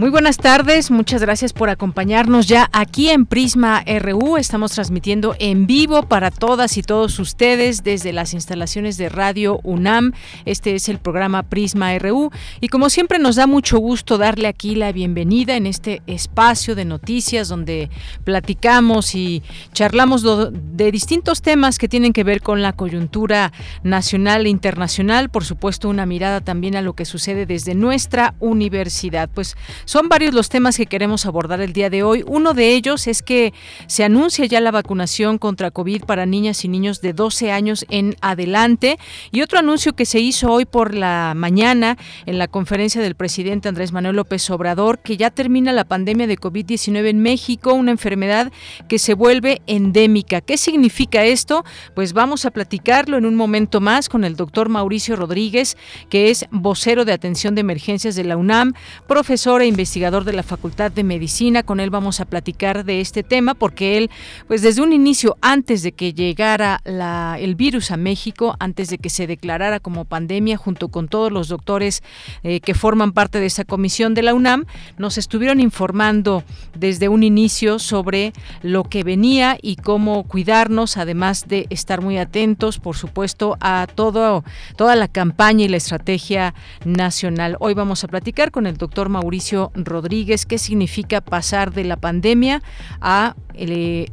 Muy 0.00 0.08
buenas 0.08 0.38
tardes, 0.38 0.90
muchas 0.90 1.20
gracias 1.20 1.52
por 1.52 1.68
acompañarnos 1.68 2.48
ya 2.48 2.70
aquí 2.72 3.10
en 3.10 3.26
Prisma 3.26 3.84
RU. 3.84 4.38
Estamos 4.38 4.72
transmitiendo 4.72 5.36
en 5.38 5.66
vivo 5.66 6.04
para 6.04 6.30
todas 6.30 6.78
y 6.78 6.82
todos 6.82 7.18
ustedes 7.18 7.84
desde 7.84 8.14
las 8.14 8.32
instalaciones 8.32 8.96
de 8.96 9.10
Radio 9.10 9.60
UNAM. 9.62 10.12
Este 10.46 10.74
es 10.74 10.88
el 10.88 11.00
programa 11.00 11.42
Prisma 11.42 11.98
RU 11.98 12.30
y 12.62 12.68
como 12.68 12.88
siempre 12.88 13.18
nos 13.18 13.36
da 13.36 13.46
mucho 13.46 13.76
gusto 13.76 14.16
darle 14.16 14.48
aquí 14.48 14.74
la 14.74 14.90
bienvenida 14.90 15.54
en 15.54 15.66
este 15.66 16.00
espacio 16.06 16.74
de 16.74 16.86
noticias 16.86 17.48
donde 17.48 17.90
platicamos 18.24 19.14
y 19.14 19.42
charlamos 19.74 20.24
de 20.50 20.92
distintos 20.92 21.42
temas 21.42 21.76
que 21.76 21.88
tienen 21.88 22.14
que 22.14 22.24
ver 22.24 22.40
con 22.40 22.62
la 22.62 22.72
coyuntura 22.72 23.52
nacional 23.82 24.46
e 24.46 24.48
internacional, 24.48 25.28
por 25.28 25.44
supuesto 25.44 25.90
una 25.90 26.06
mirada 26.06 26.40
también 26.40 26.74
a 26.74 26.80
lo 26.80 26.94
que 26.94 27.04
sucede 27.04 27.44
desde 27.44 27.74
nuestra 27.74 28.32
universidad. 28.40 29.28
Pues 29.28 29.58
son 29.90 30.08
varios 30.08 30.34
los 30.34 30.48
temas 30.48 30.76
que 30.76 30.86
queremos 30.86 31.26
abordar 31.26 31.60
el 31.60 31.72
día 31.72 31.90
de 31.90 32.04
hoy. 32.04 32.22
Uno 32.28 32.54
de 32.54 32.74
ellos 32.74 33.08
es 33.08 33.22
que 33.22 33.52
se 33.88 34.04
anuncia 34.04 34.46
ya 34.46 34.60
la 34.60 34.70
vacunación 34.70 35.36
contra 35.36 35.72
COVID 35.72 36.04
para 36.04 36.26
niñas 36.26 36.64
y 36.64 36.68
niños 36.68 37.00
de 37.00 37.12
12 37.12 37.50
años 37.50 37.84
en 37.88 38.14
adelante. 38.20 39.00
Y 39.32 39.42
otro 39.42 39.58
anuncio 39.58 39.94
que 39.94 40.06
se 40.06 40.20
hizo 40.20 40.48
hoy 40.48 40.64
por 40.64 40.94
la 40.94 41.32
mañana 41.34 41.98
en 42.26 42.38
la 42.38 42.46
conferencia 42.46 43.02
del 43.02 43.16
presidente 43.16 43.68
Andrés 43.68 43.90
Manuel 43.90 44.14
López 44.14 44.48
Obrador, 44.50 45.00
que 45.00 45.16
ya 45.16 45.32
termina 45.32 45.72
la 45.72 45.82
pandemia 45.82 46.28
de 46.28 46.38
COVID-19 46.38 47.08
en 47.08 47.20
México, 47.20 47.74
una 47.74 47.90
enfermedad 47.90 48.52
que 48.88 49.00
se 49.00 49.14
vuelve 49.14 49.60
endémica. 49.66 50.40
¿Qué 50.40 50.56
significa 50.56 51.24
esto? 51.24 51.64
Pues 51.96 52.12
vamos 52.12 52.44
a 52.44 52.52
platicarlo 52.52 53.18
en 53.18 53.26
un 53.26 53.34
momento 53.34 53.80
más 53.80 54.08
con 54.08 54.22
el 54.22 54.36
doctor 54.36 54.68
Mauricio 54.68 55.16
Rodríguez, 55.16 55.76
que 56.08 56.30
es 56.30 56.46
vocero 56.52 57.04
de 57.04 57.12
atención 57.12 57.56
de 57.56 57.62
emergencias 57.62 58.14
de 58.14 58.22
la 58.22 58.36
UNAM, 58.36 58.74
profesor 59.08 59.62
e 59.62 59.66
investigador 59.66 59.79
de 59.80 60.34
la 60.34 60.42
Facultad 60.42 60.92
de 60.92 61.02
Medicina. 61.04 61.62
Con 61.62 61.80
él 61.80 61.88
vamos 61.88 62.20
a 62.20 62.26
platicar 62.26 62.84
de 62.84 63.00
este 63.00 63.22
tema 63.22 63.54
porque 63.54 63.96
él, 63.96 64.10
pues 64.46 64.60
desde 64.60 64.82
un 64.82 64.92
inicio, 64.92 65.38
antes 65.40 65.82
de 65.82 65.92
que 65.92 66.12
llegara 66.12 66.82
el 66.84 67.54
virus 67.54 67.90
a 67.90 67.96
México, 67.96 68.56
antes 68.60 68.90
de 68.90 68.98
que 68.98 69.08
se 69.08 69.26
declarara 69.26 69.80
como 69.80 70.04
pandemia, 70.04 70.58
junto 70.58 70.88
con 70.88 71.08
todos 71.08 71.32
los 71.32 71.48
doctores 71.48 72.02
eh, 72.42 72.60
que 72.60 72.74
forman 72.74 73.12
parte 73.12 73.40
de 73.40 73.46
esa 73.46 73.64
comisión 73.64 74.12
de 74.12 74.22
la 74.22 74.34
UNAM, 74.34 74.66
nos 74.98 75.16
estuvieron 75.16 75.60
informando 75.60 76.44
desde 76.78 77.08
un 77.08 77.22
inicio 77.22 77.78
sobre 77.78 78.34
lo 78.60 78.84
que 78.84 79.02
venía 79.02 79.56
y 79.62 79.76
cómo 79.76 80.24
cuidarnos, 80.24 80.98
además 80.98 81.48
de 81.48 81.66
estar 81.70 82.02
muy 82.02 82.18
atentos, 82.18 82.78
por 82.78 82.96
supuesto, 82.96 83.56
a 83.60 83.86
todo, 83.94 84.44
toda 84.76 84.94
la 84.94 85.08
campaña 85.08 85.64
y 85.64 85.68
la 85.68 85.78
estrategia 85.78 86.54
nacional. 86.84 87.56
Hoy 87.60 87.72
vamos 87.72 88.04
a 88.04 88.08
platicar 88.08 88.50
con 88.50 88.66
el 88.66 88.76
doctor 88.76 89.08
Mauricio 89.08 89.69
Rodríguez 89.74 90.46
qué 90.46 90.58
significa 90.58 91.20
pasar 91.20 91.72
de 91.72 91.84
la 91.84 91.96
pandemia 91.96 92.62
a 93.00 93.34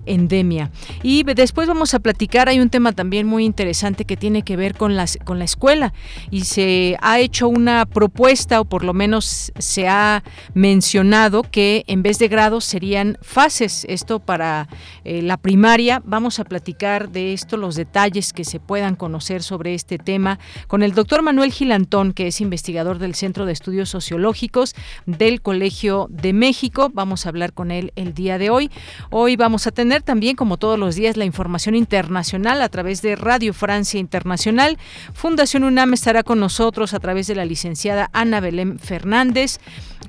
endemia. 0.05 0.71
Y 1.03 1.23
después 1.23 1.67
vamos 1.67 1.93
a 1.93 1.99
platicar, 1.99 2.49
hay 2.49 2.59
un 2.59 2.69
tema 2.69 2.91
también 2.91 3.27
muy 3.27 3.45
interesante 3.45 4.05
que 4.05 4.17
tiene 4.17 4.41
que 4.43 4.57
ver 4.57 4.75
con, 4.75 4.95
las, 4.95 5.17
con 5.23 5.39
la 5.39 5.45
escuela 5.45 5.93
y 6.31 6.41
se 6.41 6.97
ha 7.01 7.19
hecho 7.19 7.47
una 7.47 7.85
propuesta 7.85 8.59
o 8.59 8.65
por 8.65 8.83
lo 8.83 8.93
menos 8.93 9.51
se 9.57 9.87
ha 9.87 10.23
mencionado 10.53 11.43
que 11.43 11.83
en 11.87 12.03
vez 12.03 12.19
de 12.19 12.27
grados 12.27 12.65
serían 12.65 13.17
fases, 13.21 13.85
esto 13.89 14.19
para 14.19 14.67
eh, 15.03 15.21
la 15.21 15.37
primaria. 15.37 16.01
Vamos 16.05 16.39
a 16.39 16.43
platicar 16.43 17.09
de 17.09 17.33
esto, 17.33 17.57
los 17.57 17.75
detalles 17.75 18.33
que 18.33 18.43
se 18.43 18.59
puedan 18.59 18.95
conocer 18.95 19.43
sobre 19.43 19.73
este 19.73 19.97
tema 19.97 20.39
con 20.67 20.83
el 20.83 20.93
doctor 20.93 21.21
Manuel 21.21 21.51
Gilantón, 21.51 22.13
que 22.13 22.27
es 22.27 22.41
investigador 22.41 22.99
del 22.99 23.15
Centro 23.15 23.45
de 23.45 23.53
Estudios 23.53 23.89
Sociológicos 23.89 24.75
del 25.05 25.41
Colegio 25.41 26.07
de 26.09 26.33
México. 26.33 26.91
Vamos 26.93 27.25
a 27.25 27.29
hablar 27.29 27.53
con 27.53 27.71
él 27.71 27.93
el 27.95 28.13
día 28.13 28.37
de 28.37 28.49
hoy. 28.49 28.69
Hoy 29.09 29.36
vamos 29.37 29.67
a 29.67 29.71
tener 29.71 30.01
también, 30.01 30.35
como 30.35 30.57
todos 30.57 30.77
los 30.77 30.95
días, 30.95 31.15
la 31.15 31.25
información 31.25 31.75
internacional 31.75 32.61
a 32.61 32.69
través 32.69 33.01
de 33.01 33.15
Radio 33.15 33.53
Francia 33.53 33.99
Internacional. 33.99 34.77
Fundación 35.13 35.63
UNAM 35.63 35.93
estará 35.93 36.23
con 36.23 36.39
nosotros 36.39 36.93
a 36.93 36.99
través 36.99 37.27
de 37.27 37.35
la 37.35 37.45
licenciada 37.45 38.09
Ana 38.13 38.39
Belén 38.39 38.79
Fernández. 38.79 39.59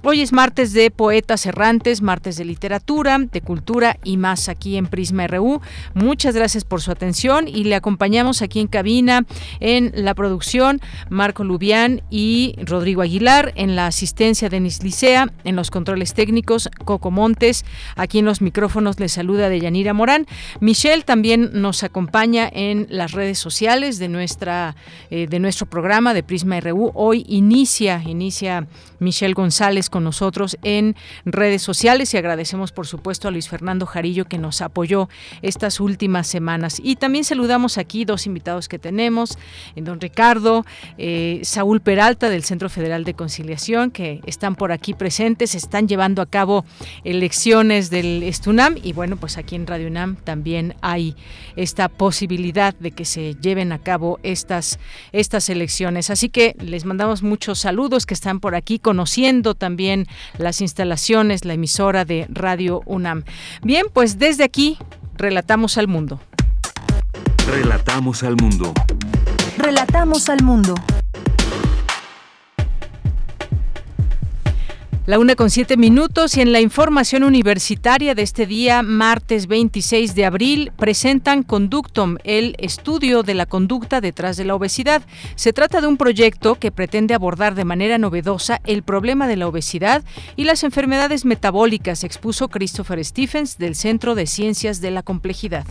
Hoy 0.03 0.21
es 0.21 0.33
martes 0.33 0.73
de 0.73 0.91
poetas 0.91 1.45
errantes, 1.47 2.03
martes 2.03 2.37
de 2.37 2.45
literatura, 2.45 3.19
de 3.19 3.41
cultura 3.41 3.99
y 4.05 4.17
más 4.17 4.49
aquí 4.49 4.77
en 4.77 4.87
Prisma 4.87 5.27
RU. 5.27 5.61
Muchas 5.95 6.35
gracias 6.35 6.65
por 6.65 6.81
su 6.81 6.91
atención 6.91 7.49
y 7.49 7.65
le 7.65 7.75
acompañamos 7.75 8.41
aquí 8.43 8.61
en 8.61 8.69
cabina 8.69 9.27
en 9.61 9.93
la 9.95 10.15
producción 10.15 10.81
Marco 11.11 11.45
Lubián 11.45 12.03
y 12.11 12.55
Rodrigo 12.59 13.03
Aguilar, 13.03 13.53
en 13.57 13.77
la 13.77 13.87
asistencia 13.87 14.49
Denis 14.49 14.83
Licea, 14.83 15.33
en 15.45 15.57
los 15.57 15.71
controles 15.71 16.15
técnicos 16.15 16.69
Coco 16.85 17.11
Montes, 17.11 17.65
aquí 17.97 18.21
en 18.21 18.25
los 18.25 18.41
micrófonos 18.41 19.01
les 19.01 19.13
saluda 19.13 19.49
Deyanira 19.49 19.95
Morán. 19.95 20.27
Michelle 20.61 21.03
también 21.03 21.51
nos 21.55 21.83
acompaña 21.83 22.49
en 22.53 22.87
las 22.91 23.13
redes 23.13 23.39
sociales 23.39 23.99
de 23.99 24.09
nuestra 24.09 24.77
eh, 25.11 25.27
de 25.29 25.39
nuestro 25.39 25.67
programa 25.67 26.15
de 26.15 26.23
Prisma 26.23 26.61
RU. 26.61 26.93
Hoy 26.95 27.25
inicia 27.29 28.03
inicia 28.07 28.67
Michelle 28.99 29.35
González 29.35 29.91
con 29.91 30.05
nosotros 30.05 30.57
en 30.63 30.97
redes 31.25 31.63
sociales 31.63 32.13
y 32.15 32.17
agradecemos 32.17 32.73
por 32.73 32.87
supuesto 32.87 33.29
a 33.29 33.31
Luis 33.31 33.49
Fernando 33.49 33.87
Jarillo 33.87 34.27
que 34.27 34.39
nos 34.39 34.61
apoyó 34.61 35.09
estas 35.43 35.81
últimas 35.81 36.27
semanas. 36.27 36.81
Y 36.83 36.97
también 36.97 37.25
saludamos 37.25 37.79
aquí 37.79 38.05
dos 38.05 38.27
invitados 38.27 38.69
que 38.69 38.79
tenemos, 38.79 39.39
en 39.77 39.85
don 39.85 40.01
Ricardo, 40.01 40.65
eh, 40.97 41.41
Saúl 41.45 41.81
Peralta 41.81 42.31
del 42.31 42.45
Centro 42.45 42.69
Federal 42.69 43.05
de 43.05 43.15
Conciliación, 43.15 43.91
que 43.91 44.21
están 44.27 44.57
por 44.57 44.73
aquí 44.73 44.95
presentes, 44.95 45.55
están 45.55 45.89
llevando 45.89 46.23
a 46.23 46.27
cabo 46.27 46.65
elecciones 47.05 47.91
del 47.91 48.23
Estunam 48.23 48.77
y 48.83 48.93
bueno, 48.93 49.17
pues 49.17 49.39
aquí 49.39 49.55
en 49.55 49.67
Radio 49.67 49.89
UNAM 49.89 50.17
también 50.17 50.75
hay 50.81 51.17
esta 51.57 51.89
posibilidad 51.89 52.75
de 52.75 52.91
que 52.93 53.05
se 53.05 53.35
lleven 53.35 53.73
a 53.73 53.79
cabo 53.79 54.19
estas, 54.23 54.79
estas 55.13 55.49
elecciones. 55.49 56.11
Así 56.11 56.29
que 56.29 56.55
les 56.61 56.85
mandamos 56.85 57.23
muchos 57.23 57.59
saludos 57.59 58.07
que 58.07 58.15
están 58.15 58.41
por 58.41 58.55
aquí 58.55 58.79
conociendo 58.89 59.55
también 59.55 60.07
las 60.39 60.63
instalaciones, 60.63 61.45
la 61.45 61.53
emisora 61.53 62.07
de 62.07 62.27
Radio 62.31 62.81
UNAM. 62.87 63.23
Bien, 63.63 63.85
pues 63.93 64.19
desde 64.19 64.45
aquí 64.45 64.79
relatamos 65.15 65.77
al 65.77 65.89
mundo. 65.89 66.23
Relatamos 67.47 68.23
al 68.23 68.37
mundo. 68.37 68.73
Relatamos 69.59 70.31
al 70.31 70.43
mundo. 70.43 70.75
La 75.09 75.19
una 75.19 75.37
con 75.37 75.49
siete 75.49 75.79
minutos 75.79 76.37
y 76.37 76.43
en 76.43 76.53
la 76.53 76.61
información 76.61 77.23
universitaria 77.23 78.15
de 78.15 78.21
este 78.21 78.45
día, 78.45 78.83
martes 78.83 79.47
26 79.47 80.15
de 80.15 80.27
abril, 80.27 80.71
presentan 80.77 81.45
Conductom, 81.45 82.19
el 82.25 82.55
estudio 82.59 83.23
de 83.23 83.33
la 83.33 83.47
conducta 83.47 84.03
detrás 84.03 84.37
de 84.37 84.45
la 84.45 84.55
obesidad. 84.55 85.01
Se 85.35 85.55
trata 85.55 85.81
de 85.81 85.87
un 85.87 85.97
proyecto 85.97 86.57
que 86.57 86.71
pretende 86.71 87.15
abordar 87.15 87.55
de 87.55 87.65
manera 87.65 87.97
novedosa 87.97 88.61
el 88.67 88.83
problema 88.83 89.27
de 89.27 89.37
la 89.37 89.49
obesidad 89.49 90.05
y 90.37 90.45
las 90.45 90.63
enfermedades 90.63 91.25
metabólicas, 91.25 92.05
expuso 92.05 92.49
Christopher 92.49 93.03
Stephens 93.03 93.57
del 93.57 93.77
Centro 93.77 94.15
de 94.15 94.27
Ciencias 94.27 94.83
de 94.83 94.91
la 94.91 95.03
Complejidad. 95.03 95.65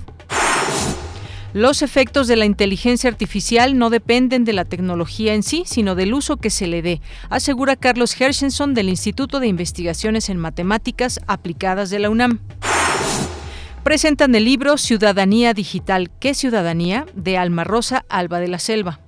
Los 1.53 1.81
efectos 1.81 2.27
de 2.27 2.35
la 2.35 2.45
inteligencia 2.45 3.09
artificial 3.09 3.77
no 3.77 3.89
dependen 3.89 4.43
de 4.43 4.53
la 4.53 4.65
tecnología 4.65 5.33
en 5.33 5.43
sí, 5.43 5.63
sino 5.65 5.95
del 5.95 6.13
uso 6.13 6.37
que 6.37 6.49
se 6.49 6.67
le 6.67 6.81
dé, 6.81 7.01
asegura 7.29 7.75
Carlos 7.75 8.19
Hershenson 8.19 8.73
del 8.73 8.89
Instituto 8.89 9.39
de 9.39 9.47
Investigaciones 9.47 10.29
en 10.29 10.37
Matemáticas 10.37 11.19
Aplicadas 11.25 11.89
de 11.89 11.99
la 11.99 12.09
UNAM. 12.09 12.39
Presentan 13.83 14.35
el 14.35 14.43
libro 14.43 14.77
Ciudadanía 14.77 15.53
Digital. 15.53 16.11
¿Qué 16.19 16.33
ciudadanía? 16.33 17.05
de 17.15 17.37
Alma 17.37 17.63
Rosa 17.63 18.03
Alba 18.09 18.39
de 18.39 18.49
la 18.49 18.59
Selva. 18.59 18.99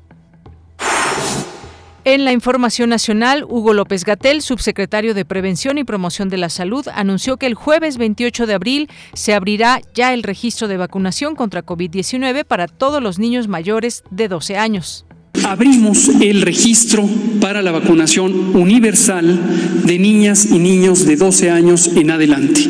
En 2.12 2.26
la 2.26 2.32
información 2.32 2.90
nacional, 2.90 3.46
Hugo 3.48 3.72
López 3.72 4.04
Gatel, 4.04 4.42
subsecretario 4.42 5.14
de 5.14 5.26
Prevención 5.26 5.78
y 5.78 5.84
Promoción 5.84 6.28
de 6.28 6.38
la 6.38 6.50
Salud, 6.50 6.88
anunció 6.92 7.38
que 7.38 7.46
el 7.46 7.54
jueves 7.54 8.00
28 8.00 8.48
de 8.48 8.56
abril 8.56 8.90
se 9.14 9.36
abrirá 9.36 9.80
ya 9.94 10.12
el 10.16 10.24
registro 10.24 10.68
de 10.68 10.78
vacunación 10.78 11.36
contra 11.36 11.64
COVID-19 11.64 12.46
para 12.46 12.66
todos 12.68 13.00
los 13.00 13.20
niños 13.20 13.48
mayores 13.48 14.04
de 14.10 14.28
12 14.28 14.58
años. 14.58 15.06
Abrimos 15.44 16.10
el 16.22 16.42
registro 16.42 17.08
para 17.40 17.62
la 17.62 17.72
vacunación 17.72 18.56
universal 18.56 19.40
de 19.86 20.00
niñas 20.00 20.48
y 20.52 20.60
niños 20.60 21.06
de 21.06 21.16
12 21.16 21.50
años 21.50 21.92
en 21.96 22.12
adelante. 22.12 22.62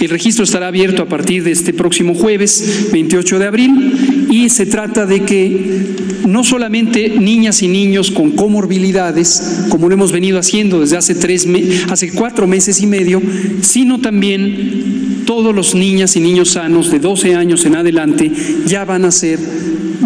El 0.00 0.08
registro 0.08 0.44
estará 0.44 0.68
abierto 0.68 1.02
a 1.02 1.08
partir 1.08 1.44
de 1.44 1.52
este 1.52 1.72
próximo 1.72 2.14
jueves 2.14 2.88
28 2.92 3.38
de 3.38 3.46
abril 3.46 4.28
y 4.30 4.48
se 4.48 4.66
trata 4.66 5.06
de 5.06 5.22
que 5.24 5.96
no 6.26 6.44
solamente 6.44 7.08
niñas 7.18 7.62
y 7.62 7.68
niños 7.68 8.10
con 8.10 8.32
comorbilidades, 8.32 9.66
como 9.68 9.88
lo 9.88 9.94
hemos 9.94 10.12
venido 10.12 10.38
haciendo 10.38 10.80
desde 10.80 10.96
hace, 10.96 11.14
tres 11.14 11.46
hace 11.90 12.12
cuatro 12.12 12.46
meses 12.46 12.80
y 12.82 12.86
medio, 12.86 13.22
sino 13.62 14.00
también 14.00 15.22
todos 15.24 15.54
los 15.54 15.74
niñas 15.74 16.16
y 16.16 16.20
niños 16.20 16.50
sanos 16.50 16.90
de 16.90 16.98
12 16.98 17.34
años 17.34 17.64
en 17.66 17.76
adelante 17.76 18.30
ya 18.66 18.84
van 18.84 19.04
a 19.04 19.10
ser 19.10 19.38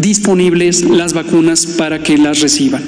disponibles 0.02 0.82
las 0.82 1.14
vacunas 1.14 1.64
para 1.64 2.02
que 2.02 2.18
las 2.18 2.40
reciban. 2.40 2.82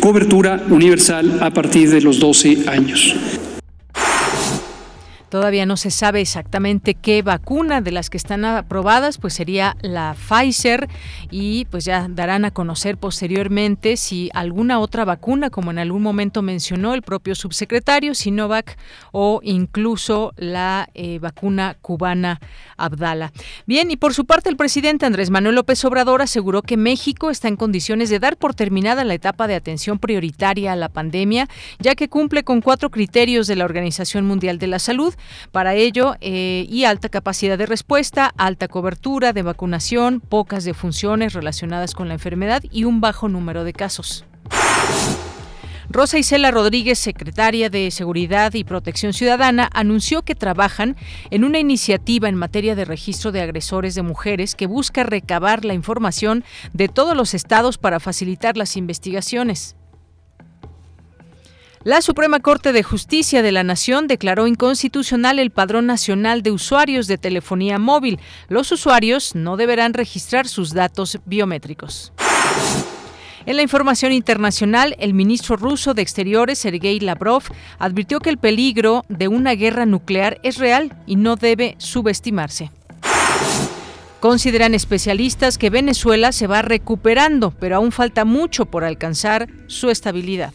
Cobertura 0.00 0.62
universal 0.70 1.38
a 1.40 1.50
partir 1.50 1.90
de 1.90 2.00
los 2.00 2.18
12 2.20 2.64
años. 2.68 3.14
Todavía 5.34 5.66
no 5.66 5.76
se 5.76 5.90
sabe 5.90 6.20
exactamente 6.20 6.94
qué 6.94 7.22
vacuna 7.22 7.80
de 7.80 7.90
las 7.90 8.08
que 8.08 8.16
están 8.16 8.44
aprobadas, 8.44 9.18
pues 9.18 9.34
sería 9.34 9.76
la 9.82 10.14
Pfizer 10.14 10.88
y 11.28 11.64
pues 11.72 11.84
ya 11.84 12.06
darán 12.08 12.44
a 12.44 12.52
conocer 12.52 12.98
posteriormente 12.98 13.96
si 13.96 14.30
alguna 14.32 14.78
otra 14.78 15.04
vacuna, 15.04 15.50
como 15.50 15.72
en 15.72 15.80
algún 15.80 16.02
momento 16.02 16.40
mencionó 16.40 16.94
el 16.94 17.02
propio 17.02 17.34
subsecretario, 17.34 18.14
Sinovac 18.14 18.78
o 19.10 19.40
incluso 19.42 20.34
la 20.36 20.88
eh, 20.94 21.18
vacuna 21.18 21.78
cubana 21.82 22.38
Abdala. 22.76 23.32
Bien, 23.66 23.90
y 23.90 23.96
por 23.96 24.14
su 24.14 24.26
parte 24.26 24.50
el 24.50 24.56
presidente 24.56 25.04
Andrés 25.04 25.30
Manuel 25.30 25.56
López 25.56 25.84
Obrador 25.84 26.22
aseguró 26.22 26.62
que 26.62 26.76
México 26.76 27.30
está 27.30 27.48
en 27.48 27.56
condiciones 27.56 28.08
de 28.08 28.20
dar 28.20 28.36
por 28.36 28.54
terminada 28.54 29.02
la 29.02 29.14
etapa 29.14 29.48
de 29.48 29.56
atención 29.56 29.98
prioritaria 29.98 30.72
a 30.72 30.76
la 30.76 30.90
pandemia, 30.90 31.48
ya 31.80 31.96
que 31.96 32.08
cumple 32.08 32.44
con 32.44 32.60
cuatro 32.60 32.92
criterios 32.92 33.48
de 33.48 33.56
la 33.56 33.64
Organización 33.64 34.26
Mundial 34.26 34.60
de 34.60 34.68
la 34.68 34.78
Salud 34.78 35.12
para 35.52 35.74
ello, 35.74 36.16
eh, 36.20 36.66
y 36.68 36.84
alta 36.84 37.08
capacidad 37.08 37.58
de 37.58 37.66
respuesta, 37.66 38.32
alta 38.36 38.68
cobertura 38.68 39.32
de 39.32 39.42
vacunación, 39.42 40.20
pocas 40.20 40.64
defunciones 40.64 41.32
relacionadas 41.32 41.94
con 41.94 42.08
la 42.08 42.14
enfermedad 42.14 42.62
y 42.70 42.84
un 42.84 43.00
bajo 43.00 43.28
número 43.28 43.64
de 43.64 43.72
casos. 43.72 44.24
Rosa 45.90 46.18
Isela 46.18 46.50
Rodríguez, 46.50 46.98
secretaria 46.98 47.70
de 47.70 47.90
Seguridad 47.90 48.54
y 48.54 48.64
Protección 48.64 49.12
Ciudadana, 49.12 49.68
anunció 49.72 50.22
que 50.22 50.34
trabajan 50.34 50.96
en 51.30 51.44
una 51.44 51.58
iniciativa 51.58 52.28
en 52.28 52.34
materia 52.34 52.74
de 52.74 52.84
registro 52.84 53.32
de 53.32 53.42
agresores 53.42 53.94
de 53.94 54.02
mujeres 54.02 54.54
que 54.54 54.66
busca 54.66 55.04
recabar 55.04 55.64
la 55.64 55.74
información 55.74 56.42
de 56.72 56.88
todos 56.88 57.16
los 57.16 57.34
estados 57.34 57.78
para 57.78 58.00
facilitar 58.00 58.56
las 58.56 58.76
investigaciones. 58.76 59.76
La 61.84 62.00
Suprema 62.00 62.40
Corte 62.40 62.72
de 62.72 62.82
Justicia 62.82 63.42
de 63.42 63.52
la 63.52 63.62
Nación 63.62 64.06
declaró 64.06 64.46
inconstitucional 64.46 65.38
el 65.38 65.50
Padrón 65.50 65.84
Nacional 65.84 66.42
de 66.42 66.50
Usuarios 66.50 67.08
de 67.08 67.18
Telefonía 67.18 67.78
Móvil. 67.78 68.20
Los 68.48 68.72
usuarios 68.72 69.34
no 69.34 69.58
deberán 69.58 69.92
registrar 69.92 70.48
sus 70.48 70.72
datos 70.72 71.18
biométricos. 71.26 72.14
En 73.44 73.56
la 73.56 73.62
información 73.62 74.12
internacional, 74.12 74.96
el 74.98 75.12
ministro 75.12 75.56
ruso 75.56 75.92
de 75.92 76.00
Exteriores, 76.00 76.58
Sergei 76.58 77.00
Lavrov, 77.00 77.42
advirtió 77.78 78.18
que 78.18 78.30
el 78.30 78.38
peligro 78.38 79.04
de 79.10 79.28
una 79.28 79.52
guerra 79.52 79.84
nuclear 79.84 80.40
es 80.42 80.56
real 80.56 80.96
y 81.04 81.16
no 81.16 81.36
debe 81.36 81.74
subestimarse. 81.76 82.70
Consideran 84.20 84.72
especialistas 84.72 85.58
que 85.58 85.68
Venezuela 85.68 86.32
se 86.32 86.46
va 86.46 86.62
recuperando, 86.62 87.50
pero 87.50 87.76
aún 87.76 87.92
falta 87.92 88.24
mucho 88.24 88.64
por 88.64 88.84
alcanzar 88.84 89.50
su 89.66 89.90
estabilidad. 89.90 90.54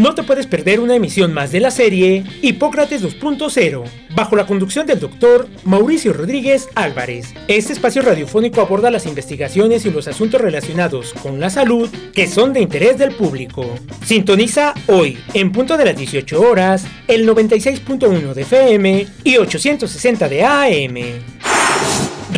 No 0.00 0.14
te 0.14 0.22
puedes 0.22 0.46
perder 0.46 0.80
una 0.80 0.94
emisión 0.94 1.34
más 1.34 1.52
de 1.52 1.60
la 1.60 1.70
serie 1.70 2.24
Hipócrates 2.40 3.04
2.0, 3.04 3.84
bajo 4.14 4.34
la 4.34 4.46
conducción 4.46 4.86
del 4.86 4.98
doctor 4.98 5.46
Mauricio 5.64 6.14
Rodríguez 6.14 6.70
Álvarez. 6.74 7.34
Este 7.48 7.74
espacio 7.74 8.00
radiofónico 8.00 8.62
aborda 8.62 8.90
las 8.90 9.04
investigaciones 9.04 9.84
y 9.84 9.90
los 9.90 10.08
asuntos 10.08 10.40
relacionados 10.40 11.12
con 11.12 11.38
la 11.38 11.50
salud 11.50 11.90
que 12.14 12.26
son 12.28 12.54
de 12.54 12.62
interés 12.62 12.96
del 12.96 13.14
público. 13.14 13.66
Sintoniza 14.02 14.72
hoy, 14.86 15.18
en 15.34 15.52
punto 15.52 15.76
de 15.76 15.84
las 15.84 15.96
18 15.98 16.40
horas, 16.40 16.86
el 17.06 17.28
96.1 17.28 18.32
de 18.32 18.40
FM 18.40 19.06
y 19.22 19.36
860 19.36 20.30
de 20.30 20.44
AM. 20.44 20.94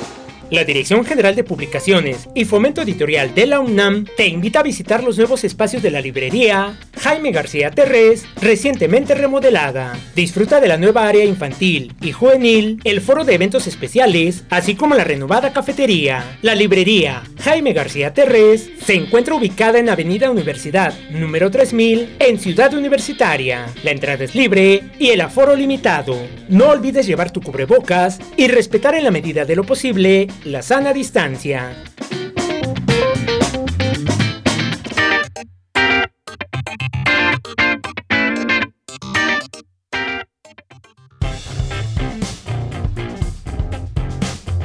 La 0.53 0.65
Dirección 0.65 1.03
General 1.03 1.35
de 1.35 1.43
Publicaciones 1.43 2.29
y 2.35 2.45
Fomento 2.45 2.83
Editorial 2.83 3.33
de 3.33 3.47
la 3.47 3.59
UNAM 3.59 4.05
te 4.15 4.27
invita 4.27 4.59
a 4.59 4.63
visitar 4.63 5.03
los 5.03 5.17
nuevos 5.17 5.43
espacios 5.43 5.81
de 5.81 5.89
la 5.89 5.99
librería 5.99 6.77
Jaime 6.99 7.31
García 7.31 7.71
Terrés, 7.71 8.23
recientemente 8.39 9.15
remodelada. 9.15 9.97
Disfruta 10.15 10.61
de 10.61 10.67
la 10.67 10.77
nueva 10.77 11.07
área 11.07 11.25
infantil 11.25 11.93
y 12.01 12.11
juvenil, 12.11 12.79
el 12.83 13.01
foro 13.01 13.25
de 13.25 13.33
eventos 13.33 13.65
especiales, 13.65 14.43
así 14.51 14.75
como 14.75 14.93
la 14.93 15.03
renovada 15.03 15.53
cafetería. 15.53 16.37
La 16.43 16.53
librería 16.53 17.23
Jaime 17.41 17.73
García 17.73 18.13
Terrés 18.13 18.69
se 18.85 18.93
encuentra 18.93 19.33
ubicada 19.33 19.79
en 19.79 19.89
Avenida 19.89 20.29
Universidad 20.29 20.93
número 21.09 21.49
3000 21.49 22.17
en 22.19 22.39
Ciudad 22.39 22.71
Universitaria. 22.75 23.73
La 23.83 23.89
entrada 23.89 24.23
es 24.23 24.35
libre 24.35 24.83
y 24.99 25.09
el 25.09 25.21
aforo 25.21 25.55
limitado. 25.55 26.15
No 26.47 26.69
olvides 26.69 27.07
llevar 27.07 27.31
tu 27.31 27.41
cubrebocas 27.41 28.19
y 28.37 28.47
respetar 28.49 28.93
en 28.93 29.03
la 29.03 29.11
medida 29.11 29.45
de 29.45 29.55
lo 29.55 29.63
posible 29.63 30.27
la 30.45 30.61
sana 30.61 30.91
distancia. 30.91 31.75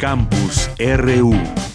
Campus 0.00 0.70
RU 0.78 1.67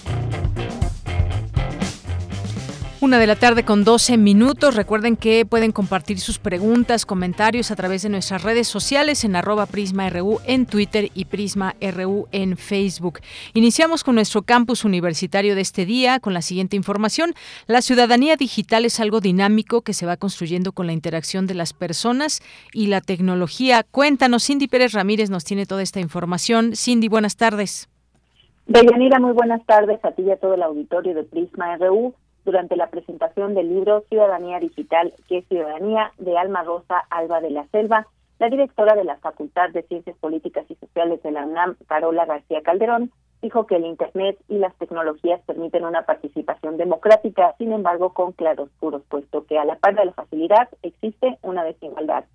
Una 3.03 3.19
de 3.19 3.27
la 3.27 3.35
tarde 3.35 3.65
con 3.65 3.83
12 3.83 4.17
minutos. 4.17 4.77
Recuerden 4.77 5.17
que 5.17 5.45
pueden 5.45 5.73
compartir 5.73 6.19
sus 6.21 6.39
preguntas, 6.39 7.05
comentarios 7.05 7.69
a 7.69 7.75
través 7.75 8.01
de 8.03 8.07
nuestras 8.07 8.43
redes 8.43 8.69
sociales 8.69 9.25
en 9.25 9.35
arroba 9.35 9.65
PrismaRU 9.65 10.39
en 10.47 10.65
Twitter 10.65 11.09
y 11.13 11.25
PrismaRU 11.25 12.29
en 12.31 12.55
Facebook. 12.55 13.19
Iniciamos 13.53 14.05
con 14.05 14.15
nuestro 14.15 14.43
campus 14.43 14.85
universitario 14.85 15.53
de 15.53 15.59
este 15.59 15.85
día 15.85 16.21
con 16.21 16.33
la 16.33 16.41
siguiente 16.41 16.77
información. 16.77 17.33
La 17.67 17.81
ciudadanía 17.81 18.37
digital 18.37 18.85
es 18.85 19.01
algo 19.01 19.19
dinámico 19.19 19.81
que 19.81 19.91
se 19.91 20.05
va 20.05 20.15
construyendo 20.15 20.71
con 20.71 20.87
la 20.87 20.93
interacción 20.93 21.45
de 21.45 21.55
las 21.55 21.73
personas 21.73 22.41
y 22.71 22.87
la 22.87 23.01
tecnología. 23.01 23.83
Cuéntanos, 23.83 24.45
Cindy 24.45 24.69
Pérez 24.69 24.93
Ramírez 24.93 25.29
nos 25.29 25.43
tiene 25.43 25.65
toda 25.65 25.81
esta 25.81 25.99
información. 25.99 26.73
Cindy, 26.73 27.09
buenas 27.09 27.35
tardes. 27.35 27.89
Deyanira, 28.65 29.19
muy 29.19 29.33
buenas 29.33 29.61
tardes 29.65 29.99
a 30.05 30.13
ti 30.13 30.21
y 30.21 30.31
a 30.31 30.37
todo 30.37 30.53
el 30.53 30.63
auditorio 30.63 31.13
de 31.13 31.23
Prisma 31.23 31.75
RU 31.75 32.15
durante 32.45 32.75
la 32.75 32.89
presentación 32.89 33.53
del 33.53 33.69
libro 33.69 34.03
Ciudadanía 34.09 34.59
Digital, 34.59 35.13
que 35.27 35.39
es 35.39 35.47
Ciudadanía 35.47 36.11
de 36.17 36.37
Alma 36.37 36.63
Rosa 36.63 36.99
Alba 37.09 37.41
de 37.41 37.51
la 37.51 37.67
Selva. 37.67 38.07
La 38.39 38.49
directora 38.49 38.95
de 38.95 39.03
la 39.03 39.17
Facultad 39.17 39.69
de 39.69 39.83
Ciencias 39.83 40.17
Políticas 40.17 40.65
y 40.69 40.75
Sociales 40.75 41.21
de 41.23 41.31
la 41.31 41.45
UNAM, 41.45 41.75
Carola 41.87 42.25
García 42.25 42.61
Calderón, 42.61 43.11
dijo 43.41 43.67
que 43.67 43.75
el 43.75 43.85
Internet 43.85 44.37
y 44.47 44.57
las 44.57 44.75
tecnologías 44.77 45.41
permiten 45.45 45.83
una 45.85 46.03
participación 46.03 46.77
democrática, 46.77 47.53
sin 47.57 47.73
embargo, 47.73 48.13
con 48.13 48.31
claroscuros, 48.31 49.03
puesto 49.09 49.45
que 49.45 49.59
a 49.59 49.65
la 49.65 49.77
par 49.77 49.95
de 49.95 50.05
la 50.05 50.13
facilidad 50.13 50.69
existe 50.81 51.37
una 51.41 51.63
desigualdad. 51.63 52.25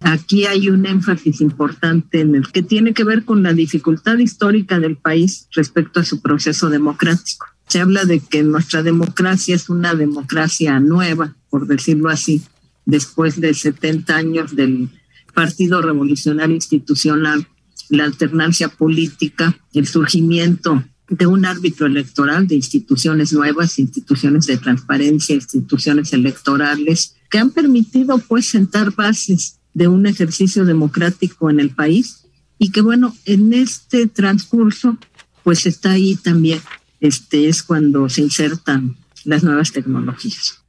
Aquí 0.00 0.46
hay 0.46 0.68
un 0.68 0.86
énfasis 0.86 1.40
importante 1.40 2.20
en 2.20 2.34
el 2.34 2.50
que 2.52 2.62
tiene 2.62 2.94
que 2.94 3.04
ver 3.04 3.24
con 3.24 3.42
la 3.42 3.52
dificultad 3.52 4.16
histórica 4.18 4.78
del 4.78 4.96
país 4.96 5.48
respecto 5.54 6.00
a 6.00 6.04
su 6.04 6.22
proceso 6.22 6.70
democrático. 6.70 7.46
Se 7.68 7.80
habla 7.80 8.04
de 8.04 8.20
que 8.20 8.42
nuestra 8.42 8.82
democracia 8.82 9.54
es 9.54 9.68
una 9.68 9.94
democracia 9.94 10.80
nueva, 10.80 11.36
por 11.50 11.66
decirlo 11.66 12.08
así, 12.08 12.42
después 12.86 13.40
de 13.40 13.54
70 13.54 14.16
años 14.16 14.56
del 14.56 14.88
Partido 15.34 15.82
Revolucionario 15.82 16.54
Institucional 16.54 17.46
la 17.88 18.04
alternancia 18.04 18.68
política, 18.68 19.58
el 19.72 19.86
surgimiento 19.86 20.84
de 21.08 21.26
un 21.26 21.46
árbitro 21.46 21.86
electoral, 21.86 22.46
de 22.46 22.56
instituciones 22.56 23.32
nuevas, 23.32 23.78
instituciones 23.78 24.46
de 24.46 24.58
transparencia, 24.58 25.34
instituciones 25.34 26.12
electorales, 26.12 27.16
que 27.30 27.38
han 27.38 27.50
permitido 27.50 28.18
pues 28.18 28.46
sentar 28.46 28.94
bases 28.94 29.58
de 29.72 29.88
un 29.88 30.06
ejercicio 30.06 30.64
democrático 30.64 31.50
en 31.50 31.60
el 31.60 31.70
país 31.70 32.24
y 32.58 32.70
que 32.70 32.82
bueno, 32.82 33.16
en 33.24 33.54
este 33.54 34.06
transcurso 34.06 34.98
pues 35.44 35.64
está 35.64 35.92
ahí 35.92 36.16
también, 36.16 36.60
este 37.00 37.48
es 37.48 37.62
cuando 37.62 38.08
se 38.08 38.22
insertan 38.22 38.96
las 39.24 39.44
nuevas 39.44 39.72
tecnologías. 39.72 40.64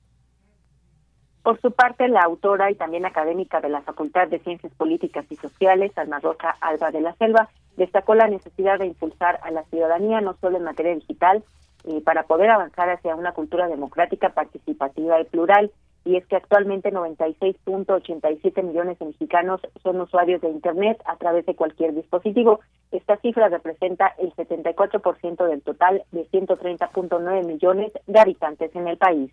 Por 1.43 1.59
su 1.61 1.71
parte, 1.71 2.07
la 2.07 2.21
autora 2.21 2.69
y 2.69 2.75
también 2.75 3.05
académica 3.05 3.61
de 3.61 3.69
la 3.69 3.81
Facultad 3.81 4.27
de 4.27 4.39
Ciencias 4.39 4.73
Políticas 4.75 5.25
y 5.29 5.35
Sociales, 5.37 5.91
Alma 5.97 6.19
Rosa 6.19 6.55
Alba 6.61 6.91
de 6.91 7.01
la 7.01 7.15
Selva, 7.15 7.49
destacó 7.77 8.13
la 8.13 8.27
necesidad 8.27 8.77
de 8.77 8.87
impulsar 8.87 9.39
a 9.43 9.51
la 9.51 9.63
ciudadanía 9.65 10.21
no 10.21 10.35
solo 10.41 10.57
en 10.57 10.65
materia 10.65 10.93
digital, 10.93 11.43
eh, 11.85 12.01
para 12.01 12.23
poder 12.23 12.49
avanzar 12.49 12.89
hacia 12.89 13.15
una 13.15 13.31
cultura 13.31 13.67
democrática, 13.67 14.29
participativa 14.29 15.19
y 15.21 15.25
plural. 15.25 15.71
Y 16.05 16.15
es 16.15 16.25
que 16.27 16.37
actualmente 16.37 16.91
96.87 16.91 18.63
millones 18.63 18.97
de 18.99 19.05
mexicanos 19.05 19.61
son 19.83 19.99
usuarios 20.01 20.41
de 20.41 20.49
Internet 20.49 20.97
a 21.05 21.17
través 21.17 21.45
de 21.45 21.55
cualquier 21.55 21.93
dispositivo. 21.93 22.61
Esta 22.91 23.17
cifra 23.17 23.49
representa 23.49 24.15
el 24.17 24.33
74% 24.33 25.47
del 25.47 25.61
total 25.61 26.03
de 26.11 26.25
130.9 26.31 27.45
millones 27.45 27.91
de 28.07 28.19
habitantes 28.19 28.75
en 28.75 28.87
el 28.87 28.97
país 28.97 29.31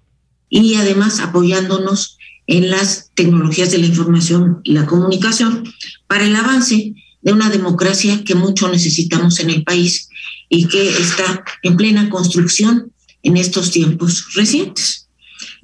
y 0.49 0.75
además 0.77 1.21
apoyándonos 1.21 2.19
en 2.47 2.71
las 2.71 3.11
tecnologías 3.15 3.71
de 3.71 3.79
la 3.79 3.87
información 3.87 4.61
y 4.63 4.73
la 4.73 4.87
comunicación 4.87 5.65
para 6.07 6.25
el 6.25 6.37
avance 6.37 6.95
de 7.23 7.33
una 7.33 7.51
democracia 7.51 8.23
que 8.25 8.37
mucho 8.37 8.69
necesitamos 8.69 9.41
en 9.41 9.51
el 9.51 9.65
país 9.65 10.09
y 10.49 10.69
que 10.69 10.89
está 10.89 11.45
en 11.63 11.77
plena 11.77 12.09
construcción 12.09 12.93
en 13.23 13.37
estos 13.37 13.73
tiempos 13.73 14.33
recientes. 14.35 15.06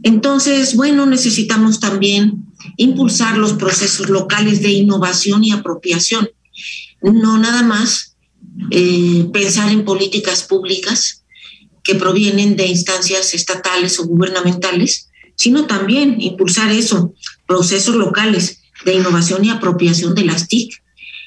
Entonces, 0.02 0.76
bueno, 0.76 1.06
necesitamos 1.06 1.80
también 1.80 2.46
impulsar 2.76 3.38
los 3.38 3.54
procesos 3.54 4.08
locales 4.08 4.62
de 4.62 4.70
innovación 4.70 5.44
y 5.44 5.52
apropiación, 5.52 6.28
no 7.02 7.38
nada 7.38 7.62
más 7.62 8.16
eh, 8.70 9.28
pensar 9.32 9.70
en 9.70 9.84
políticas 9.84 10.44
públicas, 10.44 11.22
que 11.82 11.94
provienen 11.94 12.56
de 12.56 12.66
instancias 12.66 13.34
estatales 13.34 13.98
o 13.98 14.06
gubernamentales, 14.06 15.10
sino 15.36 15.66
también 15.66 16.20
impulsar 16.20 16.70
eso, 16.70 17.14
procesos 17.46 17.96
locales 17.96 18.60
de 18.84 18.94
innovación 18.94 19.44
y 19.44 19.50
apropiación 19.50 20.14
de 20.14 20.24
las 20.24 20.48
TIC 20.48 20.82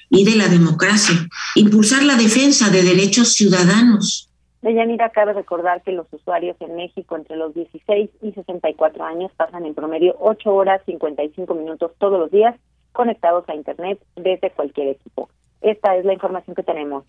y 0.10 0.24
de 0.24 0.36
la 0.36 0.48
democracia, 0.48 1.28
impulsar 1.56 2.04
la 2.04 2.16
defensa 2.16 2.70
de 2.70 2.84
derechos 2.84 3.34
ciudadanos. 3.34 4.25
Deyanira, 4.66 5.12
cabe 5.12 5.34
recordar 5.34 5.84
que 5.84 5.92
los 5.92 6.12
usuarios 6.12 6.58
en 6.60 6.76
México 6.76 7.16
entre 7.16 7.36
los 7.36 7.54
16 7.54 8.10
y 8.24 8.32
64 8.32 9.04
años 9.04 9.32
pasan 9.38 9.64
en 9.64 9.76
promedio 9.76 10.16
8 10.20 10.52
horas 10.52 10.82
55 10.88 11.54
minutos 11.54 11.92
todos 12.00 12.20
los 12.20 12.32
días 12.32 12.56
conectados 12.92 13.48
a 13.48 13.54
Internet 13.54 14.00
desde 14.16 14.50
cualquier 14.50 14.88
equipo. 14.88 15.30
Esta 15.62 15.96
es 15.96 16.04
la 16.04 16.14
información 16.14 16.56
que 16.56 16.64
tenemos. 16.64 17.06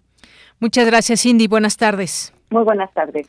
Muchas 0.61 0.85
gracias, 0.85 1.23
Cindy. 1.23 1.47
Buenas 1.47 1.79
tardes. 1.79 2.35
Muy 2.51 2.63
buenas 2.63 2.93
tardes. 2.93 3.27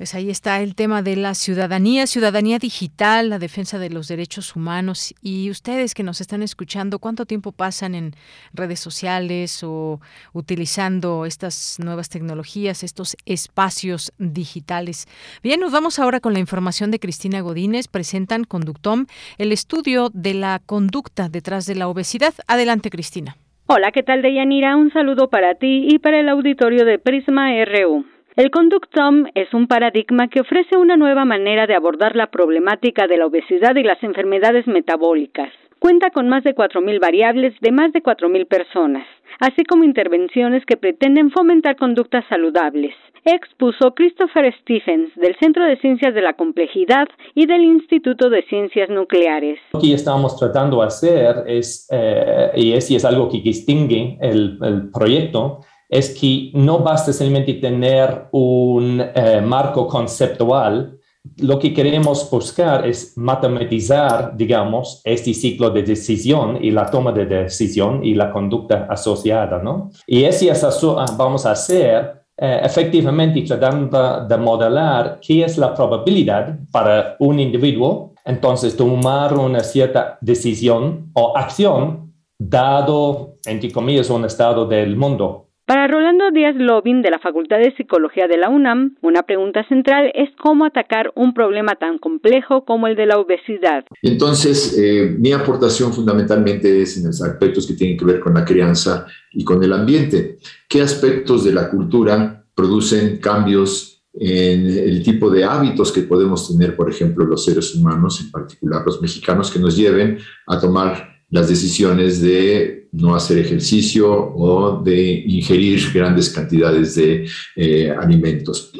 Pues 0.00 0.14
ahí 0.14 0.30
está 0.30 0.62
el 0.62 0.74
tema 0.74 1.02
de 1.02 1.14
la 1.14 1.34
ciudadanía, 1.34 2.06
ciudadanía 2.06 2.58
digital, 2.58 3.28
la 3.28 3.38
defensa 3.38 3.78
de 3.78 3.90
los 3.90 4.08
derechos 4.08 4.56
humanos. 4.56 5.14
Y 5.20 5.50
ustedes 5.50 5.92
que 5.92 6.02
nos 6.02 6.22
están 6.22 6.42
escuchando, 6.42 6.98
¿cuánto 6.98 7.26
tiempo 7.26 7.52
pasan 7.52 7.94
en 7.94 8.12
redes 8.54 8.80
sociales 8.80 9.62
o 9.62 10.00
utilizando 10.32 11.26
estas 11.26 11.76
nuevas 11.84 12.08
tecnologías, 12.08 12.82
estos 12.82 13.14
espacios 13.26 14.14
digitales? 14.16 15.06
Bien, 15.42 15.60
nos 15.60 15.70
vamos 15.70 15.98
ahora 15.98 16.20
con 16.20 16.32
la 16.32 16.38
información 16.38 16.90
de 16.90 16.98
Cristina 16.98 17.42
Godínez. 17.42 17.86
Presentan 17.86 18.44
Conductom, 18.44 19.04
el 19.36 19.52
estudio 19.52 20.08
de 20.14 20.32
la 20.32 20.62
conducta 20.64 21.28
detrás 21.28 21.66
de 21.66 21.74
la 21.74 21.88
obesidad. 21.88 22.32
Adelante, 22.46 22.88
Cristina. 22.88 23.36
Hola, 23.66 23.92
¿qué 23.92 24.02
tal, 24.02 24.22
Deyanira? 24.22 24.78
Un 24.78 24.90
saludo 24.94 25.28
para 25.28 25.56
ti 25.56 25.88
y 25.90 25.98
para 25.98 26.20
el 26.20 26.30
auditorio 26.30 26.86
de 26.86 26.98
Prisma 26.98 27.50
RU. 27.66 28.06
El 28.36 28.52
Conductom 28.52 29.24
es 29.34 29.52
un 29.52 29.66
paradigma 29.66 30.28
que 30.28 30.40
ofrece 30.40 30.76
una 30.76 30.96
nueva 30.96 31.24
manera 31.24 31.66
de 31.66 31.74
abordar 31.74 32.14
la 32.14 32.30
problemática 32.30 33.08
de 33.08 33.16
la 33.16 33.26
obesidad 33.26 33.74
y 33.74 33.82
las 33.82 34.00
enfermedades 34.04 34.68
metabólicas. 34.68 35.52
Cuenta 35.80 36.10
con 36.10 36.28
más 36.28 36.44
de 36.44 36.54
4.000 36.54 37.00
variables 37.00 37.54
de 37.60 37.72
más 37.72 37.92
de 37.92 38.02
4.000 38.02 38.46
personas, 38.46 39.04
así 39.40 39.64
como 39.64 39.82
intervenciones 39.82 40.64
que 40.64 40.76
pretenden 40.76 41.32
fomentar 41.32 41.74
conductas 41.74 42.24
saludables, 42.28 42.94
expuso 43.24 43.94
Christopher 43.94 44.54
Stephens 44.60 45.10
del 45.16 45.34
Centro 45.40 45.64
de 45.64 45.76
Ciencias 45.78 46.14
de 46.14 46.22
la 46.22 46.34
Complejidad 46.34 47.08
y 47.34 47.46
del 47.46 47.62
Instituto 47.62 48.30
de 48.30 48.44
Ciencias 48.44 48.90
Nucleares. 48.90 49.58
Lo 49.72 49.80
que 49.80 49.94
estamos 49.94 50.36
tratando 50.36 50.80
de 50.80 50.86
hacer 50.86 51.44
es, 51.48 51.88
eh, 51.90 52.52
y 52.54 52.72
es, 52.74 53.04
algo 53.04 53.28
que 53.28 53.40
distingue 53.40 54.18
el 54.20 54.90
proyecto, 54.92 55.62
es 55.90 56.10
que 56.10 56.52
no 56.54 56.78
basta 56.78 57.12
simplemente 57.12 57.54
tener 57.54 58.28
un 58.30 59.02
eh, 59.14 59.42
marco 59.44 59.88
conceptual, 59.88 60.96
lo 61.38 61.58
que 61.58 61.74
queremos 61.74 62.30
buscar 62.30 62.86
es 62.86 63.18
matematizar, 63.18 64.34
digamos, 64.36 65.02
este 65.04 65.34
ciclo 65.34 65.68
de 65.68 65.82
decisión 65.82 66.58
y 66.62 66.70
la 66.70 66.86
toma 66.86 67.12
de 67.12 67.26
decisión 67.26 68.02
y 68.04 68.14
la 68.14 68.30
conducta 68.30 68.86
asociada, 68.88 69.60
¿no? 69.62 69.90
Y 70.06 70.24
eso 70.24 70.96
vamos 71.18 71.44
a 71.44 71.50
hacer 71.50 72.22
eh, 72.38 72.60
efectivamente 72.62 73.42
tratando 73.42 74.26
de 74.26 74.36
modelar 74.38 75.18
qué 75.20 75.44
es 75.44 75.58
la 75.58 75.74
probabilidad 75.74 76.58
para 76.70 77.16
un 77.18 77.38
individuo, 77.38 78.14
entonces 78.24 78.76
tomar 78.76 79.36
una 79.36 79.60
cierta 79.60 80.16
decisión 80.22 81.10
o 81.14 81.36
acción 81.36 82.14
dado, 82.38 83.34
entre 83.44 83.70
comillas, 83.70 84.08
un 84.08 84.24
estado 84.24 84.64
del 84.66 84.96
mundo 84.96 85.49
para 85.70 85.86
Rolando 85.86 86.32
Díaz 86.32 86.56
Lobin 86.56 87.00
de 87.00 87.12
la 87.12 87.20
Facultad 87.20 87.58
de 87.58 87.72
Psicología 87.76 88.26
de 88.26 88.36
la 88.36 88.48
UNAM, 88.48 88.96
una 89.02 89.22
pregunta 89.22 89.64
central 89.68 90.10
es 90.16 90.28
cómo 90.36 90.64
atacar 90.64 91.12
un 91.14 91.32
problema 91.32 91.76
tan 91.76 91.98
complejo 91.98 92.64
como 92.64 92.88
el 92.88 92.96
de 92.96 93.06
la 93.06 93.20
obesidad. 93.20 93.84
Entonces, 94.02 94.76
eh, 94.76 95.14
mi 95.16 95.30
aportación 95.30 95.92
fundamentalmente 95.92 96.82
es 96.82 96.96
en 96.96 97.06
los 97.06 97.22
aspectos 97.22 97.68
que 97.68 97.74
tienen 97.74 97.96
que 97.96 98.04
ver 98.04 98.18
con 98.18 98.34
la 98.34 98.44
crianza 98.44 99.06
y 99.30 99.44
con 99.44 99.62
el 99.62 99.72
ambiente. 99.72 100.38
¿Qué 100.68 100.82
aspectos 100.82 101.44
de 101.44 101.52
la 101.52 101.70
cultura 101.70 102.44
producen 102.52 103.18
cambios 103.18 104.02
en 104.14 104.66
el 104.66 105.04
tipo 105.04 105.30
de 105.30 105.44
hábitos 105.44 105.92
que 105.92 106.02
podemos 106.02 106.48
tener, 106.48 106.74
por 106.74 106.90
ejemplo, 106.90 107.24
los 107.24 107.44
seres 107.44 107.76
humanos, 107.76 108.20
en 108.20 108.32
particular 108.32 108.82
los 108.84 109.00
mexicanos, 109.00 109.52
que 109.52 109.60
nos 109.60 109.76
lleven 109.76 110.18
a 110.48 110.58
tomar 110.58 111.19
las 111.30 111.48
decisiones 111.48 112.20
de 112.20 112.88
no 112.92 113.14
hacer 113.14 113.38
ejercicio 113.38 114.12
o 114.12 114.82
de 114.82 115.24
ingerir 115.26 115.92
grandes 115.92 116.30
cantidades 116.30 116.94
de 116.96 117.26
eh, 117.56 117.90
alimentos. 117.90 118.72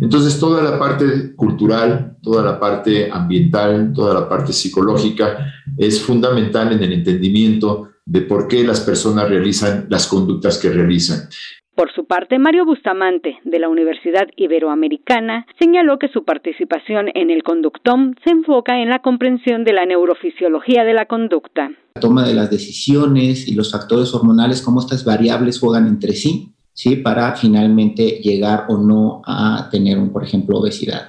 Entonces, 0.00 0.38
toda 0.38 0.62
la 0.62 0.78
parte 0.78 1.34
cultural, 1.34 2.16
toda 2.22 2.42
la 2.42 2.58
parte 2.58 3.10
ambiental, 3.10 3.92
toda 3.94 4.14
la 4.14 4.28
parte 4.28 4.52
psicológica 4.52 5.52
es 5.76 6.00
fundamental 6.00 6.72
en 6.72 6.82
el 6.82 6.92
entendimiento 6.92 7.90
de 8.06 8.22
por 8.22 8.48
qué 8.48 8.64
las 8.64 8.80
personas 8.80 9.28
realizan 9.28 9.86
las 9.90 10.06
conductas 10.06 10.58
que 10.58 10.70
realizan. 10.70 11.28
Por 11.74 11.92
su 11.92 12.04
parte, 12.04 12.38
Mario 12.38 12.64
Bustamante, 12.64 13.38
de 13.42 13.58
la 13.58 13.68
Universidad 13.68 14.28
Iberoamericana, 14.36 15.44
señaló 15.58 15.98
que 15.98 16.06
su 16.06 16.24
participación 16.24 17.06
en 17.14 17.30
el 17.30 17.42
Conductom 17.42 18.14
se 18.22 18.30
enfoca 18.30 18.80
en 18.80 18.90
la 18.90 19.00
comprensión 19.00 19.64
de 19.64 19.72
la 19.72 19.84
neurofisiología 19.84 20.84
de 20.84 20.94
la 20.94 21.06
conducta. 21.06 21.72
La 21.96 22.00
toma 22.00 22.24
de 22.24 22.34
las 22.34 22.48
decisiones 22.48 23.48
y 23.48 23.56
los 23.56 23.72
factores 23.72 24.14
hormonales, 24.14 24.62
cómo 24.62 24.78
estas 24.78 25.04
variables 25.04 25.58
juegan 25.58 25.88
entre 25.88 26.12
sí, 26.12 26.52
¿sí? 26.72 26.94
Para 26.94 27.34
finalmente 27.34 28.20
llegar 28.22 28.66
o 28.68 28.78
no 28.78 29.22
a 29.26 29.68
tener, 29.72 29.98
un, 29.98 30.12
por 30.12 30.22
ejemplo, 30.22 30.58
obesidad. 30.58 31.08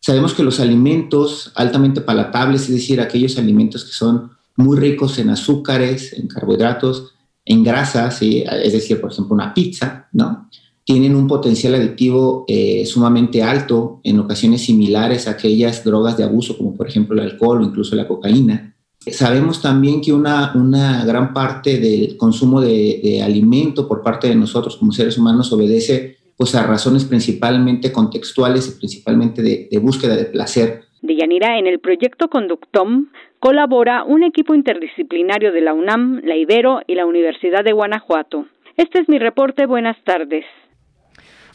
Sabemos 0.00 0.34
que 0.34 0.42
los 0.42 0.58
alimentos 0.58 1.52
altamente 1.54 2.00
palatables, 2.00 2.62
es 2.62 2.74
decir, 2.74 3.00
aquellos 3.00 3.38
alimentos 3.38 3.84
que 3.84 3.92
son 3.92 4.32
muy 4.56 4.76
ricos 4.76 5.20
en 5.20 5.30
azúcares, 5.30 6.12
en 6.14 6.26
carbohidratos, 6.26 7.13
en 7.44 7.62
grasas, 7.62 8.22
es 8.22 8.72
decir, 8.72 9.00
por 9.00 9.12
ejemplo, 9.12 9.34
una 9.34 9.52
pizza, 9.52 10.08
¿no? 10.12 10.48
Tienen 10.84 11.14
un 11.14 11.26
potencial 11.26 11.74
adictivo 11.74 12.44
eh, 12.46 12.84
sumamente 12.84 13.42
alto, 13.42 14.00
en 14.04 14.20
ocasiones 14.20 14.62
similares 14.62 15.26
a 15.26 15.32
aquellas 15.32 15.82
drogas 15.82 16.16
de 16.16 16.24
abuso, 16.24 16.58
como 16.58 16.74
por 16.74 16.86
ejemplo 16.88 17.14
el 17.14 17.30
alcohol 17.30 17.62
o 17.62 17.64
incluso 17.64 17.96
la 17.96 18.06
cocaína. 18.06 18.74
Sabemos 19.06 19.60
también 19.60 20.00
que 20.00 20.12
una, 20.12 20.52
gran 21.06 21.32
parte 21.32 21.78
del 21.78 22.16
consumo 22.16 22.60
de, 22.60 23.00
de 23.02 23.22
alimento 23.22 23.86
por 23.86 24.02
parte 24.02 24.28
de 24.28 24.34
nosotros 24.34 24.76
como 24.76 24.92
seres 24.92 25.18
humanos 25.18 25.52
obedece 25.52 26.16
pues 26.36 26.54
a 26.54 26.66
razones 26.66 27.04
principalmente 27.04 27.92
contextuales 27.92 28.68
y 28.68 28.78
principalmente 28.78 29.42
de, 29.42 29.68
de 29.70 29.78
búsqueda 29.78 30.16
de 30.16 30.24
placer. 30.24 30.84
De 31.00 31.16
Yanira, 31.16 31.58
en 31.58 31.66
el 31.66 31.80
proyecto 31.80 32.28
Conductom 32.28 33.08
colabora 33.44 34.04
un 34.04 34.22
equipo 34.22 34.54
interdisciplinario 34.54 35.52
de 35.52 35.60
la 35.60 35.74
UNAM, 35.74 36.22
la 36.24 36.34
Ibero 36.34 36.80
y 36.86 36.94
la 36.94 37.04
Universidad 37.04 37.62
de 37.62 37.72
Guanajuato. 37.72 38.46
Este 38.78 39.00
es 39.00 39.08
mi 39.10 39.18
reporte. 39.18 39.66
Buenas 39.66 40.02
tardes. 40.02 40.46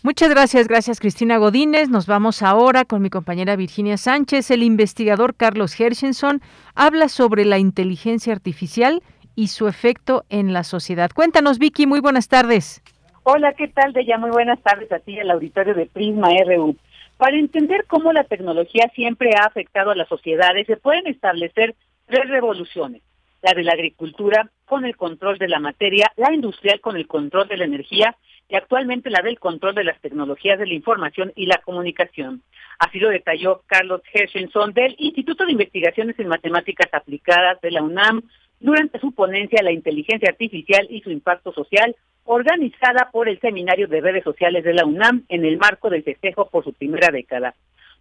Muchas 0.04 0.30
gracias, 0.30 0.68
gracias 0.68 1.00
Cristina 1.00 1.38
Godínez. 1.38 1.90
Nos 1.90 2.06
vamos 2.06 2.44
ahora 2.44 2.86
con 2.86 3.02
mi 3.02 3.10
compañera 3.10 3.56
Virginia 3.56 3.98
Sánchez. 3.98 4.52
El 4.52 4.62
investigador 4.62 5.34
Carlos 5.34 5.80
Hershenson 5.80 6.42
habla 6.76 7.08
sobre 7.08 7.44
la 7.44 7.58
inteligencia 7.58 8.34
artificial 8.34 9.02
y 9.36 9.48
su 9.48 9.68
efecto 9.68 10.26
en 10.30 10.54
la 10.54 10.64
sociedad. 10.64 11.10
Cuéntanos, 11.12 11.58
Vicky, 11.58 11.88
muy 11.88 12.02
buenas 12.02 12.28
tardes. 12.28 12.84
Hola, 13.24 13.54
¿qué 13.54 13.68
tal, 13.68 13.94
Deya? 13.94 14.20
Muy 14.20 14.30
buenas 14.30 14.62
tardes 14.62 14.92
a 14.92 15.00
ti 15.00 15.18
al 15.18 15.32
auditorio 15.32 15.74
de 15.74 15.88
Prisma 15.88 16.30
RU. 16.46 16.76
Para 17.20 17.36
entender 17.36 17.84
cómo 17.86 18.14
la 18.14 18.24
tecnología 18.24 18.90
siempre 18.96 19.32
ha 19.36 19.44
afectado 19.44 19.92
a 19.92 19.96
las 19.96 20.08
sociedades, 20.08 20.66
se 20.68 20.78
pueden 20.78 21.06
establecer 21.06 21.76
tres 22.06 22.30
revoluciones. 22.30 23.02
La 23.42 23.52
de 23.52 23.64
la 23.64 23.74
agricultura 23.74 24.50
con 24.64 24.86
el 24.86 24.96
control 24.96 25.38
de 25.38 25.50
la 25.50 25.60
materia, 25.60 26.14
la 26.16 26.34
industrial 26.34 26.80
con 26.80 26.96
el 26.96 27.08
control 27.08 27.50
de 27.50 27.58
la 27.58 27.66
energía 27.66 28.16
y 28.48 28.56
actualmente 28.56 29.10
la 29.10 29.22
del 29.22 29.38
control 29.38 29.76
de 29.76 29.84
las 29.84 30.00
tecnologías 30.00 30.58
de 30.60 30.68
la 30.68 30.74
información 30.74 31.34
y 31.36 31.46
la 31.46 31.58
comunicación. 31.58 32.42
Así 32.80 33.00
lo 33.00 33.10
detalló 33.10 33.64
Carlos 33.68 34.02
Hershenson 34.14 34.72
del 34.72 34.96
Instituto 34.98 35.46
de 35.46 35.52
Investigaciones 35.52 36.18
en 36.20 36.30
Matemáticas 36.30 36.88
Aplicadas 36.94 37.60
de 37.60 37.72
la 37.72 37.84
UNAM 37.84 38.22
durante 38.60 39.00
su 39.00 39.12
ponencia 39.12 39.64
La 39.64 39.72
inteligencia 39.72 40.30
artificial 40.30 40.88
y 40.90 41.02
su 41.02 41.12
impacto 41.12 41.54
social, 41.54 41.96
organizada 42.26 43.10
por 43.12 43.28
el 43.28 43.40
Seminario 43.40 43.88
de 43.88 44.02
Redes 44.02 44.24
Sociales 44.24 44.64
de 44.64 44.74
la 44.74 44.86
UNAM 44.86 45.26
en 45.30 45.46
el 45.46 45.58
marco 45.58 45.90
del 45.90 46.04
festejo 46.04 46.50
por 46.50 46.64
su 46.64 46.74
primera 46.74 47.12
década. 47.12 47.56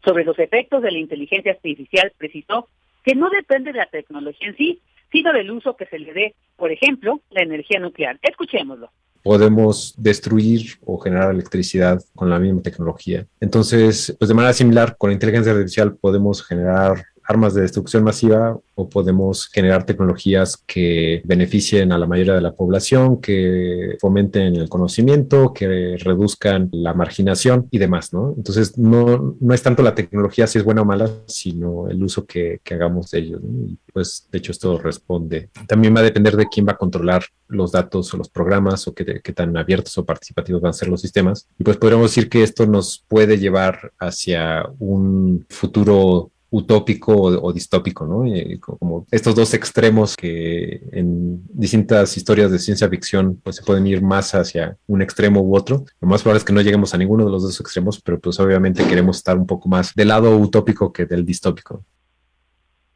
Sobre 0.04 0.24
los 0.24 0.38
efectos 0.38 0.82
de 0.82 0.92
la 0.92 0.98
inteligencia 0.98 1.52
artificial, 1.52 2.12
precisó 2.16 2.68
que 3.04 3.14
no 3.14 3.30
depende 3.30 3.72
de 3.72 3.78
la 3.78 3.86
tecnología 3.86 4.48
en 4.48 4.56
sí, 4.56 4.80
sino 5.10 5.32
del 5.32 5.50
uso 5.50 5.76
que 5.76 5.86
se 5.86 5.98
le 5.98 6.12
dé, 6.12 6.34
por 6.56 6.70
ejemplo, 6.70 7.20
la 7.30 7.42
energía 7.42 7.80
nuclear. 7.80 8.18
Escuchémoslo 8.22 8.90
podemos 9.22 9.94
destruir 9.98 10.78
o 10.86 10.98
generar 10.98 11.32
electricidad 11.32 12.02
con 12.14 12.30
la 12.30 12.38
misma 12.38 12.62
tecnología. 12.62 13.26
Entonces, 13.40 14.16
pues 14.18 14.28
de 14.28 14.34
manera 14.34 14.54
similar, 14.54 14.96
con 14.96 15.10
la 15.10 15.14
inteligencia 15.14 15.52
artificial 15.52 15.96
podemos 15.96 16.42
generar 16.42 17.04
armas 17.28 17.52
de 17.52 17.60
destrucción 17.60 18.04
masiva 18.04 18.58
o 18.74 18.88
podemos 18.88 19.48
generar 19.48 19.84
tecnologías 19.84 20.56
que 20.66 21.20
beneficien 21.24 21.92
a 21.92 21.98
la 21.98 22.06
mayoría 22.06 22.34
de 22.34 22.40
la 22.40 22.54
población, 22.54 23.20
que 23.20 23.98
fomenten 24.00 24.56
el 24.56 24.70
conocimiento, 24.70 25.52
que 25.52 25.96
reduzcan 25.98 26.70
la 26.72 26.94
marginación 26.94 27.68
y 27.70 27.78
demás, 27.78 28.14
¿no? 28.14 28.32
Entonces, 28.34 28.78
no, 28.78 29.36
no 29.38 29.54
es 29.54 29.62
tanto 29.62 29.82
la 29.82 29.94
tecnología 29.94 30.46
si 30.46 30.58
es 30.58 30.64
buena 30.64 30.82
o 30.82 30.84
mala, 30.86 31.10
sino 31.26 31.88
el 31.88 32.02
uso 32.02 32.24
que, 32.24 32.60
hagamos 32.70 33.10
de 33.10 33.18
ellos. 33.18 33.42
¿no? 33.42 33.66
Y 33.66 33.78
pues, 33.92 34.26
de 34.30 34.38
hecho, 34.38 34.52
esto 34.52 34.78
responde. 34.78 35.50
También 35.66 35.94
va 35.94 36.00
a 36.00 36.04
depender 36.04 36.36
de 36.36 36.46
quién 36.48 36.66
va 36.66 36.72
a 36.72 36.76
controlar 36.76 37.24
los 37.48 37.72
datos 37.72 38.12
o 38.14 38.16
los 38.16 38.28
programas 38.28 38.86
o 38.88 38.94
qué, 38.94 39.20
qué 39.22 39.32
tan 39.32 39.56
abiertos 39.56 39.96
o 39.98 40.04
participativos 40.04 40.62
van 40.62 40.70
a 40.70 40.74
ser 40.74 40.88
los 40.88 41.00
sistemas. 41.00 41.48
Y 41.58 41.64
pues 41.64 41.76
podríamos 41.76 42.10
decir 42.10 42.28
que 42.28 42.42
esto 42.42 42.66
nos 42.66 43.04
puede 43.08 43.38
llevar 43.38 43.92
hacia 43.98 44.64
un 44.78 45.44
futuro 45.48 46.30
utópico 46.50 47.12
o, 47.14 47.52
distópico, 47.52 48.06
¿no? 48.06 48.24
como 48.60 49.06
estos 49.10 49.34
dos 49.34 49.52
extremos 49.52 50.16
que 50.16 50.80
en 50.92 51.42
distintas 51.48 52.16
historias 52.16 52.50
de 52.50 52.58
ciencia 52.58 52.88
ficción 52.88 53.38
pues 53.42 53.56
se 53.56 53.62
pueden 53.62 53.86
ir 53.86 54.00
más 54.00 54.34
hacia 54.34 54.76
un 54.86 55.02
extremo 55.02 55.42
u 55.42 55.54
otro. 55.54 55.84
Lo 56.00 56.08
más 56.08 56.22
probable 56.22 56.38
es 56.38 56.44
que 56.44 56.52
no 56.52 56.62
lleguemos 56.62 56.94
a 56.94 56.98
ninguno 56.98 57.26
de 57.26 57.30
los 57.30 57.42
dos 57.42 57.60
extremos, 57.60 58.00
pero 58.00 58.18
pues 58.18 58.40
obviamente 58.40 58.86
queremos 58.86 59.18
estar 59.18 59.36
un 59.36 59.46
poco 59.46 59.68
más 59.68 59.94
del 59.94 60.08
lado 60.08 60.36
utópico 60.38 60.92
que 60.92 61.04
del 61.04 61.26
distópico. 61.26 61.84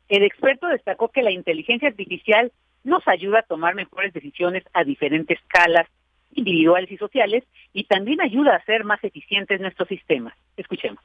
El 0.08 0.22
experto 0.22 0.66
destacó 0.68 1.08
que 1.08 1.22
la 1.22 1.30
inteligencia 1.30 1.88
artificial 1.88 2.52
nos 2.84 3.06
ayuda 3.06 3.40
a 3.40 3.42
tomar 3.42 3.74
mejores 3.74 4.12
decisiones 4.12 4.64
a 4.72 4.84
diferentes 4.84 5.38
escalas 5.38 5.86
individuales 6.34 6.90
y 6.90 6.96
sociales 6.96 7.44
y 7.72 7.84
también 7.84 8.20
ayuda 8.20 8.56
a 8.56 8.64
ser 8.64 8.84
más 8.84 9.02
eficientes 9.04 9.60
nuestros 9.60 9.88
sistemas. 9.88 10.34
Escuchemos. 10.56 11.02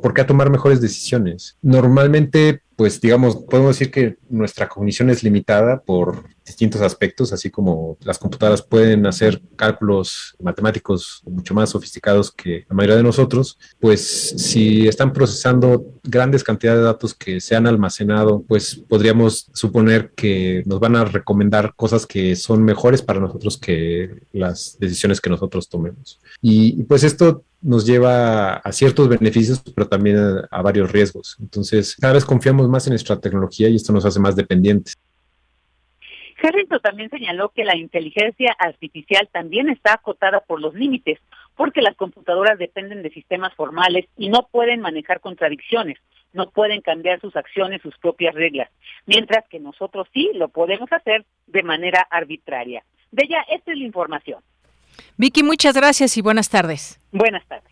¿Por 0.00 0.14
qué 0.14 0.22
a 0.22 0.26
tomar 0.26 0.50
mejores 0.50 0.80
decisiones? 0.80 1.58
Normalmente, 1.62 2.62
pues 2.76 3.00
digamos, 3.00 3.36
podemos 3.36 3.78
decir 3.78 3.90
que 3.92 4.16
nuestra 4.28 4.68
cognición 4.68 5.10
es 5.10 5.22
limitada 5.22 5.82
por 5.82 6.24
distintos 6.44 6.80
aspectos, 6.80 7.32
así 7.32 7.50
como 7.50 7.96
las 8.02 8.18
computadoras 8.18 8.62
pueden 8.62 9.06
hacer 9.06 9.40
cálculos 9.56 10.34
matemáticos 10.40 11.22
mucho 11.24 11.54
más 11.54 11.70
sofisticados 11.70 12.30
que 12.32 12.64
la 12.68 12.74
mayoría 12.74 12.96
de 12.96 13.02
nosotros, 13.02 13.58
pues 13.80 14.34
si 14.36 14.86
están 14.88 15.12
procesando 15.12 15.84
grandes 16.02 16.44
cantidades 16.44 16.80
de 16.80 16.86
datos 16.86 17.14
que 17.14 17.40
se 17.40 17.54
han 17.54 17.66
almacenado, 17.66 18.44
pues 18.46 18.82
podríamos 18.88 19.46
suponer 19.52 20.12
que 20.14 20.62
nos 20.66 20.80
van 20.80 20.96
a 20.96 21.04
recomendar 21.04 21.74
cosas 21.76 22.06
que 22.06 22.36
son 22.36 22.64
mejores 22.64 23.02
para 23.02 23.20
nosotros 23.20 23.58
que 23.58 24.22
las 24.32 24.76
decisiones 24.78 25.20
que 25.20 25.30
nosotros 25.30 25.68
tomemos. 25.68 26.20
Y, 26.40 26.82
pues 26.84 27.04
esto 27.04 27.44
nos 27.60 27.86
lleva 27.86 28.54
a 28.54 28.72
ciertos 28.72 29.08
beneficios, 29.08 29.62
pero 29.74 29.88
también 29.88 30.18
a, 30.50 30.62
varios 30.62 30.90
riesgos. 30.90 31.36
Entonces, 31.40 31.96
cada 32.00 32.14
vez 32.14 32.24
confiamos 32.24 32.68
más 32.68 32.86
en 32.86 32.92
nuestra 32.92 33.20
tecnología 33.20 33.68
y 33.68 33.76
esto 33.76 33.92
nos 33.92 34.04
hace 34.04 34.18
más 34.18 34.34
dependientes. 34.34 34.94
Harrington 36.42 36.80
también 36.80 37.10
señaló 37.10 37.50
que 37.50 37.64
la 37.64 37.76
inteligencia 37.76 38.54
artificial 38.58 39.28
también 39.32 39.68
está 39.68 39.94
acotada 39.94 40.40
por 40.40 40.60
los 40.60 40.74
límites, 40.74 41.18
porque 41.56 41.82
las 41.82 41.96
computadoras 41.96 42.58
dependen 42.58 43.02
de 43.02 43.10
sistemas 43.10 43.54
formales 43.54 44.06
y 44.16 44.28
no 44.28 44.48
pueden 44.50 44.80
manejar 44.80 45.20
contradicciones, 45.20 45.98
no 46.32 46.50
pueden 46.50 46.80
cambiar 46.80 47.20
sus 47.20 47.36
acciones, 47.36 47.82
sus 47.82 47.96
propias 47.98 48.34
reglas, 48.34 48.70
mientras 49.06 49.46
que 49.48 49.60
nosotros 49.60 50.08
sí 50.12 50.30
lo 50.34 50.48
podemos 50.48 50.90
hacer 50.92 51.24
de 51.46 51.62
manera 51.62 52.06
arbitraria. 52.10 52.82
De 53.10 53.24
ella, 53.24 53.44
esta 53.50 53.72
es 53.72 53.78
la 53.78 53.84
información. 53.84 54.40
Vicky, 55.16 55.42
muchas 55.42 55.74
gracias 55.74 56.16
y 56.16 56.22
buenas 56.22 56.48
tardes. 56.48 56.98
Buenas 57.12 57.46
tardes. 57.46 57.71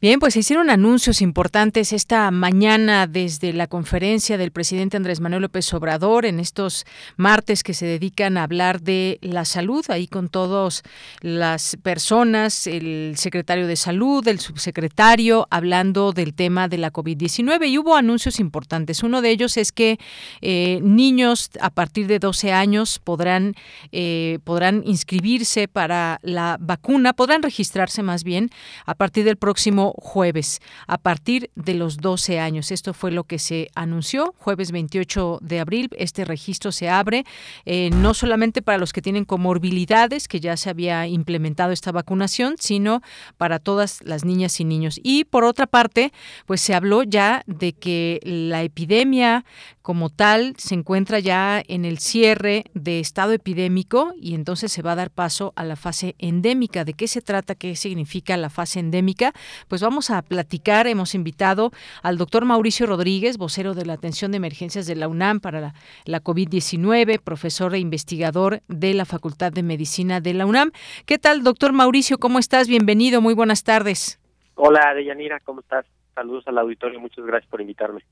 Bien, 0.00 0.20
pues 0.20 0.34
se 0.34 0.40
hicieron 0.40 0.70
anuncios 0.70 1.20
importantes 1.20 1.92
esta 1.92 2.30
mañana 2.30 3.08
desde 3.08 3.52
la 3.52 3.66
conferencia 3.66 4.38
del 4.38 4.52
presidente 4.52 4.96
Andrés 4.96 5.18
Manuel 5.18 5.42
López 5.42 5.74
Obrador 5.74 6.24
en 6.24 6.38
estos 6.38 6.86
martes 7.16 7.64
que 7.64 7.74
se 7.74 7.84
dedican 7.84 8.36
a 8.36 8.44
hablar 8.44 8.80
de 8.80 9.18
la 9.22 9.44
salud, 9.44 9.84
ahí 9.88 10.06
con 10.06 10.28
todas 10.28 10.84
las 11.20 11.76
personas, 11.82 12.68
el 12.68 13.14
secretario 13.16 13.66
de 13.66 13.74
salud, 13.74 14.28
el 14.28 14.38
subsecretario, 14.38 15.48
hablando 15.50 16.12
del 16.12 16.32
tema 16.32 16.68
de 16.68 16.78
la 16.78 16.92
COVID-19 16.92 17.68
y 17.68 17.78
hubo 17.78 17.96
anuncios 17.96 18.38
importantes. 18.38 19.02
Uno 19.02 19.20
de 19.20 19.30
ellos 19.30 19.56
es 19.56 19.72
que 19.72 19.98
eh, 20.42 20.78
niños 20.80 21.50
a 21.60 21.70
partir 21.70 22.06
de 22.06 22.20
12 22.20 22.52
años 22.52 23.00
podrán, 23.02 23.56
eh, 23.90 24.38
podrán 24.44 24.84
inscribirse 24.86 25.66
para 25.66 26.20
la 26.22 26.56
vacuna, 26.60 27.14
podrán 27.14 27.42
registrarse 27.42 28.04
más 28.04 28.22
bien 28.22 28.50
a 28.86 28.94
partir 28.94 29.24
del 29.24 29.36
próximo 29.36 29.87
jueves, 29.96 30.60
a 30.86 30.98
partir 30.98 31.50
de 31.54 31.74
los 31.74 31.96
12 31.98 32.40
años. 32.40 32.70
Esto 32.70 32.94
fue 32.94 33.10
lo 33.10 33.24
que 33.24 33.38
se 33.38 33.68
anunció 33.74 34.34
jueves 34.38 34.72
28 34.72 35.38
de 35.42 35.60
abril. 35.60 35.90
Este 35.96 36.24
registro 36.24 36.72
se 36.72 36.88
abre 36.88 37.24
eh, 37.64 37.90
no 37.90 38.14
solamente 38.14 38.62
para 38.62 38.78
los 38.78 38.92
que 38.92 39.02
tienen 39.02 39.24
comorbilidades, 39.24 40.28
que 40.28 40.40
ya 40.40 40.56
se 40.56 40.70
había 40.70 41.06
implementado 41.06 41.72
esta 41.72 41.92
vacunación, 41.92 42.56
sino 42.58 43.02
para 43.36 43.58
todas 43.58 44.02
las 44.04 44.24
niñas 44.24 44.60
y 44.60 44.64
niños. 44.64 45.00
Y 45.02 45.24
por 45.24 45.44
otra 45.44 45.66
parte, 45.66 46.12
pues 46.46 46.60
se 46.60 46.74
habló 46.74 47.02
ya 47.02 47.42
de 47.46 47.72
que 47.72 48.20
la 48.22 48.62
epidemia 48.62 49.44
como 49.88 50.10
tal 50.10 50.52
se 50.58 50.74
encuentra 50.74 51.18
ya 51.18 51.62
en 51.66 51.86
el 51.86 51.96
cierre 51.96 52.64
de 52.74 53.00
estado 53.00 53.32
epidémico 53.32 54.12
y 54.20 54.34
entonces 54.34 54.70
se 54.70 54.82
va 54.82 54.92
a 54.92 54.96
dar 54.96 55.10
paso 55.10 55.54
a 55.56 55.64
la 55.64 55.76
fase 55.76 56.14
endémica. 56.18 56.84
¿De 56.84 56.92
qué 56.92 57.08
se 57.08 57.22
trata? 57.22 57.54
¿Qué 57.54 57.74
significa 57.74 58.36
la 58.36 58.50
fase 58.50 58.80
endémica? 58.80 59.32
Pues 59.66 59.80
vamos 59.80 60.10
a 60.10 60.20
platicar. 60.20 60.88
Hemos 60.88 61.14
invitado 61.14 61.70
al 62.02 62.18
doctor 62.18 62.44
Mauricio 62.44 62.84
Rodríguez, 62.84 63.38
vocero 63.38 63.72
de 63.72 63.86
la 63.86 63.94
atención 63.94 64.30
de 64.30 64.36
emergencias 64.36 64.86
de 64.86 64.94
la 64.94 65.08
UNAM 65.08 65.40
para 65.40 65.58
la, 65.58 65.74
la 66.04 66.22
COVID-19, 66.22 67.18
profesor 67.22 67.74
e 67.74 67.78
investigador 67.78 68.60
de 68.68 68.92
la 68.92 69.06
Facultad 69.06 69.52
de 69.52 69.62
Medicina 69.62 70.20
de 70.20 70.34
la 70.34 70.44
UNAM. 70.44 70.70
¿Qué 71.06 71.16
tal, 71.16 71.42
doctor 71.42 71.72
Mauricio? 71.72 72.18
¿Cómo 72.18 72.38
estás? 72.38 72.68
Bienvenido. 72.68 73.22
Muy 73.22 73.32
buenas 73.32 73.64
tardes. 73.64 74.20
Hola, 74.54 74.92
Deyanira, 74.94 75.40
¿cómo 75.40 75.60
estás? 75.60 75.86
Saludos 76.14 76.46
al 76.46 76.58
auditorio, 76.58 77.00
muchas 77.00 77.24
gracias 77.24 77.48
por 77.48 77.62
invitarme. 77.62 78.02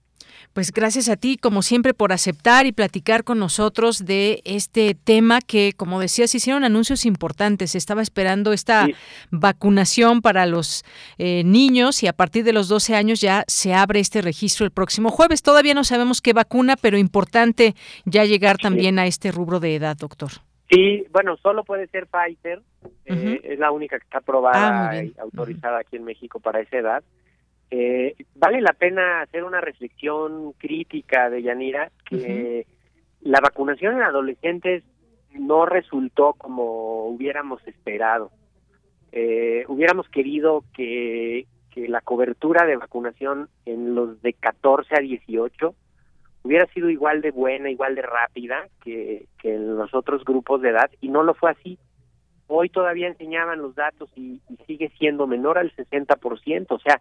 Pues 0.57 0.73
gracias 0.73 1.11
a 1.11 1.16
ti, 1.16 1.37
como 1.37 1.61
siempre, 1.61 1.92
por 1.92 2.14
aceptar 2.14 2.64
y 2.64 2.73
platicar 2.73 3.25
con 3.25 3.38
nosotros 3.38 4.07
de 4.07 4.40
este 4.47 4.95
tema 4.95 5.40
que, 5.42 5.75
como 5.77 6.01
decías, 6.01 6.35
hicieron 6.35 6.64
anuncios 6.64 7.05
importantes. 7.05 7.75
Estaba 7.75 8.01
esperando 8.01 8.55
esta 8.55 8.87
vacunación 9.31 10.23
para 10.23 10.47
los 10.47 10.83
eh, 11.19 11.42
niños 11.45 12.03
y 12.03 12.07
a 12.07 12.14
partir 12.14 12.42
de 12.42 12.55
los 12.55 12.69
12 12.69 12.95
años 12.95 13.21
ya 13.21 13.45
se 13.49 13.75
abre 13.75 14.01
este 14.01 14.23
registro 14.23 14.64
el 14.64 14.71
próximo 14.71 15.11
jueves. 15.11 15.42
Todavía 15.42 15.75
no 15.75 15.85
sabemos 15.85 16.23
qué 16.23 16.33
vacuna, 16.33 16.77
pero 16.81 16.97
importante 16.97 17.75
ya 18.07 18.25
llegar 18.25 18.57
también 18.57 18.99
a 18.99 19.05
este 19.05 19.33
rubro 19.33 19.61
de 19.61 19.75
edad, 19.75 19.95
doctor. 19.99 20.31
Sí, 20.71 21.05
bueno, 21.12 21.37
solo 21.37 21.64
puede 21.64 21.87
ser 21.88 22.07
Pfizer, 22.07 22.62
eh, 23.05 23.40
es 23.45 23.59
la 23.59 23.73
única 23.73 23.99
que 23.99 24.05
está 24.05 24.19
aprobada 24.21 24.88
Ah, 24.88 25.05
y 25.05 25.12
autorizada 25.19 25.81
aquí 25.81 25.97
en 25.97 26.05
México 26.05 26.40
para 26.40 26.61
esa 26.61 26.79
edad. 26.79 27.05
Eh, 27.70 28.14
vale 28.35 28.61
la 28.61 28.72
pena 28.72 29.22
hacer 29.22 29.44
una 29.44 29.61
reflexión 29.61 30.52
crítica 30.52 31.29
de 31.31 31.42
Yanira 31.42 31.90
que 32.09 32.66
la 33.22 33.40
vacunación 33.40 33.96
en 33.96 34.02
adolescentes 34.02 34.85
no 35.33 35.66
resultó 35.66 36.35
como 36.35 37.07
hubiéramos 37.07 37.66
esperado. 37.66 38.31
Eh, 39.12 39.64
hubiéramos 39.68 40.09
querido 40.09 40.64
que, 40.74 41.46
que 41.72 41.88
la 41.88 42.00
cobertura 42.00 42.66
de 42.66 42.76
vacunación 42.76 43.48
en 43.64 43.94
los 43.94 44.22
de 44.22 44.33
14 44.35 44.94
a 44.96 45.00
18 45.00 45.74
hubiera 46.42 46.66
sido 46.66 46.88
igual 46.90 47.20
de 47.22 47.33
buena, 47.33 47.70
igual 47.70 47.96
de 47.96 48.02
rápida 48.02 48.68
que, 48.83 49.26
que 49.40 49.55
en 49.55 49.76
los 49.76 49.92
otros 49.94 50.24
grupos 50.24 50.62
de 50.62 50.70
edad 50.70 50.90
y 51.00 51.09
no 51.09 51.22
lo 51.24 51.35
fue 51.35 51.50
así. 51.50 51.79
Hoy 52.46 52.68
todavía 52.68 53.09
enseñaban 53.09 53.61
los 53.61 53.74
datos 53.74 54.09
y, 54.14 54.40
y 54.48 54.57
sigue 54.66 54.92
siendo 54.98 55.26
menor 55.26 55.59
al 55.59 55.74
60%, 55.74 56.66
o 56.68 56.79
sea, 56.79 57.00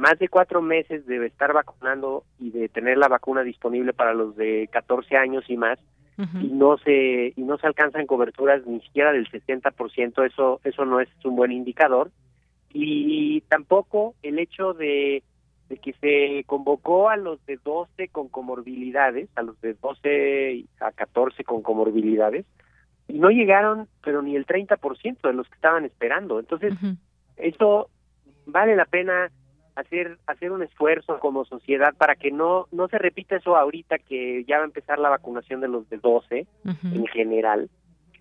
más 0.00 0.18
de 0.18 0.28
cuatro 0.28 0.62
meses 0.62 1.06
de 1.06 1.26
estar 1.26 1.52
vacunando 1.52 2.24
y 2.38 2.50
de 2.50 2.68
tener 2.68 2.96
la 2.96 3.08
vacuna 3.08 3.42
disponible 3.42 3.92
para 3.92 4.14
los 4.14 4.34
de 4.34 4.68
14 4.72 5.16
años 5.16 5.44
y 5.48 5.56
más 5.56 5.78
y 6.42 6.48
no 6.48 6.76
se 6.76 7.32
y 7.34 7.42
no 7.42 7.56
se 7.56 7.66
alcanzan 7.66 8.06
coberturas 8.06 8.66
ni 8.66 8.80
siquiera 8.80 9.10
del 9.10 9.26
60%, 9.30 10.26
eso 10.26 10.60
eso 10.64 10.84
no 10.84 11.00
es 11.00 11.08
un 11.24 11.36
buen 11.36 11.50
indicador. 11.50 12.10
Y 12.72 13.40
tampoco 13.48 14.14
el 14.22 14.38
hecho 14.38 14.74
de, 14.74 15.22
de 15.70 15.76
que 15.78 15.94
se 15.94 16.44
convocó 16.44 17.08
a 17.08 17.16
los 17.16 17.44
de 17.46 17.58
12 17.64 18.08
con 18.08 18.28
comorbilidades, 18.28 19.30
a 19.34 19.42
los 19.42 19.58
de 19.62 19.74
12 19.74 20.66
a 20.80 20.92
14 20.92 21.42
con 21.44 21.62
comorbilidades 21.62 22.44
y 23.08 23.18
no 23.18 23.30
llegaron 23.30 23.88
pero 24.04 24.20
ni 24.22 24.36
el 24.36 24.46
30% 24.46 25.20
de 25.22 25.32
los 25.32 25.48
que 25.48 25.54
estaban 25.54 25.84
esperando. 25.84 26.38
Entonces, 26.38 26.74
eso 27.36 27.88
vale 28.46 28.76
la 28.76 28.84
pena 28.84 29.30
hacer 29.80 30.18
hacer 30.26 30.52
un 30.52 30.62
esfuerzo 30.62 31.18
como 31.18 31.44
sociedad 31.44 31.94
para 31.96 32.16
que 32.16 32.30
no 32.30 32.66
no 32.72 32.88
se 32.88 32.98
repita 32.98 33.36
eso 33.36 33.56
ahorita 33.56 33.98
que 33.98 34.44
ya 34.44 34.58
va 34.58 34.62
a 34.62 34.66
empezar 34.66 34.98
la 34.98 35.08
vacunación 35.08 35.60
de 35.60 35.68
los 35.68 35.88
de 35.88 35.98
12 35.98 36.46
en 36.64 37.06
general. 37.06 37.68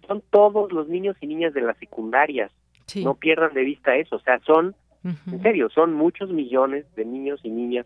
Son 0.08 0.24
todos 0.30 0.72
los 0.72 0.88
niños 0.88 1.16
y 1.22 1.28
niñas 1.28 1.54
de 1.54 1.62
las 1.62 1.78
secundarias. 1.78 2.52
No 2.96 3.16
pierdan 3.16 3.54
de 3.54 3.64
vista 3.64 3.96
eso, 3.96 4.16
o 4.16 4.20
sea, 4.20 4.40
son 4.40 4.76
en 5.04 5.42
serio, 5.42 5.70
son 5.70 5.94
muchos 5.94 6.30
millones 6.30 6.86
de 6.96 7.06
niños 7.06 7.40
y 7.44 7.50
niñas, 7.50 7.86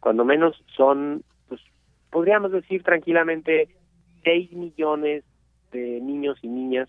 cuando 0.00 0.24
menos 0.24 0.62
son 0.76 1.22
pues 1.48 1.60
podríamos 2.10 2.52
decir 2.52 2.82
tranquilamente 2.82 3.68
6 4.22 4.52
millones 4.52 5.24
de 5.72 6.00
niños 6.00 6.38
y 6.42 6.48
niñas 6.48 6.88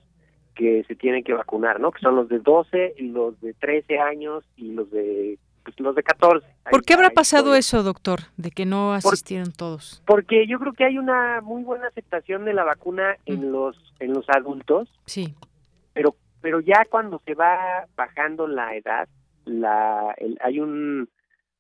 que 0.55 0.83
se 0.85 0.95
tienen 0.95 1.23
que 1.23 1.33
vacunar, 1.33 1.79
¿no? 1.79 1.91
Que 1.91 1.99
son 1.99 2.15
los 2.15 2.29
de 2.29 2.39
12 2.39 2.95
y 2.97 3.09
los 3.09 3.39
de 3.41 3.53
13 3.53 3.99
años 3.99 4.45
y 4.55 4.71
los 4.71 4.89
de 4.89 5.37
pues, 5.65 5.77
los 5.79 5.93
de 5.95 6.03
14. 6.03 6.47
¿Por 6.71 6.83
qué 6.83 6.93
habrá 6.93 7.09
pasado 7.09 7.55
eso, 7.55 7.83
doctor, 7.83 8.19
de 8.37 8.51
que 8.51 8.65
no 8.65 8.93
asistieron 8.93 9.51
todos? 9.51 10.01
Porque 10.05 10.47
yo 10.47 10.59
creo 10.59 10.71
que 10.73 10.85
hay 10.85 10.97
una 10.97 11.41
muy 11.41 11.63
buena 11.63 11.87
aceptación 11.87 12.45
de 12.45 12.53
la 12.53 12.63
vacuna 12.63 13.17
en 13.25 13.51
los 13.51 13.75
en 13.99 14.13
los 14.13 14.25
adultos. 14.29 14.87
Sí. 15.05 15.35
Pero 15.93 16.15
pero 16.41 16.59
ya 16.61 16.85
cuando 16.89 17.21
se 17.25 17.33
va 17.33 17.85
bajando 17.97 18.47
la 18.47 18.75
edad, 18.75 19.09
la 19.45 20.13
el- 20.17 20.37
hay 20.41 20.59
un 20.59 21.09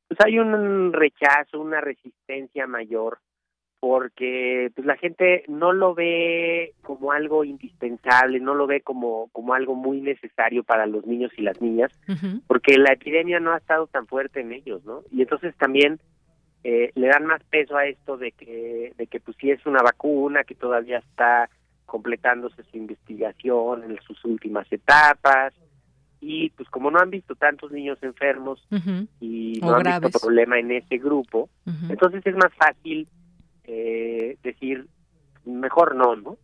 pues 0.07 0.19
hay 0.23 0.37
un 0.39 0.93
rechazo, 0.93 1.59
una 1.59 1.81
resistencia 1.81 2.67
mayor 2.67 3.17
porque 3.87 4.71
pues 4.73 4.87
la 4.87 4.97
gente 4.97 5.43
no 5.47 5.71
lo 5.71 5.93
ve 5.93 6.73
como 6.81 7.11
algo 7.11 7.43
indispensable, 7.43 8.39
no 8.39 8.55
lo 8.55 8.65
ve 8.65 8.81
como 8.81 9.29
como 9.31 9.53
algo 9.53 9.75
muy 9.75 10.01
necesario 10.01 10.63
para 10.63 10.87
los 10.87 11.05
niños 11.05 11.31
y 11.37 11.43
las 11.43 11.61
niñas 11.61 11.91
porque 12.47 12.79
la 12.79 12.93
epidemia 12.93 13.39
no 13.39 13.53
ha 13.53 13.57
estado 13.59 13.85
tan 13.85 14.07
fuerte 14.07 14.39
en 14.39 14.53
ellos, 14.53 14.83
¿no? 14.85 15.03
Y 15.11 15.21
entonces 15.21 15.55
también 15.57 15.99
eh, 16.63 16.93
le 16.95 17.07
dan 17.09 17.27
más 17.27 17.43
peso 17.43 17.77
a 17.77 17.85
esto 17.85 18.17
de 18.17 18.31
que 18.31 18.93
de 18.97 19.05
que 19.05 19.19
pues 19.19 19.37
sí 19.39 19.51
es 19.51 19.63
una 19.67 19.83
vacuna 19.83 20.45
que 20.45 20.55
todavía 20.55 20.97
está 20.97 21.47
completándose 21.85 22.63
su 22.63 22.77
investigación 22.77 23.83
en 23.83 23.99
sus 24.01 24.25
últimas 24.25 24.65
etapas 24.71 25.53
y 26.21 26.49
pues 26.57 26.67
como 26.69 26.89
no 26.89 26.97
han 26.97 27.11
visto 27.11 27.35
tantos 27.35 27.71
niños 27.71 27.99
enfermos 28.01 28.67
y 29.19 29.59
O 29.61 29.67
no 29.67 29.75
han 29.75 29.83
graves. 29.83 30.09
visto 30.09 30.25
problema 30.25 30.57
en 30.57 30.71
ese 30.71 30.97
grupo, 30.97 31.49
entonces 31.87 32.25
es 32.25 32.33
más 32.35 32.51
fácil 32.55 33.07
eh, 33.67 34.37
decir 34.43 34.87
mejor 35.45 35.95
no, 35.95 36.15
¿no? 36.15 36.37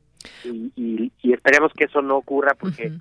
Y, 0.43 0.71
y, 0.75 1.11
y 1.21 1.33
esperemos 1.33 1.71
que 1.73 1.85
eso 1.85 2.01
no 2.01 2.17
ocurra 2.17 2.53
porque 2.53 2.91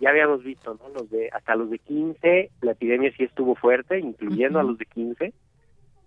ya 0.00 0.10
habíamos 0.10 0.42
visto, 0.42 0.74
¿no? 0.74 0.88
Los 0.88 1.10
de 1.10 1.28
hasta 1.32 1.54
los 1.54 1.70
de 1.70 1.78
15, 1.78 2.50
la 2.62 2.72
epidemia 2.72 3.12
sí 3.16 3.24
estuvo 3.24 3.54
fuerte, 3.54 3.98
incluyendo 3.98 4.58
a 4.58 4.62
los 4.62 4.78
de 4.78 4.86
15 4.86 5.32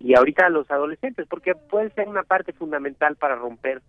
y 0.00 0.14
ahorita 0.14 0.46
a 0.46 0.50
los 0.50 0.70
adolescentes, 0.70 1.26
porque 1.28 1.54
puede 1.54 1.90
ser 1.90 2.08
una 2.08 2.24
parte 2.24 2.52
fundamental 2.52 3.16
para 3.16 3.36
romper 3.36 3.80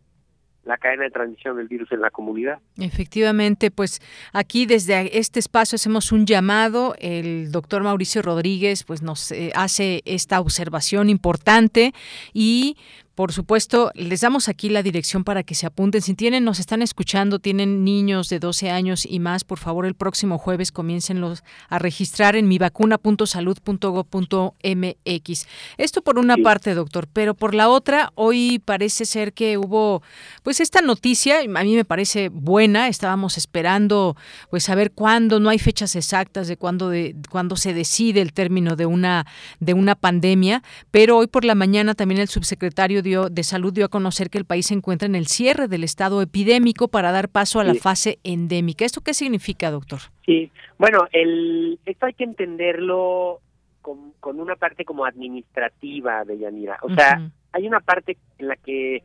la 0.64 0.78
cadena 0.78 1.04
de 1.04 1.12
transmisión 1.12 1.58
del 1.58 1.68
virus 1.68 1.92
en 1.92 2.02
la 2.02 2.10
comunidad. 2.10 2.60
Efectivamente, 2.78 3.70
pues 3.70 4.02
aquí 4.34 4.66
desde 4.66 5.20
este 5.20 5.40
espacio 5.40 5.76
hacemos 5.76 6.12
un 6.12 6.26
llamado. 6.26 6.96
El 7.00 7.52
doctor 7.52 7.84
Mauricio 7.84 8.22
Rodríguez 8.22 8.84
pues 8.84 9.02
nos 9.02 9.32
eh, 9.32 9.52
hace 9.56 10.02
esta 10.06 10.40
observación 10.40 11.10
importante 11.10 11.94
y 12.34 12.78
por 13.16 13.32
supuesto, 13.32 13.92
les 13.96 14.22
damos 14.22 14.50
aquí 14.50 14.68
la 14.68 14.84
dirección 14.84 15.24
para 15.24 15.44
que 15.44 15.56
se 15.56 15.66
apunten. 15.66 16.02
Si 16.02 16.16
tienen, 16.16 16.44
nos 16.44 16.60
están 16.60 16.82
escuchando, 16.82 17.40
tienen 17.40 17.86
niños 17.86 18.28
de 18.28 18.40
12 18.40 18.70
años 18.70 19.06
y 19.06 19.20
más, 19.20 19.46
por 19.46 19.58
favor, 19.58 19.86
el 19.86 19.96
próximo 19.96 20.38
jueves 20.38 20.74
comiéncenlos 20.74 21.42
a 21.70 21.80
registrar 21.80 22.36
en 22.36 22.50
mivacuna.salud.gov.mx. 22.50 25.48
Esto 25.78 26.02
por 26.02 26.20
una 26.20 26.36
parte, 26.36 26.74
doctor, 26.74 27.08
pero 27.12 27.36
por 27.36 27.56
la 27.56 27.70
otra, 27.70 28.12
hoy 28.16 28.60
parece 28.60 29.06
ser 29.06 29.32
que 29.32 29.58
hubo, 29.58 30.04
pues 30.44 30.60
esta 30.60 30.82
noticia, 30.82 31.40
a 31.40 31.64
mí 31.64 31.76
me 31.76 31.86
parece 31.86 32.28
buena, 32.28 32.90
estábamos 32.90 33.38
esperando, 33.38 34.18
pues 34.50 34.66
saber 34.66 34.92
cuándo, 34.92 35.40
no 35.40 35.50
hay 35.50 35.60
fechas 35.60 35.96
exactas 35.96 36.50
de 36.50 36.58
cuándo, 36.58 36.90
de, 36.90 37.16
cuándo 37.30 37.56
se 37.56 37.74
decide 37.74 38.20
el 38.20 38.34
término 38.34 38.76
de 38.76 38.86
una, 38.86 39.26
de 39.62 39.74
una 39.74 39.96
pandemia, 39.96 40.64
pero 40.92 41.16
hoy 41.16 41.28
por 41.28 41.46
la 41.46 41.56
mañana 41.56 41.96
también 41.96 42.20
el 42.20 42.28
subsecretario 42.28 43.05
dio, 43.06 43.30
de 43.30 43.44
Salud 43.44 43.72
dio 43.72 43.86
a 43.86 43.90
conocer 43.90 44.30
que 44.30 44.38
el 44.38 44.44
país 44.44 44.66
se 44.66 44.74
encuentra 44.74 45.06
en 45.06 45.16
el 45.16 45.28
cierre 45.28 45.70
del 45.70 45.86
estado 45.86 46.22
epidémico 46.22 46.90
para 46.90 47.14
dar 47.14 47.30
paso 47.30 47.62
a 47.62 47.64
la 47.64 47.74
Sí. 47.74 47.80
fase 47.80 48.20
endémica. 48.26 48.84
¿Esto 48.84 49.00
qué 49.00 49.14
significa, 49.14 49.72
doctor? 49.72 50.00
Sí, 50.26 50.52
bueno, 50.78 51.08
el, 51.14 51.80
esto 51.86 52.06
hay 52.08 52.14
que 52.14 52.26
entenderlo 52.26 53.40
con, 53.82 54.12
con 54.20 54.42
una 54.42 54.56
parte 54.58 54.84
como 54.84 55.06
administrativa 55.06 56.26
de 56.26 56.38
Yanira. 56.40 56.78
O 56.82 56.94
sea, 56.94 57.30
hay 57.54 57.68
una 57.68 57.80
parte 57.80 58.18
en 58.40 58.48
la 58.50 58.56
que 58.58 59.04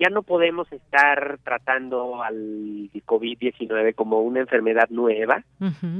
ya 0.00 0.10
no 0.10 0.22
podemos 0.24 0.70
estar 0.72 1.38
tratando 1.44 2.20
al 2.22 2.90
COVID-19 3.06 3.94
como 3.94 4.20
una 4.20 4.40
enfermedad 4.40 4.88
nueva, 4.90 5.44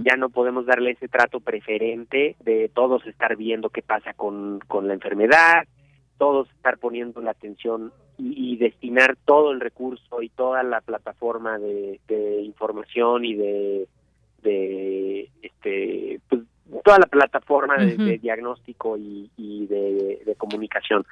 ya 0.04 0.16
no 0.16 0.28
podemos 0.28 0.66
darle 0.66 0.90
ese 0.90 1.08
trato 1.08 1.38
preferente 1.40 2.34
de 2.44 2.68
todos 2.74 3.06
estar 3.06 3.36
viendo 3.36 3.70
qué 3.70 3.82
pasa 3.82 4.12
con, 4.12 4.58
con 4.66 4.88
la 4.88 4.94
enfermedad, 4.94 5.66
todos 6.18 6.50
estar 6.50 6.78
poniendo 6.78 7.20
la 7.20 7.32
atención 7.32 7.92
y, 8.18 8.54
y 8.54 8.56
destinar 8.56 9.16
todo 9.24 9.52
el 9.52 9.60
recurso 9.60 10.22
y 10.22 10.28
toda 10.30 10.62
la 10.62 10.80
plataforma 10.80 11.58
de, 11.58 12.00
de 12.08 12.42
información 12.42 13.24
y 13.24 13.34
de, 13.34 13.88
de 14.42 15.30
este 15.42 16.20
pues, 16.28 16.42
toda 16.84 16.98
la 16.98 17.06
plataforma 17.06 17.76
de, 17.76 18.18
diagnóstico 18.18 18.96
y, 18.96 19.30
y 19.36 19.66
de, 19.66 20.22
de 20.24 20.34
comunicación. 20.36 21.04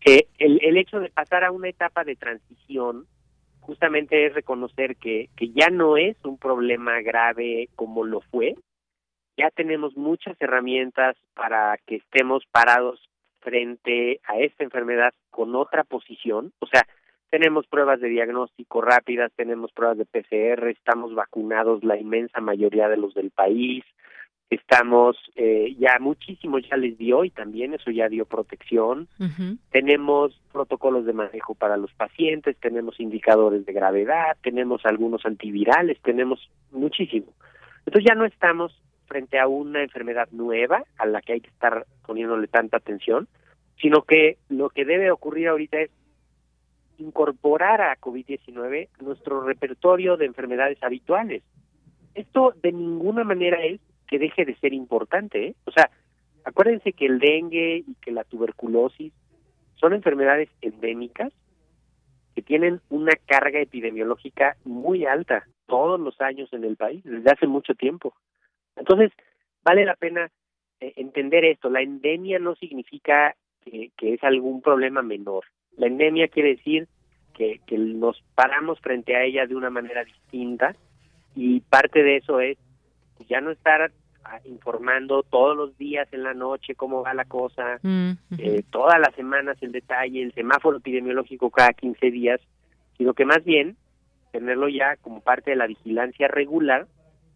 Que 0.00 0.28
el, 0.38 0.60
el 0.62 0.76
hecho 0.76 1.00
de 1.00 1.10
pasar 1.10 1.44
a 1.44 1.50
una 1.50 1.68
etapa 1.68 2.04
de 2.04 2.16
transición 2.16 3.06
justamente 3.60 4.26
es 4.26 4.34
reconocer 4.34 4.96
que, 4.96 5.28
que 5.36 5.48
ya 5.50 5.68
no 5.70 5.96
es 5.96 6.16
un 6.24 6.38
problema 6.38 7.00
grave 7.00 7.68
como 7.74 8.04
lo 8.04 8.20
fue, 8.20 8.54
ya 9.36 9.50
tenemos 9.50 9.96
muchas 9.96 10.40
herramientas 10.40 11.16
para 11.34 11.76
que 11.84 11.96
estemos 11.96 12.44
parados 12.52 13.00
frente 13.46 14.20
a 14.24 14.40
esta 14.40 14.64
enfermedad 14.64 15.14
con 15.30 15.54
otra 15.54 15.84
posición, 15.84 16.52
o 16.58 16.66
sea, 16.66 16.84
tenemos 17.30 17.64
pruebas 17.68 18.00
de 18.00 18.08
diagnóstico 18.08 18.80
rápidas, 18.80 19.30
tenemos 19.36 19.70
pruebas 19.70 19.98
de 19.98 20.04
PCR, 20.04 20.68
estamos 20.68 21.14
vacunados 21.14 21.84
la 21.84 21.96
inmensa 21.96 22.40
mayoría 22.40 22.88
de 22.88 22.96
los 22.96 23.14
del 23.14 23.30
país, 23.30 23.84
estamos 24.50 25.16
eh, 25.36 25.76
ya 25.78 25.98
muchísimo 26.00 26.58
ya 26.58 26.76
les 26.76 26.98
dio 26.98 27.24
y 27.24 27.30
también 27.30 27.72
eso 27.74 27.92
ya 27.92 28.08
dio 28.08 28.24
protección. 28.24 29.06
Tenemos 29.70 30.40
protocolos 30.52 31.06
de 31.06 31.12
manejo 31.12 31.54
para 31.54 31.76
los 31.76 31.92
pacientes, 31.94 32.56
tenemos 32.58 32.98
indicadores 32.98 33.64
de 33.64 33.72
gravedad, 33.72 34.36
tenemos 34.42 34.84
algunos 34.86 35.24
antivirales, 35.24 36.00
tenemos 36.02 36.50
muchísimo. 36.72 37.32
Entonces 37.86 38.08
ya 38.08 38.16
no 38.16 38.24
estamos 38.24 38.76
frente 39.06 39.38
a 39.38 39.48
una 39.48 39.82
enfermedad 39.82 40.28
nueva 40.30 40.84
a 40.98 41.06
la 41.06 41.22
que 41.22 41.34
hay 41.34 41.40
que 41.40 41.50
estar 41.50 41.86
poniéndole 42.06 42.46
tanta 42.48 42.76
atención, 42.76 43.28
sino 43.80 44.02
que 44.02 44.38
lo 44.48 44.70
que 44.70 44.84
debe 44.84 45.10
ocurrir 45.10 45.48
ahorita 45.48 45.80
es 45.80 45.90
incorporar 46.98 47.80
a 47.80 47.96
COVID-19 47.96 48.88
nuestro 49.00 49.42
repertorio 49.42 50.16
de 50.16 50.26
enfermedades 50.26 50.82
habituales. 50.82 51.42
Esto 52.14 52.54
de 52.62 52.72
ninguna 52.72 53.24
manera 53.24 53.62
es 53.62 53.80
que 54.08 54.18
deje 54.18 54.44
de 54.44 54.56
ser 54.56 54.72
importante. 54.72 55.48
¿eh? 55.48 55.54
O 55.64 55.70
sea, 55.72 55.90
acuérdense 56.44 56.92
que 56.92 57.06
el 57.06 57.18
dengue 57.18 57.84
y 57.86 57.94
que 58.00 58.12
la 58.12 58.24
tuberculosis 58.24 59.12
son 59.74 59.92
enfermedades 59.92 60.48
endémicas 60.62 61.32
que 62.34 62.42
tienen 62.42 62.80
una 62.90 63.12
carga 63.26 63.60
epidemiológica 63.60 64.56
muy 64.64 65.06
alta 65.06 65.46
todos 65.66 65.98
los 65.98 66.20
años 66.20 66.52
en 66.52 66.64
el 66.64 66.76
país, 66.76 67.02
desde 67.04 67.30
hace 67.30 67.46
mucho 67.46 67.74
tiempo. 67.74 68.14
Entonces, 68.76 69.12
vale 69.64 69.84
la 69.84 69.94
pena 69.94 70.30
eh, 70.80 70.92
entender 70.96 71.44
esto. 71.44 71.70
La 71.70 71.82
endemia 71.82 72.38
no 72.38 72.54
significa 72.54 73.34
que, 73.64 73.90
que, 73.96 74.14
es 74.14 74.22
algún 74.22 74.62
problema 74.62 75.02
menor. 75.02 75.44
La 75.76 75.86
endemia 75.86 76.28
quiere 76.28 76.50
decir 76.50 76.86
que, 77.34 77.60
que 77.66 77.78
nos 77.78 78.22
paramos 78.34 78.80
frente 78.80 79.16
a 79.16 79.24
ella 79.24 79.46
de 79.46 79.56
una 79.56 79.70
manera 79.70 80.04
distinta 80.04 80.74
y 81.34 81.60
parte 81.60 82.02
de 82.02 82.16
eso 82.16 82.40
es 82.40 82.56
pues, 83.16 83.28
ya 83.28 83.40
no 83.40 83.50
estar 83.50 83.92
ah, 84.24 84.40
informando 84.44 85.22
todos 85.22 85.56
los 85.56 85.76
días 85.76 86.08
en 86.12 86.22
la 86.22 86.34
noche 86.34 86.74
cómo 86.74 87.02
va 87.02 87.14
la 87.14 87.26
cosa, 87.26 87.78
mm, 87.82 88.12
eh, 88.38 88.62
todas 88.70 88.98
las 88.98 89.14
semanas 89.14 89.58
el 89.60 89.72
detalle, 89.72 90.22
el 90.22 90.32
semáforo 90.32 90.78
epidemiológico 90.78 91.50
cada 91.50 91.72
15 91.72 92.10
días, 92.10 92.40
sino 92.96 93.14
que 93.14 93.26
más 93.26 93.44
bien 93.44 93.76
tenerlo 94.32 94.68
ya 94.68 94.96
como 94.96 95.20
parte 95.20 95.50
de 95.50 95.56
la 95.56 95.66
vigilancia 95.66 96.28
regular 96.28 96.86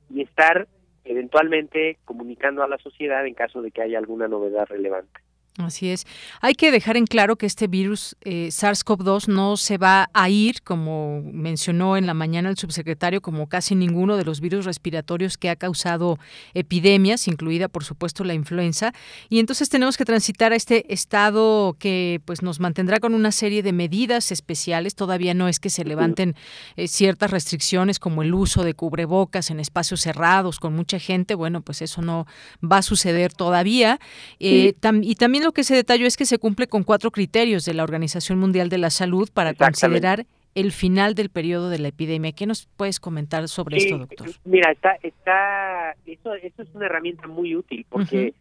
y 0.08 0.22
estar 0.22 0.66
eventualmente 1.04 1.98
comunicando 2.04 2.62
a 2.62 2.68
la 2.68 2.78
sociedad 2.78 3.26
en 3.26 3.34
caso 3.34 3.62
de 3.62 3.70
que 3.70 3.82
haya 3.82 3.98
alguna 3.98 4.28
novedad 4.28 4.66
relevante. 4.68 5.20
Así 5.64 5.90
es. 5.90 6.06
Hay 6.40 6.54
que 6.54 6.70
dejar 6.70 6.96
en 6.96 7.06
claro 7.06 7.36
que 7.36 7.46
este 7.46 7.66
virus 7.66 8.16
eh, 8.22 8.48
SARS-CoV-2 8.50 9.28
no 9.28 9.56
se 9.56 9.78
va 9.78 10.10
a 10.12 10.28
ir, 10.28 10.62
como 10.62 11.22
mencionó 11.22 11.96
en 11.96 12.06
la 12.06 12.14
mañana 12.14 12.48
el 12.50 12.56
subsecretario, 12.56 13.20
como 13.20 13.48
casi 13.48 13.74
ninguno 13.74 14.16
de 14.16 14.24
los 14.24 14.40
virus 14.40 14.64
respiratorios 14.64 15.38
que 15.38 15.50
ha 15.50 15.56
causado 15.56 16.18
epidemias, 16.54 17.28
incluida 17.28 17.68
por 17.68 17.84
supuesto 17.84 18.24
la 18.24 18.34
influenza. 18.34 18.92
Y 19.28 19.38
entonces 19.38 19.68
tenemos 19.68 19.96
que 19.96 20.04
transitar 20.04 20.52
a 20.52 20.56
este 20.56 20.92
estado 20.92 21.76
que 21.78 22.20
pues 22.24 22.42
nos 22.42 22.60
mantendrá 22.60 23.00
con 23.00 23.14
una 23.14 23.32
serie 23.32 23.62
de 23.62 23.72
medidas 23.72 24.32
especiales. 24.32 24.94
Todavía 24.94 25.34
no 25.34 25.48
es 25.48 25.60
que 25.60 25.70
se 25.70 25.84
levanten 25.84 26.34
eh, 26.76 26.88
ciertas 26.88 27.30
restricciones 27.30 27.98
como 27.98 28.22
el 28.22 28.34
uso 28.34 28.64
de 28.64 28.74
cubrebocas 28.74 29.50
en 29.50 29.60
espacios 29.60 30.00
cerrados 30.00 30.58
con 30.58 30.74
mucha 30.74 30.98
gente. 30.98 31.34
Bueno, 31.34 31.62
pues 31.62 31.82
eso 31.82 32.02
no 32.02 32.26
va 32.62 32.78
a 32.78 32.82
suceder 32.82 33.32
todavía. 33.32 33.98
Eh, 34.38 34.74
y 35.02 35.14
también 35.14 35.44
lo 35.44 35.49
que 35.52 35.64
se 35.64 35.74
detalló 35.74 36.06
es 36.06 36.16
que 36.16 36.24
se 36.24 36.38
cumple 36.38 36.66
con 36.66 36.82
cuatro 36.84 37.10
criterios 37.10 37.64
de 37.64 37.74
la 37.74 37.84
Organización 37.84 38.38
Mundial 38.38 38.68
de 38.68 38.78
la 38.78 38.90
Salud 38.90 39.28
para 39.32 39.54
considerar 39.54 40.26
el 40.54 40.72
final 40.72 41.14
del 41.14 41.30
periodo 41.30 41.70
de 41.70 41.78
la 41.78 41.88
epidemia. 41.88 42.32
¿Qué 42.32 42.46
nos 42.46 42.66
puedes 42.76 43.00
comentar 43.00 43.48
sobre 43.48 43.76
esto, 43.76 43.98
doctor? 43.98 44.28
Mira, 44.44 44.72
está, 44.72 44.96
está, 45.02 45.94
eso, 46.06 46.34
eso 46.34 46.62
es 46.62 46.68
una 46.74 46.86
herramienta 46.86 47.26
muy 47.28 47.54
útil 47.54 47.86
porque 47.88 48.34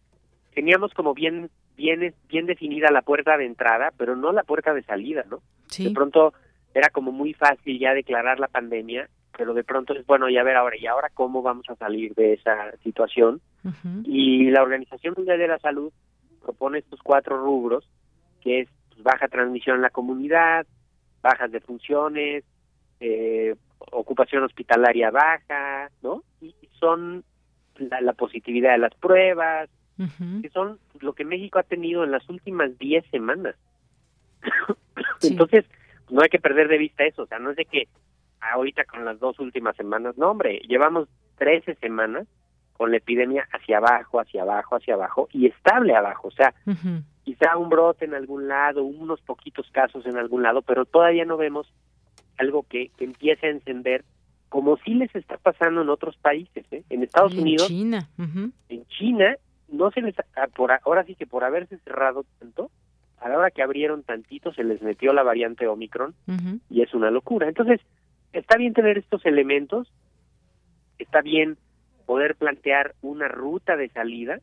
teníamos 0.54 0.92
como 0.94 1.14
bien, 1.14 1.50
bien, 1.76 2.14
bien 2.28 2.46
definida 2.46 2.90
la 2.90 3.02
puerta 3.02 3.36
de 3.36 3.46
entrada, 3.46 3.92
pero 3.96 4.16
no 4.16 4.32
la 4.32 4.42
puerta 4.42 4.74
de 4.74 4.82
salida, 4.82 5.24
¿no? 5.30 5.40
De 5.78 5.90
pronto 5.90 6.34
era 6.74 6.88
como 6.90 7.12
muy 7.12 7.32
fácil 7.32 7.78
ya 7.78 7.94
declarar 7.94 8.40
la 8.40 8.48
pandemia, 8.48 9.08
pero 9.36 9.54
de 9.54 9.64
pronto 9.64 9.94
es 9.94 10.04
bueno 10.06 10.28
ya 10.28 10.42
ver 10.42 10.56
ahora 10.56 10.76
y 10.76 10.86
ahora 10.86 11.08
cómo 11.14 11.42
vamos 11.42 11.68
a 11.68 11.76
salir 11.76 12.14
de 12.14 12.34
esa 12.34 12.76
situación. 12.82 13.40
Y 14.04 14.50
la 14.50 14.62
Organización 14.62 15.14
Mundial 15.16 15.38
de 15.38 15.48
la 15.48 15.58
Salud 15.58 15.92
propone 16.42 16.78
estos 16.78 17.00
cuatro 17.02 17.38
rubros, 17.38 17.88
que 18.40 18.60
es 18.60 18.68
pues, 18.88 19.02
baja 19.02 19.28
transmisión 19.28 19.76
en 19.76 19.82
la 19.82 19.90
comunidad, 19.90 20.66
bajas 21.22 21.50
de 21.50 21.60
funciones, 21.60 22.44
eh, 23.00 23.54
ocupación 23.92 24.44
hospitalaria 24.44 25.10
baja, 25.10 25.90
¿no? 26.02 26.22
Y 26.40 26.54
son 26.78 27.24
la, 27.76 28.12
positividad 28.12 28.72
de 28.72 28.78
las 28.78 28.94
pruebas, 28.94 29.68
que 30.40 30.48
son 30.50 30.78
lo 31.00 31.12
que 31.12 31.26
México 31.26 31.58
ha 31.58 31.62
tenido 31.62 32.04
en 32.04 32.10
las 32.10 32.26
últimas 32.28 32.78
10 32.78 33.04
semanas. 33.10 33.54
Entonces, 35.22 35.66
no 36.10 36.22
hay 36.22 36.30
que 36.30 36.38
perder 36.38 36.68
de 36.68 36.78
vista 36.78 37.04
eso, 37.04 37.22
o 37.22 37.26
sea, 37.26 37.38
no 37.38 37.50
es 37.50 37.56
de 37.56 37.66
que 37.66 37.88
ahorita 38.40 38.84
con 38.84 39.04
las 39.04 39.18
dos 39.18 39.38
últimas 39.38 39.76
semanas, 39.76 40.16
no, 40.16 40.30
hombre, 40.30 40.60
llevamos 40.66 41.08
13 41.36 41.74
semanas 41.76 42.26
con 42.80 42.92
la 42.92 42.96
epidemia 42.96 43.46
hacia 43.52 43.76
abajo, 43.76 44.20
hacia 44.20 44.40
abajo, 44.40 44.76
hacia 44.76 44.94
abajo 44.94 45.28
y 45.34 45.44
estable 45.44 45.94
abajo. 45.94 46.28
O 46.28 46.30
sea, 46.30 46.54
quizá 47.24 47.58
un 47.58 47.68
brote 47.68 48.06
en 48.06 48.14
algún 48.14 48.48
lado, 48.48 48.84
unos 48.84 49.20
poquitos 49.20 49.70
casos 49.70 50.06
en 50.06 50.16
algún 50.16 50.42
lado, 50.42 50.62
pero 50.62 50.86
todavía 50.86 51.26
no 51.26 51.36
vemos 51.36 51.70
algo 52.38 52.62
que, 52.62 52.90
que 52.96 53.04
empiece 53.04 53.48
a 53.48 53.50
encender 53.50 54.02
como 54.48 54.78
sí 54.78 54.94
les 54.94 55.14
está 55.14 55.36
pasando 55.36 55.82
en 55.82 55.90
otros 55.90 56.16
países. 56.16 56.64
¿eh? 56.70 56.82
En 56.88 57.02
Estados 57.02 57.34
Unidos, 57.34 57.68
China. 57.68 58.08
en 58.70 58.86
China, 58.86 59.36
no 59.68 59.90
se 59.90 60.00
les, 60.00 60.14
ah, 60.18 60.48
por 60.56 60.72
ahora 60.72 61.04
sí 61.04 61.16
que 61.16 61.26
por 61.26 61.44
haberse 61.44 61.76
cerrado 61.80 62.24
tanto, 62.38 62.70
a 63.18 63.28
la 63.28 63.36
hora 63.36 63.50
que 63.50 63.62
abrieron 63.62 64.04
tantito 64.04 64.54
se 64.54 64.64
les 64.64 64.80
metió 64.80 65.12
la 65.12 65.22
variante 65.22 65.66
Omicron 65.66 66.14
y 66.70 66.80
es 66.80 66.94
una 66.94 67.10
locura. 67.10 67.46
Entonces, 67.46 67.82
está 68.32 68.56
bien 68.56 68.72
tener 68.72 68.96
estos 68.96 69.26
elementos, 69.26 69.92
está 70.98 71.20
bien 71.20 71.58
poder 72.10 72.34
plantear 72.34 72.96
una 73.02 73.28
ruta 73.28 73.76
de 73.76 73.88
salida. 73.90 74.40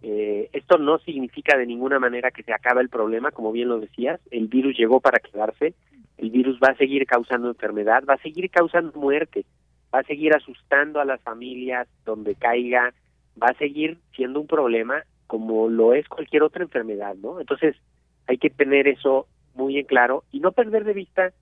Eh, 0.00 0.48
esto 0.54 0.78
no 0.78 0.96
significa 1.00 1.54
de 1.54 1.66
ninguna 1.66 1.98
manera 1.98 2.30
que 2.30 2.42
se 2.42 2.54
acabe 2.54 2.80
el 2.80 2.88
problema, 2.88 3.30
como 3.30 3.52
bien 3.52 3.68
lo 3.68 3.78
decías, 3.78 4.22
el 4.30 4.48
virus 4.48 4.74
llegó 4.74 5.00
para 5.00 5.18
quedarse, 5.18 5.74
el 6.16 6.30
virus 6.30 6.58
va 6.64 6.68
a 6.68 6.76
seguir 6.78 7.04
causando 7.04 7.48
enfermedad, 7.48 8.04
va 8.08 8.14
a 8.14 8.22
seguir 8.22 8.48
causando 8.48 8.98
muerte, 8.98 9.44
va 9.94 9.98
a 9.98 10.04
seguir 10.04 10.34
asustando 10.34 10.98
a 10.98 11.04
las 11.04 11.20
familias 11.20 11.86
donde 12.06 12.36
caiga, 12.36 12.94
va 13.36 13.48
a 13.48 13.58
seguir 13.58 13.98
siendo 14.16 14.40
un 14.40 14.46
problema 14.46 15.02
como 15.26 15.68
lo 15.68 15.92
es 15.92 16.08
cualquier 16.08 16.42
otra 16.42 16.62
enfermedad, 16.62 17.16
¿no? 17.16 17.38
Entonces 17.38 17.76
hay 18.26 18.38
que 18.38 18.48
tener 18.48 18.88
eso 18.88 19.26
muy 19.54 19.76
en 19.76 19.84
claro 19.84 20.24
y 20.32 20.40
no 20.40 20.52
perder 20.52 20.84
de 20.84 20.94
vista 20.94 21.34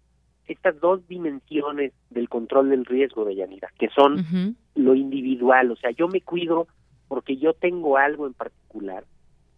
estas 0.47 0.79
dos 0.81 1.07
dimensiones 1.09 1.93
del 2.11 2.29
control 2.29 2.71
del 2.71 2.85
riesgo 2.85 3.25
de 3.25 3.37
Yanira, 3.37 3.71
que 3.79 3.89
son 3.89 4.57
lo 4.75 4.95
individual, 4.95 5.71
o 5.71 5.77
sea, 5.77 5.91
yo 5.91 6.09
me 6.09 6.21
cuido 6.21 6.67
porque 7.09 7.37
yo 7.37 7.53
tengo 7.53 7.97
algo 7.97 8.27
en 8.27 8.35
particular, 8.35 9.05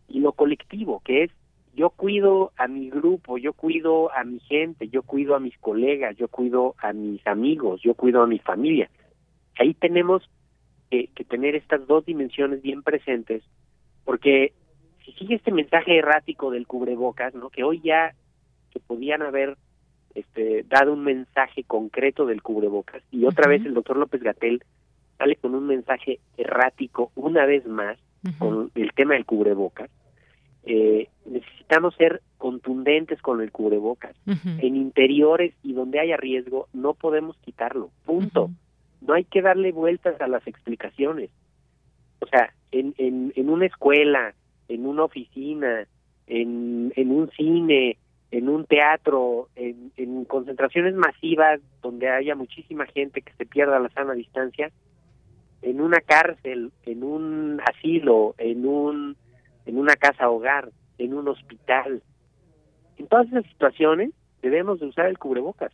y 0.08 0.20
lo 0.20 0.32
colectivo, 0.32 1.00
que 1.04 1.24
es 1.24 1.30
yo 1.74 1.90
cuido 1.90 2.52
a 2.56 2.68
mi 2.68 2.88
grupo, 2.88 3.36
yo 3.36 3.52
cuido 3.52 4.12
a 4.12 4.22
mi 4.22 4.38
gente, 4.40 4.88
yo 4.88 5.02
cuido 5.02 5.34
a 5.34 5.40
mis 5.40 5.58
colegas, 5.58 6.16
yo 6.16 6.28
cuido 6.28 6.74
a 6.78 6.92
mis 6.92 7.26
amigos, 7.26 7.80
yo 7.82 7.94
cuido 7.94 8.22
a 8.22 8.28
mi 8.28 8.38
familia. 8.38 8.88
Ahí 9.58 9.74
tenemos 9.74 10.22
que, 10.90 11.08
que 11.08 11.24
tener 11.24 11.56
estas 11.56 11.84
dos 11.86 12.04
dimensiones 12.06 12.62
bien 12.62 12.82
presentes, 12.82 13.42
porque 14.04 14.52
si 15.04 15.12
sigue 15.12 15.34
este 15.34 15.50
mensaje 15.50 15.98
errático 15.98 16.50
del 16.50 16.66
cubrebocas, 16.66 17.34
¿no? 17.34 17.50
Que 17.50 17.64
hoy 17.64 17.80
ya 17.82 18.14
se 18.72 18.80
podían 18.80 19.22
haber 19.22 19.56
este, 20.14 20.64
dado 20.68 20.92
un 20.92 21.04
mensaje 21.04 21.64
concreto 21.64 22.26
del 22.26 22.42
cubrebocas 22.42 23.02
y 23.10 23.24
otra 23.24 23.48
vez 23.48 23.64
el 23.64 23.74
doctor 23.74 23.96
López 23.96 24.22
Gatel 24.22 24.62
sale 25.18 25.36
con 25.36 25.54
un 25.54 25.66
mensaje 25.66 26.20
errático 26.36 27.10
una 27.14 27.46
vez 27.46 27.66
más 27.66 27.98
con 28.38 28.70
el 28.74 28.92
tema 28.92 29.14
del 29.14 29.26
cubrebocas. 29.26 29.90
Eh, 30.64 31.08
necesitamos 31.26 31.94
ser 31.96 32.22
contundentes 32.38 33.20
con 33.20 33.42
el 33.42 33.52
cubrebocas. 33.52 34.16
En 34.26 34.76
interiores 34.76 35.54
y 35.62 35.74
donde 35.74 36.00
haya 36.00 36.16
riesgo 36.16 36.68
no 36.72 36.94
podemos 36.94 37.36
quitarlo. 37.38 37.90
Punto. 38.06 38.50
No 39.02 39.14
hay 39.14 39.24
que 39.24 39.42
darle 39.42 39.72
vueltas 39.72 40.18
a 40.20 40.26
las 40.26 40.46
explicaciones. 40.46 41.30
O 42.20 42.26
sea, 42.26 42.54
en, 42.72 42.94
en, 42.96 43.32
en 43.36 43.50
una 43.50 43.66
escuela, 43.66 44.34
en 44.68 44.86
una 44.86 45.04
oficina, 45.04 45.86
en, 46.26 46.92
en 46.96 47.10
un 47.10 47.30
cine, 47.32 47.98
en 48.34 48.48
un 48.48 48.66
teatro, 48.66 49.48
en, 49.54 49.92
en 49.96 50.24
concentraciones 50.24 50.96
masivas 50.96 51.60
donde 51.80 52.08
haya 52.08 52.34
muchísima 52.34 52.84
gente 52.86 53.22
que 53.22 53.32
se 53.34 53.46
pierda 53.46 53.78
la 53.78 53.90
sana 53.90 54.12
distancia, 54.14 54.72
en 55.62 55.80
una 55.80 56.00
cárcel, 56.00 56.72
en 56.84 57.04
un 57.04 57.60
asilo, 57.64 58.34
en 58.38 58.66
un 58.66 59.16
en 59.66 59.78
una 59.78 59.94
casa 59.94 60.28
hogar, 60.28 60.70
en 60.98 61.14
un 61.14 61.28
hospital. 61.28 62.02
En 62.98 63.06
todas 63.06 63.28
esas 63.28 63.46
situaciones 63.46 64.10
debemos 64.42 64.80
de 64.80 64.86
usar 64.86 65.06
el 65.06 65.16
cubrebocas. 65.16 65.72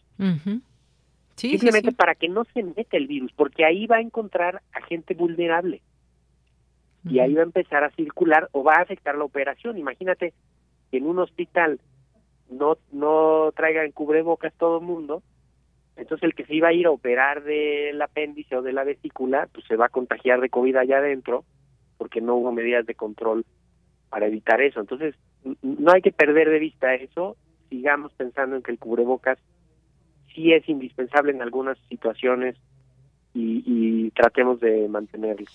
Simplemente 1.37 1.93
para 1.93 2.15
que 2.15 2.29
no 2.29 2.45
se 2.53 2.63
meta 2.63 2.99
el 2.99 3.07
virus, 3.07 3.33
porque 3.33 3.65
ahí 3.65 3.87
va 3.87 3.97
a 3.97 4.03
encontrar 4.03 4.61
a 4.75 4.83
gente 4.83 5.15
vulnerable. 5.15 5.81
Y 7.09 7.21
ahí 7.21 7.33
va 7.33 7.41
a 7.41 7.45
empezar 7.45 7.85
a 7.85 7.91
circular 7.93 8.51
o 8.53 8.63
va 8.63 8.75
a 8.75 8.83
afectar 8.83 9.17
la 9.17 9.25
operación. 9.25 9.79
Imagínate 9.79 10.35
que 10.91 10.99
en 10.99 11.07
un 11.07 11.21
hospital 11.21 11.81
no 12.51 12.77
no 12.93 13.53
traigan 13.57 13.93
cubrebocas 13.93 14.53
todo 14.55 14.79
el 14.79 14.85
mundo, 14.85 15.23
entonces 15.97 16.25
el 16.25 16.35
que 16.35 16.47
se 16.47 16.55
iba 16.55 16.69
a 16.69 16.73
ir 16.73 16.87
a 16.87 16.91
operar 16.91 17.45
del 17.45 18.01
apéndice 18.01 18.57
o 18.57 18.63
de 18.63 18.73
la 18.73 18.85
vesícula, 18.85 19.49
pues 19.53 19.67
se 19.67 19.77
va 19.77 19.87
a 19.87 19.91
contagiar 19.91 20.41
de 20.41 20.49
COVID 20.49 20.77
allá 20.77 20.99
adentro, 20.99 21.45
porque 21.99 22.21
no 22.21 22.37
hubo 22.37 22.53
medidas 22.53 22.87
de 22.87 22.95
control 22.95 23.45
para 24.09 24.27
evitar 24.27 24.61
eso. 24.63 24.81
Entonces, 24.81 25.15
no 25.63 25.93
hay 25.93 26.01
que 26.01 26.13
perder 26.13 26.49
de 26.49 26.59
vista 26.59 26.95
eso, 26.95 27.37
sigamos 27.69 28.13
pensando 28.15 28.57
en 28.57 28.63
que 28.63 28.73
el 28.73 28.79
cubrebocas 28.79 29.39
sí 30.35 30.53
es 30.53 30.67
indispensable 30.69 31.33
en 31.33 31.43
algunas 31.43 31.79
situaciones 31.89 32.57
y, 33.35 33.63
y 33.67 34.11
tratemos 34.13 34.61
de 34.61 34.89
mantenerlo. 34.89 35.47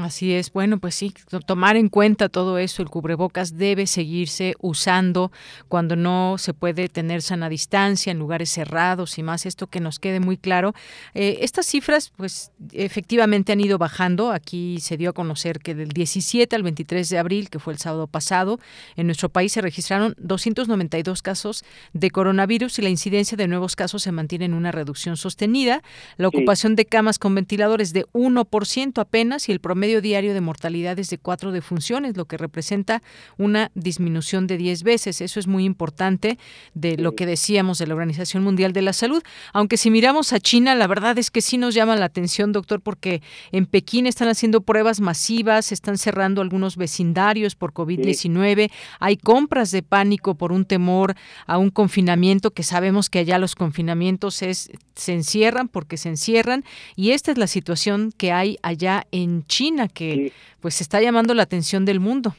Así 0.00 0.32
es, 0.32 0.50
bueno, 0.54 0.78
pues 0.78 0.94
sí, 0.94 1.12
tomar 1.44 1.76
en 1.76 1.90
cuenta 1.90 2.30
todo 2.30 2.56
eso, 2.56 2.80
el 2.80 2.88
cubrebocas 2.88 3.58
debe 3.58 3.86
seguirse 3.86 4.54
usando 4.58 5.30
cuando 5.68 5.96
no 5.96 6.36
se 6.38 6.54
puede 6.54 6.88
tener 6.88 7.20
sana 7.20 7.50
distancia 7.50 8.10
en 8.10 8.18
lugares 8.18 8.48
cerrados 8.48 9.18
y 9.18 9.22
más, 9.22 9.44
esto 9.44 9.66
que 9.66 9.80
nos 9.80 9.98
quede 9.98 10.18
muy 10.18 10.38
claro. 10.38 10.72
Eh, 11.12 11.40
estas 11.42 11.66
cifras, 11.66 12.10
pues 12.16 12.52
efectivamente 12.72 13.52
han 13.52 13.60
ido 13.60 13.76
bajando, 13.76 14.32
aquí 14.32 14.78
se 14.80 14.96
dio 14.96 15.10
a 15.10 15.12
conocer 15.12 15.58
que 15.58 15.74
del 15.74 15.90
17 15.90 16.56
al 16.56 16.62
23 16.62 17.10
de 17.10 17.18
abril, 17.18 17.50
que 17.50 17.58
fue 17.58 17.74
el 17.74 17.78
sábado 17.78 18.06
pasado, 18.06 18.60
en 18.96 19.04
nuestro 19.04 19.28
país 19.28 19.52
se 19.52 19.60
registraron 19.60 20.14
292 20.16 21.20
casos 21.20 21.66
de 21.92 22.10
coronavirus 22.10 22.78
y 22.78 22.82
la 22.82 22.88
incidencia 22.88 23.36
de 23.36 23.46
nuevos 23.46 23.76
casos 23.76 24.02
se 24.02 24.12
mantiene 24.12 24.46
en 24.46 24.54
una 24.54 24.72
reducción 24.72 25.18
sostenida, 25.18 25.82
la 26.16 26.28
ocupación 26.28 26.76
de 26.76 26.86
camas 26.86 27.18
con 27.18 27.34
ventiladores 27.34 27.92
de 27.92 28.06
1% 28.14 28.98
apenas 28.98 29.50
y 29.50 29.52
el 29.52 29.60
promedio 29.60 29.81
medio 29.82 30.00
diario 30.00 30.32
de 30.32 30.40
mortalidad 30.40 30.96
es 31.00 31.10
de 31.10 31.18
cuatro 31.18 31.50
defunciones, 31.50 32.16
lo 32.16 32.26
que 32.26 32.36
representa 32.36 33.02
una 33.36 33.72
disminución 33.74 34.46
de 34.46 34.56
10 34.56 34.84
veces. 34.84 35.20
Eso 35.20 35.40
es 35.40 35.48
muy 35.48 35.64
importante 35.64 36.38
de 36.72 36.96
lo 36.96 37.16
que 37.16 37.26
decíamos 37.26 37.78
de 37.78 37.88
la 37.88 37.94
Organización 37.94 38.44
Mundial 38.44 38.72
de 38.72 38.82
la 38.82 38.92
Salud. 38.92 39.24
Aunque 39.52 39.76
si 39.76 39.90
miramos 39.90 40.32
a 40.32 40.38
China, 40.38 40.76
la 40.76 40.86
verdad 40.86 41.18
es 41.18 41.32
que 41.32 41.42
sí 41.42 41.58
nos 41.58 41.74
llama 41.74 41.96
la 41.96 42.04
atención, 42.04 42.52
doctor, 42.52 42.80
porque 42.80 43.22
en 43.50 43.66
Pekín 43.66 44.06
están 44.06 44.28
haciendo 44.28 44.60
pruebas 44.60 45.00
masivas, 45.00 45.72
están 45.72 45.98
cerrando 45.98 46.42
algunos 46.42 46.76
vecindarios 46.76 47.56
por 47.56 47.72
COVID-19, 47.72 48.70
hay 49.00 49.16
compras 49.16 49.72
de 49.72 49.82
pánico 49.82 50.36
por 50.36 50.52
un 50.52 50.64
temor 50.64 51.16
a 51.48 51.58
un 51.58 51.70
confinamiento, 51.70 52.52
que 52.52 52.62
sabemos 52.62 53.10
que 53.10 53.18
allá 53.18 53.38
los 53.38 53.56
confinamientos 53.56 54.42
es, 54.42 54.70
se 54.94 55.12
encierran 55.12 55.66
porque 55.66 55.96
se 55.96 56.08
encierran, 56.08 56.64
y 56.94 57.10
esta 57.10 57.32
es 57.32 57.38
la 57.38 57.48
situación 57.48 58.12
que 58.16 58.30
hay 58.30 58.58
allá 58.62 59.08
en 59.10 59.44
China 59.46 59.71
que 59.88 60.32
pues 60.60 60.80
está 60.80 61.00
llamando 61.00 61.34
la 61.34 61.42
atención 61.42 61.84
del 61.84 62.00
mundo. 62.00 62.34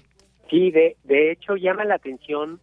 Sí, 0.50 0.72
de, 0.72 0.96
de 1.04 1.32
hecho 1.32 1.56
llama 1.56 1.86
la 1.86 1.96
atención 1.96 2.60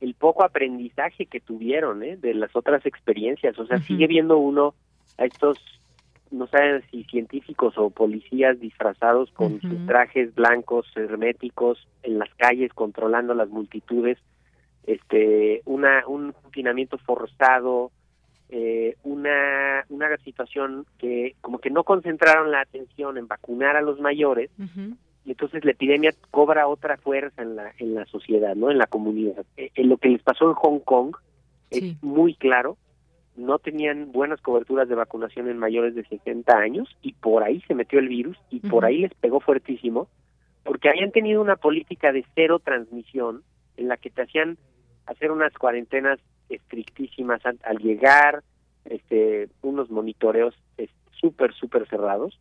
el, 0.00 0.14
poco 0.14 0.44
aprendizaje 0.44 1.26
que 1.26 1.40
tuvieron 1.40 2.02
¿eh? 2.02 2.16
de 2.16 2.34
las 2.34 2.54
otras 2.54 2.84
experiencias. 2.86 3.58
O 3.58 3.66
sea, 3.66 3.78
sigue 3.78 4.06
viendo 4.06 4.38
uno 4.38 4.74
a 5.18 5.24
estos, 5.24 5.58
no 6.30 6.46
saben 6.46 6.82
si 6.90 7.04
científicos 7.04 7.74
o 7.76 7.90
policías 7.90 8.60
disfrazados 8.60 9.30
con 9.32 9.60
sus 9.60 9.86
trajes 9.86 10.34
blancos 10.34 10.86
herméticos 10.94 11.88
en 12.02 12.18
las 12.18 12.32
calles 12.34 12.72
controlando 12.74 13.34
las 13.34 13.48
multitudes, 13.48 14.18
este, 14.86 15.62
una 15.64 16.06
un 16.06 16.32
confinamiento 16.32 16.98
forzado, 16.98 17.90
eh, 18.52 18.96
una, 19.04 19.84
una 19.88 20.16
situación 20.18 20.84
que 20.98 21.36
como 21.40 21.58
que 21.58 21.70
no 21.70 21.84
concentraron 21.84 22.50
la 22.50 22.60
atención 22.60 23.16
en 23.16 23.28
vacunar 23.28 23.76
a 23.76 23.82
los 23.82 24.00
mayores 24.00 24.50
y 25.24 25.30
entonces 25.30 25.64
la 25.64 25.70
epidemia 25.70 26.12
cobra 26.30 26.66
otra 26.66 26.96
fuerza 26.96 27.42
en 27.42 27.56
la, 27.56 27.72
en 27.78 27.94
la 27.94 28.06
sociedad, 28.06 28.56
¿no? 28.56 28.70
En 28.70 28.78
la 28.78 28.86
comunidad. 28.86 29.44
Eh, 29.56 29.70
en 29.74 29.88
lo 29.88 29.98
que 29.98 30.08
les 30.08 30.22
pasó 30.22 30.48
en 30.48 30.54
Hong 30.54 30.80
Kong 30.80 31.14
es 31.70 32.02
muy 32.02 32.34
claro, 32.34 32.76
no 33.36 33.60
tenían 33.60 34.10
buenas 34.10 34.40
coberturas 34.40 34.88
de 34.88 34.96
vacunación 34.96 35.48
en 35.48 35.56
mayores 35.56 35.94
de 35.94 36.04
60 36.04 36.52
años 36.52 36.88
y 37.02 37.12
por 37.12 37.44
ahí 37.44 37.60
se 37.68 37.74
metió 37.74 38.00
el 38.00 38.08
virus 38.08 38.36
y 38.50 38.60
por 38.60 38.84
ahí 38.84 38.98
les 38.98 39.14
pegó 39.14 39.38
fuertísimo 39.38 40.08
porque 40.64 40.88
habían 40.88 41.12
tenido 41.12 41.40
una 41.40 41.56
política 41.56 42.12
de 42.12 42.24
cero 42.34 42.58
transmisión 42.58 43.42
en 43.76 43.88
la 43.88 43.96
que 43.96 44.10
te 44.10 44.22
hacían 44.22 44.58
hacer 45.06 45.30
unas 45.30 45.52
cuarentenas 45.54 46.18
estrictísimas 46.50 47.40
al, 47.44 47.78
llegar, 47.78 48.42
este, 48.84 49.48
unos 49.62 49.90
monitoreos 49.90 50.54
súper, 51.12 51.54
súper 51.54 51.86
cerrados, 51.88 52.38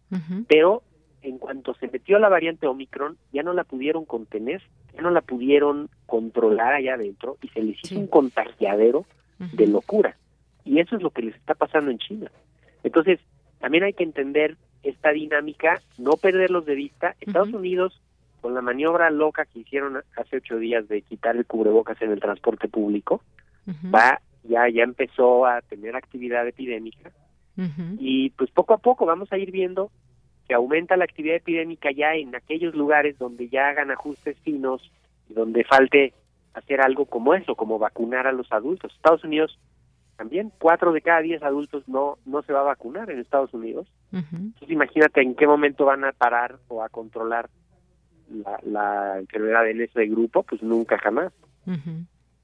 pero 0.47 0.83
en 1.21 1.37
cuanto 1.37 1.73
se 1.75 1.87
metió 1.87 2.17
la 2.19 2.29
variante 2.29 2.67
Omicron, 2.67 3.17
ya 3.33 3.43
no 3.43 3.53
la 3.53 3.63
pudieron 3.63 4.05
contener, 4.05 4.61
ya 4.93 5.01
no 5.01 5.11
la 5.11 5.21
pudieron 5.21 5.89
controlar 6.05 6.73
allá 6.73 6.93
adentro 6.93 7.37
y 7.41 7.49
se 7.49 7.61
les 7.61 7.77
hizo 7.83 7.99
un 7.99 8.07
contagiadero 8.07 9.05
de 9.37 9.67
locura. 9.67 10.17
Y 10.65 10.79
eso 10.79 10.95
es 10.95 11.01
lo 11.01 11.11
que 11.11 11.23
les 11.23 11.35
está 11.35 11.55
pasando 11.55 11.91
en 11.91 11.97
China. 11.97 12.31
Entonces, 12.83 13.19
también 13.59 13.83
hay 13.83 13.93
que 13.93 14.03
entender 14.03 14.57
esta 14.83 15.11
dinámica, 15.11 15.81
no 15.97 16.11
perderlos 16.11 16.65
de 16.65 16.75
vista. 16.75 17.15
Estados 17.19 17.53
Unidos, 17.53 18.01
con 18.41 18.53
la 18.53 18.61
maniobra 18.61 19.09
loca 19.09 19.45
que 19.45 19.59
hicieron 19.59 20.01
hace 20.15 20.37
ocho 20.37 20.57
días 20.57 20.87
de 20.87 21.01
quitar 21.01 21.35
el 21.35 21.45
cubrebocas 21.45 22.01
en 22.01 22.11
el 22.11 22.19
transporte 22.19 22.67
público, 22.67 23.21
va 23.93 24.21
ya 24.43 24.67
ya 24.69 24.83
empezó 24.83 25.45
a 25.45 25.61
tener 25.61 25.95
actividad 25.95 26.47
epidémica 26.47 27.11
y 27.97 28.29
pues 28.31 28.49
poco 28.51 28.73
a 28.73 28.77
poco 28.77 29.05
vamos 29.05 29.31
a 29.33 29.37
ir 29.37 29.51
viendo 29.51 29.91
que 30.47 30.53
aumenta 30.53 30.95
la 30.95 31.03
actividad 31.03 31.35
epidémica 31.35 31.91
ya 31.91 32.15
en 32.15 32.33
aquellos 32.33 32.73
lugares 32.73 33.17
donde 33.19 33.49
ya 33.49 33.67
hagan 33.67 33.91
ajustes 33.91 34.37
finos 34.39 34.81
y 35.29 35.33
donde 35.33 35.63
falte 35.65 36.13
hacer 36.53 36.81
algo 36.81 37.05
como 37.05 37.33
eso, 37.33 37.55
como 37.55 37.77
vacunar 37.77 38.27
a 38.27 38.31
los 38.31 38.51
adultos. 38.51 38.93
Estados 38.95 39.23
Unidos 39.23 39.59
también 40.17 40.51
cuatro 40.57 40.91
de 40.91 41.01
cada 41.01 41.21
diez 41.21 41.43
adultos 41.43 41.87
no 41.87 42.17
no 42.25 42.41
se 42.43 42.51
va 42.51 42.61
a 42.61 42.63
vacunar 42.63 43.09
en 43.11 43.19
Estados 43.19 43.53
Unidos. 43.53 43.87
Entonces 44.11 44.69
imagínate 44.69 45.21
en 45.21 45.35
qué 45.35 45.45
momento 45.45 45.85
van 45.85 46.05
a 46.05 46.11
parar 46.13 46.59
o 46.67 46.81
a 46.81 46.89
controlar 46.89 47.49
la, 48.29 48.59
la 48.63 49.19
enfermedad 49.19 49.69
en 49.69 49.81
ese 49.81 50.05
grupo, 50.07 50.43
pues 50.43 50.63
nunca 50.63 50.97
jamás. 50.97 51.31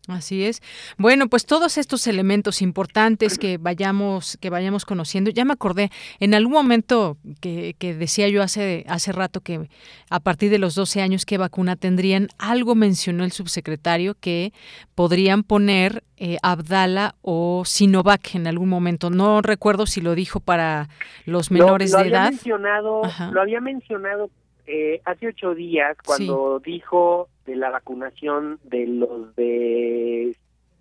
Así 0.08 0.44
es. 0.44 0.62
Bueno, 0.98 1.28
pues 1.28 1.46
todos 1.46 1.78
estos 1.78 2.06
elementos 2.08 2.62
importantes 2.62 3.39
que 3.39 3.58
vayamos, 3.58 4.38
que 4.39 4.50
vayamos 4.50 4.86
conociendo. 4.86 5.32
Ya 5.32 5.46
me 5.46 5.54
acordé, 5.54 5.89
en 6.20 6.36
algún 6.36 6.54
momento 6.54 7.18
que, 7.41 7.76
que, 7.80 7.96
decía 7.96 8.30
yo 8.30 8.44
hace, 8.44 8.86
hace 8.88 9.12
rato 9.12 9.41
que 9.41 9.70
a 10.10 10.20
partir 10.20 10.52
de 10.52 10.60
los 10.60 10.76
12 10.76 11.02
años 11.02 11.26
qué 11.26 11.38
vacuna 11.38 11.76
tendrían, 11.76 12.28
algo 12.38 12.76
mencionó 12.76 13.24
el 13.24 13.32
subsecretario 13.32 14.15
que 14.20 14.54
podrían 14.94 15.44
poner 15.44 16.04
eh, 16.18 16.38
Abdala 16.44 17.15
o 17.22 17.63
Sinovac 17.65 18.36
en 18.36 18.48
algún 18.48 18.70
momento. 18.70 19.10
No 19.10 19.41
recuerdo 19.41 19.86
si 19.86 20.02
lo 20.02 20.15
dijo 20.15 20.39
para 20.39 20.88
los 21.26 21.52
menores 21.52 21.91
lo 21.91 22.00
de 22.00 22.08
edad. 22.08 22.30
Mencionado, 22.30 23.02
lo 23.32 23.41
había 23.41 23.60
mencionado 23.60 24.30
eh, 24.67 25.01
hace 25.06 25.28
ocho 25.28 25.54
días 25.56 25.97
cuando 26.06 26.60
dijo 26.60 27.30
de 27.45 27.56
la 27.56 27.69
vacunación 27.69 28.60
de 28.63 28.88
los 28.88 29.36
de 29.36 30.36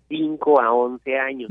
5 0.09 0.61
a 0.61 0.73
11 0.73 1.19
años. 1.19 1.49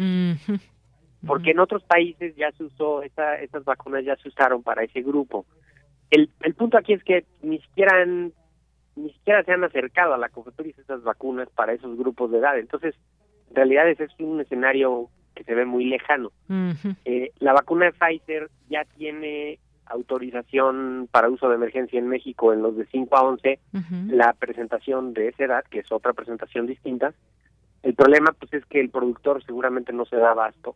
Porque 1.26 1.52
en 1.52 1.58
otros 1.58 1.82
países 1.84 2.36
ya 2.36 2.52
se 2.52 2.64
usó, 2.64 3.02
esa, 3.02 3.36
esas 3.36 3.64
vacunas 3.64 4.04
ya 4.04 4.14
se 4.16 4.28
usaron 4.28 4.62
para 4.62 4.82
ese 4.82 5.00
grupo. 5.02 5.46
El, 6.10 6.28
el 6.42 6.54
punto 6.54 6.76
aquí 6.76 6.92
es 6.92 7.02
que 7.02 7.24
ni 7.42 7.58
siquiera 7.60 8.02
han, 8.02 8.32
ni 8.94 9.10
siquiera 9.12 9.42
se 9.42 9.52
han 9.52 9.64
acercado 9.64 10.12
a 10.14 10.18
la 10.18 10.28
cobertura 10.28 10.68
de 10.76 10.82
esas 10.82 11.02
vacunas 11.02 11.48
para 11.50 11.72
esos 11.72 11.96
grupos 11.96 12.30
de 12.30 12.38
edad. 12.38 12.58
Entonces, 12.58 12.94
en 13.48 13.56
realidad 13.56 13.88
ese 13.88 14.04
es 14.04 14.12
un 14.18 14.40
escenario 14.40 15.08
que 15.34 15.44
se 15.44 15.54
ve 15.54 15.64
muy 15.64 15.86
lejano. 15.86 16.30
eh, 17.04 17.32
la 17.38 17.52
vacuna 17.54 17.86
de 17.86 17.92
Pfizer 17.92 18.50
ya 18.68 18.84
tiene 18.96 19.58
autorización 19.86 21.08
para 21.10 21.28
uso 21.28 21.48
de 21.48 21.56
emergencia 21.56 21.98
en 21.98 22.08
México 22.08 22.52
en 22.52 22.62
los 22.62 22.76
de 22.76 22.86
5 22.86 23.16
a 23.16 23.22
11, 23.22 23.58
la 24.08 24.32
presentación 24.32 25.12
de 25.12 25.28
esa 25.28 25.44
edad, 25.44 25.64
que 25.64 25.80
es 25.80 25.92
otra 25.92 26.12
presentación 26.12 26.66
distinta. 26.66 27.12
El 27.82 27.94
problema 27.94 28.32
pues 28.32 28.52
es 28.54 28.64
que 28.66 28.80
el 28.80 28.90
productor 28.90 29.44
seguramente 29.44 29.92
no 29.92 30.04
se 30.06 30.16
da 30.16 30.30
abasto. 30.30 30.74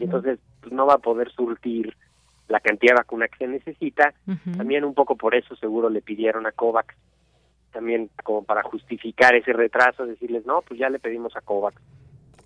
Y 0.00 0.04
entonces 0.04 0.38
pues, 0.60 0.72
no 0.72 0.86
va 0.86 0.94
a 0.94 0.98
poder 0.98 1.30
surtir 1.30 1.96
la 2.48 2.60
cantidad 2.60 2.92
de 2.92 3.00
vacuna 3.00 3.28
que 3.28 3.38
se 3.38 3.46
necesita. 3.46 4.14
También 4.56 4.84
un 4.84 4.94
poco 4.94 5.16
por 5.16 5.34
eso 5.34 5.54
seguro 5.56 5.90
le 5.90 6.02
pidieron 6.02 6.46
a 6.46 6.52
COVAX 6.52 6.94
también 7.72 8.08
como 8.24 8.42
para 8.42 8.62
justificar 8.62 9.34
ese 9.34 9.52
retraso, 9.52 10.06
decirles, 10.06 10.46
no, 10.46 10.62
pues 10.62 10.80
ya 10.80 10.88
le 10.88 10.98
pedimos 10.98 11.36
a 11.36 11.42
COVAX 11.42 11.76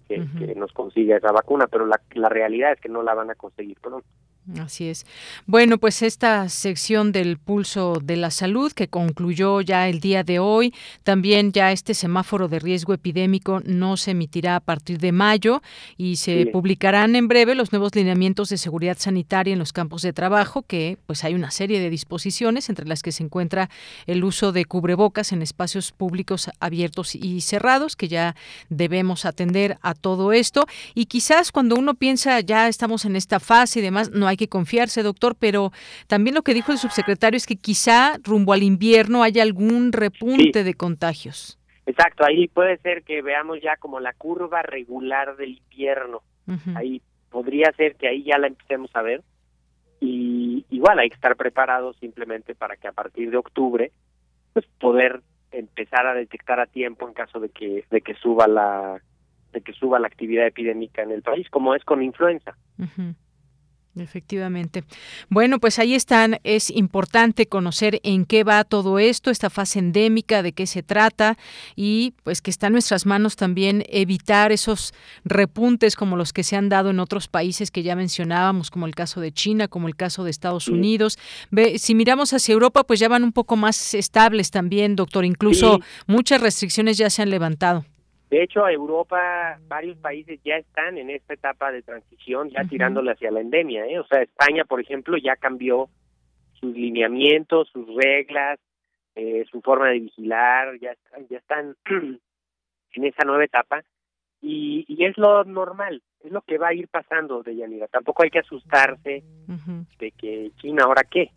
que, 0.09 0.27
que 0.37 0.57
nos 0.57 0.73
consiga 0.73 1.17
esa 1.17 1.31
vacuna, 1.31 1.69
pero 1.69 1.87
la, 1.87 2.01
la 2.15 2.29
realidad 2.29 2.73
es 2.73 2.81
que 2.81 2.89
no 2.89 3.05
la 3.05 3.15
van 3.15 3.31
a 3.31 3.37
conseguir 3.37 3.79
pronto. 3.81 4.05
Así 4.59 4.89
es. 4.89 5.07
Bueno, 5.47 5.79
pues 5.79 6.03
esta 6.03 6.49
sección 6.49 7.13
del 7.13 7.39
pulso 7.39 8.01
de 8.03 8.17
la 8.17 8.31
salud 8.31 8.73
que 8.73 8.89
concluyó 8.89 9.61
ya 9.61 9.89
el 9.89 10.01
día 10.01 10.25
de 10.25 10.39
hoy, 10.39 10.75
también 11.05 11.53
ya 11.53 11.71
este 11.71 11.95
semáforo 11.95 12.49
de 12.49 12.59
riesgo 12.59 12.93
epidémico 12.93 13.61
no 13.65 13.97
se 13.97 14.13
emitirá 14.13 14.57
a 14.57 14.61
partir 14.61 14.99
de 14.99 15.13
mayo 15.13 15.63
y 15.97 16.17
se 16.17 16.47
publicarán 16.47 17.15
en 17.17 17.29
breve 17.29 17.55
los 17.55 17.71
nuevos 17.71 17.95
lineamientos 17.95 18.49
de 18.49 18.57
seguridad 18.57 18.97
sanitaria 18.99 19.53
en 19.53 19.59
los 19.59 19.73
campos 19.73 20.03
de 20.03 20.13
trabajo, 20.13 20.63
que 20.63 20.99
pues 21.07 21.23
hay 21.23 21.35
una 21.35 21.51
serie 21.51 21.79
de 21.79 21.91
disposiciones 21.91 22.69
entre 22.71 22.87
las 22.87 23.03
que 23.03 23.13
se 23.13 23.23
encuentra 23.23 23.71
el 24.07 24.25
uso 24.25 24.53
de 24.53 24.65
cubrebocas 24.65 25.33
en 25.33 25.43
espacios 25.43 25.93
públicos 25.93 26.51
abiertos 26.59 27.15
y 27.15 27.41
cerrados, 27.43 27.95
que 27.95 28.09
ya 28.09 28.35
debemos 28.69 29.27
atender 29.27 29.79
a 29.83 29.95
todo 29.95 30.33
esto 30.33 30.67
y 30.95 31.07
quizás 31.07 31.53
cuando 31.53 31.77
uno 31.77 31.95
piensa 31.95 32.41
ya 32.41 32.69
estamos 32.69 33.05
en 33.05 33.15
esta 33.15 33.39
fase 33.39 33.79
y 33.79 33.83
demás, 33.83 34.11
no 34.11 34.27
hay 34.31 34.37
que 34.37 34.49
confiarse, 34.49 35.03
doctor, 35.03 35.37
pero 35.39 35.73
también 36.07 36.35
lo 36.35 36.43
que 36.43 36.55
dijo 36.55 36.73
el 36.73 36.79
subsecretario 36.79 37.37
es 37.37 37.47
que 37.47 37.57
quizá 37.57 38.19
rumbo 38.23 38.53
al 38.53 38.63
invierno 38.63 39.23
haya 39.23 39.43
algún 39.43 39.93
repunte 39.93 40.65
de 40.65 40.75
contagios. 40.75 41.59
Exacto, 41.87 42.25
ahí 42.25 42.49
puede 42.49 42.79
ser 42.79 43.03
que 43.03 43.23
veamos 43.23 43.61
ya 43.63 43.77
como 43.77 44.01
la 44.01 44.13
curva 44.13 44.63
regular 44.63 45.37
del 45.37 45.59
invierno. 45.59 46.23
Ahí 46.75 47.01
podría 47.31 47.73
ser 47.73 47.95
que 47.95 48.09
ahí 48.09 48.25
ya 48.25 48.39
la 48.39 48.49
empecemos 48.49 48.91
a 48.95 49.03
ver. 49.03 49.23
Y 50.01 50.65
igual 50.71 50.99
hay 50.99 51.09
que 51.09 51.15
estar 51.15 51.37
preparados 51.37 51.97
simplemente 51.99 52.55
para 52.55 52.77
que 52.77 52.89
a 52.89 52.93
partir 52.93 53.31
de 53.31 53.37
octubre 53.37 53.93
pues 54.53 54.67
poder 54.79 55.21
empezar 55.53 56.07
a 56.07 56.15
detectar 56.15 56.59
a 56.59 56.67
tiempo 56.67 57.07
en 57.07 57.15
caso 57.15 57.39
de 57.39 57.51
que 57.51 57.85
de 57.91 58.01
que 58.01 58.15
suba 58.15 58.47
la 58.49 59.01
de 59.53 59.61
que 59.61 59.73
suba 59.73 59.99
la 59.99 60.07
actividad 60.07 60.47
epidémica 60.47 61.03
en 61.03 61.11
el 61.11 61.23
país, 61.23 61.49
como 61.51 61.75
es 61.75 61.85
con 61.85 62.03
influenza. 62.03 62.57
Efectivamente. 63.97 64.85
Bueno, 65.29 65.59
pues 65.59 65.81
ahí 65.81 65.95
están. 65.95 66.39
Es 66.45 66.71
importante 66.71 67.47
conocer 67.47 68.01
en 68.05 68.25
qué 68.25 68.45
va 68.45 68.63
todo 68.63 69.01
esto, 69.01 69.31
esta 69.31 69.51
fase 69.51 69.81
endémica, 69.81 70.43
de 70.43 70.53
qué 70.53 70.67
se 70.69 70.85
trata 70.85 71.37
y 71.75 72.15
pues 72.23 72.41
que 72.41 72.53
está 72.53 72.69
en 72.69 72.75
nuestras 72.75 73.05
manos 73.05 73.35
también 73.35 73.85
evitar 73.89 74.53
esos 74.53 74.95
repuntes 75.25 75.97
como 75.97 76.17
los 76.17 76.33
que 76.33 76.45
se 76.45 76.57
han 76.57 76.69
dado 76.69 76.91
en 76.91 77.01
otros 77.01 77.27
países 77.27 77.73
que 77.73 77.83
ya 77.83 77.97
mencionábamos, 77.97 78.71
como 78.71 78.87
el 78.87 78.95
caso 78.95 79.21
de 79.21 79.33
China, 79.33 79.67
como 79.67 79.89
el 79.89 79.97
caso 79.97 80.23
de 80.23 80.31
Estados 80.31 80.69
Unidos. 80.69 81.19
Ve, 81.51 81.79
si 81.79 81.97
miramos 81.97 82.33
hacia 82.33 82.53
Europa, 82.53 82.85
pues 82.85 83.01
ya 83.01 83.09
van 83.09 83.25
un 83.25 83.33
poco 83.33 83.57
más 83.57 83.95
estables 83.95 84.53
también, 84.53 84.95
doctor. 84.95 85.25
Incluso 85.25 85.81
muchas 86.07 86.41
restricciones 86.41 86.97
ya 86.97 87.11
se 87.11 87.23
han 87.23 87.31
levantado. 87.31 87.85
De 88.31 88.45
hecho, 88.45 88.69
Europa, 88.69 89.59
varios 89.67 89.99
países 89.99 90.39
ya 90.45 90.55
están 90.55 90.97
en 90.97 91.11
esta 91.11 91.35
etapa 91.35 91.73
de 91.73 91.83
transición, 91.83 92.49
ya 92.51 92.63
tirándole 92.65 93.11
hacia 93.11 93.33
la 93.33 93.41
endemia. 93.41 93.87
¿eh? 93.87 93.99
O 93.99 94.07
sea, 94.07 94.23
España, 94.23 94.65
por 94.65 94.81
ejemplo, 94.81 95.17
ya 95.19 95.35
cambió 95.35 95.91
sus 96.53 96.73
lineamientos, 96.73 97.69
sus 97.73 97.89
reglas, 97.97 98.61
eh, 99.17 99.45
su 99.51 99.61
forma 99.61 99.89
de 99.89 99.99
vigilar, 99.99 100.79
ya, 100.79 100.95
ya 101.29 101.39
están 101.39 101.75
en 102.93 103.05
esa 103.05 103.25
nueva 103.25 103.45
etapa. 103.45 103.83
Y, 104.41 104.85
y 104.87 105.05
es 105.05 105.19
lo 105.19 105.43
normal, 105.43 106.01
es 106.21 106.31
lo 106.31 106.43
que 106.43 106.57
va 106.57 106.69
a 106.69 106.75
ir 106.75 106.87
pasando, 106.87 107.43
de 107.43 107.57
Yanira. 107.57 107.89
Tampoco 107.89 108.23
hay 108.23 108.31
que 108.31 108.39
asustarse 108.39 109.25
de 109.99 110.11
que 110.13 110.53
China, 110.61 110.85
¿ahora 110.85 111.03
qué? 111.03 111.31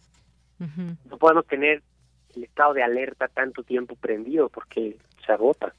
No 1.10 1.18
podemos 1.18 1.46
tener 1.48 1.82
el 2.36 2.44
estado 2.44 2.76
de 2.76 2.84
alerta 2.84 3.28
tanto 3.28 3.64
tiempo 3.64 3.96
prendido 3.96 4.48
porque 4.50 4.96
se 5.26 5.32
agota. 5.32 5.74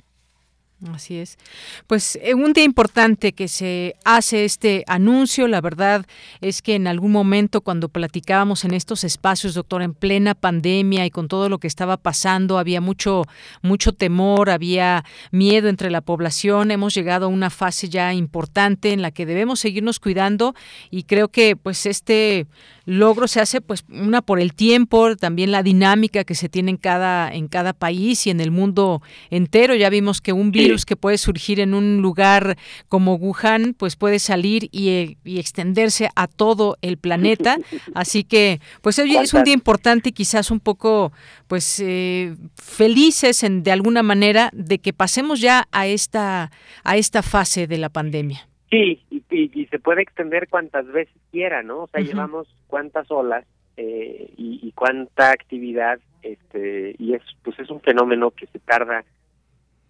Así 0.93 1.17
es. 1.17 1.39
Pues 1.87 2.19
eh, 2.23 2.35
un 2.35 2.53
día 2.53 2.65
importante 2.65 3.33
que 3.33 3.49
se 3.49 3.97
hace 4.05 4.45
este 4.45 4.85
anuncio, 4.87 5.49
la 5.49 5.61
verdad 5.61 6.05
es 6.43 6.61
que 6.61 6.75
en 6.75 6.87
algún 6.87 7.11
momento 7.11 7.63
cuando 7.63 7.89
platicábamos 7.89 8.65
en 8.65 8.75
estos 8.75 9.03
espacios, 9.03 9.55
doctor, 9.55 9.83
en 9.83 9.95
plena 9.95 10.35
pandemia 10.35 11.07
y 11.07 11.11
con 11.11 11.29
todo 11.29 11.49
lo 11.49 11.59
que 11.59 11.69
estaba 11.69 11.97
pasando, 11.97 12.59
había 12.59 12.81
mucho 12.81 13.23
mucho 13.63 13.93
temor, 13.93 14.51
había 14.51 15.05
miedo 15.31 15.69
entre 15.69 15.91
la 15.91 16.03
población, 16.03 16.71
hemos 16.71 16.95
llegado 16.95 17.27
a 17.27 17.29
una 17.29 17.51
fase 17.51 17.89
ya 17.89 18.13
importante 18.13 18.93
en 18.93 19.01
la 19.01 19.11
que 19.11 19.27
debemos 19.27 19.61
seguirnos 19.61 20.01
cuidando 20.01 20.55
y 20.91 21.05
creo 21.05 21.29
que 21.29 21.57
pues 21.57 21.87
este 21.87 22.47
logro 22.85 23.27
se 23.29 23.41
hace 23.41 23.61
pues 23.63 23.85
una 23.89 24.21
por 24.21 24.39
el 24.39 24.53
tiempo, 24.53 25.17
también 25.17 25.51
la 25.51 25.63
dinámica 25.63 26.25
que 26.25 26.35
se 26.35 26.51
tiene 26.51 26.73
en 26.73 26.77
cada 26.77 27.33
en 27.33 27.49
cada 27.49 27.73
país 27.73 28.27
y 28.27 28.31
en 28.31 28.41
el 28.41 28.51
mundo 28.51 29.01
entero. 29.31 29.75
Ya 29.75 29.89
vimos 29.89 30.21
que 30.21 30.33
un 30.33 30.51
virus 30.51 30.74
que 30.85 30.97
puede 30.97 31.19
surgir 31.19 31.61
en 31.61 31.75
un 31.75 32.03
lugar 32.03 32.57
como 32.89 33.15
Wuhan, 33.15 33.75
pues 33.79 33.97
puede 33.97 34.19
salir 34.19 34.69
y, 34.73 35.17
extenderse 35.25 36.09
a 36.17 36.27
todo 36.27 36.77
el 36.83 36.99
planeta. 36.99 37.57
Así 37.95 38.25
que 38.25 38.61
pues 38.83 38.99
hoy 38.99 39.17
es 39.17 39.33
un 39.35 39.45
día 39.45 39.55
importante 39.55 40.09
y 40.09 40.13
quizás 40.13 40.51
un 40.51 40.61
poco 40.61 41.13
pues 41.47 41.81
eh, 41.81 42.35
felices 42.57 43.43
en, 43.45 43.63
de 43.63 43.73
alguna 43.73 44.03
manera 44.03 44.51
de 44.53 44.79
que 44.79 44.93
pasemos 44.93 45.41
ya 45.41 45.69
a 45.73 45.87
esta 45.87 46.51
a 46.83 46.97
esta 46.97 47.23
fase 47.23 47.67
de 47.67 47.79
la 47.79 47.89
pandemia. 47.89 48.49
Sí, 48.71 49.01
y, 49.11 49.67
se 49.67 49.79
puede 49.79 50.03
extender 50.03 50.49
cuantas 50.49 50.87
veces 50.87 51.15
quiera, 51.31 51.63
¿no? 51.63 51.85
O 51.85 51.87
sea, 51.89 52.01
llevamos 52.01 52.49
cuántas 52.67 53.11
olas 53.11 53.45
eh, 53.77 54.33
y, 54.37 54.61
y, 54.63 54.73
cuánta 54.73 55.31
actividad, 55.31 56.01
este, 56.23 56.95
y 56.99 57.15
es, 57.15 57.23
pues 57.43 57.59
es 57.59 57.71
un 57.71 57.81
fenómeno 57.81 58.31
que 58.31 58.47
se 58.47 58.59
tarda, 58.59 59.05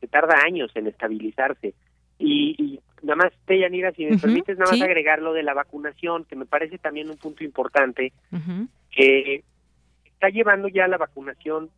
tarda 0.06 0.42
años 0.44 0.70
en 0.74 0.86
estabilizarse. 0.86 1.74
Y, 2.18 2.54
y 2.58 2.80
nada 3.02 3.16
más, 3.16 3.32
Teyanira, 3.44 3.92
si 3.92 4.06
me 4.06 4.18
permites, 4.18 4.58
nada 4.58 4.72
más 4.72 4.82
agregar 4.82 5.20
lo 5.20 5.32
de 5.32 5.42
la 5.42 5.54
vacunación, 5.54 6.24
que 6.24 6.36
me 6.36 6.46
parece 6.46 6.78
también 6.78 7.10
un 7.10 7.16
punto 7.16 7.44
importante, 7.44 8.12
que 8.90 9.44
está 10.04 10.28
llevando 10.28 10.68
ya 10.68 10.88
la 10.88 10.96
vacunación 10.96 11.70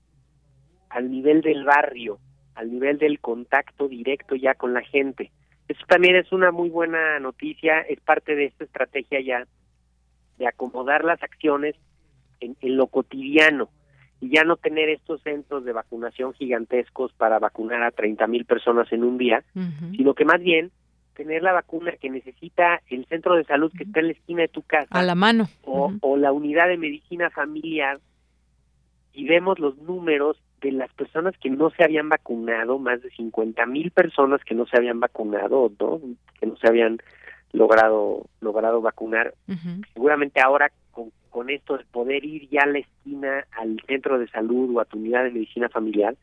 al 0.89 1.11
nivel 1.11 1.41
del 1.41 1.65
barrio, 1.65 2.19
al 2.55 2.71
nivel 2.71 2.99
del 2.99 3.21
contacto 3.21 3.89
directo 3.89 4.35
ya 4.35 4.55
con 4.55 4.73
la 4.73 4.83
gente. 4.83 5.31
Eso 5.69 5.85
también 5.89 6.17
es 6.17 6.31
una 6.33 6.53
muy 6.53 6.69
buena 6.69 7.19
noticia, 7.19 7.81
es 7.81 8.01
parte 8.01 8.37
de 8.37 8.47
esta 8.47 8.65
estrategia 8.65 9.21
ya 9.21 9.47
de 10.39 10.47
acomodar 10.47 11.05
las 11.05 11.23
acciones 11.23 11.75
en, 12.41 12.57
lo 12.63 12.87
cotidiano 12.87 13.69
y 14.21 14.31
ya 14.31 14.45
no 14.45 14.57
tener 14.57 14.89
estos 14.89 15.23
centros 15.23 15.65
de 15.65 15.73
vacunación 15.73 16.33
gigantescos 16.33 17.13
para 17.13 17.39
vacunar 17.39 17.83
a 17.83 17.91
30 17.91 18.27
mil 18.27 18.45
personas 18.45 18.91
en 18.93 19.05
un 19.05 19.19
día, 19.19 19.45
sino 19.97 20.15
que 20.15 20.25
más 20.25 20.41
bien 20.41 20.71
tener 21.15 21.43
la 21.43 21.53
vacuna 21.53 21.93
que 22.01 22.11
necesita 22.11 22.81
el 22.89 23.07
centro 23.07 23.37
de 23.37 23.45
salud 23.45 23.73
que 23.77 23.85
está 23.85 24.01
en 24.01 24.07
la 24.07 24.13
esquina 24.13 24.43
de 24.43 24.49
tu 24.49 24.63
casa. 24.63 24.89
A 24.91 25.03
la 25.03 25.15
mano. 25.15 25.49
O, 25.65 25.93
o 26.01 26.17
la 26.17 26.33
unidad 26.33 26.69
de 26.69 26.77
medicina 26.77 27.31
familiar 27.31 27.99
y 29.13 29.27
vemos 29.27 29.59
los 29.59 29.79
números 29.79 30.37
de 30.61 30.73
las 30.73 30.93
personas 30.93 31.35
que 31.39 31.51
no 31.51 31.71
se 31.71 31.85
habían 31.85 32.09
vacunado, 32.09 32.79
más 32.79 33.03
de 33.03 33.11
50 33.11 33.65
mil 33.67 33.91
personas 33.91 34.43
que 34.45 34.55
no 34.55 34.67
se 34.67 34.77
habían 34.77 35.01
vacunado, 35.01 35.73
¿no? 35.81 36.01
que 36.39 36.47
no 36.47 36.57
se 36.57 36.69
habían 36.69 36.99
logrado 37.53 38.27
logrado 38.41 38.83
vacunar. 38.83 39.35
Seguramente 39.95 40.41
ahora 40.41 40.71
con, 41.37 41.51
esto 41.51 41.77
de 41.77 41.85
poder 41.85 42.25
ir 42.25 42.49
ya 42.49 42.63
a 42.63 42.67
la 42.67 42.79
esquina 42.79 43.47
al 43.53 43.79
centro 43.87 44.19
de 44.19 44.27
salud 44.29 44.75
o 44.75 44.81
a 44.81 44.87
tu 44.87 44.99
unidad 44.99 45.25
de 45.25 45.31
medicina 45.31 45.69
familiar, 45.69 46.17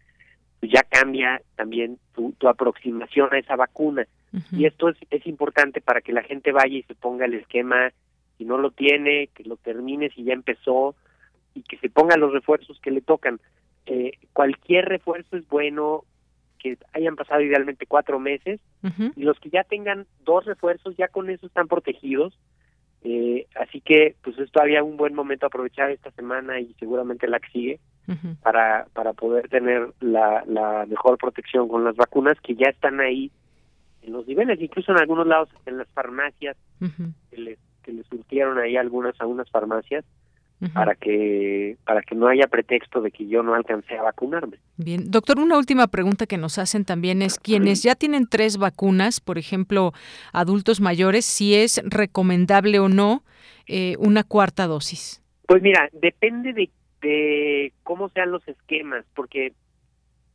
pues 0.60 0.72
ya 0.72 0.82
cambia 0.84 1.42
también 1.56 2.00
tu, 2.16 2.32
tu 2.34 2.48
aproximación 2.48 3.30
a 3.32 3.38
esa 3.38 3.56
vacuna. 3.56 4.08
Y 4.52 4.66
esto 4.66 4.90
es, 4.90 4.98
es 5.12 5.28
importante 5.28 5.80
para 5.80 6.02
que 6.02 6.12
la 6.12 6.24
gente 6.24 6.52
vaya 6.52 6.76
y 6.76 6.84
se 6.84 6.96
ponga 6.96 7.26
el 7.26 7.36
esquema, 7.36 7.92
si 8.38 8.46
no 8.46 8.58
lo 8.58 8.72
tiene, 8.72 9.28
que 9.28 9.44
lo 9.44 9.58
termine 9.58 10.10
si 10.10 10.24
ya 10.24 10.34
empezó 10.34 10.96
y 11.54 11.62
que 11.62 11.78
se 11.78 11.90
ponga 11.90 12.18
los 12.18 12.34
refuerzos 12.34 12.80
que 12.80 12.90
le 12.90 13.02
tocan. 13.02 13.40
Eh, 13.86 14.14
cualquier 14.34 14.86
refuerzo 14.86 15.38
es 15.38 15.48
bueno, 15.48 16.06
que 16.58 16.78
hayan 16.94 17.16
pasado 17.16 17.42
idealmente 17.42 17.86
cuatro 17.86 18.20
meses 18.20 18.62
y 19.16 19.24
los 19.24 19.40
que 19.40 19.50
ya 19.50 19.64
tengan 19.64 20.08
dos 20.24 20.46
refuerzos 20.46 20.96
ya 20.98 21.10
con 21.10 21.30
eso 21.30 21.46
están 21.46 21.68
protegidos. 21.68 22.40
Eh, 23.06 23.48
así 23.56 23.82
que 23.82 24.16
pues 24.24 24.38
es 24.40 24.52
todavía 24.52 24.84
un 24.84 24.96
buen 24.96 25.14
momento 25.14 25.46
aprovechar 25.46 25.92
esta 25.92 26.12
semana 26.12 26.60
y 26.60 26.74
seguramente 26.80 27.28
la 27.28 27.40
que 27.40 27.50
sigue 27.50 27.80
para, 28.42 28.86
para 28.94 29.14
poder 29.14 29.50
tener 29.50 29.94
la, 30.00 30.44
la 30.46 30.86
mejor 30.86 31.18
protección 31.18 31.68
con 31.68 31.84
las 31.84 31.96
vacunas 31.96 32.40
que 32.42 32.56
ya 32.56 32.70
están 32.70 33.00
ahí 33.00 33.32
en 34.02 34.14
los 34.14 34.28
niveles, 34.28 34.60
incluso 34.62 34.92
en 34.92 35.00
algunos 35.00 35.28
lados 35.28 35.50
en 35.66 35.78
las 35.78 35.88
farmacias 35.90 36.58
que 37.30 37.38
les 37.38 37.60
que 37.84 37.92
les 37.92 38.06
surtieron 38.08 38.58
ahí 38.58 38.78
algunas 38.78 39.20
a 39.20 39.28
unas 39.28 39.50
farmacias 39.50 40.06
para 40.74 40.96
que 40.96 41.78
para 41.86 42.02
que 42.02 42.16
no 42.16 42.28
haya 42.28 42.48
pretexto 42.48 43.02
de 43.02 43.12
que 43.12 43.28
yo 43.28 43.44
no 43.44 43.54
alcancé 43.54 43.98
a 43.98 44.04
vacunarme. 44.04 44.58
Bien, 44.78 45.12
doctor, 45.12 45.40
una 45.40 45.58
última 45.58 45.88
pregunta 45.88 46.26
que 46.26 46.38
nos 46.38 46.58
hacen 46.58 46.86
también 46.86 47.22
es 47.22 47.38
quienes 47.38 47.84
ya 47.84 47.96
tienen 47.96 48.28
tres 48.28 48.58
vacunas, 48.58 49.20
por 49.20 49.38
ejemplo, 49.38 49.92
adultos 50.32 50.80
mayores, 50.80 51.26
si 51.26 51.56
es 51.56 51.82
recomendable 51.86 52.80
o 52.80 52.88
no 52.88 53.24
eh, 53.68 53.96
una 54.00 54.24
cuarta 54.24 54.68
dosis. 54.68 55.22
Pues 55.48 55.62
mira, 55.62 55.90
depende 55.92 56.54
de, 56.54 56.70
de 57.02 57.74
cómo 57.84 58.10
sean 58.10 58.32
los 58.32 58.48
esquemas, 58.48 59.06
porque 59.16 59.54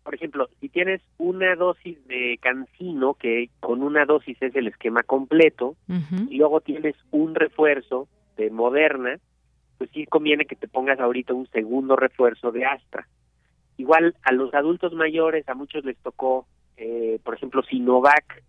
por 0.08 0.14
ejemplo, 0.14 0.48
si 0.58 0.70
tienes 0.70 1.02
una 1.18 1.54
dosis 1.54 1.98
de 2.08 2.38
cancino, 2.40 3.12
que 3.12 3.50
con 3.60 3.82
una 3.82 4.06
dosis 4.06 4.40
es 4.40 4.56
el 4.56 4.66
esquema 4.66 5.02
completo, 5.02 5.76
y 6.30 6.38
luego 6.38 6.62
tienes 6.62 6.96
un 7.10 7.34
refuerzo 7.34 8.08
de 8.38 8.48
Moderna, 8.48 9.18
pues 9.78 9.90
sí 9.92 10.06
conviene 10.06 10.44
que 10.44 10.56
te 10.56 10.68
pongas 10.68 11.00
ahorita 11.00 11.32
un 11.32 11.48
segundo 11.48 11.96
refuerzo 11.96 12.52
de 12.52 12.64
Astra. 12.64 13.06
Igual 13.76 14.14
a 14.22 14.32
los 14.32 14.52
adultos 14.54 14.92
mayores, 14.92 15.48
a 15.48 15.54
muchos 15.54 15.84
les 15.84 15.96
tocó, 15.98 16.46
eh, 16.76 17.20
por 17.22 17.34
ejemplo, 17.34 17.62
Sinovac, 17.62 18.42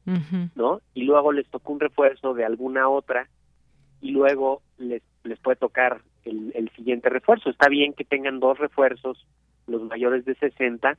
¿no? 0.56 0.82
Y 0.96 1.04
luego 1.04 1.32
les 1.32 1.48
tocó 1.48 1.74
un 1.74 1.80
refuerzo 1.80 2.34
de 2.34 2.46
alguna 2.46 2.90
otra, 2.90 3.30
y 4.02 4.12
luego 4.12 4.62
les, 4.78 5.04
les 5.24 5.40
puede 5.40 5.58
tocar 5.58 6.02
el, 6.24 6.52
el 6.56 6.70
siguiente 6.72 7.10
refuerzo. 7.10 7.50
Está 7.50 7.70
bien 7.70 7.94
que 7.94 8.06
tengan 8.06 8.40
dos 8.40 8.58
refuerzos 8.58 9.26
los 9.68 9.84
mayores 9.84 10.26
de 10.26 10.36
60 10.36 10.98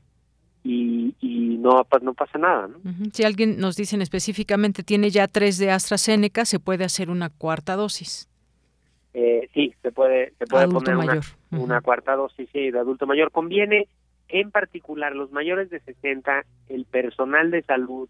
y, 0.63 1.15
y 1.21 1.57
no, 1.59 1.87
no 2.03 2.15
pasa 2.15 2.39
nada. 2.39 2.69
¿no? 2.69 2.79
Si 3.13 3.25
alguien 3.25 3.59
nos 3.59 3.77
dicen 3.77 4.03
específicamente 4.03 4.83
tiene 4.83 5.11
ya 5.11 5.27
tres 5.27 5.59
de 5.59 5.71
AstraZeneca, 5.71 6.45
se 6.45 6.61
puede 6.61 6.85
hacer 6.85 7.11
una 7.11 7.31
cuarta 7.31 7.77
dosis. 7.77 8.30
Eh, 9.13 9.49
sí, 9.53 9.75
se 9.83 9.91
puede, 9.91 10.33
se 10.39 10.47
puede 10.47 10.69
poner 10.69 10.97
una, 10.97 11.21
una, 11.51 11.81
cuarta 11.81 12.15
dosis 12.15 12.49
sí, 12.53 12.71
de 12.71 12.79
adulto 12.79 13.07
mayor. 13.07 13.33
Conviene, 13.33 13.89
en 14.29 14.51
particular, 14.51 15.15
los 15.17 15.33
mayores 15.33 15.69
de 15.71 15.81
60, 15.81 16.45
el 16.69 16.85
personal 16.85 17.51
de 17.51 17.63
salud 17.63 18.09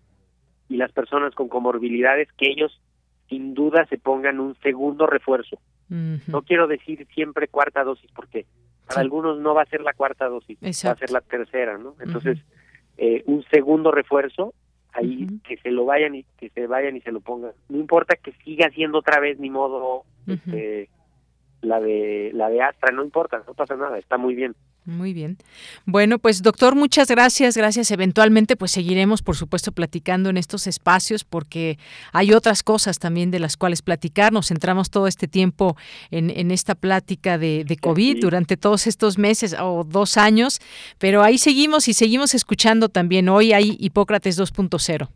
y 0.68 0.76
las 0.76 0.92
personas 0.92 1.34
con 1.34 1.48
comorbilidades, 1.48 2.28
que 2.36 2.50
ellos 2.50 2.80
sin 3.28 3.54
duda 3.54 3.86
se 3.86 3.96
pongan 3.96 4.40
un 4.40 4.56
segundo 4.56 5.06
refuerzo. 5.06 5.58
No 5.88 6.42
quiero 6.42 6.68
decir 6.68 7.04
siempre 7.12 7.48
cuarta 7.48 7.82
dosis 7.82 8.08
porque 8.14 8.46
para 8.86 9.00
algunos 9.00 9.40
no 9.40 9.54
va 9.54 9.62
a 9.62 9.66
ser 9.66 9.80
la 9.80 9.92
cuarta 9.92 10.28
dosis, 10.28 10.56
va 10.62 10.92
a 10.92 10.96
ser 10.96 11.10
la 11.10 11.20
tercera, 11.20 11.78
¿no? 11.78 11.96
Entonces, 11.98 12.38
eh, 12.96 13.24
un 13.26 13.42
segundo 13.50 13.90
refuerzo 13.90 14.54
ahí 15.00 15.26
que 15.46 15.56
se 15.58 15.70
lo 15.70 15.84
vayan 15.84 16.14
y 16.14 16.24
que 16.38 16.50
se 16.50 16.66
vayan 16.66 16.96
y 16.96 17.00
se 17.00 17.12
lo 17.12 17.20
pongan. 17.20 17.52
No 17.68 17.78
importa 17.78 18.16
que 18.16 18.32
siga 18.44 18.70
siendo 18.70 18.98
otra 18.98 19.20
vez 19.20 19.38
ni 19.38 19.50
modo 19.50 20.04
este, 20.26 20.88
la 21.62 21.80
de 21.80 22.30
la 22.34 22.48
de 22.48 22.62
Astra, 22.62 22.92
no 22.92 23.04
importa, 23.04 23.42
no 23.46 23.54
pasa 23.54 23.76
nada, 23.76 23.98
está 23.98 24.16
muy 24.16 24.34
bien. 24.34 24.54
Muy 24.86 25.12
bien. 25.12 25.36
Bueno, 25.84 26.18
pues 26.18 26.42
doctor, 26.42 26.74
muchas 26.74 27.08
gracias, 27.08 27.56
gracias. 27.56 27.90
Eventualmente, 27.90 28.56
pues 28.56 28.70
seguiremos, 28.70 29.20
por 29.20 29.36
supuesto, 29.36 29.72
platicando 29.72 30.30
en 30.30 30.38
estos 30.38 30.66
espacios 30.66 31.22
porque 31.22 31.78
hay 32.12 32.32
otras 32.32 32.62
cosas 32.62 32.98
también 32.98 33.30
de 33.30 33.40
las 33.40 33.58
cuales 33.58 33.82
platicar. 33.82 34.32
Nos 34.32 34.48
centramos 34.48 34.90
todo 34.90 35.06
este 35.06 35.28
tiempo 35.28 35.76
en, 36.10 36.30
en 36.30 36.50
esta 36.50 36.74
plática 36.74 37.36
de, 37.36 37.64
de 37.64 37.76
COVID 37.76 38.20
durante 38.20 38.56
todos 38.56 38.86
estos 38.86 39.18
meses 39.18 39.54
o 39.60 39.84
dos 39.84 40.16
años, 40.16 40.60
pero 40.98 41.22
ahí 41.22 41.36
seguimos 41.36 41.86
y 41.88 41.92
seguimos 41.92 42.34
escuchando 42.34 42.88
también. 42.88 43.28
Hoy 43.28 43.52
hay 43.52 43.76
Hipócrates 43.78 44.38
2.0. 44.40 45.08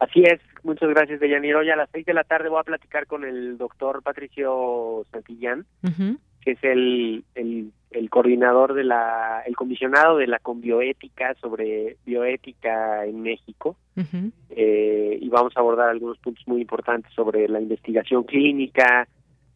Así 0.00 0.22
es, 0.24 0.40
muchas 0.62 0.88
gracias, 0.90 1.20
Deyanir. 1.20 1.54
Hoy 1.54 1.70
a 1.70 1.76
las 1.76 1.88
seis 1.92 2.04
de 2.04 2.14
la 2.14 2.24
tarde 2.24 2.48
voy 2.48 2.60
a 2.60 2.64
platicar 2.64 3.06
con 3.06 3.24
el 3.24 3.56
doctor 3.56 4.02
Patricio 4.02 5.04
Santillán, 5.12 5.66
que 6.42 6.52
es 6.52 6.64
el, 6.64 7.24
el 7.34 7.72
el 7.90 8.08
coordinador 8.08 8.74
de 8.74 8.84
la, 8.84 9.42
el 9.46 9.56
comisionado 9.56 10.16
de 10.16 10.28
la 10.28 10.38
Conbioética 10.38 11.34
sobre 11.40 11.96
bioética 12.06 13.04
en 13.04 13.22
México. 13.22 13.76
Eh, 14.50 15.18
y 15.20 15.28
vamos 15.28 15.52
a 15.56 15.60
abordar 15.60 15.90
algunos 15.90 16.18
puntos 16.18 16.46
muy 16.46 16.60
importantes 16.60 17.12
sobre 17.14 17.48
la 17.48 17.60
investigación 17.60 18.22
clínica, 18.24 19.08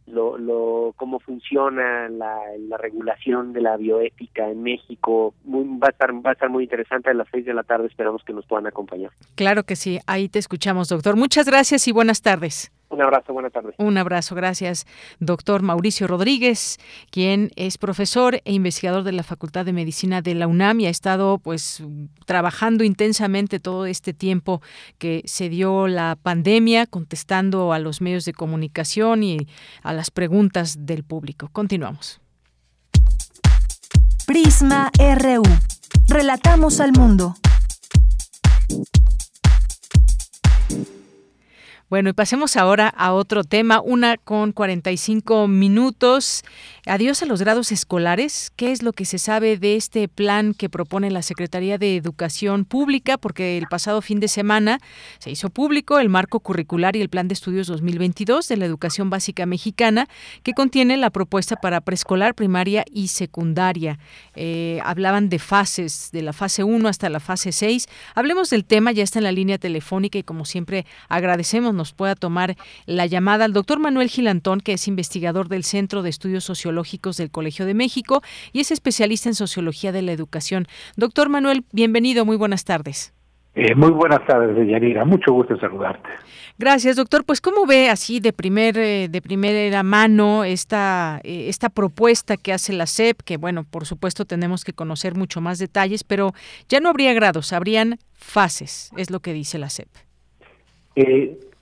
lo, 0.06 0.38
lo 0.38 0.92
cómo 0.96 1.18
funciona 1.18 2.08
la, 2.08 2.38
la 2.58 2.76
regulación 2.76 3.52
de 3.52 3.60
la 3.60 3.76
bioética 3.76 4.48
en 4.48 4.62
México. 4.62 5.34
Muy, 5.44 5.64
va 5.78 5.88
a 5.88 5.90
estar 5.90 6.12
va 6.14 6.30
a 6.30 6.32
estar 6.32 6.50
muy 6.50 6.64
interesante 6.64 7.10
a 7.10 7.14
las 7.14 7.28
seis 7.30 7.44
de 7.44 7.54
la 7.54 7.62
tarde. 7.62 7.86
Esperamos 7.86 8.22
que 8.24 8.32
nos 8.32 8.46
puedan 8.46 8.66
acompañar. 8.66 9.10
Claro 9.34 9.64
que 9.64 9.76
sí. 9.76 10.00
Ahí 10.06 10.28
te 10.28 10.38
escuchamos, 10.38 10.88
doctor. 10.88 11.16
Muchas 11.16 11.46
gracias 11.46 11.88
y 11.88 11.92
buenas 11.92 12.22
tardes. 12.22 12.70
Un 12.90 13.02
abrazo, 13.02 13.32
buenas 13.32 13.52
tardes. 13.52 13.74
Un 13.78 13.98
abrazo, 13.98 14.34
gracias, 14.34 14.86
doctor 15.18 15.62
Mauricio 15.62 16.06
Rodríguez, 16.06 16.78
quien 17.10 17.50
es 17.56 17.78
profesor 17.78 18.40
e 18.44 18.52
investigador 18.52 19.02
de 19.02 19.12
la 19.12 19.22
Facultad 19.22 19.64
de 19.64 19.72
Medicina 19.72 20.22
de 20.22 20.34
la 20.34 20.46
UNAM 20.46 20.80
y 20.80 20.86
ha 20.86 20.90
estado 20.90 21.38
pues 21.38 21.82
trabajando 22.26 22.84
intensamente 22.84 23.58
todo 23.58 23.86
este 23.86 24.12
tiempo 24.12 24.60
que 24.98 25.22
se 25.24 25.48
dio 25.48 25.88
la 25.88 26.16
pandemia, 26.20 26.86
contestando 26.86 27.72
a 27.72 27.78
los 27.78 28.00
medios 28.00 28.24
de 28.24 28.32
comunicación 28.32 29.22
y 29.22 29.38
a 29.82 29.92
las 29.92 30.10
preguntas 30.10 30.86
del 30.86 31.04
público. 31.04 31.48
Continuamos. 31.52 32.20
Prisma 34.26 34.90
RU. 34.98 35.42
Relatamos 36.08 36.80
al 36.80 36.92
mundo. 36.92 37.34
Bueno, 41.90 42.08
y 42.08 42.12
pasemos 42.14 42.56
ahora 42.56 42.88
a 42.88 43.12
otro 43.12 43.44
tema, 43.44 43.82
una 43.82 44.16
con 44.16 44.52
45 44.52 45.48
minutos. 45.48 46.42
Adiós 46.86 47.22
a 47.22 47.26
los 47.26 47.42
grados 47.42 47.72
escolares. 47.72 48.50
¿Qué 48.56 48.72
es 48.72 48.82
lo 48.82 48.94
que 48.94 49.04
se 49.04 49.18
sabe 49.18 49.58
de 49.58 49.76
este 49.76 50.08
plan 50.08 50.54
que 50.54 50.70
propone 50.70 51.10
la 51.10 51.20
Secretaría 51.20 51.76
de 51.76 51.96
Educación 51.96 52.64
Pública? 52.64 53.18
Porque 53.18 53.58
el 53.58 53.66
pasado 53.66 54.00
fin 54.00 54.18
de 54.18 54.28
semana 54.28 54.80
se 55.18 55.30
hizo 55.30 55.50
público 55.50 55.98
el 55.98 56.08
marco 56.08 56.40
curricular 56.40 56.96
y 56.96 57.02
el 57.02 57.10
plan 57.10 57.28
de 57.28 57.34
estudios 57.34 57.66
2022 57.66 58.48
de 58.48 58.56
la 58.56 58.64
educación 58.64 59.10
básica 59.10 59.44
mexicana, 59.44 60.08
que 60.42 60.54
contiene 60.54 60.96
la 60.96 61.10
propuesta 61.10 61.56
para 61.56 61.82
preescolar, 61.82 62.34
primaria 62.34 62.86
y 62.90 63.08
secundaria. 63.08 63.98
Eh, 64.34 64.80
hablaban 64.84 65.28
de 65.28 65.38
fases, 65.38 66.08
de 66.12 66.22
la 66.22 66.32
fase 66.32 66.64
1 66.64 66.88
hasta 66.88 67.10
la 67.10 67.20
fase 67.20 67.52
6. 67.52 67.88
Hablemos 68.14 68.48
del 68.48 68.64
tema, 68.64 68.90
ya 68.92 69.02
está 69.02 69.18
en 69.18 69.24
la 69.24 69.32
línea 69.32 69.58
telefónica 69.58 70.18
y 70.18 70.22
como 70.22 70.46
siempre 70.46 70.86
agradecemos 71.10 71.73
nos 71.74 71.92
pueda 71.92 72.14
tomar 72.14 72.56
la 72.86 73.06
llamada 73.06 73.44
al 73.44 73.52
doctor 73.52 73.78
Manuel 73.78 74.08
Gilantón, 74.08 74.60
que 74.60 74.72
es 74.72 74.88
investigador 74.88 75.48
del 75.48 75.64
Centro 75.64 76.02
de 76.02 76.10
Estudios 76.10 76.44
Sociológicos 76.44 77.16
del 77.16 77.30
Colegio 77.30 77.66
de 77.66 77.74
México 77.74 78.22
y 78.52 78.60
es 78.60 78.70
especialista 78.70 79.28
en 79.28 79.34
sociología 79.34 79.92
de 79.92 80.02
la 80.02 80.12
educación. 80.12 80.66
Doctor 80.96 81.28
Manuel, 81.28 81.64
bienvenido, 81.72 82.24
muy 82.24 82.36
buenas 82.36 82.64
tardes. 82.64 83.14
Eh, 83.56 83.74
muy 83.76 83.90
buenas 83.90 84.26
tardes, 84.26 84.68
Yanira. 84.68 85.04
Mucho 85.04 85.32
gusto 85.32 85.56
saludarte. 85.58 86.08
Gracias, 86.58 86.96
doctor. 86.96 87.24
Pues, 87.24 87.40
¿cómo 87.40 87.66
ve 87.66 87.88
así 87.88 88.18
de 88.18 88.32
primer 88.32 88.76
eh, 88.76 89.08
de 89.08 89.22
primera 89.22 89.82
mano 89.84 90.42
esta 90.42 91.20
eh, 91.22 91.48
esta 91.48 91.68
propuesta 91.68 92.36
que 92.36 92.52
hace 92.52 92.72
la 92.72 92.86
SEP? 92.86 93.22
Que 93.22 93.36
bueno, 93.36 93.64
por 93.64 93.86
supuesto 93.86 94.24
tenemos 94.24 94.64
que 94.64 94.72
conocer 94.72 95.14
mucho 95.14 95.40
más 95.40 95.60
detalles, 95.60 96.02
pero 96.02 96.32
ya 96.68 96.80
no 96.80 96.88
habría 96.88 97.12
grados, 97.12 97.52
habrían 97.52 97.98
fases, 98.12 98.90
es 98.96 99.10
lo 99.12 99.20
que 99.20 99.32
dice 99.32 99.58
la 99.58 99.70
SEP. 99.70 99.88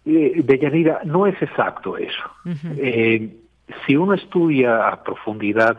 Eh, 0.04 0.98
no 1.04 1.26
es 1.26 1.40
exacto 1.40 1.96
eso. 1.96 2.30
Si 3.86 3.96
uno 3.96 4.14
estudia 4.14 4.88
a 4.88 5.02
profundidad 5.02 5.78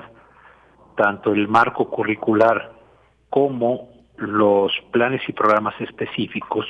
tanto 0.96 1.34
el 1.34 1.48
marco 1.48 1.90
curricular 1.90 2.74
como 3.30 3.90
los 4.18 4.72
planes 4.92 5.22
y 5.28 5.34
programas 5.34 5.80
específicos, 5.82 6.66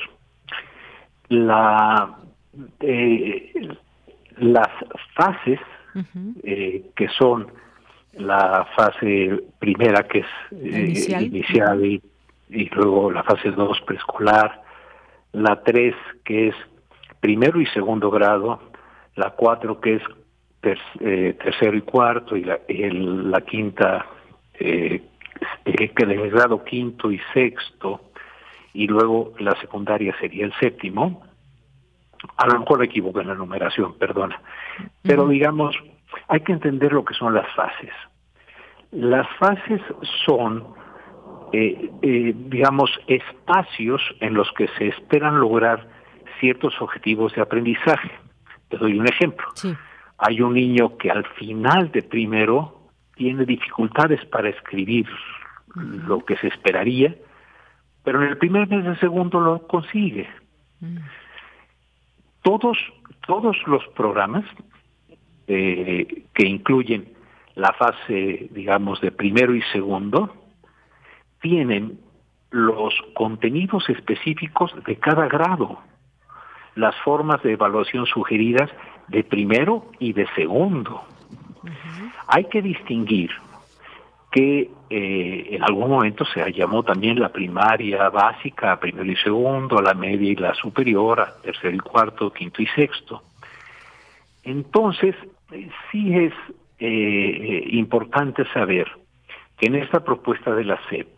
la, 1.28 2.18
eh, 2.80 3.52
las 4.38 4.68
fases 5.14 5.60
eh, 6.42 6.90
que 6.96 7.08
son 7.08 7.46
la 8.14 8.66
fase 8.76 9.42
primera 9.58 10.04
que 10.04 10.20
es 10.20 10.26
eh, 10.52 11.20
inicial, 11.20 11.84
y, 11.84 12.02
y, 12.50 12.68
luego 12.70 13.10
la 13.10 13.22
fase 13.22 13.50
2 13.50 13.80
preescolar, 13.82 14.62
la 15.32 15.62
3 15.62 15.94
que 16.24 16.48
es 16.48 16.54
primero 17.24 17.58
y 17.58 17.64
segundo 17.68 18.10
grado, 18.10 18.60
la 19.14 19.30
4 19.30 19.80
que 19.80 19.94
es 19.94 20.02
eh, 21.00 21.34
tercero 21.42 21.74
y 21.74 21.80
cuarto, 21.80 22.36
y 22.36 22.44
la, 22.44 22.58
la 22.68 23.40
quinta, 23.40 24.04
eh, 24.60 25.02
eh, 25.64 25.88
que 25.88 26.02
el 26.04 26.30
grado 26.30 26.62
quinto 26.64 27.10
y 27.10 27.18
sexto, 27.32 28.10
y 28.74 28.88
luego 28.88 29.32
la 29.38 29.58
secundaria 29.58 30.14
sería 30.20 30.44
el 30.44 30.52
séptimo. 30.60 31.22
A 32.36 32.46
lo 32.46 32.60
mejor 32.60 32.80
me 32.80 32.84
equivoco 32.84 33.22
en 33.22 33.28
la 33.28 33.34
numeración, 33.34 33.96
perdona. 33.96 34.42
Pero 35.00 35.26
digamos, 35.26 35.74
hay 36.28 36.40
que 36.40 36.52
entender 36.52 36.92
lo 36.92 37.06
que 37.06 37.14
son 37.14 37.32
las 37.32 37.50
fases. 37.54 37.94
Las 38.90 39.26
fases 39.38 39.80
son, 40.26 40.74
eh, 41.54 41.90
digamos, 42.36 42.90
espacios 43.06 44.02
en 44.20 44.34
los 44.34 44.52
que 44.52 44.68
se 44.76 44.88
esperan 44.88 45.40
lograr 45.40 45.93
ciertos 46.44 46.74
objetivos 46.80 47.34
de 47.34 47.40
aprendizaje. 47.40 48.10
Te 48.68 48.76
doy 48.76 48.98
un 48.98 49.08
ejemplo. 49.08 49.46
Sí 49.54 49.74
hay 50.18 50.40
un 50.40 50.54
niño 50.54 50.96
que 50.96 51.10
al 51.10 51.26
final 51.34 51.90
de 51.92 52.02
primero 52.02 52.88
tiene 53.14 53.44
dificultades 53.44 54.24
para 54.26 54.48
escribir 54.48 55.06
lo 55.74 56.24
que 56.24 56.36
se 56.36 56.48
esperaría, 56.48 57.14
pero 58.02 58.22
en 58.22 58.28
el 58.28 58.38
primer 58.38 58.68
mes 58.68 58.84
de 58.84 58.96
segundo 58.96 59.40
lo 59.40 59.66
consigue. 59.66 60.28
Todos, 62.42 62.78
todos 63.26 63.56
los 63.66 63.86
programas 63.88 64.44
eh, 65.46 66.24
que 66.32 66.46
incluyen 66.46 67.12
la 67.54 67.72
fase, 67.72 68.48
digamos, 68.50 69.00
de 69.00 69.10
primero 69.10 69.54
y 69.54 69.62
segundo, 69.72 70.34
tienen 71.40 71.98
los 72.50 72.94
contenidos 73.14 73.88
específicos 73.88 74.72
de 74.86 74.96
cada 74.96 75.28
grado, 75.28 75.80
las 76.74 76.94
formas 77.04 77.42
de 77.42 77.52
evaluación 77.52 78.06
sugeridas 78.06 78.70
de 79.08 79.24
primero 79.24 79.86
y 79.98 80.12
de 80.12 80.26
segundo. 80.34 81.02
Hay 82.26 82.44
que 82.44 82.62
distinguir 82.62 83.30
que 84.30 84.70
eh, 84.90 85.48
en 85.50 85.62
algún 85.62 85.90
momento 85.90 86.24
se 86.24 86.52
llamó 86.52 86.82
también 86.82 87.20
la 87.20 87.28
primaria 87.28 88.08
básica, 88.08 88.78
primero 88.80 89.10
y 89.10 89.16
segundo, 89.16 89.80
la 89.80 89.94
media 89.94 90.32
y 90.32 90.34
la 90.34 90.54
superior, 90.54 91.24
tercero 91.42 91.76
y 91.76 91.78
cuarto, 91.78 92.32
quinto 92.32 92.60
y 92.60 92.66
sexto. 92.66 93.22
Entonces, 94.42 95.14
sí 95.90 96.14
es 96.16 96.32
eh, 96.80 97.64
importante 97.70 98.44
saber 98.52 98.90
que 99.56 99.66
en 99.66 99.76
esta 99.76 100.02
propuesta 100.02 100.54
de 100.54 100.64
la 100.64 100.80
SEP 100.88 101.08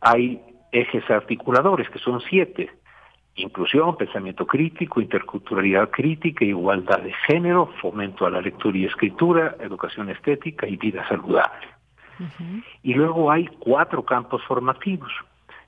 hay 0.00 0.40
ejes 0.72 1.08
articuladores, 1.10 1.88
que 1.90 1.98
son 1.98 2.20
siete. 2.22 2.70
Inclusión, 3.38 3.96
pensamiento 3.96 4.44
crítico, 4.44 5.00
interculturalidad 5.00 5.90
crítica, 5.90 6.44
igualdad 6.44 7.00
de 7.00 7.12
género, 7.28 7.72
fomento 7.80 8.26
a 8.26 8.30
la 8.30 8.40
lectura 8.40 8.76
y 8.76 8.84
escritura, 8.84 9.54
educación 9.60 10.10
estética 10.10 10.66
y 10.66 10.76
vida 10.76 11.06
saludable. 11.08 11.68
Y 12.82 12.94
luego 12.94 13.30
hay 13.30 13.46
cuatro 13.60 14.04
campos 14.04 14.42
formativos, 14.42 15.12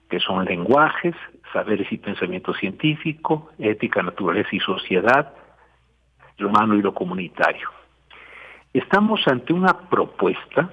que 0.08 0.18
son 0.18 0.44
lenguajes, 0.46 1.14
saberes 1.52 1.86
y 1.92 1.98
pensamiento 1.98 2.52
científico, 2.54 3.50
ética, 3.56 4.02
naturaleza 4.02 4.48
y 4.50 4.58
sociedad, 4.58 5.32
lo 6.38 6.48
humano 6.48 6.74
y 6.74 6.82
lo 6.82 6.92
comunitario. 6.92 7.68
Estamos 8.72 9.20
ante 9.28 9.52
una 9.52 9.88
propuesta 9.88 10.70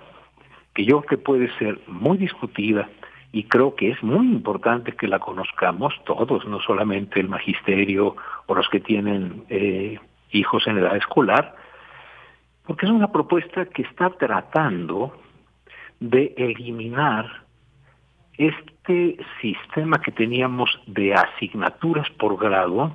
que 0.73 0.83
yo 0.83 1.01
creo 1.01 1.09
que 1.09 1.23
puede 1.23 1.55
ser 1.59 1.79
muy 1.85 2.17
discutida 2.17 2.89
y 3.38 3.43
creo 3.43 3.75
que 3.75 3.91
es 3.91 4.01
muy 4.01 4.25
importante 4.25 4.93
que 4.93 5.07
la 5.07 5.19
conozcamos 5.19 5.93
todos, 6.05 6.47
no 6.47 6.59
solamente 6.59 7.19
el 7.19 7.29
magisterio 7.29 8.15
o 8.47 8.55
los 8.55 8.67
que 8.67 8.79
tienen 8.79 9.43
eh, 9.49 9.99
hijos 10.31 10.65
en 10.65 10.79
edad 10.79 10.97
escolar, 10.97 11.55
porque 12.65 12.88
es 12.88 12.91
una 12.91 13.11
propuesta 13.11 13.67
que 13.67 13.83
está 13.83 14.09
tratando 14.09 15.15
de 15.99 16.33
eliminar 16.35 17.43
este 18.39 19.17
sistema 19.39 20.01
que 20.01 20.11
teníamos 20.11 20.71
de 20.88 21.13
asignaturas 21.13 22.09
por 22.17 22.39
grado, 22.39 22.91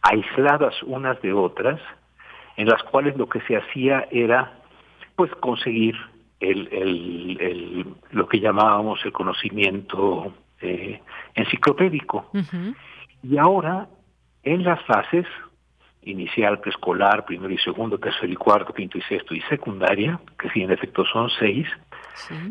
aisladas 0.00 0.82
unas 0.84 1.20
de 1.20 1.34
otras, 1.34 1.82
en 2.56 2.66
las 2.66 2.82
cuales 2.84 3.14
lo 3.18 3.28
que 3.28 3.42
se 3.42 3.58
hacía 3.58 4.08
era 4.10 4.54
pues 5.16 5.30
conseguir 5.34 5.96
el, 6.42 7.38
el, 7.40 7.86
lo 8.10 8.28
que 8.28 8.40
llamábamos 8.40 9.04
el 9.04 9.12
conocimiento 9.12 10.34
eh, 10.60 11.00
enciclopédico. 11.34 12.30
Y 13.22 13.38
ahora, 13.38 13.88
en 14.42 14.64
las 14.64 14.82
fases 14.84 15.26
inicial, 16.02 16.58
preescolar, 16.58 17.24
primero 17.24 17.52
y 17.52 17.58
segundo, 17.58 17.98
tercero 17.98 18.32
y 18.32 18.36
cuarto, 18.36 18.74
quinto 18.74 18.98
y 18.98 19.02
sexto 19.02 19.34
y 19.34 19.40
secundaria, 19.42 20.18
que 20.38 20.50
sí 20.50 20.62
en 20.62 20.72
efecto 20.72 21.04
son 21.04 21.30
seis, 21.38 21.68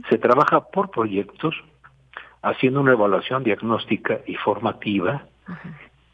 se 0.10 0.18
trabaja 0.18 0.62
por 0.62 0.90
proyectos, 0.90 1.54
haciendo 2.42 2.82
una 2.82 2.94
evaluación 2.94 3.44
diagnóstica 3.44 4.22
y 4.26 4.36
formativa, 4.36 5.26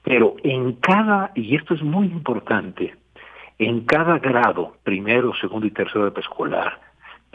pero 0.04 0.36
en 0.44 0.74
cada, 0.74 1.32
y 1.36 1.56
esto 1.56 1.76
es 1.76 1.84
muy 1.84 2.08
importante, 2.08 2.96
en 3.60 3.86
cada 3.86 4.20
grado, 4.20 4.78
primero, 4.84 5.34
segundo 5.36 5.68
y 5.68 5.72
tercero 5.72 6.06
de 6.06 6.12
preescolar, 6.12 6.87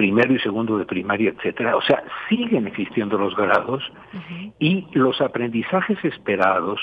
primero 0.03 0.35
y 0.35 0.41
segundo 0.41 0.79
de 0.79 0.85
primaria, 0.85 1.31
etcétera, 1.31 1.77
o 1.77 1.81
sea, 1.81 2.03
siguen 2.29 2.67
existiendo 2.67 3.17
los 3.17 3.37
grados 3.37 3.85
y 4.59 4.85
los 4.95 5.21
aprendizajes 5.21 5.97
esperados, 6.05 6.81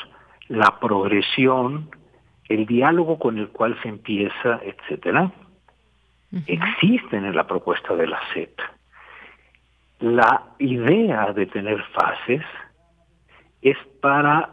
la 0.48 0.80
progresión, 0.80 1.90
el 2.48 2.66
diálogo 2.66 3.20
con 3.20 3.38
el 3.38 3.50
cual 3.50 3.78
se 3.84 3.90
empieza, 3.90 4.62
etcétera, 4.64 5.34
existen 6.48 7.26
en 7.26 7.36
la 7.36 7.46
propuesta 7.46 7.94
de 7.94 8.08
la 8.08 8.22
SEP. 8.34 8.58
La 10.00 10.44
idea 10.58 11.34
de 11.34 11.46
tener 11.46 11.84
fases 11.92 12.44
es 13.62 13.78
para 14.00 14.52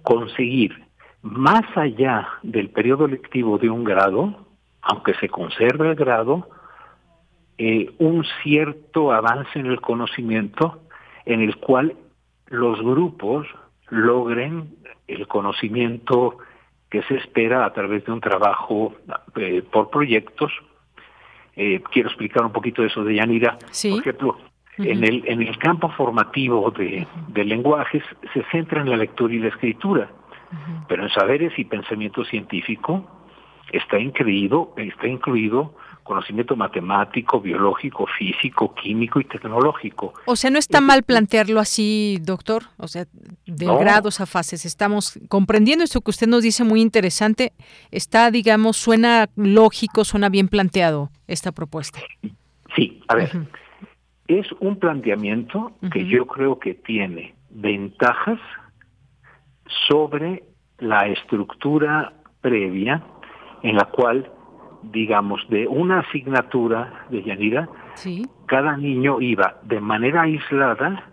conseguir 0.00 0.82
más 1.20 1.64
allá 1.76 2.26
del 2.42 2.70
periodo 2.70 3.06
lectivo 3.06 3.58
de 3.58 3.68
un 3.68 3.84
grado, 3.84 4.46
aunque 4.80 5.12
se 5.16 5.28
conserve 5.28 5.90
el 5.90 5.94
grado, 5.94 6.48
eh, 7.58 7.90
un 7.98 8.24
cierto 8.42 9.12
avance 9.12 9.58
en 9.58 9.66
el 9.66 9.80
conocimiento 9.80 10.82
en 11.24 11.40
el 11.40 11.56
cual 11.56 11.94
los 12.48 12.80
grupos 12.80 13.46
logren 13.88 14.76
el 15.06 15.26
conocimiento 15.26 16.38
que 16.90 17.02
se 17.04 17.16
espera 17.16 17.64
a 17.64 17.72
través 17.72 18.04
de 18.04 18.12
un 18.12 18.20
trabajo 18.20 18.94
eh, 19.36 19.62
por 19.70 19.90
proyectos. 19.90 20.52
Eh, 21.56 21.82
quiero 21.90 22.08
explicar 22.08 22.44
un 22.44 22.52
poquito 22.52 22.84
eso 22.84 23.02
de 23.02 23.14
Yanira. 23.14 23.58
Por 23.58 24.00
ejemplo, 24.00 24.38
en, 24.78 25.04
el, 25.04 25.24
en 25.26 25.42
el 25.42 25.58
campo 25.58 25.88
formativo 25.90 26.70
de, 26.70 27.06
de 27.28 27.44
lenguajes 27.44 28.02
se 28.34 28.42
centra 28.50 28.82
en 28.82 28.90
la 28.90 28.96
lectura 28.96 29.34
y 29.34 29.38
la 29.38 29.48
escritura. 29.48 30.10
Pero 30.88 31.02
en 31.02 31.10
saberes 31.10 31.58
y 31.58 31.64
pensamiento 31.64 32.24
científico 32.24 33.04
está 33.72 33.98
incluido, 33.98 34.72
está 34.76 35.08
incluido 35.08 35.74
conocimiento 36.06 36.56
matemático, 36.56 37.40
biológico, 37.40 38.06
físico, 38.18 38.74
químico 38.74 39.20
y 39.20 39.24
tecnológico. 39.24 40.14
O 40.24 40.36
sea, 40.36 40.50
no 40.50 40.58
está 40.58 40.80
mal 40.80 41.02
plantearlo 41.02 41.60
así, 41.60 42.18
doctor, 42.22 42.64
o 42.78 42.88
sea, 42.88 43.04
de 43.46 43.66
grados 43.66 44.20
a 44.20 44.26
fases. 44.26 44.64
Estamos 44.64 45.18
comprendiendo 45.28 45.84
esto 45.84 46.00
que 46.00 46.10
usted 46.10 46.28
nos 46.28 46.42
dice 46.42 46.64
muy 46.64 46.80
interesante. 46.80 47.52
Está, 47.90 48.30
digamos, 48.30 48.76
suena 48.76 49.28
lógico, 49.36 50.04
suena 50.04 50.28
bien 50.28 50.48
planteado 50.48 51.10
esta 51.26 51.52
propuesta. 51.52 51.98
Sí, 52.74 53.02
a 53.08 53.14
ver, 53.16 53.30
es 54.28 54.46
un 54.60 54.78
planteamiento 54.78 55.72
que 55.92 56.06
yo 56.06 56.26
creo 56.26 56.58
que 56.58 56.74
tiene 56.74 57.34
ventajas 57.50 58.38
sobre 59.88 60.44
la 60.78 61.06
estructura 61.08 62.12
previa 62.40 63.02
en 63.62 63.76
la 63.76 63.86
cual, 63.86 64.30
digamos, 64.92 65.46
de 65.48 65.66
una 65.66 66.00
asignatura 66.00 67.06
de 67.10 67.22
Yanira, 67.22 67.68
cada 68.46 68.76
niño 68.76 69.20
iba 69.20 69.56
de 69.62 69.80
manera 69.80 70.22
aislada 70.22 71.10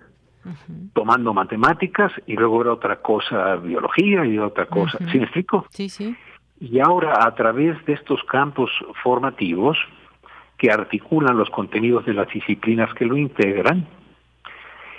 tomando 0.94 1.34
matemáticas 1.34 2.12
y 2.28 2.36
luego 2.36 2.62
era 2.62 2.74
otra 2.74 2.98
cosa 2.98 3.56
biología 3.56 4.26
y 4.26 4.38
otra 4.38 4.66
cosa. 4.66 4.98
¿Sí 5.12 5.18
me 5.18 5.24
explico? 5.24 5.66
Sí, 5.70 5.90
sí. 5.90 6.16
Y 6.60 6.80
ahora 6.80 7.26
a 7.26 7.34
través 7.36 7.84
de 7.86 7.94
estos 7.94 8.22
campos 8.26 8.70
formativos 9.02 9.78
que 10.58 10.72
articulan 10.72 11.38
los 11.38 11.50
contenidos 11.50 12.06
de 12.06 12.14
las 12.14 12.28
disciplinas 12.30 12.94
que 12.94 13.06
lo 13.06 13.18
integran, 13.18 13.88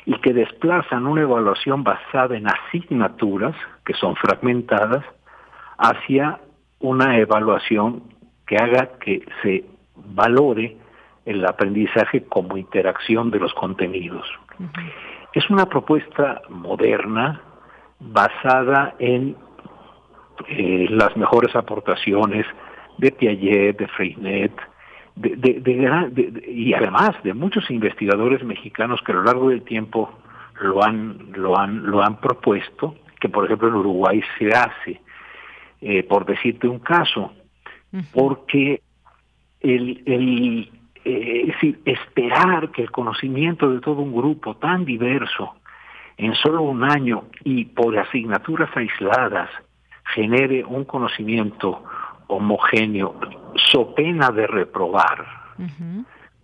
y 0.06 0.14
que 0.20 0.32
desplazan 0.32 1.06
una 1.06 1.22
evaluación 1.22 1.82
basada 1.82 2.36
en 2.36 2.46
asignaturas, 2.46 3.56
que 3.84 3.94
son 3.94 4.16
fragmentadas, 4.16 5.04
hacia 5.78 6.40
una 6.80 7.18
evaluación 7.18 8.02
que 8.46 8.56
haga 8.56 8.98
que 8.98 9.24
se 9.42 9.64
valore 9.96 10.76
el 11.24 11.44
aprendizaje 11.46 12.24
como 12.24 12.56
interacción 12.56 13.30
de 13.30 13.38
los 13.40 13.54
contenidos. 13.54 14.26
Es 15.32 15.48
una 15.50 15.66
propuesta 15.66 16.42
moderna 16.48 17.40
basada 17.98 18.94
en 18.98 19.36
eh, 20.48 20.86
las 20.90 21.16
mejores 21.16 21.54
aportaciones 21.56 22.46
de 22.98 23.10
Piaget, 23.12 23.78
de 23.78 23.88
Freinet, 23.88 24.52
de, 25.16 25.36
de, 25.36 26.44
y 26.48 26.74
además 26.74 27.10
de 27.22 27.34
muchos 27.34 27.70
investigadores 27.70 28.42
mexicanos 28.42 29.00
que 29.04 29.12
a 29.12 29.14
lo 29.14 29.22
largo 29.22 29.48
del 29.48 29.62
tiempo 29.62 30.10
lo 30.60 30.82
han, 30.82 31.32
lo 31.32 31.58
han, 31.58 31.86
lo 31.86 32.02
han 32.02 32.20
propuesto, 32.20 32.96
que 33.20 33.28
por 33.28 33.44
ejemplo 33.44 33.68
en 33.68 33.74
Uruguay 33.74 34.22
se 34.38 34.48
hace, 34.48 35.00
eh, 35.80 36.02
por 36.02 36.26
decirte 36.26 36.66
un 36.68 36.80
caso, 36.80 37.32
porque 38.12 38.82
el, 39.60 40.02
el 40.06 40.70
eh, 41.04 41.46
decir, 41.46 41.80
esperar 41.84 42.70
que 42.70 42.82
el 42.82 42.90
conocimiento 42.90 43.70
de 43.70 43.80
todo 43.80 44.00
un 44.00 44.14
grupo 44.14 44.56
tan 44.56 44.84
diverso 44.84 45.54
en 46.16 46.34
solo 46.34 46.62
un 46.62 46.84
año 46.84 47.24
y 47.44 47.66
por 47.66 47.98
asignaturas 47.98 48.74
aisladas 48.76 49.50
genere 50.14 50.64
un 50.64 50.84
conocimiento 50.84 51.84
homogéneo, 52.26 53.14
so 53.70 53.94
pena 53.94 54.30
de 54.30 54.46
reprobar. 54.46 55.26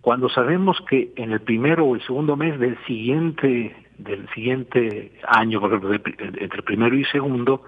Cuando 0.00 0.28
sabemos 0.28 0.78
que 0.88 1.12
en 1.16 1.32
el 1.32 1.40
primero 1.40 1.84
o 1.86 1.94
el 1.94 2.02
segundo 2.02 2.36
mes 2.36 2.58
del 2.58 2.78
siguiente 2.86 3.74
del 3.98 4.28
siguiente 4.30 5.12
año, 5.26 5.60
por 5.60 5.74
ejemplo, 5.74 5.94
entre 6.18 6.62
primero 6.62 6.96
y 6.96 7.04
segundo, 7.04 7.64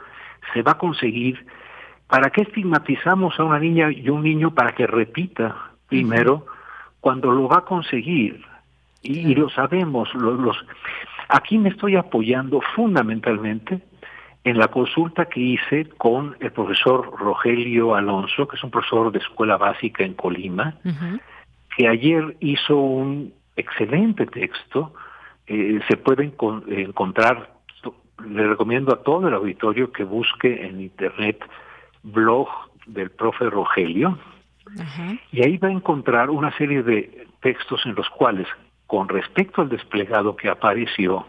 se 0.52 0.62
va 0.62 0.72
a 0.72 0.78
conseguir. 0.78 1.44
¿Para 2.12 2.28
qué 2.28 2.42
estigmatizamos 2.42 3.40
a 3.40 3.44
una 3.44 3.58
niña 3.58 3.90
y 3.90 4.10
un 4.10 4.22
niño 4.22 4.50
para 4.54 4.72
que 4.72 4.86
repita 4.86 5.70
primero 5.88 6.44
cuando 7.00 7.32
lo 7.32 7.48
va 7.48 7.60
a 7.60 7.64
conseguir? 7.64 8.44
Y, 9.00 9.34
lo 9.34 9.48
sabemos, 9.48 10.12
los, 10.14 10.62
Aquí 11.30 11.56
me 11.56 11.70
estoy 11.70 11.96
apoyando 11.96 12.60
fundamentalmente 12.76 13.80
en 14.44 14.58
la 14.58 14.68
consulta 14.68 15.24
que 15.24 15.40
hice 15.40 15.88
con 15.96 16.36
el 16.40 16.52
profesor 16.52 17.18
Rogelio 17.18 17.94
Alonso, 17.94 18.46
que 18.46 18.56
es 18.56 18.62
un 18.62 18.70
profesor 18.70 19.10
de 19.10 19.20
escuela 19.20 19.56
básica 19.56 20.04
en 20.04 20.12
Colima, 20.12 20.74
que 21.74 21.88
ayer 21.88 22.36
hizo 22.40 22.76
un 22.76 23.32
excelente 23.56 24.26
texto, 24.26 24.92
eh, 25.46 25.80
se 25.88 25.96
puede 25.96 26.30
encontrar, 26.68 27.54
le 28.28 28.48
recomiendo 28.48 28.92
a 28.92 29.02
todo 29.02 29.28
el 29.28 29.34
auditorio 29.34 29.90
que 29.90 30.04
busque 30.04 30.66
en 30.66 30.82
internet 30.82 31.42
blog 32.02 32.48
del 32.86 33.10
profe 33.10 33.50
Rogelio, 33.50 34.18
y 35.32 35.44
ahí 35.44 35.58
va 35.58 35.68
a 35.68 35.72
encontrar 35.72 36.30
una 36.30 36.56
serie 36.56 36.82
de 36.82 37.26
textos 37.40 37.84
en 37.84 37.94
los 37.94 38.08
cuales, 38.10 38.48
con 38.86 39.08
respecto 39.08 39.62
al 39.62 39.68
desplegado 39.68 40.36
que 40.36 40.48
apareció, 40.48 41.26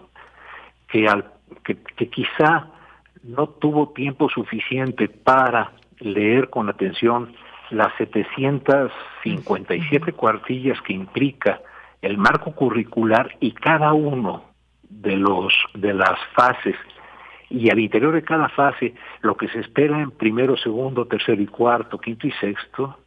que, 0.87 1.07
al, 1.07 1.25
que, 1.63 1.75
que 1.75 2.09
quizá 2.09 2.67
no 3.23 3.47
tuvo 3.47 3.89
tiempo 3.89 4.29
suficiente 4.29 5.09
para 5.09 5.71
leer 5.99 6.49
con 6.49 6.69
atención 6.69 7.35
las 7.69 7.93
757 7.97 10.13
cuartillas 10.13 10.81
que 10.81 10.93
implica 10.93 11.61
el 12.01 12.17
marco 12.17 12.53
curricular 12.53 13.35
y 13.39 13.51
cada 13.53 13.93
uno 13.93 14.45
de 14.89 15.15
los 15.15 15.53
de 15.73 15.93
las 15.93 16.19
fases 16.35 16.75
y 17.53 17.69
al 17.69 17.79
interior 17.79 18.13
de 18.13 18.23
cada 18.23 18.49
fase 18.49 18.95
lo 19.21 19.37
que 19.37 19.47
se 19.47 19.59
espera 19.59 20.01
en 20.01 20.09
primero, 20.09 20.57
segundo, 20.57 21.05
tercero 21.05 21.39
y 21.39 21.45
cuarto, 21.45 21.99
quinto 21.99 22.25
y 22.25 22.31
sexto, 22.31 22.97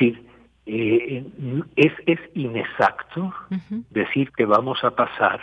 es 0.00 0.16
eh, 0.64 1.24
es, 1.76 1.92
es 2.06 2.18
inexacto 2.34 3.32
decir 3.90 4.30
que 4.32 4.44
vamos 4.46 4.82
a 4.84 4.90
pasar 4.90 5.40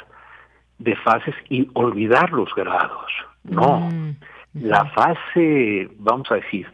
de 0.80 0.96
fases 0.98 1.36
y 1.50 1.68
olvidar 1.74 2.32
los 2.32 2.54
grados. 2.54 3.12
No, 3.44 3.90
mm, 3.92 4.16
la 4.56 4.86
fase, 4.86 5.90
vamos 5.98 6.32
a 6.32 6.36
decir, 6.36 6.68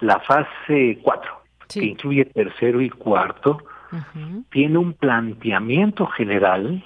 la 0.00 0.20
fase 0.20 0.98
4, 1.02 1.32
que 1.68 1.84
incluye 1.84 2.24
tercero 2.26 2.80
y 2.80 2.90
cuarto, 2.90 3.58
tiene 4.50 4.78
un 4.78 4.94
planteamiento 4.94 6.06
general 6.06 6.82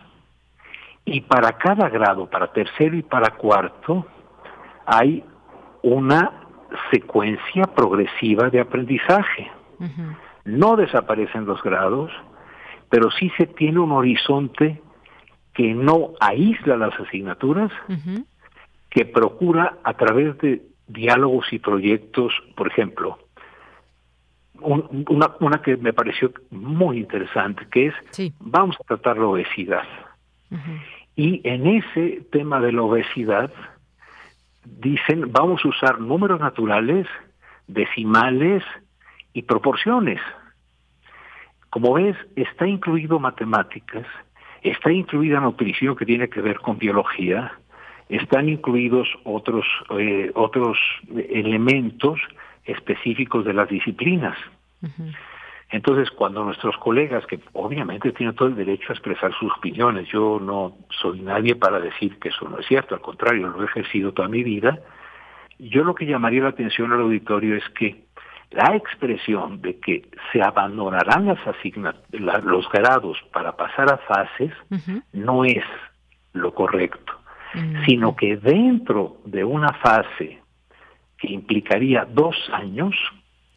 y 1.07 1.21
para 1.21 1.53
cada 1.53 1.89
grado, 1.89 2.29
para 2.29 2.53
tercero 2.53 2.97
y 2.97 3.03
para 3.03 3.31
cuarto, 3.31 4.07
hay 4.85 5.25
una 5.83 6.43
secuencia 6.91 7.65
progresiva 7.65 8.51
de 8.51 8.61
aprendizaje. 8.61 9.51
No 10.45 10.77
desaparecen 10.77 11.47
los 11.47 11.63
grados, 11.63 12.11
pero 12.91 13.11
sí 13.13 13.31
se 13.39 13.47
tiene 13.47 13.79
un 13.79 13.93
horizonte 13.93 14.83
que 15.55 15.75
no 15.75 16.13
aísla 16.21 16.77
las 16.77 16.99
asignaturas, 16.99 17.71
que 18.91 19.05
procura 19.05 19.79
a 19.85 19.95
través 19.95 20.37
de 20.39 20.63
diálogos 20.89 21.53
y 21.53 21.61
proyectos, 21.61 22.33
por 22.57 22.67
ejemplo, 22.67 23.19
una, 24.61 25.37
una 25.39 25.63
que 25.63 25.77
me 25.77 25.93
pareció 25.93 26.33
muy 26.51 26.99
interesante, 26.99 27.67
que 27.71 27.87
es, 27.87 28.33
vamos 28.41 28.77
a 28.81 28.85
tratar 28.85 29.19
la 29.19 29.27
obesidad. 29.27 29.85
Y 31.17 31.41
en 31.45 31.67
ese 31.67 32.23
tema 32.31 32.61
de 32.61 32.73
la 32.73 32.83
obesidad, 32.83 33.51
dicen, 34.65 35.33
vamos 35.33 35.65
a 35.65 35.69
usar 35.69 36.01
números 36.01 36.41
naturales, 36.41 37.07
decimales 37.67 38.63
y 39.33 39.43
proporciones. 39.43 40.21
Como 41.71 41.95
ves, 41.95 42.17
está 42.37 42.67
incluido 42.67 43.19
matemáticas, 43.19 44.07
está 44.63 44.93
incluida 44.93 45.41
nutrición 45.41 45.97
que 45.97 46.07
tiene 46.07 46.29
que 46.29 46.41
ver 46.41 46.61
con 46.61 46.79
biología, 46.79 47.53
están 48.09 48.49
incluidos 48.49 49.09
otros, 49.25 49.67
eh, 49.99 50.31
otros 50.35 50.79
elementos 51.29 52.21
específicos 52.65 53.45
de 53.45 53.55
las 53.55 53.69
disciplinas. 53.69 54.37
Entonces, 55.71 56.11
cuando 56.13 56.45
nuestros 56.45 56.77
colegas, 56.77 57.27
que 57.27 57.41
obviamente 57.53 58.13
tienen 58.13 58.37
todo 58.37 58.49
el 58.49 58.55
derecho 58.55 58.87
a 58.89 58.93
expresar 58.93 59.33
sus 59.35 59.53
opiniones, 59.53 60.09
yo 60.09 60.39
no 60.41 60.77
soy 61.01 61.21
nadie 61.21 61.57
para 61.57 61.81
decir 61.81 62.19
que 62.19 62.29
eso 62.29 62.49
no 62.49 62.59
es 62.59 62.67
cierto, 62.67 62.95
al 62.95 63.01
contrario, 63.01 63.49
lo 63.49 63.63
he 63.63 63.67
ejercido 63.67 64.13
toda 64.13 64.29
mi 64.29 64.45
vida, 64.45 64.79
yo 65.59 65.83
lo 65.83 65.95
que 65.95 66.07
llamaría 66.07 66.43
la 66.43 66.51
atención 66.51 66.93
al 66.93 67.01
auditorio 67.01 67.57
es 67.57 67.69
que 67.71 68.05
la 68.51 68.77
expresión 68.77 69.61
de 69.61 69.81
que 69.81 70.09
se 70.33 70.41
abandonarán 70.41 71.27
las 71.27 72.45
los 72.45 72.69
grados 72.71 73.19
para 73.33 73.57
pasar 73.57 73.93
a 73.93 73.99
fases 73.99 74.53
no 75.13 75.45
es 75.45 75.65
lo 76.33 76.55
correcto 76.55 77.13
sino 77.87 78.17
que 78.17 78.37
dentro 78.37 79.19
de 79.25 79.45
una 79.45 79.73
fase 79.75 80.41
que 81.19 81.33
implicaría 81.33 82.05
dos 82.05 82.37
años 82.53 82.95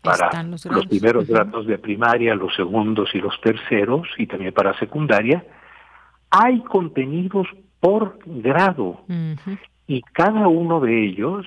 para 0.02 0.43
los, 0.43 0.88
primeros 0.88 1.28
grados 1.28 1.68
de 1.68 1.78
primaria, 1.78 2.36
los 2.36 2.56
segundos 2.56 3.10
y 3.14 3.20
los 3.20 3.39
terceros, 3.41 4.08
y 4.18 4.28
también 4.28 4.54
para 4.54 4.78
secundaria, 4.80 5.43
hay 6.30 6.62
contenidos 6.62 7.47
por 7.80 8.20
grado. 8.26 9.02
Y 9.88 10.02
cada 10.14 10.47
uno 10.47 10.80
de 10.80 11.06
ellos 11.06 11.45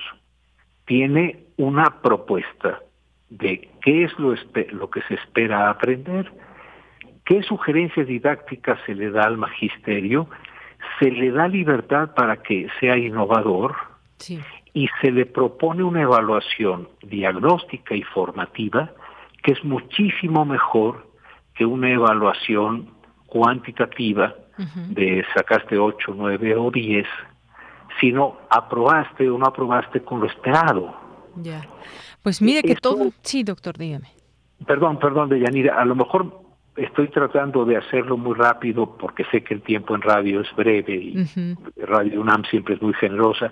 tiene 0.85 1.45
una 1.57 2.01
propuesta 2.01 2.79
de 3.29 3.69
qué 3.81 4.03
es 4.03 4.19
lo, 4.19 4.35
lo 4.73 4.89
que 4.89 5.01
se 5.03 5.15
espera 5.15 5.69
aprender, 5.69 6.31
qué 7.25 7.41
sugerencias 7.43 8.07
didácticas 8.07 8.79
se 8.85 8.93
le 8.93 9.09
da 9.09 9.23
al 9.23 9.37
magisterio 9.37 10.27
se 10.99 11.11
le 11.11 11.31
da 11.31 11.47
libertad 11.47 12.13
para 12.15 12.37
que 12.37 12.67
sea 12.79 12.97
innovador 12.97 13.75
y 14.73 14.87
se 15.01 15.11
le 15.11 15.25
propone 15.25 15.83
una 15.83 16.01
evaluación 16.01 16.89
diagnóstica 17.03 17.95
y 17.95 18.03
formativa 18.03 18.91
que 19.43 19.51
es 19.51 19.63
muchísimo 19.63 20.45
mejor 20.45 21.05
que 21.53 21.65
una 21.65 21.91
evaluación 21.91 22.89
cuantitativa 23.27 24.33
de 24.89 25.25
sacaste 25.35 25.77
8, 25.77 26.13
9 26.15 26.55
o 26.55 26.71
10, 26.71 27.05
sino 27.99 28.37
aprobaste 28.49 29.29
o 29.29 29.37
no 29.37 29.45
aprobaste 29.45 30.01
con 30.01 30.19
lo 30.19 30.27
esperado. 30.27 30.95
Ya. 31.35 31.61
Pues 32.21 32.41
mire 32.41 32.61
que 32.63 32.75
todo... 32.75 33.11
Sí, 33.21 33.43
doctor, 33.43 33.77
dígame. 33.77 34.09
Perdón, 34.65 34.97
perdón, 34.99 35.29
Deyanira, 35.29 35.79
a 35.79 35.85
lo 35.85 35.95
mejor 35.95 36.41
estoy 36.75 37.09
tratando 37.09 37.65
de 37.65 37.77
hacerlo 37.77 38.17
muy 38.17 38.35
rápido 38.35 38.97
porque 38.97 39.25
sé 39.25 39.43
que 39.43 39.55
el 39.55 39.61
tiempo 39.61 39.95
en 39.95 40.01
radio 40.01 40.41
es 40.41 40.55
breve 40.55 40.95
y 40.95 41.55
Radio 41.85 42.21
UNAM 42.21 42.43
siempre 42.45 42.75
es 42.75 42.81
muy 42.81 42.93
generosa, 42.93 43.51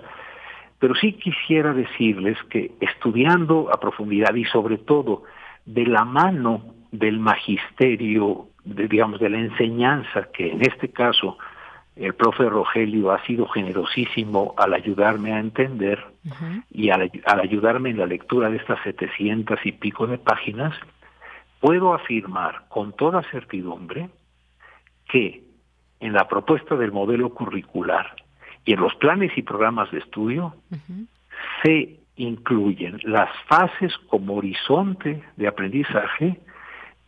pero 0.82 0.96
sí 0.96 1.12
quisiera 1.12 1.72
decirles 1.72 2.36
que 2.50 2.72
estudiando 2.80 3.72
a 3.72 3.78
profundidad 3.78 4.34
y 4.34 4.44
sobre 4.46 4.78
todo 4.78 5.22
de 5.64 5.86
la 5.86 6.04
mano 6.04 6.74
del 6.90 7.20
magisterio, 7.20 8.48
digamos, 8.64 9.20
de 9.20 9.30
la 9.30 9.38
enseñanza, 9.38 10.26
que 10.32 10.50
en 10.50 10.60
este 10.62 10.88
caso 10.88 11.38
el 11.94 12.14
profe 12.14 12.48
Rogelio 12.48 13.12
ha 13.12 13.24
sido 13.24 13.46
generosísimo 13.46 14.56
al 14.56 14.74
ayudarme 14.74 15.32
a 15.32 15.38
entender 15.38 16.04
y 16.72 16.90
al, 16.90 17.12
al 17.26 17.38
ayudarme 17.38 17.90
en 17.90 17.98
la 17.98 18.06
lectura 18.06 18.50
de 18.50 18.56
estas 18.56 18.82
setecientas 18.82 19.64
y 19.64 19.70
pico 19.70 20.08
de 20.08 20.18
páginas, 20.18 20.74
puedo 21.60 21.94
afirmar 21.94 22.64
con 22.68 22.92
toda 22.92 23.22
certidumbre 23.30 24.10
que 25.08 25.44
en 26.00 26.12
la 26.12 26.26
propuesta 26.26 26.74
del 26.74 26.90
modelo 26.90 27.28
curricular 27.32 28.16
y 28.64 28.74
en 28.74 28.80
los 28.80 28.94
planes 28.96 29.36
y 29.36 29.42
programas 29.42 29.90
de 29.90 29.98
estudio 29.98 30.54
se 31.62 32.00
incluyen 32.16 32.98
las 33.02 33.30
fases 33.46 33.92
como 34.08 34.34
horizonte 34.34 35.22
de 35.36 35.48
aprendizaje, 35.48 36.40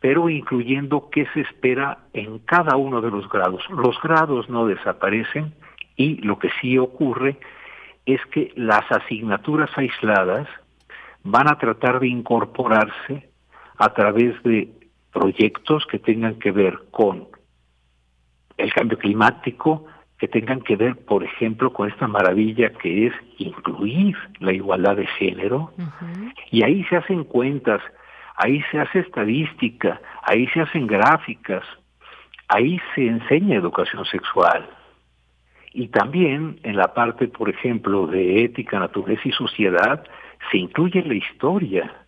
pero 0.00 0.28
incluyendo 0.28 1.08
qué 1.10 1.26
se 1.32 1.40
espera 1.42 1.98
en 2.12 2.38
cada 2.40 2.76
uno 2.76 3.00
de 3.00 3.10
los 3.10 3.28
grados. 3.28 3.62
Los 3.70 4.00
grados 4.02 4.48
no 4.48 4.66
desaparecen 4.66 5.54
y 5.96 6.16
lo 6.16 6.38
que 6.38 6.50
sí 6.60 6.78
ocurre 6.78 7.38
es 8.06 8.20
que 8.26 8.52
las 8.56 8.90
asignaturas 8.90 9.70
aisladas 9.76 10.48
van 11.22 11.48
a 11.48 11.58
tratar 11.58 12.00
de 12.00 12.08
incorporarse 12.08 13.28
a 13.78 13.92
través 13.94 14.40
de 14.42 14.68
proyectos 15.12 15.86
que 15.86 15.98
tengan 15.98 16.38
que 16.38 16.50
ver 16.50 16.78
con 16.90 17.28
el 18.56 18.72
cambio 18.72 18.98
climático, 18.98 19.86
que 20.18 20.28
tengan 20.28 20.60
que 20.60 20.76
ver, 20.76 20.96
por 21.04 21.24
ejemplo, 21.24 21.72
con 21.72 21.88
esta 21.88 22.06
maravilla 22.06 22.70
que 22.70 23.08
es 23.08 23.14
incluir 23.38 24.16
la 24.38 24.52
igualdad 24.52 24.96
de 24.96 25.06
género, 25.06 25.72
y 26.50 26.62
ahí 26.64 26.84
se 26.84 26.96
hacen 26.96 27.24
cuentas, 27.24 27.82
ahí 28.36 28.62
se 28.70 28.80
hace 28.80 29.00
estadística, 29.00 30.00
ahí 30.22 30.46
se 30.48 30.60
hacen 30.60 30.86
gráficas, 30.86 31.64
ahí 32.48 32.80
se 32.94 33.06
enseña 33.06 33.56
educación 33.56 34.04
sexual. 34.04 34.68
Y 35.72 35.88
también 35.88 36.60
en 36.62 36.76
la 36.76 36.94
parte, 36.94 37.26
por 37.26 37.50
ejemplo, 37.50 38.06
de 38.06 38.44
ética, 38.44 38.78
naturaleza 38.78 39.22
y 39.24 39.32
sociedad, 39.32 40.04
se 40.50 40.58
incluye 40.58 41.02
la 41.02 41.14
historia 41.14 42.03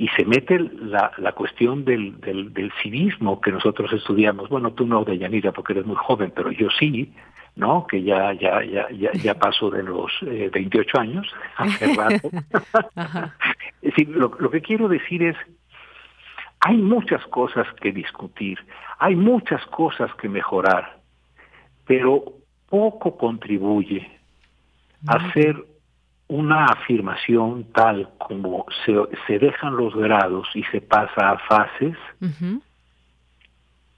y 0.00 0.08
se 0.16 0.24
mete 0.24 0.58
la, 0.58 1.12
la 1.18 1.32
cuestión 1.32 1.84
del, 1.84 2.18
del, 2.22 2.72
civismo 2.82 3.38
que 3.38 3.52
nosotros 3.52 3.92
estudiamos. 3.92 4.48
Bueno, 4.48 4.72
tú 4.72 4.86
no, 4.86 5.04
Deyanira, 5.04 5.52
porque 5.52 5.74
eres 5.74 5.84
muy 5.84 5.96
joven, 5.96 6.32
pero 6.34 6.50
yo 6.50 6.68
sí, 6.70 7.12
¿no? 7.54 7.86
Que 7.86 8.02
ya 8.02 8.32
ya 8.32 8.64
ya 8.64 8.90
ya, 8.92 9.12
ya 9.12 9.34
paso 9.34 9.68
de 9.68 9.82
los 9.82 10.10
28 10.22 10.88
eh, 10.96 11.00
años, 11.00 11.30
hace 11.54 11.94
rato. 11.94 12.30
es 13.82 13.94
decir, 13.94 14.08
lo, 14.08 14.34
lo 14.38 14.50
que 14.50 14.62
quiero 14.62 14.88
decir 14.88 15.22
es, 15.22 15.36
hay 16.60 16.78
muchas 16.78 17.22
cosas 17.26 17.66
que 17.82 17.92
discutir, 17.92 18.58
hay 19.00 19.14
muchas 19.14 19.62
cosas 19.66 20.10
que 20.14 20.30
mejorar, 20.30 20.98
pero 21.84 22.24
poco 22.70 23.18
contribuye 23.18 24.10
a 25.06 25.16
hacer 25.16 25.62
una 26.30 26.64
afirmación 26.66 27.64
tal 27.72 28.08
como 28.18 28.64
se, 28.86 28.94
se, 29.26 29.40
dejan 29.40 29.76
los 29.76 29.94
grados 29.96 30.48
y 30.54 30.62
se 30.64 30.80
pasa 30.80 31.32
a 31.32 31.38
fases 31.38 31.96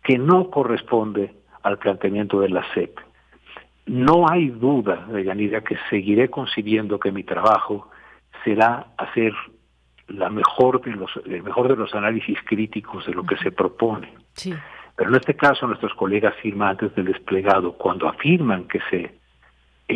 que 0.02 0.16
no 0.16 0.48
corresponde 0.48 1.34
al 1.62 1.78
planteamiento 1.78 2.40
de 2.40 2.48
la 2.48 2.64
SEP. 2.72 2.98
No 3.84 4.26
hay 4.30 4.48
duda, 4.48 5.08
Yanira, 5.22 5.60
que 5.60 5.76
seguiré 5.90 6.30
concibiendo 6.30 6.98
que 6.98 7.12
mi 7.12 7.22
trabajo 7.22 7.90
será 8.44 8.86
hacer 8.96 9.34
la 10.08 10.30
mejor 10.30 10.80
de 10.80 10.92
los, 10.92 11.10
el 11.26 11.42
mejor 11.42 11.68
de 11.68 11.76
los 11.76 11.94
análisis 11.94 12.38
críticos 12.46 13.04
de 13.04 13.12
lo 13.12 13.24
que 13.24 13.36
se 13.36 13.52
propone. 13.52 14.10
Pero 14.96 15.10
en 15.10 15.16
este 15.16 15.36
caso 15.36 15.66
nuestros 15.66 15.92
colegas 15.94 16.34
firmantes 16.36 16.94
del 16.94 17.06
desplegado, 17.06 17.74
cuando 17.74 18.08
afirman 18.08 18.68
que 18.68 18.80
se 18.88 19.21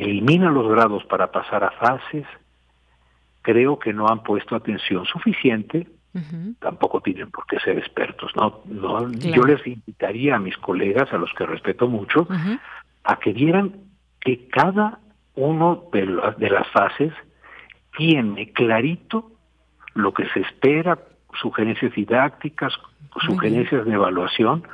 eliminan 0.03 0.55
los 0.55 0.68
grados 0.68 1.05
para 1.05 1.30
pasar 1.30 1.64
a 1.64 1.70
fases, 1.72 2.26
creo 3.42 3.78
que 3.78 3.92
no 3.92 4.09
han 4.09 4.22
puesto 4.22 4.57
atención 4.57 5.05
suficiente, 5.07 5.86
tampoco 6.61 7.03
tienen 7.03 7.30
por 7.30 7.47
qué 7.47 7.61
ser 7.61 7.76
expertos. 7.76 8.32
No, 8.34 8.62
no 8.64 9.12
Yo 9.12 9.42
les 9.42 9.66
invitaría 9.66 10.36
a 10.36 10.38
mis 10.38 10.57
colegas, 10.57 11.12
a 11.12 11.18
los 11.18 11.30
que 11.34 11.44
respeto 11.44 11.88
mucho, 11.88 12.26
a 13.05 13.16
que 13.16 13.32
vieran 13.32 13.74
que 14.20 14.49
cada 14.49 14.99
uno 15.34 15.84
de, 15.92 16.07
de 16.38 16.51
las 16.51 16.66
fases 16.68 17.12
tiene 17.97 18.51
clarito 18.53 19.30
lo 19.94 20.12
que 20.12 20.26
se 20.28 20.40
espera, 20.40 20.99
sugerencias 21.40 21.92
didácticas, 21.94 22.72
sugerencias 23.26 23.84
de 23.84 23.92
evaluación 23.92 24.64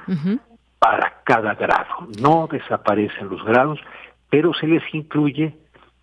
para 0.78 1.22
cada 1.24 1.54
grado. 1.54 2.08
No 2.20 2.48
desaparecen 2.50 3.28
los 3.28 3.42
grados, 3.44 3.78
pero 4.32 4.54
se 4.54 4.66
les 4.66 4.82
incluye 4.94 5.54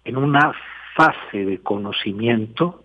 en 0.05 0.15
una 0.15 0.53
fase 0.95 1.45
de 1.45 1.57
conocimiento 1.61 2.83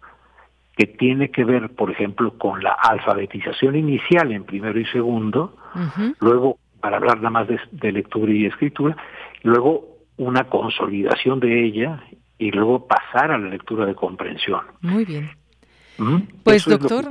que 0.75 0.87
tiene 0.87 1.31
que 1.31 1.45
ver, 1.45 1.69
por 1.75 1.91
ejemplo, 1.91 2.39
con 2.39 2.63
la 2.63 2.71
alfabetización 2.71 3.77
inicial 3.77 4.33
en 4.33 4.45
primero 4.45 4.81
y 4.81 4.87
segundo, 4.87 5.55
luego, 6.19 6.57
para 6.81 6.97
hablar 6.97 7.19
nada 7.19 7.29
más 7.29 7.47
de, 7.47 7.93
lectura 7.93 8.33
y 8.33 8.47
escritura, 8.47 8.97
luego 9.43 9.99
una 10.17 10.45
consolidación 10.45 11.41
de 11.41 11.63
ella 11.63 12.03
y 12.39 12.51
luego 12.51 12.87
pasar 12.87 13.31
a 13.31 13.37
la 13.37 13.51
lectura 13.51 13.85
de 13.85 13.95
comprensión. 13.95 14.63
Muy 14.81 15.05
bien. 15.05 15.31
Pues 16.43 16.65
doctor, 16.65 17.07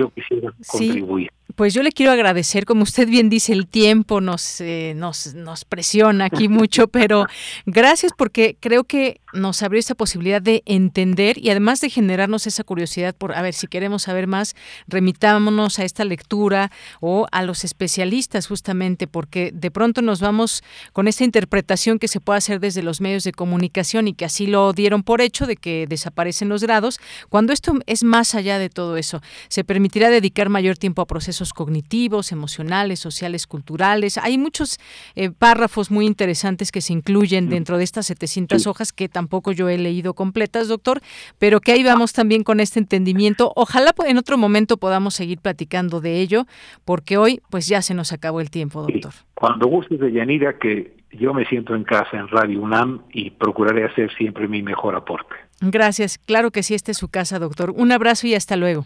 contribuir. 0.68 1.30
Pues 1.56 1.74
yo 1.76 1.84
le 1.84 1.92
quiero 1.92 2.12
agradecer, 2.12 2.66
como 2.66 2.82
usted 2.82 3.08
bien 3.08 3.30
dice, 3.30 3.54
el 3.54 3.68
tiempo 3.68 4.22
nos, 4.22 4.60
eh, 4.60 4.94
nos, 4.96 5.36
nos 5.36 5.66
presiona 5.66 6.26
aquí 6.26 6.48
mucho, 6.48 6.88
pero 6.92 7.28
gracias 7.66 8.12
porque 8.18 8.58
creo 8.60 8.86
que 8.86 9.22
nos 9.34 9.62
abrió 9.62 9.80
esta 9.80 9.96
posibilidad 9.96 10.42
de 10.42 10.64
entender 10.66 11.38
y 11.38 11.50
además 11.50 11.82
de 11.82 11.90
generarnos 11.90 12.48
esa 12.48 12.64
curiosidad 12.64 13.16
por, 13.16 13.34
a 13.34 13.42
ver, 13.42 13.54
si 13.54 13.68
queremos 13.68 14.04
saber 14.04 14.28
más, 14.28 14.56
remitámonos 14.88 15.80
a 15.80 15.84
esta 15.84 16.06
lectura 16.06 16.72
o 17.02 17.28
a 17.32 17.44
los 17.44 17.64
especialistas 17.64 18.48
justamente, 18.48 19.08
porque 19.08 19.52
de 19.54 19.72
pronto 19.72 20.02
nos 20.02 20.22
vamos 20.22 20.64
con 20.92 21.08
esta 21.08 21.24
interpretación 21.24 22.00
que 22.00 22.08
se 22.08 22.20
puede 22.20 22.38
hacer 22.38 22.60
desde 22.60 22.84
los 22.84 23.02
medios 23.02 23.24
de 23.24 23.32
comunicación 23.32 24.08
y 24.08 24.14
que 24.14 24.26
así 24.26 24.48
lo 24.48 24.74
dieron 24.74 25.04
por 25.04 25.22
hecho 25.22 25.46
de 25.46 25.56
que 25.56 25.86
desaparecen 25.88 26.50
los 26.50 26.64
grados, 26.64 27.00
cuando 27.30 27.54
esto 27.54 27.74
es 27.86 28.04
más 28.04 28.36
allá 28.36 28.60
de 28.60 28.70
todo 28.70 28.98
eso. 28.98 29.22
Se 29.50 29.64
permitirá 29.64 30.10
dedicar 30.10 30.50
mayor 30.50 30.78
tiempo 30.78 31.02
a 31.02 31.08
procesos 31.08 31.43
cognitivos, 31.52 32.32
emocionales, 32.32 33.00
sociales, 33.00 33.48
culturales. 33.48 34.18
Hay 34.18 34.38
muchos 34.38 34.80
eh, 35.16 35.32
párrafos 35.32 35.92
muy 35.92 36.06
interesantes 36.06 36.72
que 36.72 36.80
se 36.80 36.94
incluyen 36.94 37.50
dentro 37.50 37.78
de 37.78 37.84
estas 37.84 38.06
700 38.06 38.68
hojas 38.68 38.94
que 38.94 39.10
tampoco 39.10 39.52
yo 39.52 39.68
he 39.68 39.78
leído 39.78 40.14
completas, 40.14 40.68
doctor, 40.68 41.02
pero 41.40 41.60
que 41.60 41.72
ahí 41.74 41.84
vamos 41.84 42.14
también 42.14 42.44
con 42.44 42.60
este 42.60 42.80
entendimiento. 42.80 43.52
Ojalá 43.56 43.94
en 44.06 44.18
otro 44.18 44.38
momento 44.38 44.78
podamos 44.78 45.16
seguir 45.16 45.40
platicando 45.40 46.00
de 46.00 46.22
ello, 46.22 46.46
porque 46.86 47.18
hoy 47.18 47.42
pues 47.50 47.68
ya 47.68 47.82
se 47.82 47.94
nos 47.94 48.14
acabó 48.14 48.40
el 48.42 48.50
tiempo, 48.50 48.84
doctor. 48.84 49.14
Cuando 49.34 49.68
gustes 49.68 50.00
de 50.00 50.12
Yanira, 50.12 50.58
que 50.60 51.04
yo 51.12 51.34
me 51.34 51.46
siento 51.46 51.76
en 51.76 51.84
casa 51.84 52.18
en 52.18 52.28
Radio 52.28 52.62
UNAM 52.62 53.02
y 53.12 53.32
procuraré 53.32 53.86
hacer 53.86 54.12
siempre 54.16 54.48
mi 54.48 54.62
mejor 54.62 54.96
aporte. 54.96 55.36
Gracias. 55.62 56.18
Claro 56.18 56.52
que 56.52 56.64
sí, 56.64 56.74
esta 56.74 56.92
es 56.92 56.98
su 56.98 57.10
casa, 57.10 57.40
doctor. 57.40 57.72
Un 57.76 57.92
abrazo 57.92 58.28
y 58.28 58.36
hasta 58.36 58.56
luego. 58.56 58.86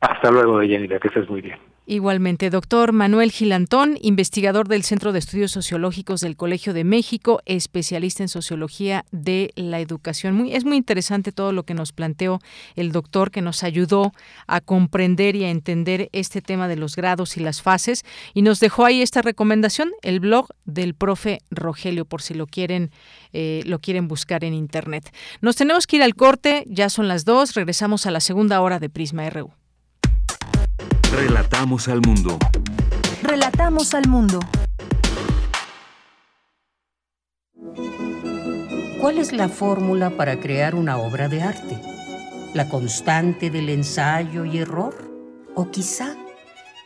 Hasta 0.00 0.30
luego, 0.30 0.62
Yanira, 0.62 0.98
que 0.98 1.08
estés 1.08 1.28
muy 1.28 1.40
bien. 1.40 1.58
Igualmente, 1.90 2.50
doctor 2.50 2.92
Manuel 2.92 3.32
Gilantón, 3.32 3.96
investigador 4.02 4.68
del 4.68 4.82
Centro 4.82 5.14
de 5.14 5.20
Estudios 5.20 5.52
Sociológicos 5.52 6.20
del 6.20 6.36
Colegio 6.36 6.74
de 6.74 6.84
México, 6.84 7.40
especialista 7.46 8.22
en 8.22 8.28
sociología 8.28 9.06
de 9.10 9.52
la 9.56 9.80
educación. 9.80 10.48
Es 10.50 10.66
muy 10.66 10.76
interesante 10.76 11.32
todo 11.32 11.52
lo 11.52 11.62
que 11.62 11.72
nos 11.72 11.92
planteó 11.92 12.40
el 12.76 12.92
doctor, 12.92 13.30
que 13.30 13.40
nos 13.40 13.62
ayudó 13.62 14.12
a 14.46 14.60
comprender 14.60 15.34
y 15.34 15.44
a 15.44 15.50
entender 15.50 16.10
este 16.12 16.42
tema 16.42 16.68
de 16.68 16.76
los 16.76 16.94
grados 16.94 17.38
y 17.38 17.40
las 17.40 17.62
fases, 17.62 18.04
y 18.34 18.42
nos 18.42 18.60
dejó 18.60 18.84
ahí 18.84 19.00
esta 19.00 19.22
recomendación, 19.22 19.90
el 20.02 20.20
blog 20.20 20.48
del 20.66 20.92
profe 20.92 21.38
Rogelio, 21.50 22.04
por 22.04 22.20
si 22.20 22.34
lo 22.34 22.46
quieren, 22.46 22.90
eh, 23.32 23.62
lo 23.64 23.78
quieren 23.78 24.08
buscar 24.08 24.44
en 24.44 24.52
internet. 24.52 25.10
Nos 25.40 25.56
tenemos 25.56 25.86
que 25.86 25.96
ir 25.96 26.02
al 26.02 26.14
corte, 26.14 26.64
ya 26.66 26.90
son 26.90 27.08
las 27.08 27.24
dos, 27.24 27.54
regresamos 27.54 28.04
a 28.04 28.10
la 28.10 28.20
segunda 28.20 28.60
hora 28.60 28.78
de 28.78 28.90
Prisma 28.90 29.30
RU. 29.30 29.52
Relatamos 31.10 31.88
al 31.88 32.02
mundo. 32.02 32.38
Relatamos 33.22 33.94
al 33.94 34.06
mundo. 34.08 34.40
¿Cuál 39.00 39.16
es 39.16 39.32
la 39.32 39.48
fórmula 39.48 40.10
para 40.10 40.38
crear 40.38 40.74
una 40.74 40.98
obra 40.98 41.28
de 41.28 41.40
arte? 41.42 41.80
¿La 42.52 42.68
constante 42.68 43.48
del 43.48 43.70
ensayo 43.70 44.44
y 44.44 44.58
error? 44.58 44.94
¿O 45.54 45.70
quizá 45.70 46.14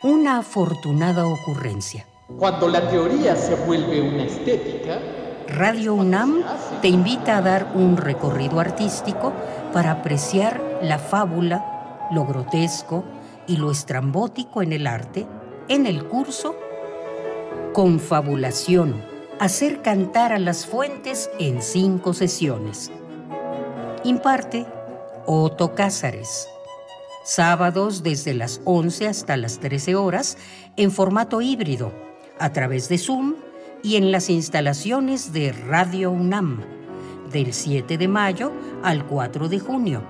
una 0.01 0.37
afortunada 0.37 1.27
ocurrencia? 1.27 2.05
Cuando 2.37 2.69
la 2.69 2.89
teoría 2.89 3.35
se 3.35 3.55
vuelve 3.55 4.01
una 4.01 4.23
estética, 4.23 4.99
Radio 5.49 5.95
UNAM 5.95 6.43
te 6.81 6.87
invita 6.87 7.37
a 7.37 7.41
dar 7.41 7.73
un 7.75 7.97
recorrido 7.97 8.61
artístico 8.61 9.33
para 9.73 9.91
apreciar 9.91 10.61
la 10.81 10.97
fábula, 10.97 12.07
lo 12.11 12.25
grotesco, 12.25 13.03
y 13.47 13.57
lo 13.57 13.71
estrambótico 13.71 14.61
en 14.61 14.73
el 14.73 14.87
arte 14.87 15.27
en 15.67 15.85
el 15.85 16.05
curso 16.05 16.55
Confabulación, 17.73 19.03
hacer 19.39 19.81
cantar 19.81 20.31
a 20.31 20.37
las 20.37 20.67
fuentes 20.67 21.31
en 21.39 21.63
cinco 21.63 22.13
sesiones. 22.13 22.91
Imparte 24.03 24.67
Otto 25.25 25.73
Cázares. 25.73 26.47
Sábados 27.23 28.03
desde 28.03 28.35
las 28.35 28.61
11 28.65 29.07
hasta 29.07 29.37
las 29.37 29.59
13 29.59 29.95
horas 29.95 30.37
en 30.77 30.91
formato 30.91 31.41
híbrido, 31.41 31.91
a 32.37 32.51
través 32.51 32.89
de 32.89 32.99
Zoom 32.99 33.37
y 33.81 33.95
en 33.95 34.11
las 34.11 34.29
instalaciones 34.29 35.33
de 35.33 35.51
Radio 35.51 36.11
UNAM, 36.11 36.61
del 37.31 37.53
7 37.53 37.97
de 37.97 38.07
mayo 38.07 38.51
al 38.83 39.07
4 39.07 39.49
de 39.49 39.59
junio. 39.59 40.03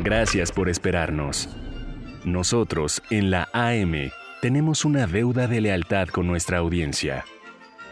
Gracias 0.00 0.52
por 0.52 0.68
esperarnos. 0.68 1.48
Nosotros, 2.24 3.02
en 3.10 3.30
la 3.30 3.48
AM, 3.52 4.10
tenemos 4.40 4.84
una 4.84 5.06
deuda 5.06 5.46
de 5.46 5.60
lealtad 5.60 6.08
con 6.08 6.26
nuestra 6.26 6.58
audiencia. 6.58 7.24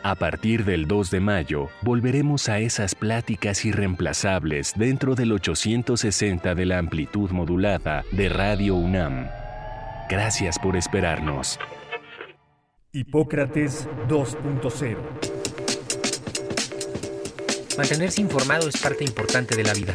A 0.03 0.17
partir 0.17 0.65
del 0.67 0.87
2 0.87 1.11
de 1.11 1.21
mayo, 1.21 1.71
volveremos 1.81 2.49
a 2.51 2.59
esas 2.59 2.95
pláticas 2.95 3.65
irreemplazables 3.65 4.75
dentro 4.77 5.15
del 5.15 5.33
860 5.33 6.55
de 6.55 6.67
la 6.67 6.79
amplitud 6.79 7.31
modulada 7.31 8.05
de 8.13 8.29
Radio 8.29 8.75
UNAM. 8.75 9.29
Gracias 10.11 10.59
por 10.59 10.77
esperarnos. 10.77 11.59
Hipócrates 12.93 13.89
2.0 14.09 14.99
Mantenerse 17.79 18.21
informado 18.21 18.69
es 18.69 18.77
parte 18.77 19.05
importante 19.05 19.57
de 19.57 19.65
la 19.65 19.73
vida. 19.73 19.95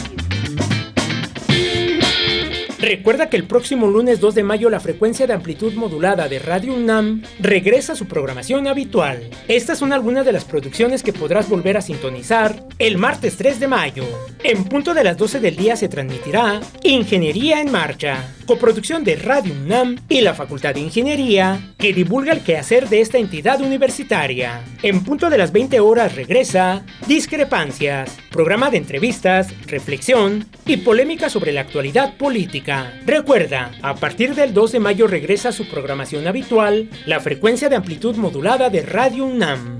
Recuerda 2.81 3.29
que 3.29 3.37
el 3.37 3.43
próximo 3.43 3.85
lunes 3.85 4.19
2 4.19 4.33
de 4.33 4.41
mayo 4.41 4.67
la 4.71 4.79
frecuencia 4.79 5.27
de 5.27 5.33
amplitud 5.33 5.73
modulada 5.75 6.27
de 6.27 6.39
Radio 6.39 6.73
UNAM 6.73 7.21
regresa 7.39 7.93
a 7.93 7.95
su 7.95 8.07
programación 8.07 8.67
habitual. 8.67 9.29
Estas 9.47 9.77
son 9.77 9.93
algunas 9.93 10.25
de 10.25 10.31
las 10.31 10.45
producciones 10.45 11.03
que 11.03 11.13
podrás 11.13 11.47
volver 11.47 11.77
a 11.77 11.81
sintonizar 11.81 12.63
el 12.79 12.97
martes 12.97 13.37
3 13.37 13.59
de 13.59 13.67
mayo. 13.67 14.03
En 14.43 14.63
punto 14.63 14.95
de 14.95 15.03
las 15.03 15.15
12 15.15 15.39
del 15.39 15.57
día 15.57 15.75
se 15.75 15.89
transmitirá 15.89 16.59
Ingeniería 16.81 17.61
en 17.61 17.71
Marcha, 17.71 18.33
coproducción 18.47 19.03
de 19.03 19.15
Radio 19.15 19.53
UNAM 19.53 19.97
y 20.09 20.21
la 20.21 20.33
Facultad 20.33 20.73
de 20.73 20.79
Ingeniería, 20.79 21.73
que 21.77 21.93
divulga 21.93 22.33
el 22.33 22.41
quehacer 22.41 22.89
de 22.89 23.01
esta 23.01 23.19
entidad 23.19 23.61
universitaria. 23.61 24.63
En 24.81 25.03
punto 25.03 25.29
de 25.29 25.37
las 25.37 25.51
20 25.51 25.79
horas 25.79 26.15
regresa 26.15 26.83
Discrepancias, 27.05 28.17
programa 28.31 28.71
de 28.71 28.77
entrevistas, 28.77 29.53
reflexión 29.67 30.47
y 30.65 30.77
polémica 30.77 31.29
sobre 31.29 31.51
la 31.51 31.61
actualidad 31.61 32.17
política. 32.17 32.70
Recuerda, 33.05 33.71
a 33.81 33.95
partir 33.95 34.35
del 34.35 34.53
2 34.53 34.73
de 34.73 34.79
mayo 34.79 35.07
regresa 35.07 35.49
a 35.49 35.51
su 35.51 35.69
programación 35.69 36.27
habitual 36.27 36.89
la 37.05 37.19
frecuencia 37.19 37.69
de 37.69 37.75
amplitud 37.75 38.15
modulada 38.15 38.69
de 38.69 38.81
Radio 38.83 39.25
UNAM. 39.25 39.79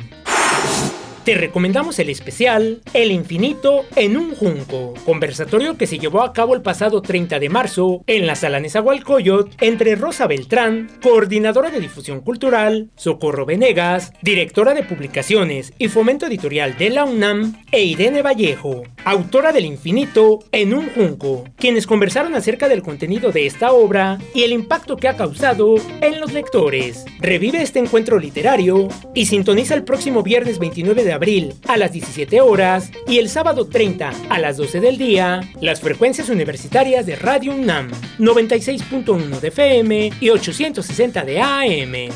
Te 1.24 1.36
recomendamos 1.36 2.00
el 2.00 2.10
especial 2.10 2.82
El 2.96 3.12
infinito 3.12 3.86
en 3.96 4.18
un 4.18 4.34
junco, 4.34 4.96
conversatorio 5.06 5.78
que 5.78 5.86
se 5.86 6.00
llevó 6.00 6.24
a 6.24 6.34
cabo 6.34 6.56
el 6.56 6.64
pasado 6.64 7.04
30 7.04 7.38
de 7.38 7.48
marzo 7.48 8.04
en 8.08 8.26
la 8.26 8.34
sala 8.36 8.60
Nezahualcóyotl 8.60 9.56
entre 9.62 9.96
Rosa 9.96 10.26
Beltrán, 10.26 10.90
coordinadora 11.04 11.70
de 11.70 11.80
difusión 11.80 12.22
cultural, 12.22 12.90
Socorro 12.96 13.46
Venegas, 13.46 14.14
directora 14.24 14.74
de 14.74 14.82
publicaciones 14.82 15.74
y 15.78 15.90
fomento 15.90 16.26
editorial 16.26 16.76
de 16.80 16.90
la 16.90 17.06
UNAM, 17.06 17.56
e 17.72 17.84
Irene 17.84 18.24
Vallejo, 18.24 18.82
autora 19.06 19.52
del 19.52 19.66
infinito 19.66 20.40
en 20.52 20.74
un 20.74 20.90
junco, 20.90 21.44
quienes 21.56 21.86
conversaron 21.86 22.34
acerca 22.34 22.68
del 22.68 22.82
contenido 22.82 23.32
de 23.32 23.46
esta 23.46 23.74
obra 23.74 24.18
y 24.34 24.42
el 24.42 24.54
impacto 24.54 24.98
que 24.98 25.08
ha 25.08 25.18
causado 25.18 25.76
en 26.02 26.20
los 26.20 26.34
lectores. 26.34 27.06
Revive 27.20 27.62
este 27.62 27.78
encuentro 27.78 28.18
literario 28.18 28.88
y 29.14 29.28
sintoniza 29.28 29.76
el 29.76 29.84
próximo 29.84 30.24
viernes 30.24 30.58
29 30.58 31.04
de 31.04 31.11
abril 31.14 31.54
a 31.68 31.78
las 31.78 31.92
17 31.92 32.42
horas 32.42 32.92
y 33.08 33.18
el 33.18 33.30
sábado 33.30 33.68
30 33.68 34.12
a 34.30 34.40
las 34.40 34.58
12 34.58 34.80
del 34.80 34.98
día 34.98 35.42
las 35.62 35.82
frecuencias 35.82 36.30
universitarias 36.30 37.06
de 37.06 37.16
Radio 37.16 37.54
UNAM 37.54 37.92
96.1 38.20 39.40
de 39.40 39.48
FM 39.48 40.12
y 40.20 40.30
860 40.30 41.24
de 41.24 41.42
AM. 41.42 42.12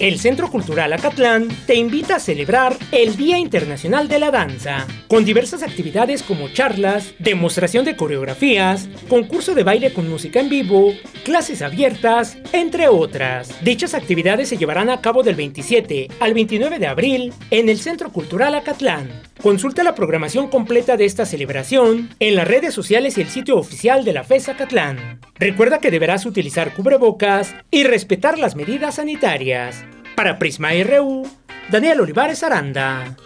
El 0.00 0.18
Centro 0.18 0.50
Cultural 0.50 0.92
Acatlán 0.92 1.48
te 1.66 1.76
invita 1.76 2.16
a 2.16 2.20
celebrar 2.20 2.76
el 2.90 3.16
Día 3.16 3.38
Internacional 3.38 4.08
de 4.08 4.18
la 4.18 4.32
Danza, 4.32 4.86
con 5.14 5.24
diversas 5.24 5.62
actividades 5.62 6.24
como 6.24 6.48
charlas, 6.48 7.14
demostración 7.20 7.84
de 7.84 7.94
coreografías, 7.94 8.88
concurso 9.08 9.54
de 9.54 9.62
baile 9.62 9.92
con 9.92 10.10
música 10.10 10.40
en 10.40 10.48
vivo, 10.48 10.92
clases 11.22 11.62
abiertas, 11.62 12.36
entre 12.52 12.88
otras. 12.88 13.62
Dichas 13.62 13.94
actividades 13.94 14.48
se 14.48 14.56
llevarán 14.56 14.90
a 14.90 15.00
cabo 15.00 15.22
del 15.22 15.36
27 15.36 16.08
al 16.18 16.34
29 16.34 16.80
de 16.80 16.88
abril 16.88 17.32
en 17.52 17.68
el 17.68 17.78
Centro 17.78 18.10
Cultural 18.10 18.56
Acatlán. 18.56 19.08
Consulta 19.40 19.84
la 19.84 19.94
programación 19.94 20.48
completa 20.48 20.96
de 20.96 21.04
esta 21.04 21.26
celebración 21.26 22.10
en 22.18 22.34
las 22.34 22.48
redes 22.48 22.74
sociales 22.74 23.16
y 23.16 23.20
el 23.20 23.28
sitio 23.28 23.56
oficial 23.56 24.04
de 24.04 24.14
la 24.14 24.24
FES 24.24 24.48
Acatlán. 24.48 25.20
Recuerda 25.36 25.78
que 25.78 25.92
deberás 25.92 26.26
utilizar 26.26 26.74
cubrebocas 26.74 27.54
y 27.70 27.84
respetar 27.84 28.36
las 28.36 28.56
medidas 28.56 28.96
sanitarias. 28.96 29.84
Para 30.16 30.40
Prisma 30.40 30.70
RU, 30.82 31.22
Daniel 31.70 32.00
Olivares 32.00 32.42
Aranda. 32.42 33.16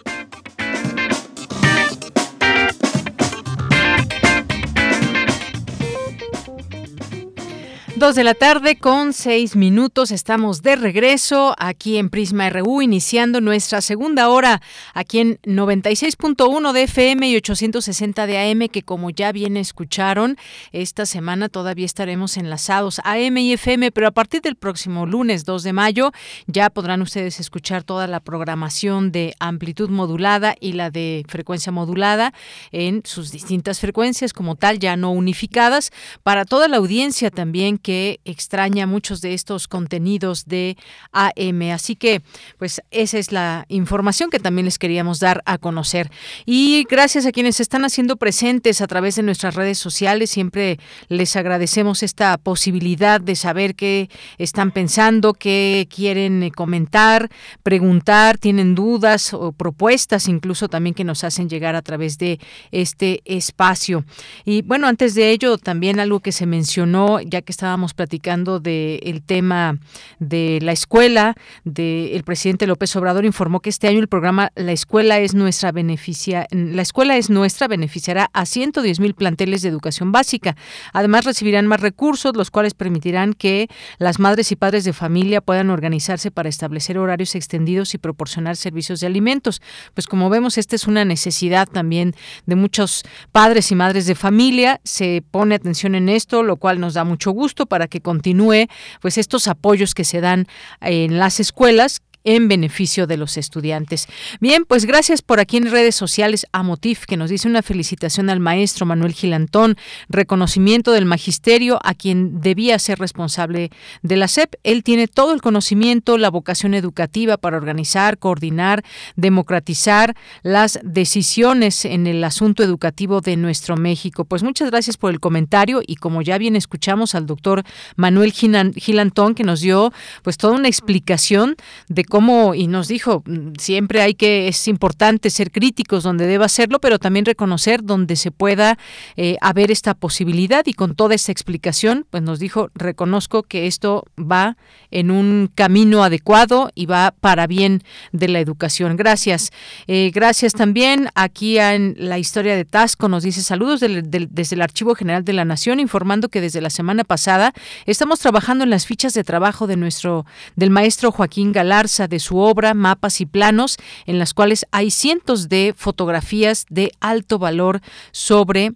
Dos 7.99 8.15
de 8.15 8.23
la 8.23 8.33
tarde 8.33 8.77
con 8.77 9.11
seis 9.11 9.57
minutos. 9.57 10.11
Estamos 10.11 10.61
de 10.61 10.77
regreso 10.77 11.53
aquí 11.59 11.97
en 11.97 12.09
Prisma 12.09 12.49
RU, 12.49 12.81
iniciando 12.81 13.41
nuestra 13.41 13.81
segunda 13.81 14.29
hora 14.29 14.61
aquí 14.93 15.19
en 15.19 15.37
96.1 15.41 16.71
de 16.71 16.83
FM 16.83 17.27
y 17.27 17.35
860 17.35 18.25
de 18.25 18.37
AM, 18.37 18.69
que 18.69 18.83
como 18.83 19.09
ya 19.09 19.33
bien 19.33 19.57
escucharon, 19.57 20.37
esta 20.71 21.05
semana 21.05 21.49
todavía 21.49 21.85
estaremos 21.85 22.37
enlazados 22.37 23.01
AM 23.03 23.37
y 23.37 23.51
FM, 23.51 23.91
pero 23.91 24.07
a 24.07 24.11
partir 24.11 24.41
del 24.43 24.55
próximo 24.55 25.05
lunes 25.05 25.43
2 25.43 25.63
de 25.63 25.73
mayo 25.73 26.13
ya 26.47 26.69
podrán 26.69 27.01
ustedes 27.01 27.41
escuchar 27.41 27.83
toda 27.83 28.07
la 28.07 28.21
programación 28.21 29.11
de 29.11 29.35
amplitud 29.41 29.89
modulada 29.89 30.55
y 30.61 30.71
la 30.71 30.89
de 30.89 31.25
frecuencia 31.27 31.73
modulada 31.73 32.33
en 32.71 33.01
sus 33.03 33.33
distintas 33.33 33.81
frecuencias 33.81 34.31
como 34.31 34.55
tal, 34.55 34.79
ya 34.79 34.95
no 34.95 35.11
unificadas, 35.11 35.91
para 36.23 36.45
toda 36.45 36.69
la 36.69 36.77
audiencia 36.77 37.29
también 37.29 37.77
que 37.77 37.88
que 37.89 38.19
extraña 38.23 38.85
muchos 38.85 39.19
de 39.19 39.33
estos 39.33 39.67
contenidos 39.67 40.45
de 40.45 40.77
AM. 41.11 41.71
Así 41.73 41.95
que, 41.95 42.21
pues, 42.59 42.83
esa 42.91 43.17
es 43.17 43.31
la 43.31 43.65
información 43.67 44.29
que 44.29 44.37
también 44.37 44.65
les 44.65 44.77
queríamos 44.77 45.19
dar 45.19 45.41
a 45.47 45.57
conocer. 45.57 46.11
Y 46.45 46.85
gracias 46.87 47.25
a 47.25 47.31
quienes 47.31 47.59
están 47.59 47.85
haciendo 47.85 48.15
presentes 48.17 48.81
a 48.81 48.85
través 48.85 49.15
de 49.15 49.23
nuestras 49.23 49.55
redes 49.55 49.79
sociales, 49.79 50.29
siempre 50.29 50.77
les 51.07 51.35
agradecemos 51.35 52.03
esta 52.03 52.37
posibilidad 52.37 53.21
de 53.21 53.35
saber 53.35 53.73
qué 53.73 54.11
están 54.37 54.69
pensando, 54.69 55.33
qué 55.33 55.87
quieren 55.89 56.43
eh, 56.43 56.51
comentar, 56.51 57.31
preguntar, 57.63 58.37
tienen 58.37 58.75
dudas 58.75 59.33
o 59.33 59.51
propuestas 59.51 60.27
incluso 60.27 60.69
también 60.69 60.93
que 60.93 61.03
nos 61.03 61.23
hacen 61.23 61.49
llegar 61.49 61.75
a 61.75 61.81
través 61.81 62.19
de 62.19 62.39
este 62.69 63.23
espacio. 63.25 64.05
Y 64.45 64.61
bueno, 64.61 64.85
antes 64.85 65.15
de 65.15 65.31
ello, 65.31 65.57
también 65.57 65.99
algo 65.99 66.19
que 66.19 66.31
se 66.31 66.45
mencionó, 66.45 67.19
ya 67.21 67.41
que 67.41 67.51
estábamos 67.51 67.78
estábamos 67.79 67.93
platicando 67.93 68.59
del 68.59 69.21
tema 69.25 69.77
de 70.19 70.59
la 70.61 70.73
escuela, 70.73 71.35
del 71.63 72.23
presidente 72.25 72.67
López 72.67 72.93
Obrador 72.97 73.23
informó 73.23 73.61
que 73.61 73.69
este 73.69 73.87
año 73.87 73.99
el 73.99 74.09
programa 74.09 74.51
La 74.55 74.73
escuela 74.73 75.19
es 75.19 75.33
nuestra 75.33 75.71
beneficia, 75.71 76.45
la 76.51 76.81
escuela 76.81 77.15
es 77.15 77.29
nuestra 77.29 77.69
beneficiará 77.69 78.29
a 78.33 78.45
110 78.45 78.99
mil 78.99 79.13
planteles 79.13 79.61
de 79.61 79.69
educación 79.69 80.11
básica. 80.11 80.57
Además 80.91 81.23
recibirán 81.23 81.67
más 81.67 81.79
recursos, 81.79 82.35
los 82.35 82.51
cuales 82.51 82.73
permitirán 82.73 83.31
que 83.31 83.69
las 83.97 84.19
madres 84.19 84.51
y 84.51 84.57
padres 84.57 84.83
de 84.83 84.91
familia 84.91 85.39
puedan 85.39 85.69
organizarse 85.69 86.31
para 86.31 86.49
establecer 86.49 86.97
horarios 86.97 87.33
extendidos 87.35 87.93
y 87.93 87.97
proporcionar 87.97 88.57
servicios 88.57 88.99
de 88.99 89.07
alimentos. 89.07 89.61
Pues 89.93 90.05
como 90.05 90.29
vemos, 90.29 90.57
esta 90.57 90.75
es 90.75 90.85
una 90.85 91.05
necesidad 91.05 91.65
también 91.65 92.13
de 92.45 92.55
muchos 92.55 93.03
padres 93.31 93.71
y 93.71 93.75
madres 93.75 94.05
de 94.05 94.15
familia. 94.15 94.81
Se 94.83 95.23
pone 95.31 95.55
atención 95.55 95.95
en 95.95 96.09
esto, 96.09 96.43
lo 96.43 96.57
cual 96.57 96.81
nos 96.81 96.95
da 96.95 97.05
mucho 97.05 97.31
gusto 97.31 97.68
para 97.69 97.87
que 97.87 98.01
continúe 98.01 98.67
pues 98.99 99.17
estos 99.17 99.47
apoyos 99.47 99.93
que 99.93 100.03
se 100.03 100.19
dan 100.19 100.47
en 100.81 101.17
las 101.17 101.39
escuelas 101.39 102.01
en 102.23 102.47
beneficio 102.47 103.07
de 103.07 103.17
los 103.17 103.37
estudiantes. 103.37 104.07
Bien, 104.39 104.65
pues 104.65 104.85
gracias 104.85 105.21
por 105.21 105.39
aquí 105.39 105.57
en 105.57 105.71
redes 105.71 105.95
sociales 105.95 106.45
a 106.51 106.63
Motif, 106.63 107.05
que 107.05 107.17
nos 107.17 107.29
dice 107.29 107.47
una 107.47 107.61
felicitación 107.61 108.29
al 108.29 108.39
maestro 108.39 108.85
Manuel 108.85 109.13
Gilantón, 109.13 109.77
reconocimiento 110.09 110.91
del 110.91 111.05
magisterio 111.05 111.79
a 111.83 111.93
quien 111.93 112.41
debía 112.41 112.77
ser 112.79 112.99
responsable 112.99 113.71
de 114.01 114.17
la 114.17 114.27
SEP. 114.27 114.55
Él 114.63 114.83
tiene 114.83 115.07
todo 115.07 115.33
el 115.33 115.41
conocimiento, 115.41 116.17
la 116.17 116.29
vocación 116.29 116.73
educativa 116.73 117.37
para 117.37 117.57
organizar, 117.57 118.17
coordinar, 118.17 118.83
democratizar 119.15 120.15
las 120.43 120.79
decisiones 120.83 121.85
en 121.85 122.07
el 122.07 122.23
asunto 122.23 122.63
educativo 122.63 123.21
de 123.21 123.37
nuestro 123.37 123.77
México. 123.77 124.25
Pues 124.25 124.43
muchas 124.43 124.69
gracias 124.69 124.97
por 124.97 125.11
el 125.11 125.19
comentario 125.19 125.81
y 125.85 125.95
como 125.95 126.21
ya 126.21 126.37
bien 126.37 126.55
escuchamos 126.55 127.15
al 127.15 127.25
doctor 127.25 127.63
Manuel 127.95 128.33
Gilantón, 128.33 129.35
que 129.35 129.43
nos 129.43 129.61
dio 129.61 129.91
pues 130.23 130.37
toda 130.37 130.53
una 130.53 130.67
explicación 130.67 131.55
de 131.87 132.03
cómo, 132.09 132.55
y 132.55 132.67
nos 132.67 132.87
dijo, 132.87 133.23
mm, 133.25 133.53
siempre 133.57 134.01
hay 134.01 134.13
que, 134.13 134.49
es 134.49 134.67
importante 134.67 135.29
ser 135.29 135.51
críticos 135.51 136.03
donde 136.03 136.27
deba 136.27 136.45
hacerlo, 136.45 136.79
pero 136.79 136.99
también 136.99 137.25
reconocer 137.25 137.83
donde 137.83 138.15
se 138.15 138.31
pueda 138.31 138.77
eh, 139.15 139.37
haber 139.39 139.71
esta 139.71 139.93
posibilidad 139.93 140.65
y 140.65 140.73
con 140.73 140.95
toda 140.95 141.15
esta 141.15 141.31
explicación, 141.31 142.05
pues 142.09 142.23
nos 142.23 142.39
dijo, 142.39 142.69
reconozco 142.75 143.43
que 143.43 143.67
esto 143.67 144.05
va 144.19 144.57
en 144.91 145.11
un 145.11 145.49
camino 145.53 146.03
adecuado 146.03 146.71
y 146.75 146.85
va 146.87 147.13
para 147.19 147.47
bien 147.47 147.83
de 148.11 148.27
la 148.27 148.39
educación. 148.39 148.97
Gracias. 148.97 149.51
Eh, 149.87 150.11
gracias 150.13 150.53
también 150.53 151.09
aquí 151.15 151.59
en 151.59 151.95
la 151.97 152.17
historia 152.17 152.55
de 152.55 152.65
Tasco, 152.65 153.07
nos 153.07 153.23
dice 153.23 153.41
saludos 153.41 153.79
desde 153.79 154.55
el 154.55 154.61
Archivo 154.61 154.95
General 154.95 155.23
de 155.23 155.33
la 155.33 155.45
Nación, 155.45 155.79
informando 155.79 156.29
que 156.29 156.41
desde 156.41 156.61
la 156.61 156.69
semana 156.69 157.03
pasada 157.03 157.53
estamos 157.85 158.19
trabajando 158.19 158.63
en 158.63 158.69
las 158.69 158.85
fichas 158.85 159.13
de 159.13 159.23
trabajo 159.23 159.67
de 159.67 159.77
nuestro, 159.77 160.25
del 160.55 160.71
maestro 160.71 161.11
Joaquín 161.11 161.51
Galarza 161.51 161.98
de 162.07 162.19
su 162.19 162.37
obra 162.37 162.73
Mapas 162.73 163.21
y 163.21 163.25
Planos, 163.25 163.77
en 164.05 164.19
las 164.19 164.33
cuales 164.33 164.65
hay 164.71 164.91
cientos 164.91 165.49
de 165.49 165.73
fotografías 165.75 166.65
de 166.69 166.91
alto 166.99 167.39
valor 167.39 167.81
sobre 168.11 168.73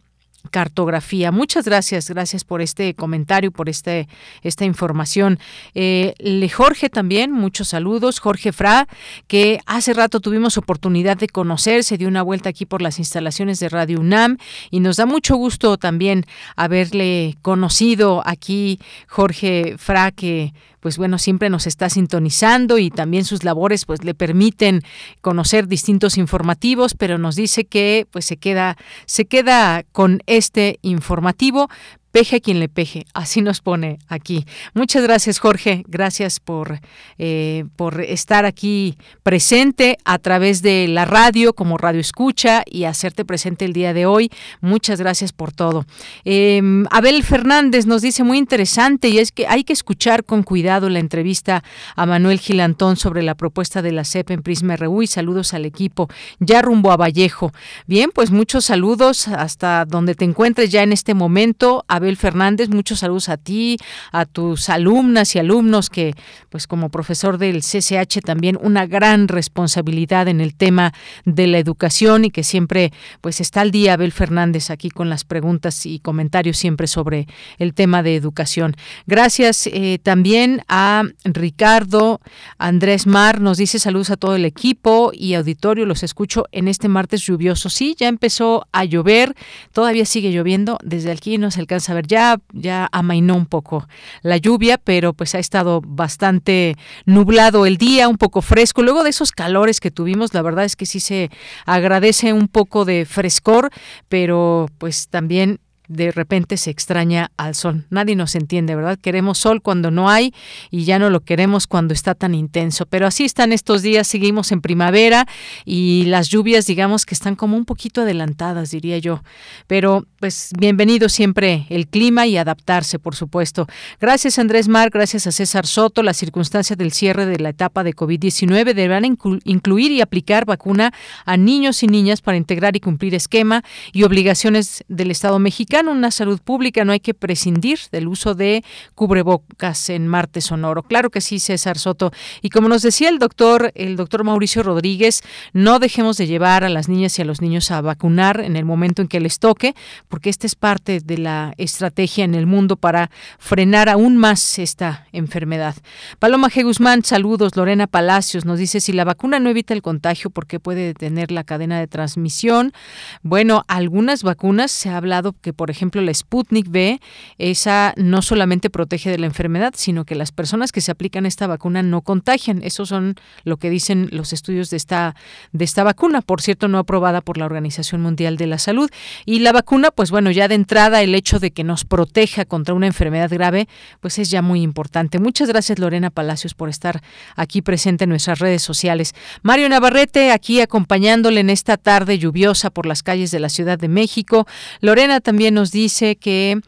cartografía. 0.51 1.31
Muchas 1.31 1.65
gracias, 1.65 2.09
gracias 2.09 2.43
por 2.43 2.61
este 2.61 2.93
comentario, 2.93 3.51
por 3.51 3.69
este, 3.69 4.07
esta 4.41 4.65
información. 4.65 5.39
Eh, 5.73 6.13
le 6.19 6.49
Jorge 6.49 6.89
también, 6.89 7.31
muchos 7.31 7.69
saludos. 7.69 8.19
Jorge 8.19 8.51
Fra, 8.51 8.87
que 9.27 9.59
hace 9.65 9.93
rato 9.93 10.19
tuvimos 10.19 10.57
oportunidad 10.57 11.17
de 11.17 11.27
conocer, 11.27 11.83
se 11.83 11.97
dio 11.97 12.07
una 12.07 12.21
vuelta 12.21 12.49
aquí 12.49 12.65
por 12.65 12.81
las 12.81 12.99
instalaciones 12.99 13.59
de 13.59 13.69
Radio 13.69 13.99
UNAM 13.99 14.37
y 14.69 14.79
nos 14.79 14.97
da 14.97 15.05
mucho 15.05 15.35
gusto 15.35 15.77
también 15.77 16.25
haberle 16.55 17.37
conocido 17.41 18.21
aquí, 18.25 18.79
Jorge 19.07 19.75
Fra, 19.77 20.11
que 20.11 20.53
pues 20.83 20.97
bueno, 20.97 21.17
siempre 21.17 21.49
nos 21.49 21.65
está 21.65 21.89
sintonizando 21.89 22.77
y 22.77 22.89
también 22.89 23.23
sus 23.23 23.45
labores 23.45 23.85
pues 23.85 24.03
le 24.03 24.13
permiten 24.13 24.81
conocer 25.21 25.69
distintos 25.69 26.17
informativos, 26.17 26.93
pero 26.93 27.17
nos 27.17 27.37
dice 27.37 27.63
que 27.63 28.05
pues 28.11 28.25
se 28.25 28.35
queda 28.35 28.75
se 29.05 29.23
queda 29.23 29.85
con 29.93 30.21
este 30.25 30.79
informativo, 30.81 31.69
peje 32.13 32.35
a 32.35 32.39
quien 32.39 32.59
le 32.59 32.69
peje, 32.69 33.05
así 33.15 33.41
nos 33.41 33.59
pone 33.59 33.97
aquí. 34.07 34.45
Muchas 34.75 35.01
gracias 35.01 35.39
Jorge, 35.39 35.83
gracias 35.87 36.39
por, 36.39 36.79
eh, 37.17 37.65
por 37.75 38.01
estar 38.01 38.45
aquí 38.45 38.95
presente 39.23 39.97
a 40.05 40.19
través 40.19 40.61
de 40.61 40.87
la 40.87 41.05
radio 41.05 41.53
como 41.53 41.79
radio 41.79 41.99
escucha 41.99 42.61
y 42.67 42.83
hacerte 42.83 43.25
presente 43.25 43.65
el 43.65 43.73
día 43.73 43.95
de 43.95 44.05
hoy. 44.05 44.29
Muchas 44.61 44.99
gracias 44.99 45.33
por 45.33 45.51
todo. 45.51 45.87
Em, 46.23 46.85
Abel 46.91 47.23
Fernández 47.23 47.87
nos 47.87 48.03
dice 48.03 48.23
muy 48.23 48.37
interesante 48.37 49.09
y 49.09 49.17
es 49.17 49.31
que 49.31 49.47
hay 49.47 49.63
que 49.63 49.73
escuchar 49.73 50.23
con 50.23 50.43
cuidado 50.43 50.89
la 50.89 50.99
entrevista 50.99 51.63
a 51.95 52.05
Manuel 52.05 52.39
Gilantón 52.39 52.95
sobre 52.95 53.23
la 53.23 53.33
propuesta 53.33 53.81
de 53.81 53.91
la 53.91 54.05
CEP 54.05 54.29
en 54.29 54.43
Prisma 54.43 54.75
RU 54.75 55.01
y 55.01 55.07
saludos 55.07 55.55
al 55.55 55.65
equipo 55.65 56.09
ya 56.39 56.61
rumbo 56.61 56.91
a 56.91 56.97
Vallejo. 56.97 57.51
Bien, 57.87 58.11
pues 58.13 58.29
muchos 58.29 58.65
saludos 58.65 59.27
hasta 59.27 59.85
donde 59.85 60.13
te 60.13 60.25
encuentres 60.25 60.69
ya 60.71 60.83
en 60.83 60.93
este 60.93 61.15
momento. 61.15 61.83
Fernández, 62.17 62.69
muchos 62.69 62.99
saludos 62.99 63.29
a 63.29 63.37
ti, 63.37 63.77
a 64.11 64.25
tus 64.25 64.69
alumnas 64.69 65.35
y 65.35 65.39
alumnos 65.39 65.89
que, 65.89 66.13
pues 66.49 66.67
como 66.67 66.89
profesor 66.89 67.37
del 67.37 67.61
CCH 67.61 68.21
también 68.23 68.57
una 68.61 68.85
gran 68.85 69.27
responsabilidad 69.27 70.27
en 70.27 70.41
el 70.41 70.55
tema 70.55 70.93
de 71.25 71.47
la 71.47 71.57
educación 71.57 72.25
y 72.25 72.29
que 72.29 72.43
siempre 72.43 72.91
pues 73.21 73.41
está 73.41 73.61
al 73.61 73.71
día 73.71 73.93
Abel 73.93 74.11
Fernández 74.11 74.69
aquí 74.69 74.89
con 74.89 75.09
las 75.09 75.23
preguntas 75.23 75.85
y 75.85 75.99
comentarios 75.99 76.57
siempre 76.57 76.87
sobre 76.87 77.27
el 77.57 77.73
tema 77.73 78.03
de 78.03 78.15
educación. 78.15 78.75
Gracias 79.07 79.67
eh, 79.67 79.99
también 80.01 80.61
a 80.67 81.03
Ricardo 81.23 82.21
Andrés 82.57 83.07
Mar, 83.07 83.41
nos 83.41 83.57
dice 83.57 83.79
saludos 83.79 84.09
a 84.09 84.17
todo 84.17 84.35
el 84.35 84.45
equipo 84.45 85.11
y 85.13 85.33
auditorio, 85.33 85.85
los 85.85 86.03
escucho 86.03 86.45
en 86.51 86.67
este 86.67 86.87
martes 86.87 87.21
lluvioso. 87.21 87.69
Sí, 87.69 87.95
ya 87.97 88.07
empezó 88.07 88.67
a 88.71 88.85
llover, 88.85 89.35
todavía 89.71 90.05
sigue 90.05 90.31
lloviendo, 90.31 90.77
desde 90.83 91.11
aquí 91.11 91.37
no 91.37 91.51
se 91.51 91.59
alcanza 91.59 91.92
ver, 91.93 92.07
ya, 92.07 92.37
ya 92.51 92.89
amainó 92.91 93.35
un 93.35 93.45
poco 93.45 93.87
la 94.21 94.37
lluvia, 94.37 94.77
pero 94.77 95.13
pues 95.13 95.35
ha 95.35 95.39
estado 95.39 95.81
bastante 95.85 96.75
nublado 97.05 97.65
el 97.65 97.77
día, 97.77 98.07
un 98.07 98.17
poco 98.17 98.41
fresco. 98.41 98.81
Luego 98.81 99.03
de 99.03 99.09
esos 99.09 99.31
calores 99.31 99.79
que 99.79 99.91
tuvimos, 99.91 100.33
la 100.33 100.41
verdad 100.41 100.65
es 100.65 100.75
que 100.75 100.85
sí 100.85 100.99
se 100.99 101.29
agradece 101.65 102.33
un 102.33 102.47
poco 102.47 102.85
de 102.85 103.05
frescor, 103.05 103.69
pero 104.09 104.67
pues 104.77 105.07
también 105.07 105.59
de 105.87 106.11
repente 106.11 106.57
se 106.57 106.69
extraña 106.69 107.31
al 107.35 107.55
sol. 107.55 107.85
Nadie 107.89 108.15
nos 108.15 108.35
entiende, 108.35 108.75
¿verdad? 108.75 108.97
Queremos 109.01 109.37
sol 109.37 109.61
cuando 109.61 109.91
no 109.91 110.09
hay 110.09 110.33
y 110.71 110.85
ya 110.85 110.97
no 110.97 111.09
lo 111.09 111.21
queremos 111.21 111.67
cuando 111.67 111.93
está 111.93 112.15
tan 112.15 112.33
intenso. 112.35 112.85
Pero 112.85 113.05
así 113.05 113.25
están 113.25 113.51
estos 113.51 113.81
días, 113.81 114.07
seguimos 114.07 114.51
en 114.51 114.61
primavera 114.61 115.27
y 115.65 116.03
las 116.05 116.29
lluvias, 116.29 116.65
digamos 116.65 117.05
que 117.05 117.13
están 117.13 117.35
como 117.35 117.57
un 117.57 117.65
poquito 117.65 118.01
adelantadas, 118.01 118.71
diría 118.71 118.97
yo. 118.97 119.23
Pero 119.67 120.05
pues 120.19 120.51
bienvenido 120.57 121.09
siempre 121.09 121.65
el 121.69 121.87
clima 121.87 122.27
y 122.27 122.37
adaptarse, 122.37 122.97
por 122.97 123.15
supuesto. 123.15 123.67
Gracias 123.99 124.39
Andrés 124.39 124.69
Mar, 124.69 124.89
gracias 124.89 125.27
a 125.27 125.31
César 125.31 125.67
Soto. 125.67 126.01
Las 126.01 126.17
circunstancias 126.17 126.77
del 126.77 126.93
cierre 126.93 127.25
de 127.25 127.39
la 127.39 127.49
etapa 127.49 127.83
de 127.83 127.93
COVID-19 127.93 128.73
deberán 128.73 129.03
incluir 129.43 129.91
y 129.91 130.01
aplicar 130.01 130.45
vacuna 130.45 130.93
a 131.25 131.35
niños 131.35 131.83
y 131.83 131.87
niñas 131.87 132.21
para 132.21 132.37
integrar 132.37 132.77
y 132.77 132.79
cumplir 132.79 133.15
esquema 133.15 133.63
y 133.91 134.03
obligaciones 134.03 134.85
del 134.87 135.11
Estado 135.11 135.39
mexicano 135.39 135.72
una 135.81 136.11
salud 136.11 136.39
pública, 136.39 136.85
no 136.85 136.91
hay 136.91 136.99
que 136.99 137.13
prescindir 137.13 137.79
del 137.91 138.07
uso 138.07 138.35
de 138.35 138.63
cubrebocas 138.95 139.89
en 139.89 140.07
martes 140.07 140.45
sonoro. 140.45 140.83
Claro 140.83 141.09
que 141.09 141.21
sí, 141.21 141.39
César 141.39 141.77
Soto. 141.77 142.11
Y 142.41 142.49
como 142.49 142.69
nos 142.69 142.81
decía 142.83 143.09
el 143.09 143.19
doctor, 143.19 143.71
el 143.75 143.95
doctor 143.95 144.23
Mauricio 144.23 144.63
Rodríguez, 144.63 145.21
no 145.53 145.79
dejemos 145.79 146.17
de 146.17 146.27
llevar 146.27 146.63
a 146.63 146.69
las 146.69 146.89
niñas 146.89 147.17
y 147.17 147.23
a 147.23 147.25
los 147.25 147.41
niños 147.41 147.71
a 147.71 147.81
vacunar 147.81 148.41
en 148.41 148.55
el 148.55 148.65
momento 148.65 149.01
en 149.01 149.07
que 149.07 149.19
les 149.19 149.39
toque, 149.39 149.75
porque 150.07 150.29
esta 150.29 150.47
es 150.47 150.55
parte 150.55 150.99
de 150.99 151.17
la 151.17 151.53
estrategia 151.57 152.23
en 152.23 152.35
el 152.35 152.45
mundo 152.45 152.75
para 152.75 153.09
frenar 153.39 153.89
aún 153.89 154.17
más 154.17 154.59
esta 154.59 155.07
enfermedad. 155.11 155.75
Paloma 156.19 156.49
G. 156.49 156.63
Guzmán, 156.63 157.03
saludos. 157.03 157.55
Lorena 157.55 157.87
Palacios 157.87 158.45
nos 158.45 158.59
dice, 158.59 158.79
si 158.79 158.93
la 158.93 159.03
vacuna 159.03 159.39
no 159.39 159.49
evita 159.49 159.73
el 159.73 159.81
contagio, 159.81 160.29
¿por 160.29 160.45
qué 160.45 160.59
puede 160.59 160.85
detener 160.85 161.31
la 161.31 161.43
cadena 161.43 161.79
de 161.79 161.87
transmisión? 161.87 162.73
Bueno, 163.21 163.63
algunas 163.67 164.23
vacunas 164.23 164.71
se 164.71 164.89
ha 164.89 164.97
hablado 164.97 165.33
que 165.41 165.53
por 165.53 165.62
ejemplo, 165.69 166.01
la 166.01 166.13
Sputnik 166.13 166.67
V, 166.69 166.99
esa 167.37 167.93
no 167.97 168.21
solamente 168.21 168.69
protege 168.69 169.09
de 169.09 169.17
la 169.17 169.25
enfermedad, 169.25 169.73
sino 169.75 170.05
que 170.05 170.15
las 170.15 170.31
personas 170.31 170.71
que 170.71 170.81
se 170.81 170.91
aplican 170.91 171.25
esta 171.25 171.47
vacuna 171.47 171.83
no 171.83 172.01
contagian. 172.01 172.61
Eso 172.63 172.85
son 172.85 173.15
lo 173.43 173.57
que 173.57 173.69
dicen 173.69 174.09
los 174.11 174.33
estudios 174.33 174.69
de 174.69 174.77
esta, 174.77 175.15
de 175.51 175.65
esta 175.65 175.83
vacuna, 175.83 176.21
por 176.21 176.41
cierto, 176.41 176.67
no 176.67 176.77
aprobada 176.77 177.21
por 177.21 177.37
la 177.37 177.45
Organización 177.45 178.01
Mundial 178.01 178.37
de 178.37 178.47
la 178.47 178.57
Salud. 178.57 178.89
Y 179.25 179.39
la 179.39 179.51
vacuna, 179.51 179.91
pues 179.91 180.11
bueno, 180.11 180.31
ya 180.31 180.47
de 180.47 180.55
entrada 180.55 181.01
el 181.01 181.15
hecho 181.15 181.39
de 181.39 181.51
que 181.51 181.63
nos 181.63 181.85
proteja 181.85 182.45
contra 182.45 182.73
una 182.73 182.87
enfermedad 182.87 183.29
grave, 183.29 183.67
pues 183.99 184.19
es 184.19 184.29
ya 184.29 184.41
muy 184.41 184.61
importante. 184.61 185.19
Muchas 185.19 185.47
gracias, 185.47 185.79
Lorena 185.79 186.09
Palacios, 186.09 186.53
por 186.53 186.69
estar 186.69 187.01
aquí 187.35 187.61
presente 187.61 188.03
en 188.05 188.09
nuestras 188.09 188.39
redes 188.39 188.61
sociales. 188.61 189.13
Mario 189.41 189.69
Navarrete, 189.69 190.31
aquí 190.31 190.61
acompañándole 190.61 191.41
en 191.41 191.49
esta 191.49 191.77
tarde 191.77 192.17
lluviosa 192.19 192.69
por 192.69 192.85
las 192.85 193.03
calles 193.03 193.31
de 193.31 193.39
la 193.39 193.49
Ciudad 193.49 193.77
de 193.77 193.87
México. 193.87 194.47
Lorena 194.81 195.19
también 195.19 195.52
nos 195.53 195.71
dice 195.71 196.15
que 196.15 196.59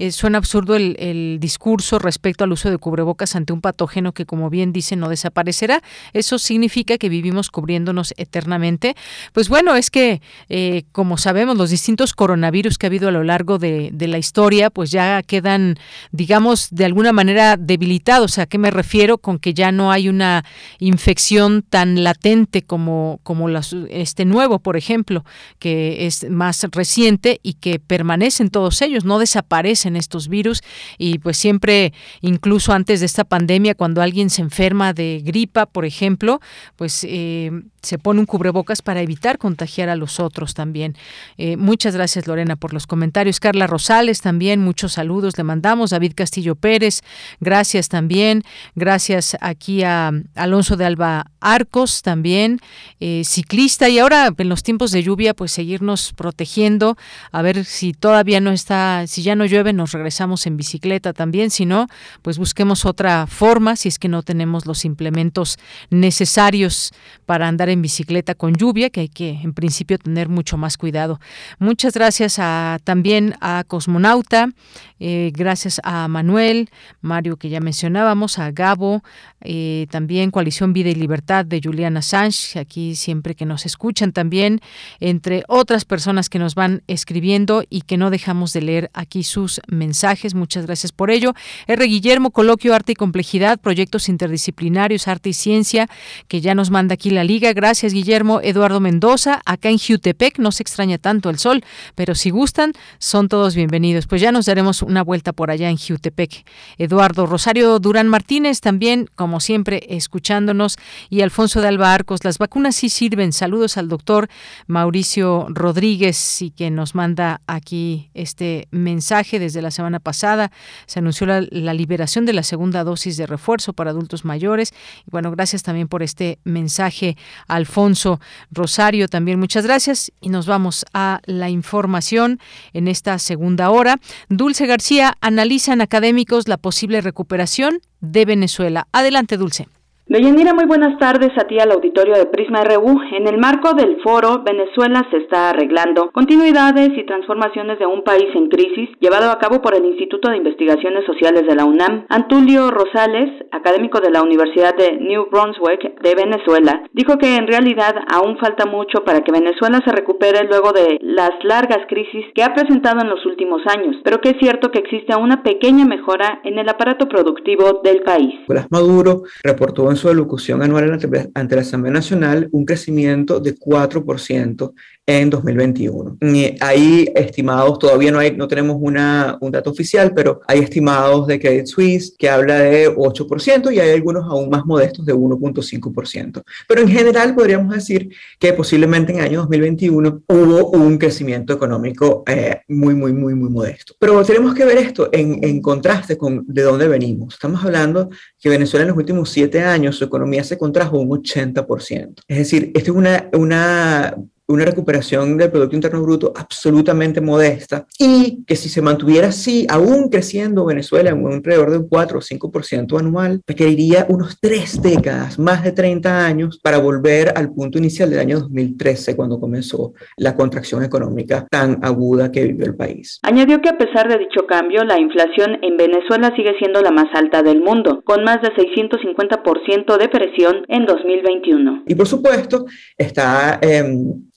eh, 0.00 0.12
suena 0.12 0.38
absurdo 0.38 0.76
el, 0.76 0.96
el, 0.98 1.36
discurso 1.40 1.98
respecto 1.98 2.42
al 2.42 2.52
uso 2.52 2.70
de 2.70 2.78
cubrebocas 2.78 3.36
ante 3.36 3.52
un 3.52 3.60
patógeno 3.60 4.12
que, 4.12 4.24
como 4.24 4.48
bien 4.48 4.72
dice, 4.72 4.96
no 4.96 5.10
desaparecerá. 5.10 5.82
Eso 6.14 6.38
significa 6.38 6.96
que 6.96 7.10
vivimos 7.10 7.50
cubriéndonos 7.50 8.14
eternamente. 8.16 8.96
Pues 9.34 9.50
bueno, 9.50 9.76
es 9.76 9.90
que, 9.90 10.22
eh, 10.48 10.84
como 10.92 11.18
sabemos, 11.18 11.58
los 11.58 11.68
distintos 11.68 12.14
coronavirus 12.14 12.78
que 12.78 12.86
ha 12.86 12.88
habido 12.88 13.08
a 13.08 13.12
lo 13.12 13.24
largo 13.24 13.58
de, 13.58 13.90
de, 13.92 14.08
la 14.08 14.16
historia, 14.16 14.70
pues 14.70 14.90
ya 14.90 15.22
quedan, 15.22 15.76
digamos, 16.12 16.68
de 16.70 16.86
alguna 16.86 17.12
manera 17.12 17.58
debilitados. 17.58 18.38
¿A 18.38 18.46
qué 18.46 18.56
me 18.56 18.70
refiero? 18.70 19.18
Con 19.18 19.38
que 19.38 19.52
ya 19.52 19.70
no 19.70 19.92
hay 19.92 20.08
una 20.08 20.46
infección 20.78 21.60
tan 21.60 22.04
latente 22.04 22.62
como, 22.62 23.20
como 23.22 23.50
este 23.50 24.24
nuevo, 24.24 24.60
por 24.60 24.78
ejemplo, 24.78 25.26
que 25.58 26.06
es 26.06 26.30
más 26.30 26.66
reciente 26.72 27.38
y 27.42 27.54
que 27.54 27.78
permanecen 27.78 28.48
todos 28.48 28.80
ellos, 28.80 29.04
no 29.04 29.18
desaparecen 29.18 29.89
estos 29.96 30.28
virus 30.28 30.62
y 30.98 31.18
pues 31.18 31.36
siempre, 31.36 31.92
incluso 32.20 32.72
antes 32.72 33.00
de 33.00 33.06
esta 33.06 33.24
pandemia, 33.24 33.74
cuando 33.74 34.02
alguien 34.02 34.30
se 34.30 34.42
enferma 34.42 34.92
de 34.92 35.22
gripa, 35.24 35.66
por 35.66 35.84
ejemplo, 35.84 36.40
pues 36.76 37.04
eh, 37.08 37.50
se 37.82 37.98
pone 37.98 38.20
un 38.20 38.26
cubrebocas 38.26 38.82
para 38.82 39.00
evitar 39.00 39.38
contagiar 39.38 39.88
a 39.88 39.96
los 39.96 40.20
otros 40.20 40.54
también. 40.54 40.96
Eh, 41.38 41.56
muchas 41.56 41.94
gracias 41.94 42.26
Lorena 42.26 42.56
por 42.56 42.72
los 42.74 42.86
comentarios. 42.86 43.40
Carla 43.40 43.66
Rosales 43.66 44.20
también, 44.20 44.60
muchos 44.60 44.92
saludos 44.92 45.36
le 45.38 45.44
mandamos. 45.44 45.90
David 45.90 46.12
Castillo 46.14 46.54
Pérez, 46.54 47.02
gracias 47.40 47.88
también. 47.88 48.42
Gracias 48.74 49.36
aquí 49.40 49.82
a 49.82 50.12
Alonso 50.34 50.76
de 50.76 50.84
Alba 50.84 51.30
Arcos 51.40 52.02
también, 52.02 52.60
eh, 53.00 53.22
ciclista. 53.24 53.88
Y 53.88 53.98
ahora 53.98 54.28
en 54.36 54.48
los 54.48 54.62
tiempos 54.62 54.90
de 54.90 55.02
lluvia, 55.02 55.34
pues 55.34 55.52
seguirnos 55.52 56.12
protegiendo. 56.12 56.96
A 57.32 57.42
ver 57.42 57.64
si 57.64 57.92
todavía 57.92 58.40
no 58.40 58.50
está, 58.50 59.06
si 59.06 59.22
ya 59.22 59.34
no 59.34 59.46
llueve, 59.46 59.72
nos 59.80 59.92
regresamos 59.92 60.46
en 60.46 60.56
bicicleta 60.56 61.12
también. 61.12 61.50
Si 61.50 61.64
no, 61.64 61.88
pues 62.22 62.38
busquemos 62.38 62.84
otra 62.84 63.26
forma 63.26 63.76
si 63.76 63.88
es 63.88 63.98
que 63.98 64.08
no 64.08 64.22
tenemos 64.22 64.66
los 64.66 64.84
implementos 64.84 65.58
necesarios 65.88 66.92
para 67.26 67.48
andar 67.48 67.70
en 67.70 67.80
bicicleta 67.80 68.34
con 68.34 68.54
lluvia, 68.54 68.90
que 68.90 69.00
hay 69.00 69.08
que 69.08 69.30
en 69.30 69.54
principio 69.54 69.98
tener 69.98 70.28
mucho 70.28 70.56
más 70.56 70.76
cuidado. 70.76 71.18
Muchas 71.58 71.94
gracias 71.94 72.38
también 72.84 73.34
a 73.40 73.64
Cosmonauta, 73.66 74.50
eh, 74.98 75.32
gracias 75.34 75.80
a 75.82 76.06
Manuel, 76.08 76.68
Mario 77.00 77.36
que 77.36 77.48
ya 77.48 77.60
mencionábamos, 77.60 78.38
a 78.38 78.50
Gabo, 78.50 79.02
eh, 79.40 79.86
también 79.90 80.30
Coalición 80.30 80.74
Vida 80.74 80.90
y 80.90 80.94
Libertad 80.94 81.46
de 81.46 81.60
Juliana 81.62 82.02
Sánchez, 82.02 82.56
aquí 82.56 82.94
siempre 82.94 83.34
que 83.34 83.46
nos 83.46 83.64
escuchan 83.64 84.12
también, 84.12 84.60
entre 85.00 85.44
otras 85.48 85.86
personas 85.86 86.28
que 86.28 86.38
nos 86.38 86.54
van 86.54 86.82
escribiendo 86.86 87.64
y 87.70 87.80
que 87.82 87.96
no 87.96 88.10
dejamos 88.10 88.52
de 88.52 88.60
leer 88.60 88.90
aquí 88.92 89.22
sus 89.22 89.62
mensajes. 89.70 90.34
Muchas 90.34 90.66
gracias 90.66 90.92
por 90.92 91.10
ello. 91.10 91.34
R. 91.66 91.84
Guillermo, 91.84 92.30
Coloquio 92.30 92.74
Arte 92.74 92.92
y 92.92 92.94
Complejidad, 92.94 93.58
Proyectos 93.58 94.08
Interdisciplinarios, 94.08 95.08
Arte 95.08 95.30
y 95.30 95.32
Ciencia, 95.32 95.88
que 96.28 96.40
ya 96.40 96.54
nos 96.54 96.70
manda 96.70 96.94
aquí 96.94 97.10
la 97.10 97.24
liga. 97.24 97.52
Gracias, 97.52 97.92
Guillermo. 97.92 98.40
Eduardo 98.42 98.80
Mendoza, 98.80 99.40
acá 99.44 99.68
en 99.70 99.78
Jutepec, 99.78 100.38
no 100.38 100.52
se 100.52 100.62
extraña 100.62 100.98
tanto 100.98 101.30
el 101.30 101.38
sol, 101.38 101.64
pero 101.94 102.14
si 102.14 102.30
gustan, 102.30 102.72
son 102.98 103.28
todos 103.28 103.54
bienvenidos. 103.54 104.06
Pues 104.06 104.20
ya 104.20 104.32
nos 104.32 104.46
daremos 104.46 104.82
una 104.82 105.02
vuelta 105.02 105.32
por 105.32 105.50
allá 105.50 105.70
en 105.70 105.76
Jutepec. 105.76 106.44
Eduardo 106.78 107.26
Rosario 107.26 107.78
Durán 107.78 108.08
Martínez, 108.08 108.60
también, 108.60 109.08
como 109.14 109.40
siempre, 109.40 109.86
escuchándonos. 109.88 110.76
Y 111.08 111.22
Alfonso 111.22 111.60
de 111.60 111.68
Alba 111.68 111.94
Arcos, 111.94 112.24
las 112.24 112.38
vacunas 112.38 112.76
sí 112.76 112.88
sirven. 112.88 113.32
Saludos 113.32 113.76
al 113.76 113.88
doctor 113.88 114.28
Mauricio 114.66 115.46
Rodríguez 115.48 116.42
y 116.42 116.50
que 116.50 116.70
nos 116.70 116.94
manda 116.94 117.40
aquí 117.46 118.10
este 118.14 118.68
mensaje 118.70 119.38
desde 119.50 119.62
la 119.62 119.70
semana 119.70 119.98
pasada. 119.98 120.52
Se 120.86 121.00
anunció 121.00 121.26
la, 121.26 121.74
liberación 121.74 122.26
de 122.26 122.32
la 122.32 122.42
segunda 122.42 122.84
dosis 122.84 123.16
de 123.16 123.26
refuerzo 123.26 123.72
para 123.72 123.90
adultos 123.90 124.24
mayores. 124.24 124.72
Y 125.06 125.10
bueno, 125.10 125.30
gracias 125.30 125.62
también 125.62 125.88
por 125.88 126.02
este 126.02 126.38
mensaje 126.44 127.16
Alfonso 127.48 128.20
Rosario. 128.50 129.08
También 129.08 129.38
muchas 129.38 129.64
gracias 129.64 130.12
y 130.20 130.28
nos 130.28 130.46
vamos 130.46 130.84
a 130.94 131.20
la 131.26 131.50
información 131.50 132.38
en 132.72 132.88
esta 132.88 133.18
segunda 133.18 133.70
hora. 133.70 133.98
Dulce 134.28 134.66
García, 134.66 135.16
analizan 135.20 135.80
académicos 135.80 136.48
la 136.48 136.56
posible 136.56 137.00
recuperación 137.00 137.80
de 138.00 138.24
Venezuela. 138.24 138.86
Adelante, 138.92 139.36
Dulce. 139.36 139.68
Deyanira, 140.10 140.54
muy 140.54 140.64
buenas 140.66 140.98
tardes 140.98 141.30
a 141.38 141.46
ti 141.46 141.60
al 141.60 141.70
auditorio 141.70 142.14
de 142.14 142.26
Prisma 142.26 142.64
RU. 142.64 142.98
En 143.12 143.28
el 143.28 143.38
marco 143.38 143.74
del 143.74 144.02
foro, 144.02 144.42
Venezuela 144.42 145.06
se 145.08 145.18
está 145.18 145.50
arreglando 145.50 146.10
continuidades 146.10 146.90
y 146.98 147.06
transformaciones 147.06 147.78
de 147.78 147.86
un 147.86 148.02
país 148.02 148.26
en 148.34 148.48
crisis, 148.48 148.90
llevado 148.98 149.30
a 149.30 149.38
cabo 149.38 149.62
por 149.62 149.76
el 149.76 149.84
Instituto 149.84 150.28
de 150.28 150.38
Investigaciones 150.38 151.06
Sociales 151.06 151.46
de 151.46 151.54
la 151.54 151.64
UNAM. 151.64 152.06
Antulio 152.08 152.72
Rosales, 152.72 153.30
académico 153.52 154.00
de 154.00 154.10
la 154.10 154.22
Universidad 154.22 154.74
de 154.76 154.98
New 154.98 155.28
Brunswick 155.30 156.02
de 156.02 156.14
Venezuela, 156.16 156.82
dijo 156.92 157.16
que 157.16 157.36
en 157.36 157.46
realidad 157.46 157.94
aún 158.12 158.36
falta 158.38 158.66
mucho 158.66 159.04
para 159.04 159.20
que 159.20 159.30
Venezuela 159.30 159.80
se 159.84 159.92
recupere 159.92 160.42
luego 160.42 160.72
de 160.72 160.98
las 161.02 161.30
largas 161.44 161.86
crisis 161.86 162.26
que 162.34 162.42
ha 162.42 162.52
presentado 162.52 163.00
en 163.00 163.10
los 163.10 163.24
últimos 163.26 163.62
años, 163.68 163.94
pero 164.02 164.20
que 164.20 164.30
es 164.30 164.38
cierto 164.40 164.72
que 164.72 164.80
existe 164.80 165.14
una 165.14 165.44
pequeña 165.44 165.84
mejora 165.84 166.40
en 166.42 166.58
el 166.58 166.68
aparato 166.68 167.08
productivo 167.08 167.80
del 167.84 168.02
país. 168.02 168.34
Maduro 168.70 169.22
reportó 169.44 169.84
su 170.00 170.08
alocución 170.08 170.62
anual 170.62 170.98
ante 171.34 171.54
la 171.54 171.60
Asamblea 171.60 171.92
Nacional 171.92 172.48
un 172.52 172.64
crecimiento 172.64 173.38
de 173.38 173.54
4% 173.54 174.72
en 175.06 175.30
2021. 175.30 176.18
Hay 176.60 177.10
estimados, 177.14 177.78
todavía 177.78 178.12
no, 178.12 178.18
hay, 178.18 178.36
no 178.36 178.46
tenemos 178.46 178.76
una, 178.80 179.38
un 179.40 179.50
dato 179.50 179.70
oficial, 179.70 180.12
pero 180.14 180.40
hay 180.46 180.60
estimados 180.60 181.26
de 181.26 181.40
Credit 181.40 181.66
Suisse 181.66 182.14
que 182.16 182.28
habla 182.28 182.60
de 182.60 182.94
8% 182.94 183.72
y 183.72 183.80
hay 183.80 183.90
algunos 183.90 184.24
aún 184.24 184.50
más 184.50 184.64
modestos 184.64 185.04
de 185.04 185.14
1.5%. 185.14 186.42
Pero 186.68 186.80
en 186.80 186.88
general 186.88 187.34
podríamos 187.34 187.74
decir 187.74 188.10
que 188.38 188.52
posiblemente 188.52 189.12
en 189.12 189.18
el 189.18 189.24
año 189.24 189.40
2021 189.40 190.22
hubo 190.28 190.70
un 190.70 190.98
crecimiento 190.98 191.52
económico 191.52 192.22
eh, 192.26 192.60
muy, 192.68 192.94
muy, 192.94 193.12
muy, 193.12 193.34
muy 193.34 193.50
modesto. 193.50 193.94
Pero 193.98 194.22
tenemos 194.24 194.54
que 194.54 194.64
ver 194.64 194.78
esto 194.78 195.08
en, 195.12 195.42
en 195.42 195.60
contraste 195.60 196.16
con 196.16 196.44
de 196.46 196.62
dónde 196.62 196.86
venimos. 196.86 197.34
Estamos 197.34 197.64
hablando 197.64 198.10
que 198.38 198.48
Venezuela 198.48 198.82
en 198.82 198.88
los 198.88 198.98
últimos 198.98 199.30
siete 199.30 199.62
años 199.62 199.96
su 199.96 200.04
economía 200.04 200.44
se 200.44 200.58
contrajo 200.58 200.98
un 200.98 201.08
80%. 201.08 202.22
Es 202.28 202.38
decir, 202.38 202.70
esto 202.74 202.92
es 202.92 202.96
una, 202.96 203.28
una 203.32 204.16
una 204.50 204.64
recuperación 204.64 205.36
del 205.36 205.50
Producto 205.50 205.76
Interno 205.76 206.02
Bruto 206.02 206.32
absolutamente 206.36 207.20
modesta 207.20 207.86
y 207.98 208.44
que 208.44 208.56
si 208.56 208.68
se 208.68 208.82
mantuviera 208.82 209.28
así, 209.28 209.66
aún 209.68 210.08
creciendo 210.08 210.64
Venezuela 210.64 211.10
en 211.10 211.24
un 211.24 211.34
alrededor 211.34 211.70
de 211.70 211.78
un 211.78 211.88
4 211.88 212.18
o 212.18 212.20
5% 212.20 212.98
anual, 212.98 213.42
requeriría 213.46 214.06
unos 214.08 214.38
tres 214.40 214.82
décadas, 214.82 215.38
más 215.38 215.62
de 215.62 215.72
30 215.72 216.26
años, 216.26 216.58
para 216.62 216.78
volver 216.78 217.32
al 217.36 217.52
punto 217.52 217.78
inicial 217.78 218.10
del 218.10 218.18
año 218.18 218.40
2013, 218.40 219.16
cuando 219.16 219.38
comenzó 219.38 219.92
la 220.16 220.34
contracción 220.34 220.82
económica 220.82 221.46
tan 221.50 221.78
aguda 221.82 222.32
que 222.32 222.44
vivió 222.44 222.66
el 222.66 222.76
país. 222.76 223.20
Añadió 223.22 223.60
que 223.60 223.68
a 223.68 223.78
pesar 223.78 224.08
de 224.08 224.18
dicho 224.18 224.46
cambio, 224.46 224.84
la 224.84 224.98
inflación 224.98 225.58
en 225.62 225.76
Venezuela 225.76 226.32
sigue 226.36 226.54
siendo 226.58 226.82
la 226.82 226.90
más 226.90 227.08
alta 227.14 227.42
del 227.42 227.60
mundo, 227.60 228.02
con 228.04 228.24
más 228.24 228.42
de 228.42 228.48
650% 228.48 229.96
de 229.96 230.08
presión 230.08 230.64
en 230.68 230.86
2021. 230.86 231.84
Y 231.86 231.94
por 231.94 232.06
supuesto, 232.06 232.66
está... 232.96 233.58
Eh, 233.62 233.84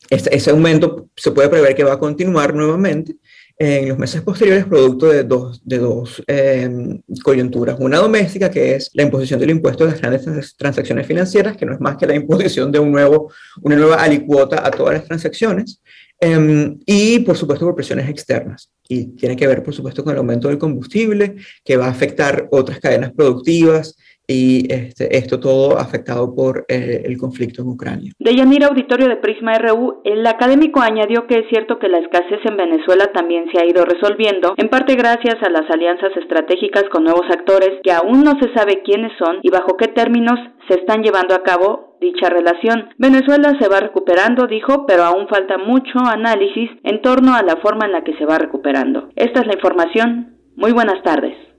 ese 0.09 0.49
aumento 0.49 1.09
se 1.15 1.31
puede 1.31 1.49
prever 1.49 1.75
que 1.75 1.83
va 1.83 1.93
a 1.93 1.99
continuar 1.99 2.53
nuevamente 2.53 3.15
en 3.57 3.89
los 3.89 3.97
meses 3.97 4.21
posteriores, 4.21 4.65
producto 4.65 5.07
de 5.07 5.23
dos, 5.23 5.61
de 5.63 5.77
dos 5.77 6.23
em, 6.27 7.01
coyunturas. 7.23 7.77
Una 7.79 7.97
doméstica, 7.99 8.49
que 8.49 8.75
es 8.75 8.89
la 8.93 9.03
imposición 9.03 9.39
del 9.39 9.51
impuesto 9.51 9.85
de 9.85 9.91
las 9.91 10.01
grandes 10.01 10.55
transacciones 10.57 11.05
financieras, 11.05 11.55
que 11.55 11.65
no 11.65 11.73
es 11.73 11.79
más 11.79 11.97
que 11.97 12.07
la 12.07 12.15
imposición 12.15 12.71
de 12.71 12.79
un 12.79 12.91
nuevo, 12.91 13.31
una 13.61 13.75
nueva 13.75 13.97
alicuota 13.97 14.65
a 14.65 14.71
todas 14.71 14.95
las 14.95 15.05
transacciones. 15.05 15.79
Em, 16.19 16.79
y, 16.85 17.19
por 17.19 17.35
supuesto, 17.37 17.65
por 17.65 17.75
presiones 17.75 18.09
externas. 18.09 18.71
Y 18.87 19.07
tiene 19.15 19.35
que 19.35 19.45
ver, 19.45 19.61
por 19.61 19.73
supuesto, 19.73 20.03
con 20.03 20.13
el 20.13 20.19
aumento 20.19 20.47
del 20.47 20.57
combustible, 20.57 21.35
que 21.63 21.77
va 21.77 21.87
a 21.87 21.91
afectar 21.91 22.47
otras 22.51 22.79
cadenas 22.79 23.11
productivas, 23.11 23.95
y 24.27 24.71
este, 24.71 25.17
esto 25.17 25.39
todo 25.39 25.77
afectado 25.77 26.33
por 26.33 26.65
eh, 26.67 27.03
el 27.05 27.17
conflicto 27.17 27.61
en 27.61 27.69
Ucrania. 27.69 28.11
De 28.19 28.35
Yanira 28.35 28.67
Auditorio 28.67 29.07
de 29.07 29.17
Prisma 29.17 29.53
RU, 29.57 30.01
el 30.05 30.25
académico 30.25 30.81
añadió 30.81 31.27
que 31.27 31.39
es 31.39 31.45
cierto 31.49 31.79
que 31.79 31.89
la 31.89 31.99
escasez 31.99 32.39
en 32.45 32.57
Venezuela 32.57 33.11
también 33.13 33.45
se 33.51 33.59
ha 33.59 33.65
ido 33.65 33.85
resolviendo, 33.85 34.53
en 34.57 34.69
parte 34.69 34.95
gracias 34.95 35.35
a 35.41 35.49
las 35.49 35.69
alianzas 35.69 36.15
estratégicas 36.15 36.83
con 36.91 37.03
nuevos 37.03 37.25
actores 37.29 37.71
que 37.83 37.91
aún 37.91 38.23
no 38.23 38.33
se 38.39 38.53
sabe 38.53 38.81
quiénes 38.83 39.11
son 39.17 39.39
y 39.41 39.49
bajo 39.49 39.77
qué 39.77 39.87
términos 39.87 40.39
se 40.67 40.79
están 40.79 41.03
llevando 41.03 41.35
a 41.35 41.43
cabo 41.43 41.97
dicha 41.99 42.29
relación. 42.29 42.89
Venezuela 42.97 43.53
se 43.59 43.69
va 43.69 43.79
recuperando, 43.79 44.45
dijo, 44.47 44.85
pero 44.85 45.03
aún 45.03 45.27
falta 45.27 45.57
mucho 45.57 45.99
análisis 46.05 46.69
en 46.83 47.01
torno 47.01 47.33
a 47.33 47.43
la 47.43 47.57
forma 47.57 47.85
en 47.85 47.93
la 47.93 48.03
que 48.03 48.15
se 48.17 48.25
va 48.25 48.37
recuperando. 48.37 49.09
Esta 49.15 49.41
es 49.41 49.47
la 49.47 49.53
información. 49.53 50.37
Muy 50.55 50.71
buenas 50.71 51.01
tardes. 51.03 51.52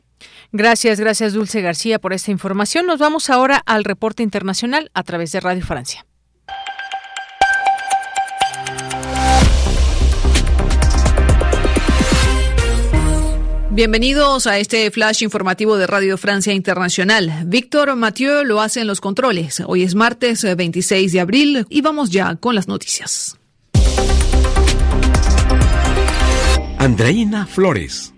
Gracias, 0.56 1.00
gracias 1.00 1.32
Dulce 1.32 1.62
García 1.62 1.98
por 1.98 2.12
esta 2.12 2.30
información. 2.30 2.86
Nos 2.86 3.00
vamos 3.00 3.28
ahora 3.28 3.60
al 3.66 3.82
reporte 3.82 4.22
internacional 4.22 4.88
a 4.94 5.02
través 5.02 5.32
de 5.32 5.40
Radio 5.40 5.66
Francia. 5.66 6.06
Bienvenidos 13.70 14.46
a 14.46 14.60
este 14.60 14.88
flash 14.92 15.24
informativo 15.24 15.76
de 15.76 15.88
Radio 15.88 16.16
Francia 16.16 16.52
Internacional. 16.52 17.32
Víctor 17.46 17.96
Mathieu 17.96 18.44
lo 18.44 18.60
hace 18.60 18.82
en 18.82 18.86
los 18.86 19.00
controles. 19.00 19.60
Hoy 19.66 19.82
es 19.82 19.96
martes 19.96 20.44
26 20.56 21.10
de 21.10 21.18
abril 21.18 21.66
y 21.68 21.80
vamos 21.80 22.10
ya 22.10 22.36
con 22.36 22.54
las 22.54 22.68
noticias. 22.68 23.36
Andreina 26.78 27.44
Flores. 27.44 28.14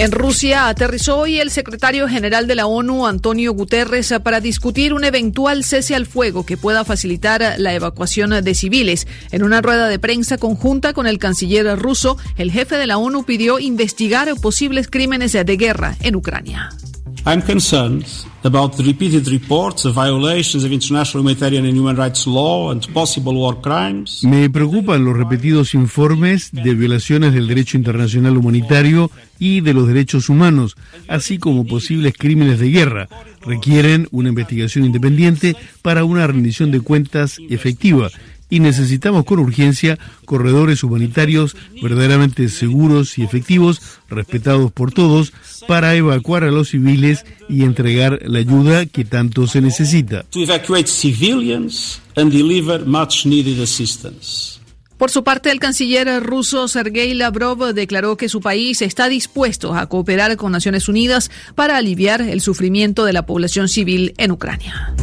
En 0.00 0.12
Rusia 0.12 0.68
aterrizó 0.68 1.18
hoy 1.18 1.40
el 1.40 1.50
secretario 1.50 2.08
general 2.08 2.46
de 2.46 2.54
la 2.54 2.64
ONU, 2.64 3.06
Antonio 3.06 3.52
Guterres, 3.52 4.14
para 4.24 4.40
discutir 4.40 4.94
un 4.94 5.04
eventual 5.04 5.62
cese 5.62 5.94
al 5.94 6.06
fuego 6.06 6.46
que 6.46 6.56
pueda 6.56 6.86
facilitar 6.86 7.56
la 7.58 7.74
evacuación 7.74 8.30
de 8.42 8.54
civiles. 8.54 9.06
En 9.30 9.42
una 9.42 9.60
rueda 9.60 9.88
de 9.88 9.98
prensa 9.98 10.38
conjunta 10.38 10.94
con 10.94 11.06
el 11.06 11.18
canciller 11.18 11.78
ruso, 11.78 12.16
el 12.38 12.50
jefe 12.50 12.76
de 12.76 12.86
la 12.86 12.96
ONU 12.96 13.24
pidió 13.24 13.58
investigar 13.58 14.34
posibles 14.40 14.88
crímenes 14.88 15.32
de 15.32 15.56
guerra 15.58 15.98
en 16.00 16.16
Ucrania. 16.16 16.70
About 18.44 18.78
repeated 18.78 19.26
reports 19.28 19.84
of 19.84 19.94
violations 19.94 20.64
of 20.64 20.72
international 20.72 21.22
humanitarian 21.22 21.66
and 21.66 21.76
human 21.76 21.96
rights 21.96 22.26
law 22.26 22.70
and 22.70 22.86
possible 22.92 23.34
war 23.34 23.60
crimes. 23.60 24.24
Me 24.24 24.48
preocupan 24.48 25.04
los 25.04 25.16
repetidos 25.16 25.74
informes 25.74 26.50
de 26.52 26.74
violaciones 26.74 27.34
del 27.34 27.46
derecho 27.46 27.76
internacional 27.76 28.36
humanitario 28.36 29.10
y 29.38 29.60
de 29.60 29.74
los 29.74 29.86
derechos 29.86 30.28
humanos, 30.28 30.76
así 31.08 31.38
como 31.38 31.64
posibles 31.66 32.14
crímenes 32.16 32.58
de 32.58 32.70
guerra. 32.70 33.08
Requieren 33.42 34.08
una 34.10 34.28
investigación 34.30 34.84
independiente 34.84 35.56
para 35.82 36.04
una 36.04 36.26
rendición 36.26 36.70
de 36.70 36.80
cuentas 36.80 37.38
efectiva 37.48 38.10
y 38.50 38.60
necesitamos 38.60 39.24
con 39.24 39.38
urgencia 39.38 39.98
corredores 40.24 40.82
humanitarios 40.82 41.56
verdaderamente 41.82 42.48
seguros 42.48 43.16
y 43.16 43.22
efectivos, 43.22 43.80
respetados 44.08 44.72
por 44.72 44.92
todos, 44.92 45.32
para 45.66 45.94
evacuar 45.94 46.44
a 46.44 46.50
los 46.50 46.70
civiles 46.70 47.24
y 47.48 47.62
entregar 47.62 48.18
la 48.24 48.40
ayuda 48.40 48.86
que 48.86 49.04
tanto 49.04 49.46
se 49.46 49.60
necesita. 49.60 50.26
Por 55.00 55.10
su 55.10 55.24
parte, 55.24 55.50
el 55.50 55.60
canciller 55.60 56.22
ruso 56.22 56.68
Sergei 56.68 57.14
Lavrov 57.14 57.72
declaró 57.72 58.18
que 58.18 58.28
su 58.28 58.42
país 58.42 58.82
está 58.82 59.08
dispuesto 59.08 59.74
a 59.74 59.86
cooperar 59.86 60.36
con 60.36 60.52
Naciones 60.52 60.90
Unidas 60.90 61.30
para 61.54 61.78
aliviar 61.78 62.20
el 62.20 62.42
sufrimiento 62.42 63.06
de 63.06 63.14
la 63.14 63.24
población 63.24 63.70
civil 63.70 64.12
en 64.18 64.30
Ucrania. 64.30 64.94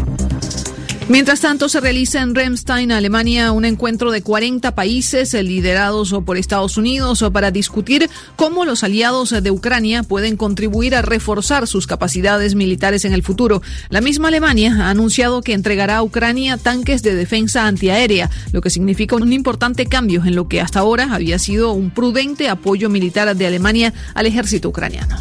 Mientras 1.10 1.40
tanto, 1.40 1.70
se 1.70 1.80
realiza 1.80 2.22
en 2.22 2.36
Remstein, 2.36 2.92
Alemania, 2.92 3.54
un 3.54 3.64
encuentro 3.64 4.12
de 4.12 4.22
40 4.22 4.76
países 4.76 5.34
liderados 5.34 6.14
por 6.26 6.36
Estados 6.36 6.76
Unidos 6.76 7.24
para 7.32 7.50
discutir 7.50 8.10
cómo 8.36 8.66
los 8.66 8.84
aliados 8.84 9.30
de 9.42 9.50
Ucrania 9.50 10.04
pueden 10.04 10.36
contribuir 10.36 10.96
a 10.96 11.02
reforzar 11.02 11.66
sus 11.66 11.88
capacidades 11.88 12.56
militares 12.56 13.06
en 13.06 13.14
el 13.14 13.24
futuro. 13.24 13.62
La 13.88 14.02
misma 14.02 14.28
Alemania 14.28 14.76
ha 14.82 14.90
anunciado 14.90 15.42
que 15.42 15.54
entregará 15.54 15.98
a 15.98 16.04
Ucrania 16.04 16.58
tanques 16.58 17.04
de 17.04 17.16
defensa 17.16 17.68
antiaérea, 17.68 18.30
lo 18.52 18.60
que 18.60 18.70
significa 18.70 19.16
un 19.16 19.32
importante 19.32 19.86
cambio 19.86 20.26
en 20.26 20.36
lo 20.36 20.50
que 20.50 20.60
hasta 20.60 20.80
ahora 20.80 21.08
había 21.14 21.40
sido 21.40 21.72
un 21.72 21.90
prudente 21.90 22.50
apoyo 22.50 22.90
militar 22.90 23.34
de 23.34 23.48
Alemania 23.48 23.94
al 24.14 24.26
ejército 24.26 24.68
ucraniano. 24.68 25.16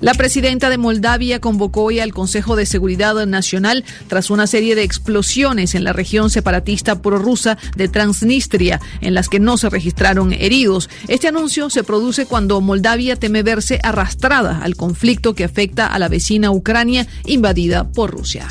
La 0.00 0.14
presidenta 0.14 0.70
de 0.70 0.78
Moldavia 0.78 1.40
convocó 1.40 1.84
hoy 1.84 1.98
al 1.98 2.14
Consejo 2.14 2.54
de 2.54 2.66
Seguridad 2.66 3.26
Nacional 3.26 3.84
tras 4.06 4.30
una 4.30 4.46
serie 4.46 4.76
de 4.76 4.84
explosiones 4.84 5.74
en 5.74 5.82
la 5.82 5.92
región 5.92 6.30
separatista 6.30 7.02
prorrusa 7.02 7.58
de 7.76 7.88
Transnistria, 7.88 8.80
en 9.00 9.14
las 9.14 9.28
que 9.28 9.40
no 9.40 9.56
se 9.56 9.68
registraron 9.70 10.32
heridos. 10.32 10.88
Este 11.08 11.28
anuncio 11.28 11.68
se 11.68 11.82
produce 11.82 12.26
cuando 12.26 12.60
Moldavia 12.60 13.16
teme 13.16 13.42
verse 13.42 13.80
arrastrada 13.82 14.60
al 14.62 14.76
conflicto 14.76 15.34
que 15.34 15.44
afecta 15.44 15.86
a 15.86 15.98
la 15.98 16.08
vecina 16.08 16.50
Ucrania 16.50 17.06
invadida 17.24 17.88
por 17.90 18.10
Rusia. 18.10 18.46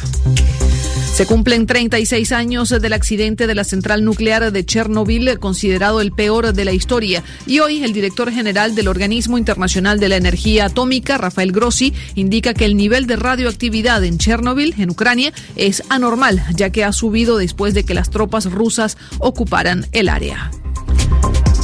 Se 1.18 1.26
cumplen 1.26 1.66
36 1.66 2.32
años 2.32 2.70
del 2.70 2.94
accidente 2.94 3.48
de 3.48 3.56
la 3.56 3.64
central 3.64 4.06
nuclear 4.06 4.52
de 4.52 4.64
Chernobyl, 4.64 5.40
considerado 5.40 6.00
el 6.00 6.12
peor 6.12 6.54
de 6.54 6.64
la 6.64 6.74
historia. 6.74 7.24
Y 7.48 7.58
hoy 7.58 7.84
el 7.84 7.92
director 7.92 8.32
general 8.32 8.76
del 8.76 8.88
Organismo 8.88 9.40
Internacional 9.40 10.00
de 10.00 10.10
la 10.10 10.18
Energía 10.18 10.66
Atómica, 10.66 11.18
Rafael 11.18 11.52
Grossi, 11.52 11.92
indica 12.14 12.54
que 12.54 12.66
el 12.66 12.78
nivel 12.78 13.08
de 13.08 13.16
radioactividad 13.16 14.04
en 14.04 14.20
Chernobyl, 14.20 14.76
en 14.78 14.92
Ucrania, 14.92 15.34
es 15.56 15.82
anormal, 15.90 16.44
ya 16.54 16.70
que 16.70 16.84
ha 16.84 16.94
subido 16.94 17.38
después 17.38 17.74
de 17.74 17.84
que 17.84 17.96
las 17.96 18.12
tropas 18.12 18.46
rusas 18.52 18.96
ocuparan 19.18 19.88
el 19.94 20.10
área. 20.10 20.52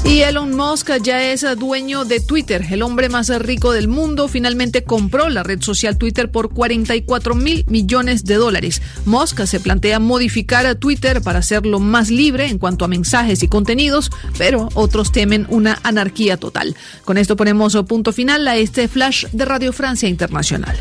Y 0.05 0.19
Elon 0.19 0.55
Musk 0.55 0.89
ya 1.01 1.31
es 1.31 1.45
dueño 1.57 2.03
de 2.03 2.19
Twitter. 2.19 2.65
El 2.69 2.81
hombre 2.81 3.07
más 3.07 3.29
rico 3.39 3.71
del 3.71 3.87
mundo 3.87 4.27
finalmente 4.27 4.83
compró 4.83 5.29
la 5.29 5.43
red 5.43 5.61
social 5.61 5.97
Twitter 5.97 6.29
por 6.29 6.49
44 6.53 7.35
mil 7.35 7.65
millones 7.67 8.25
de 8.25 8.35
dólares. 8.35 8.81
Musk 9.05 9.45
se 9.45 9.59
plantea 9.59 9.99
modificar 9.99 10.65
a 10.65 10.75
Twitter 10.75 11.21
para 11.21 11.39
hacerlo 11.39 11.79
más 11.79 12.09
libre 12.09 12.47
en 12.47 12.57
cuanto 12.57 12.83
a 12.83 12.89
mensajes 12.89 13.43
y 13.43 13.47
contenidos, 13.47 14.11
pero 14.37 14.69
otros 14.73 15.11
temen 15.11 15.47
una 15.49 15.79
anarquía 15.83 16.37
total. 16.37 16.75
Con 17.05 17.17
esto 17.17 17.37
ponemos 17.37 17.75
punto 17.87 18.11
final 18.11 18.47
a 18.47 18.57
este 18.57 18.87
flash 18.87 19.25
de 19.31 19.45
Radio 19.45 19.71
Francia 19.71 20.09
Internacional. 20.09 20.75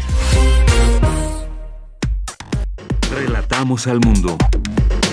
Relatamos 3.14 3.86
al 3.86 4.00
mundo. 4.00 4.36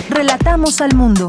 Relatamos 0.08 0.80
al 0.80 0.94
mundo. 0.94 1.26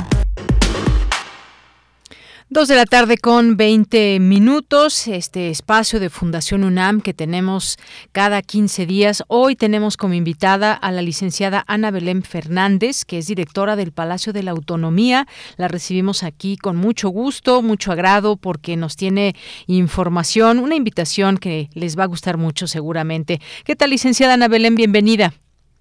Dos 2.53 2.67
de 2.67 2.75
la 2.75 2.83
tarde 2.83 3.15
con 3.17 3.55
20 3.55 4.19
minutos, 4.19 5.07
este 5.07 5.47
espacio 5.47 6.01
de 6.01 6.09
Fundación 6.09 6.65
UNAM 6.65 6.99
que 6.99 7.13
tenemos 7.13 7.77
cada 8.11 8.41
15 8.41 8.85
días. 8.85 9.23
Hoy 9.29 9.55
tenemos 9.55 9.95
como 9.95 10.15
invitada 10.15 10.73
a 10.73 10.91
la 10.91 11.01
licenciada 11.01 11.63
Ana 11.65 11.91
Belén 11.91 12.23
Fernández, 12.23 13.05
que 13.05 13.19
es 13.19 13.27
directora 13.27 13.77
del 13.77 13.93
Palacio 13.93 14.33
de 14.33 14.43
la 14.43 14.51
Autonomía. 14.51 15.27
La 15.55 15.69
recibimos 15.69 16.23
aquí 16.23 16.57
con 16.57 16.75
mucho 16.75 17.07
gusto, 17.07 17.61
mucho 17.61 17.93
agrado, 17.93 18.35
porque 18.35 18.75
nos 18.75 18.97
tiene 18.97 19.33
información, 19.67 20.59
una 20.59 20.75
invitación 20.75 21.37
que 21.37 21.69
les 21.73 21.97
va 21.97 22.03
a 22.03 22.07
gustar 22.07 22.35
mucho 22.35 22.67
seguramente. 22.67 23.39
¿Qué 23.63 23.77
tal, 23.77 23.91
licenciada 23.91 24.33
Ana 24.33 24.49
Belén? 24.49 24.75
Bienvenida. 24.75 25.31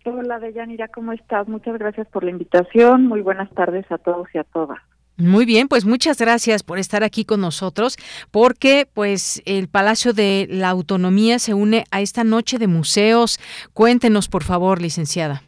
Hola, 0.04 0.38
Deyanira, 0.38 0.86
¿cómo 0.86 1.12
estás? 1.14 1.48
Muchas 1.48 1.76
gracias 1.80 2.06
por 2.06 2.22
la 2.22 2.30
invitación. 2.30 3.08
Muy 3.08 3.22
buenas 3.22 3.50
tardes 3.54 3.90
a 3.90 3.98
todos 3.98 4.28
y 4.32 4.38
a 4.38 4.44
todas. 4.44 4.78
Muy 5.20 5.44
bien, 5.44 5.68
pues 5.68 5.84
muchas 5.84 6.18
gracias 6.18 6.62
por 6.62 6.78
estar 6.78 7.04
aquí 7.04 7.24
con 7.24 7.40
nosotros, 7.40 7.96
porque 8.30 8.86
pues 8.92 9.42
el 9.44 9.68
Palacio 9.68 10.12
de 10.12 10.46
la 10.48 10.70
Autonomía 10.70 11.38
se 11.38 11.52
une 11.52 11.84
a 11.90 12.00
esta 12.00 12.24
noche 12.24 12.58
de 12.58 12.66
museos. 12.66 13.38
Cuéntenos, 13.74 14.28
por 14.28 14.42
favor, 14.42 14.80
licenciada. 14.80 15.42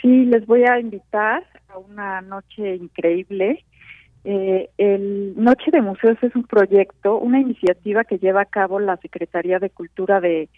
Sí, 0.00 0.24
les 0.24 0.44
voy 0.46 0.64
a 0.64 0.80
invitar 0.80 1.44
a 1.68 1.78
una 1.78 2.20
noche 2.20 2.74
increíble. 2.74 3.64
Eh, 4.24 4.68
el 4.78 5.34
Noche 5.36 5.70
de 5.70 5.80
Museos 5.80 6.18
es 6.22 6.34
un 6.34 6.44
proyecto, 6.44 7.18
una 7.18 7.40
iniciativa 7.40 8.04
que 8.04 8.18
lleva 8.18 8.42
a 8.42 8.46
cabo 8.46 8.80
la 8.80 8.96
Secretaría 8.98 9.58
de 9.58 9.70
Cultura 9.70 10.20
de, 10.20 10.48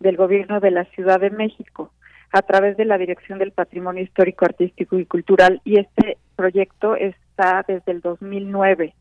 del 0.00 0.16
Gobierno 0.16 0.60
de 0.60 0.70
la 0.70 0.84
Ciudad 0.86 1.20
de 1.20 1.30
México 1.30 1.90
a 2.32 2.42
través 2.42 2.76
de 2.76 2.84
la 2.84 2.98
Dirección 2.98 3.38
del 3.38 3.52
Patrimonio 3.52 4.02
Histórico, 4.02 4.44
Artístico 4.44 4.98
y 4.98 5.06
Cultural. 5.06 5.60
Y 5.64 5.78
este 5.78 6.18
proyecto 6.36 6.96
es 6.96 7.14
está 7.34 7.64
desde 7.66 7.92
el 7.92 8.00
2009. 8.00 8.94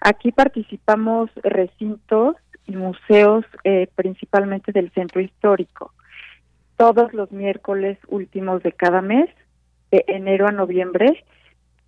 Aquí 0.00 0.32
participamos 0.32 1.30
recintos 1.42 2.36
y 2.66 2.74
museos 2.76 3.44
eh, 3.64 3.88
principalmente 3.94 4.72
del 4.72 4.90
centro 4.92 5.20
histórico. 5.20 5.92
Todos 6.76 7.12
los 7.12 7.30
miércoles 7.30 7.98
últimos 8.08 8.62
de 8.62 8.72
cada 8.72 9.02
mes, 9.02 9.28
de 9.90 10.04
enero 10.08 10.48
a 10.48 10.52
noviembre, 10.52 11.24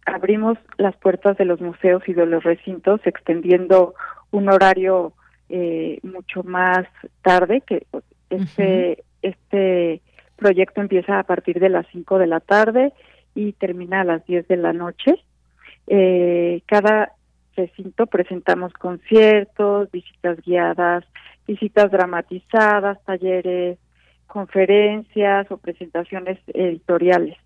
abrimos 0.06 0.58
las 0.76 0.96
puertas 0.96 1.36
de 1.38 1.46
los 1.46 1.60
museos 1.60 2.02
y 2.06 2.12
de 2.12 2.26
los 2.26 2.44
recintos 2.44 3.00
extendiendo 3.04 3.94
un 4.30 4.48
horario 4.48 5.14
eh, 5.48 5.98
mucho 6.02 6.42
más 6.42 6.86
tarde 7.22 7.60
que 7.60 7.86
este 8.30 9.04
este 9.20 10.00
proyecto 10.36 10.80
empieza 10.80 11.18
a 11.18 11.22
partir 11.22 11.60
de 11.60 11.68
las 11.68 11.86
5 11.92 12.18
de 12.18 12.26
la 12.26 12.40
tarde 12.40 12.92
y 13.34 13.52
termina 13.52 14.00
a 14.00 14.04
las 14.04 14.26
10 14.26 14.48
de 14.48 14.56
la 14.56 14.72
noche 14.72 15.22
eh, 15.86 16.62
cada 16.66 17.12
recinto 17.56 18.06
presentamos 18.06 18.72
conciertos, 18.74 19.90
visitas 19.90 20.40
guiadas, 20.42 21.04
visitas 21.46 21.90
dramatizadas, 21.90 23.02
talleres, 23.04 23.78
conferencias 24.26 25.50
o 25.50 25.58
presentaciones 25.58 26.38
editoriales. 26.46 27.36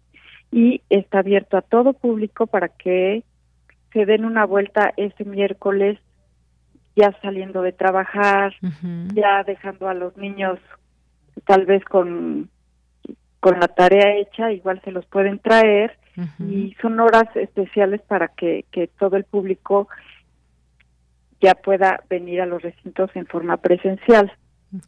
Y 0.53 0.83
está 0.91 1.19
abierto 1.19 1.57
a 1.57 1.63
todo 1.63 1.93
público 1.93 2.47
para 2.47 2.69
que 2.69 3.25
se 3.93 4.07
den 4.07 4.25
una 4.25 4.45
vuelta 4.45 4.93
ese 4.97 5.25
miércoles 5.25 5.99
ya 6.95 7.13
saliendo 7.21 7.63
de 7.63 7.73
trabajar, 7.73 8.55
ya 9.13 9.43
dejando 9.45 9.89
a 9.89 9.95
los 9.95 10.17
niños 10.17 10.59
tal 11.45 11.67
vez 11.67 11.85
con, 11.85 12.49
con 13.41 13.61
la 13.61 13.69
tarea 13.69 14.17
hecha, 14.17 14.53
igual 14.53 14.81
se 14.83 14.93
los 14.93 15.05
pueden 15.07 15.39
traer 15.39 15.99
y 16.39 16.75
son 16.81 16.99
horas 17.01 17.25
especiales 17.35 18.01
para 18.03 18.29
que, 18.29 18.65
que 18.71 18.87
todo 18.87 19.17
el 19.17 19.25
público 19.25 19.89
ya 21.41 21.55
pueda 21.55 22.03
venir 22.09 22.41
a 22.41 22.47
los 22.47 22.63
recintos 22.63 23.11
en 23.15 23.27
forma 23.27 23.59
presencial. 23.59 24.33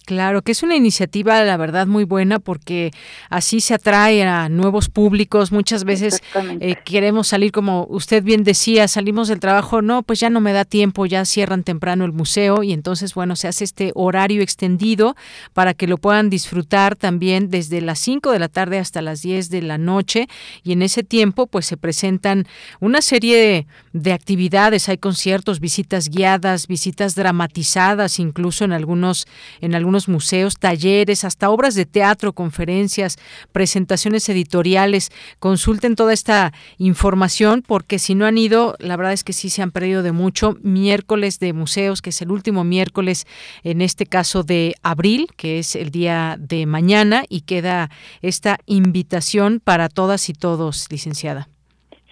Claro, 0.07 0.43
que 0.43 0.51
es 0.51 0.65
una 0.65 0.75
iniciativa, 0.75 1.41
la 1.45 1.57
verdad, 1.57 1.87
muy 1.87 2.03
buena 2.03 2.41
porque 2.41 2.91
así 3.31 3.61
se 3.61 3.75
atrae 3.75 4.25
a 4.25 4.49
nuevos 4.49 4.89
públicos. 4.89 5.53
Muchas 5.53 5.85
veces 5.85 6.21
eh, 6.61 6.75
queremos 6.85 7.29
salir, 7.29 7.53
como 7.53 7.87
usted 7.89 8.25
bien 8.25 8.43
decía, 8.43 8.89
salimos 8.89 9.29
del 9.29 9.39
trabajo, 9.39 9.81
no, 9.81 10.03
pues 10.03 10.19
ya 10.19 10.31
no 10.31 10.41
me 10.41 10.53
da 10.53 10.65
tiempo, 10.65 11.07
ya 11.07 11.25
cierran 11.25 11.63
temprano 11.63 12.05
el 12.05 12.13
museo 12.13 12.65
y 12.65 12.73
entonces, 12.73 13.15
bueno, 13.15 13.37
se 13.37 13.47
hace 13.47 13.63
este 13.63 13.93
horario 13.95 14.43
extendido 14.43 15.15
para 15.53 15.75
que 15.75 15.87
lo 15.87 15.97
puedan 15.97 16.29
disfrutar 16.29 16.97
también 16.97 17.49
desde 17.49 17.81
las 17.81 18.01
5 18.01 18.33
de 18.33 18.39
la 18.41 18.49
tarde 18.49 18.79
hasta 18.81 19.01
las 19.01 19.23
10 19.23 19.49
de 19.49 19.63
la 19.63 19.79
noche. 19.79 20.27
Y 20.65 20.73
en 20.73 20.83
ese 20.83 21.05
tiempo, 21.05 21.47
pues 21.47 21.67
se 21.67 21.77
presentan 21.77 22.49
una 22.81 23.01
serie 23.01 23.37
de, 23.37 23.67
de 23.93 24.13
actividades, 24.13 24.89
hay 24.89 24.99
conciertos, 24.99 25.61
visitas 25.61 26.09
guiadas, 26.09 26.67
visitas 26.67 27.15
dramatizadas, 27.15 28.19
incluso 28.19 28.65
en 28.65 28.73
algunos 28.73 29.27
en 29.61 29.68
algunos 29.75 30.09
museos, 30.09 30.59
talleres, 30.59 31.25
hasta 31.25 31.51
obras 31.51 31.75
de 31.75 31.87
teatro, 31.87 32.33
conferencias, 32.33 33.19
presentaciones 33.53 34.29
editoriales. 34.29 35.11
Consulten 35.39 35.97
toda 35.97 36.13
esta 36.13 36.53
información 36.79 37.63
porque 37.67 37.99
si 37.99 38.15
no 38.15 38.27
han 38.27 38.39
ido, 38.39 38.77
la 38.79 38.97
verdad 38.97 39.13
es 39.13 39.25
que 39.25 39.33
sí 39.33 39.51
se 39.51 39.63
han 39.63 39.71
perdido 39.71 40.03
de 40.03 40.13
mucho. 40.13 40.57
Miércoles 40.63 41.39
de 41.39 41.53
museos, 41.53 42.03
que 42.03 42.11
es 42.11 42.23
el 42.23 42.31
último 42.31 42.65
miércoles, 42.65 43.27
en 43.63 43.81
este 43.81 44.07
caso 44.07 44.43
de 44.43 44.75
abril, 44.83 45.29
que 45.37 45.59
es 45.59 45.77
el 45.77 45.91
día 45.91 46.37
de 46.39 46.67
mañana, 46.67 47.25
y 47.29 47.43
queda 47.43 47.91
esta 48.23 48.59
invitación 48.67 49.61
para 49.63 49.89
todas 49.89 50.29
y 50.29 50.33
todos, 50.33 50.87
licenciada. 50.91 51.49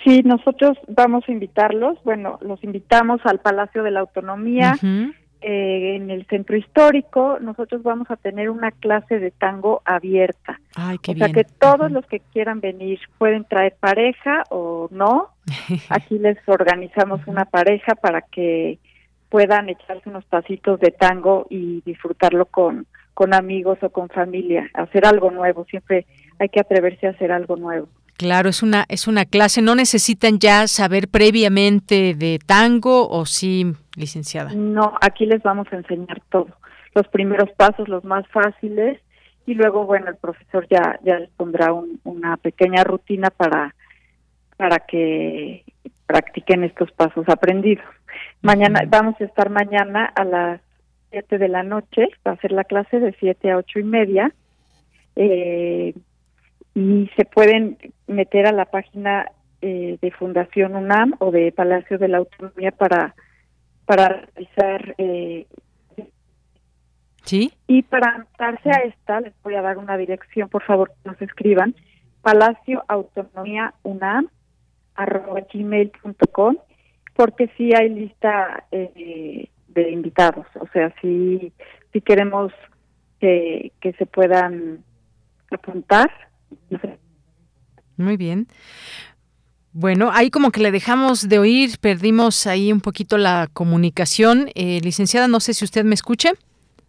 Sí, 0.05 0.23
nosotros 0.25 0.79
vamos 0.87 1.25
a 1.27 1.33
invitarlos, 1.33 1.99
bueno, 2.05 2.39
los 2.41 2.63
invitamos 2.63 3.21
al 3.25 3.41
Palacio 3.41 3.83
de 3.83 3.91
la 3.91 4.01
Autonomía. 4.01 4.79
Eh, 5.43 5.97
en 5.97 6.11
el 6.11 6.27
centro 6.27 6.57
histórico 6.57 7.39
nosotros 7.41 7.83
vamos 7.83 8.11
a 8.11 8.17
tener 8.17 8.49
una 8.49 8.71
clase 8.71 9.19
de 9.19 9.31
tango 9.31 9.83
abierta. 9.85 10.61
o 10.77 11.15
sea 11.15 11.29
que 11.29 11.45
todos 11.45 11.93
los 11.93 12.07
que 12.07 12.21
quieran 12.33 12.61
venir 12.61 12.99
pueden 13.19 13.45
traer 13.45 13.77
pareja 13.79 14.45
o 14.51 14.89
no. 14.91 15.31
Aquí 15.91 16.19
les 16.19 16.39
organizamos 16.49 17.21
una 17.27 17.45
pareja 17.45 17.95
para 17.95 18.23
que 18.23 18.79
puedan 19.29 19.69
echarse 19.69 20.09
unos 20.09 20.25
pasitos 20.25 20.81
de 20.81 20.91
tango 20.91 21.47
y 21.51 21.83
disfrutarlo 21.83 22.47
con, 22.47 22.87
con 23.13 23.35
amigos 23.35 23.79
o 23.83 23.91
con 23.91 24.09
familia, 24.09 24.71
hacer 24.75 25.07
algo 25.07 25.31
nuevo. 25.31 25.67
Siempre 25.69 26.07
hay 26.39 26.49
que 26.49 26.61
atreverse 26.61 27.07
a 27.07 27.11
hacer 27.11 27.31
algo 27.31 27.57
nuevo. 27.57 27.89
Claro, 28.17 28.49
es 28.49 28.63
una 28.63 28.87
es 28.89 29.07
una 29.07 29.27
clase. 29.27 29.61
No 29.61 29.75
necesitan 29.75 30.39
ya 30.39 30.67
saber 30.69 31.09
previamente 31.09 32.15
de 32.15 32.39
tango 32.45 33.09
o 33.09 33.27
sí, 33.27 33.75
licenciada. 33.97 34.53
No, 34.55 34.95
aquí 35.01 35.27
les 35.27 35.43
vamos 35.43 35.67
a 35.73 35.77
enseñar 35.77 36.21
todo. 36.31 36.49
Los 36.95 37.09
primeros 37.09 37.51
pasos, 37.53 37.89
los 37.89 38.05
más 38.05 38.27
fáciles, 38.29 39.01
y 39.47 39.55
luego, 39.55 39.85
bueno, 39.87 40.09
el 40.09 40.17
profesor 40.17 40.67
ya 40.69 40.99
ya 41.03 41.19
les 41.19 41.31
pondrá 41.31 41.73
una 42.05 42.37
pequeña 42.37 42.85
rutina 42.85 43.31
para 43.31 43.75
para 44.57 44.79
que 44.81 45.65
practiquen 46.07 46.65
estos 46.65 46.91
pasos 46.93 47.29
aprendidos. 47.29 47.85
Mañana 48.43 48.83
vamos 48.89 49.21
a 49.21 49.25
estar 49.25 49.51
mañana 49.51 50.07
a 50.07 50.25
las 50.25 50.61
7 51.11 51.39
de 51.39 51.49
la 51.49 51.63
noche, 51.63 52.09
va 52.27 52.33
a 52.33 52.37
ser 52.37 52.53
la 52.53 52.65
clase 52.65 53.01
de 53.01 53.15
7 53.19 53.51
a 53.51 53.59
ocho 53.59 53.79
y 53.79 53.85
media. 53.85 54.33
Eh, 55.15 55.95
y 56.75 57.11
se 57.17 57.25
pueden 57.25 57.79
meter 58.07 58.47
a 58.47 58.53
la 58.53 58.67
página 58.67 59.31
eh, 59.63 59.99
de 60.01 60.11
Fundación 60.11 60.77
UNAM 60.77 61.15
o 61.21 61.31
de 61.31 61.53
Palacio 61.53 61.99
de 61.99 62.09
la 62.09 62.19
Autonomía 62.19 62.71
para 62.71 63.15
para 63.87 64.09
realizar 64.09 64.95
eh, 64.99 65.47
sí 67.25 67.53
y 67.67 67.83
para 67.83 68.17
anotarse 68.17 68.71
a 68.71 68.81
esta 68.85 69.21
les 69.21 69.33
voy 69.43 69.55
a 69.55 69.63
dar 69.63 69.79
una 69.79 69.97
dirección 69.97 70.49
por 70.49 70.63
favor 70.63 70.91
que 70.91 71.11
nos 71.11 71.23
escriban 71.23 71.75
Palacio 72.23 72.85
Autonomía 72.89 73.75
UNAM 73.83 74.29
arroba 74.95 75.41
gmail.com 75.53 76.57
porque 77.15 77.51
sí 77.57 77.75
hay 77.75 77.89
lista 77.89 78.65
eh, 78.71 79.49
de 79.69 79.91
invitados 79.91 80.47
o 80.61 80.67
sea 80.73 80.95
sí 81.01 81.53
sí 81.93 82.01
queremos 82.01 82.53
que, 83.21 83.73
que 83.81 83.93
se 83.95 84.05
puedan 84.05 84.85
apuntar 85.51 86.11
muy 87.97 88.17
bien. 88.17 88.47
Bueno, 89.79 90.11
ahí 90.11 90.31
como 90.31 90.53
que 90.53 90.63
le 90.63 90.73
dejamos 90.73 91.29
de 91.29 91.39
oír, 91.39 91.77
perdimos 91.79 92.47
ahí 92.47 92.73
un 92.73 92.81
poquito 92.81 93.19
la 93.19 93.51
comunicación. 93.53 94.49
Eh, 94.55 94.81
licenciada, 94.83 95.29
no 95.29 95.39
sé 95.39 95.53
si 95.53 95.67
usted 95.67 95.85
me 95.85 95.95
escuche. 95.95 96.33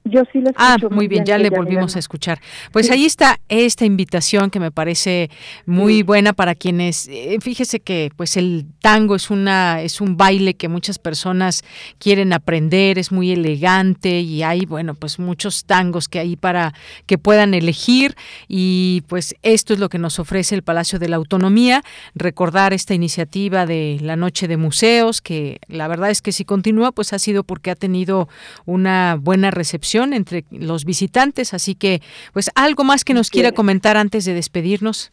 Yo 0.10 0.24
sí 0.32 0.40
lo 0.40 0.52
Ah, 0.56 0.78
muy 0.90 1.08
bien, 1.08 1.26
ya 1.26 1.38
le 1.38 1.50
volvimos 1.50 1.96
a 1.96 2.00
escuchar. 2.00 2.40
Pues 2.72 2.90
ahí 2.92 3.06
está 3.06 3.40
esta 3.50 3.86
invitación 3.86 4.50
que 4.50 4.60
me 4.60 4.72
parece 4.72 5.30
muy 5.66 6.04
buena 6.04 6.34
para 6.34 6.56
quienes 6.56 7.08
eh, 7.08 7.38
fíjese 7.42 7.80
que 7.80 8.12
pues 8.16 8.38
el 8.38 8.66
tango 8.82 9.16
es 9.16 9.30
una 9.30 9.82
es 9.82 10.02
un 10.02 10.18
baile 10.18 10.54
que 10.56 10.68
muchas 10.68 11.00
personas 11.00 11.64
quieren 12.00 12.34
aprender, 12.34 12.98
es 12.98 13.12
muy 13.12 13.32
elegante 13.32 14.22
y 14.22 14.44
hay 14.44 14.66
bueno, 14.66 14.96
pues 14.96 15.20
muchos 15.20 15.66
tangos 15.66 16.08
que 16.08 16.20
hay 16.20 16.36
para 16.36 16.74
que 17.06 17.18
puedan 17.18 17.54
elegir 17.54 18.16
y 18.48 19.04
pues 19.08 19.36
esto 19.42 19.74
es 19.74 19.80
lo 19.80 19.90
que 19.90 20.00
nos 20.00 20.20
ofrece 20.20 20.56
el 20.56 20.64
Palacio 20.64 21.00
de 21.00 21.10
la 21.10 21.18
Autonomía, 21.18 21.84
recordar 22.16 22.74
esta 22.74 22.94
iniciativa 22.94 23.66
de 23.66 23.98
la 24.02 24.16
Noche 24.16 24.48
de 24.48 24.58
Museos 24.58 25.22
que 25.22 25.60
la 25.68 25.88
verdad 25.88 26.10
es 26.10 26.22
que 26.22 26.32
si 26.32 26.46
continúa 26.46 26.92
pues 26.92 27.14
ha 27.14 27.20
sido 27.20 27.44
porque 27.44 27.72
ha 27.72 27.76
tenido 27.76 28.30
una 28.66 29.18
buena 29.20 29.52
recepción 29.52 29.97
entre 30.04 30.46
los 30.52 30.86
visitantes, 30.86 31.54
así 31.54 31.76
que 31.76 32.02
pues 32.34 32.52
algo 32.56 32.84
más 32.84 33.04
que 33.04 33.14
nos 33.14 33.30
quiera 33.30 33.52
comentar 33.52 33.98
antes 33.98 34.26
de 34.26 34.34
despedirnos. 34.34 35.12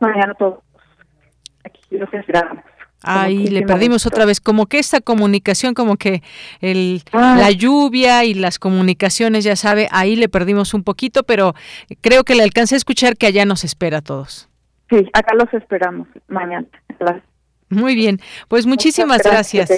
Mañana 0.00 0.34
todos. 0.34 0.60
Aquí 1.64 1.80
los 1.90 2.12
esperamos. 2.12 2.62
Ahí 3.04 3.48
le 3.48 3.62
perdimos 3.62 4.06
otra 4.06 4.24
vez, 4.24 4.40
como 4.40 4.66
que 4.66 4.78
esta 4.78 5.00
comunicación, 5.00 5.74
como 5.74 5.96
que 5.96 6.22
el, 6.60 7.02
ah. 7.12 7.36
la 7.38 7.50
lluvia 7.50 8.24
y 8.24 8.32
las 8.32 8.58
comunicaciones, 8.58 9.44
ya 9.44 9.56
sabe, 9.56 9.88
ahí 9.90 10.16
le 10.16 10.30
perdimos 10.30 10.72
un 10.72 10.84
poquito, 10.84 11.22
pero 11.22 11.54
creo 12.00 12.24
que 12.24 12.34
le 12.34 12.42
alcancé 12.42 12.76
a 12.76 12.78
escuchar 12.78 13.16
que 13.16 13.26
allá 13.26 13.44
nos 13.44 13.62
espera 13.62 13.98
a 13.98 14.02
todos. 14.02 14.48
Sí, 14.88 15.06
acá 15.12 15.34
los 15.34 15.52
esperamos 15.52 16.08
mañana. 16.28 16.66
Muy 17.68 17.94
bien, 17.94 18.20
pues 18.48 18.66
muchísimas 18.66 19.22
gracias. 19.22 19.70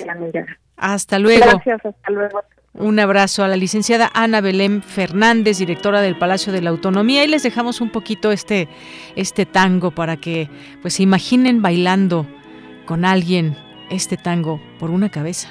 Hasta 0.77 1.19
luego. 1.19 1.47
Gracias, 1.47 1.85
hasta 1.85 2.13
luego. 2.13 2.43
Un 2.79 3.01
abrazo 3.01 3.43
a 3.43 3.49
la 3.49 3.57
licenciada 3.57 4.11
Ana 4.13 4.43
Belén 4.43 4.83
Fernández, 4.83 5.59
directora 5.59 6.03
del 6.03 6.19
Palacio 6.19 6.53
de 6.53 6.61
la 6.61 6.69
Autonomía, 6.69 7.25
y 7.25 7.29
les 7.29 7.43
dejamos 7.43 7.81
un 7.81 7.89
poquito 7.89 8.33
este, 8.33 8.69
este 9.15 9.47
tango 9.47 9.93
para 9.93 10.19
que 10.19 10.51
pues 10.83 10.95
se 10.95 11.03
imaginen 11.03 11.63
bailando 11.63 12.27
con 12.85 13.07
alguien 13.07 13.57
este 13.89 14.19
tango 14.19 14.61
por 14.79 14.91
una 14.91 15.09
cabeza. 15.09 15.49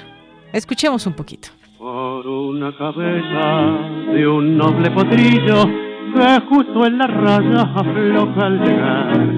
Escuchemos 0.52 1.04
un 1.06 1.14
poquito. 1.14 1.48
Por 1.78 2.26
una 2.28 2.76
cabeza 2.76 4.12
de 4.12 4.26
un 4.28 4.56
noble 4.56 4.90
potrillo 4.92 5.66
que 6.14 6.40
justo 6.48 6.86
en 6.86 6.98
la 6.98 7.06
raya 7.08 7.62
afloja 7.74 8.46
al 8.46 8.60
llegar 8.60 9.34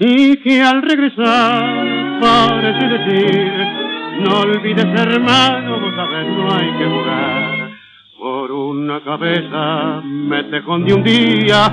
y 0.00 0.36
que 0.38 0.60
al 0.60 0.82
regresar 0.82 2.20
parece 2.20 2.86
decir 2.86 3.87
no 4.20 4.40
olvides, 4.40 4.84
hermano, 4.84 5.80
vos 5.80 5.94
sabes, 5.94 6.26
no 6.26 6.52
hay 6.52 6.70
que 6.78 6.84
jugar. 6.84 7.70
Por 8.18 8.50
una 8.50 9.00
cabeza 9.00 10.00
me 10.04 10.42
te 10.44 10.60
de 10.60 10.92
un 10.92 11.02
día 11.02 11.68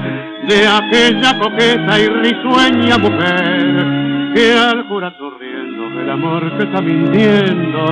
de 0.48 0.68
aquella 0.68 1.40
coqueta 1.40 2.00
y 2.00 2.08
risueña 2.08 2.98
mujer 3.00 4.34
que 4.36 4.54
al 4.54 4.88
jurar 4.88 5.16
sonriendo 5.18 6.02
el 6.02 6.10
amor 6.10 6.58
que 6.58 6.64
está 6.66 6.82
mintiendo 6.82 7.86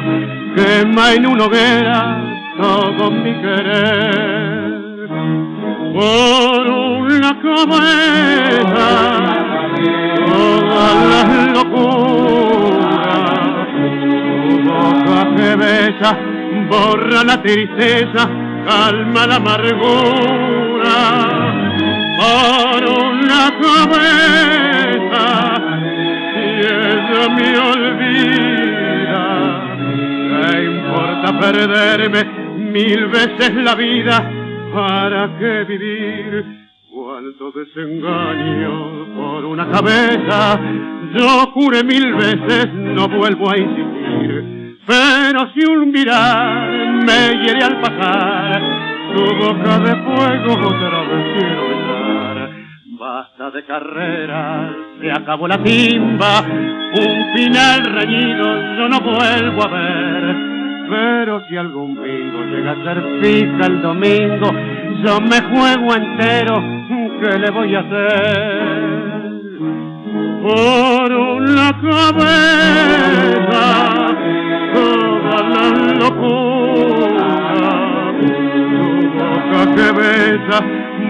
quema 0.56 1.14
en 1.14 1.26
una 1.26 1.46
hoguera 1.46 2.22
todo 2.58 3.10
mi 3.10 3.34
querer. 3.42 5.08
Por 5.94 6.68
una 6.68 7.42
cabeza 7.42 8.90
todas 10.28 10.96
las 11.10 11.54
locuras 11.54 13.03
boca 14.84 15.36
que 15.36 15.56
besa 15.56 16.34
borra 16.70 17.24
la 17.24 17.42
tristeza, 17.42 18.30
calma 18.68 19.28
la 19.28 19.36
amargura. 19.36 20.98
Por 22.18 22.82
una 22.86 23.44
cabeza, 23.62 25.26
y 26.36 26.60
ella 26.62 27.24
me 27.36 27.50
olvida, 27.72 29.26
¿qué 30.30 30.64
importa 30.64 31.28
perderme 31.40 32.22
mil 32.72 33.08
veces 33.08 33.56
la 33.56 33.76
vida? 33.76 34.32
¿Para 34.74 35.38
qué 35.38 35.64
vivir? 35.68 36.64
Cuánto 36.92 37.52
desengaño 37.52 39.06
por 39.16 39.46
una 39.46 39.68
cabeza, 39.70 40.60
yo 41.14 41.52
juré 41.54 41.84
mil 41.84 42.14
veces, 42.14 42.72
no 42.74 43.08
vuelvo 43.08 43.50
a 43.50 43.58
insistir 43.58 44.53
Pero 44.86 45.50
si 45.54 45.66
un 45.66 45.92
mirar 45.92 46.70
me 47.06 47.42
hiere 47.42 47.64
al 47.64 47.80
pasar, 47.80 48.62
tu 49.14 49.24
boca 49.36 49.80
de 49.80 49.96
fuego 49.96 50.54
otra 50.68 51.02
vez 51.04 51.26
quiero 51.38 51.62
besar. 51.70 52.50
Basta 53.00 53.52
de 53.52 53.64
carreras, 53.66 54.72
se 55.00 55.12
acabó 55.12 55.48
la 55.48 55.58
timba, 55.64 56.42
un 56.42 57.34
final 57.34 57.84
reñido 57.86 58.76
yo 58.78 58.90
no 58.90 59.00
vuelvo 59.00 59.64
a 59.64 59.68
ver. 59.68 60.36
Pero 60.90 61.42
si 61.48 61.56
algún 61.58 61.96
bingo 61.96 62.44
llega 62.44 62.72
a 62.72 62.84
ser 62.84 63.02
fija 63.22 63.66
el 63.68 63.82
domingo, 63.82 64.52
yo 65.04 65.22
me 65.22 65.42
juego 65.42 65.96
entero, 65.96 66.62
¿qué 67.22 67.40
le 67.40 67.50
voy 67.52 67.74
a 67.74 67.80
hacer? 67.80 69.04
Por 70.44 71.12
una 71.14 71.72
cabeza, 71.82 73.54
locura, 76.24 78.14
tu 78.20 78.34
boca 79.18 79.62
que 79.76 79.88
besa, 79.92 80.58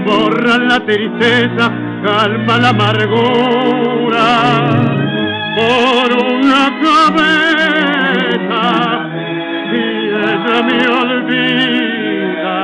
borra 0.05 0.55
la 0.57 0.79
tristeza, 0.85 1.65
calma 2.03 2.57
la 2.57 2.69
amargura. 2.69 4.27
Por 5.55 6.09
una 6.33 6.63
cabeza, 6.81 8.63
y 9.71 9.75
ella 10.31 10.57
me 10.67 10.79
olvida, 11.01 12.57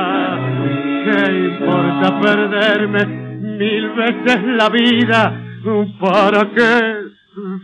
¿qué 1.04 1.20
importa 1.50 2.06
perderme 2.20 3.02
mil 3.06 3.84
veces 3.90 4.38
la 4.44 4.68
vida? 4.70 5.20
¿Para 6.00 6.42
qué 6.50 6.72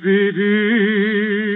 vivir? 0.02 1.55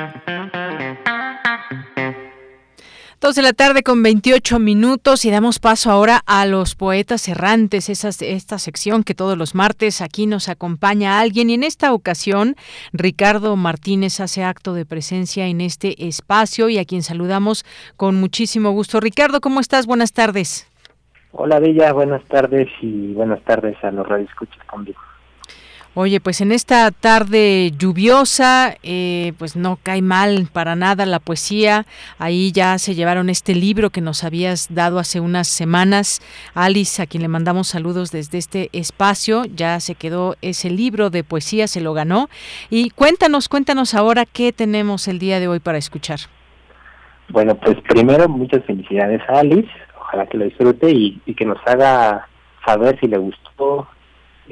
Dos 3.21 3.35
de 3.35 3.43
la 3.43 3.53
tarde 3.53 3.83
con 3.83 4.01
28 4.01 4.57
minutos 4.57 5.25
y 5.25 5.29
damos 5.29 5.59
paso 5.59 5.91
ahora 5.91 6.21
a 6.25 6.47
los 6.47 6.73
poetas 6.73 7.27
errantes, 7.27 7.87
esta 7.87 8.57
sección 8.57 9.03
que 9.03 9.13
todos 9.13 9.37
los 9.37 9.53
martes 9.53 10.01
aquí 10.01 10.25
nos 10.25 10.49
acompaña 10.49 11.19
alguien 11.19 11.51
y 11.51 11.53
en 11.53 11.61
esta 11.61 11.93
ocasión 11.93 12.55
Ricardo 12.93 13.55
Martínez 13.57 14.19
hace 14.21 14.43
acto 14.43 14.73
de 14.73 14.87
presencia 14.87 15.45
en 15.45 15.61
este 15.61 16.07
espacio 16.07 16.67
y 16.69 16.79
a 16.79 16.85
quien 16.85 17.03
saludamos 17.03 17.63
con 17.95 18.19
muchísimo 18.19 18.71
gusto. 18.71 18.99
Ricardo, 18.99 19.39
¿cómo 19.39 19.59
estás? 19.59 19.85
Buenas 19.85 20.13
tardes. 20.13 20.67
Hola 21.31 21.59
Bella, 21.59 21.93
buenas 21.93 22.25
tardes 22.25 22.69
y 22.81 23.13
buenas 23.13 23.43
tardes 23.43 23.77
a 23.83 23.91
los 23.91 24.07
radioescuchas 24.07 24.65
conmigo. 24.65 24.99
Oye, 25.93 26.21
pues 26.21 26.39
en 26.39 26.53
esta 26.53 26.89
tarde 26.91 27.73
lluviosa, 27.77 28.77
eh, 28.81 29.33
pues 29.37 29.57
no 29.57 29.77
cae 29.83 30.01
mal 30.01 30.47
para 30.53 30.77
nada 30.77 31.05
la 31.05 31.19
poesía. 31.19 31.85
Ahí 32.17 32.53
ya 32.53 32.77
se 32.77 32.95
llevaron 32.95 33.29
este 33.29 33.55
libro 33.55 33.89
que 33.89 33.99
nos 33.99 34.23
habías 34.23 34.73
dado 34.73 34.99
hace 34.99 35.19
unas 35.19 35.49
semanas. 35.49 36.21
Alice, 36.53 37.01
a 37.01 37.07
quien 37.07 37.23
le 37.23 37.27
mandamos 37.27 37.67
saludos 37.67 38.09
desde 38.11 38.37
este 38.37 38.69
espacio, 38.71 39.43
ya 39.53 39.81
se 39.81 39.95
quedó 39.95 40.37
ese 40.41 40.69
libro 40.69 41.09
de 41.09 41.25
poesía, 41.25 41.67
se 41.67 41.81
lo 41.81 41.93
ganó. 41.93 42.29
Y 42.69 42.91
cuéntanos, 42.91 43.49
cuéntanos 43.49 43.93
ahora 43.93 44.25
qué 44.25 44.53
tenemos 44.53 45.09
el 45.09 45.19
día 45.19 45.41
de 45.41 45.49
hoy 45.49 45.59
para 45.59 45.77
escuchar. 45.77 46.19
Bueno, 47.27 47.55
pues 47.55 47.75
primero 47.89 48.29
muchas 48.29 48.63
felicidades 48.63 49.21
a 49.27 49.39
Alice, 49.39 49.69
ojalá 49.99 50.25
que 50.27 50.37
lo 50.37 50.45
disfrute 50.45 50.89
y, 50.89 51.21
y 51.25 51.33
que 51.33 51.43
nos 51.43 51.57
haga 51.65 52.29
saber 52.65 52.97
si 53.01 53.07
le 53.07 53.17
gustó, 53.17 53.89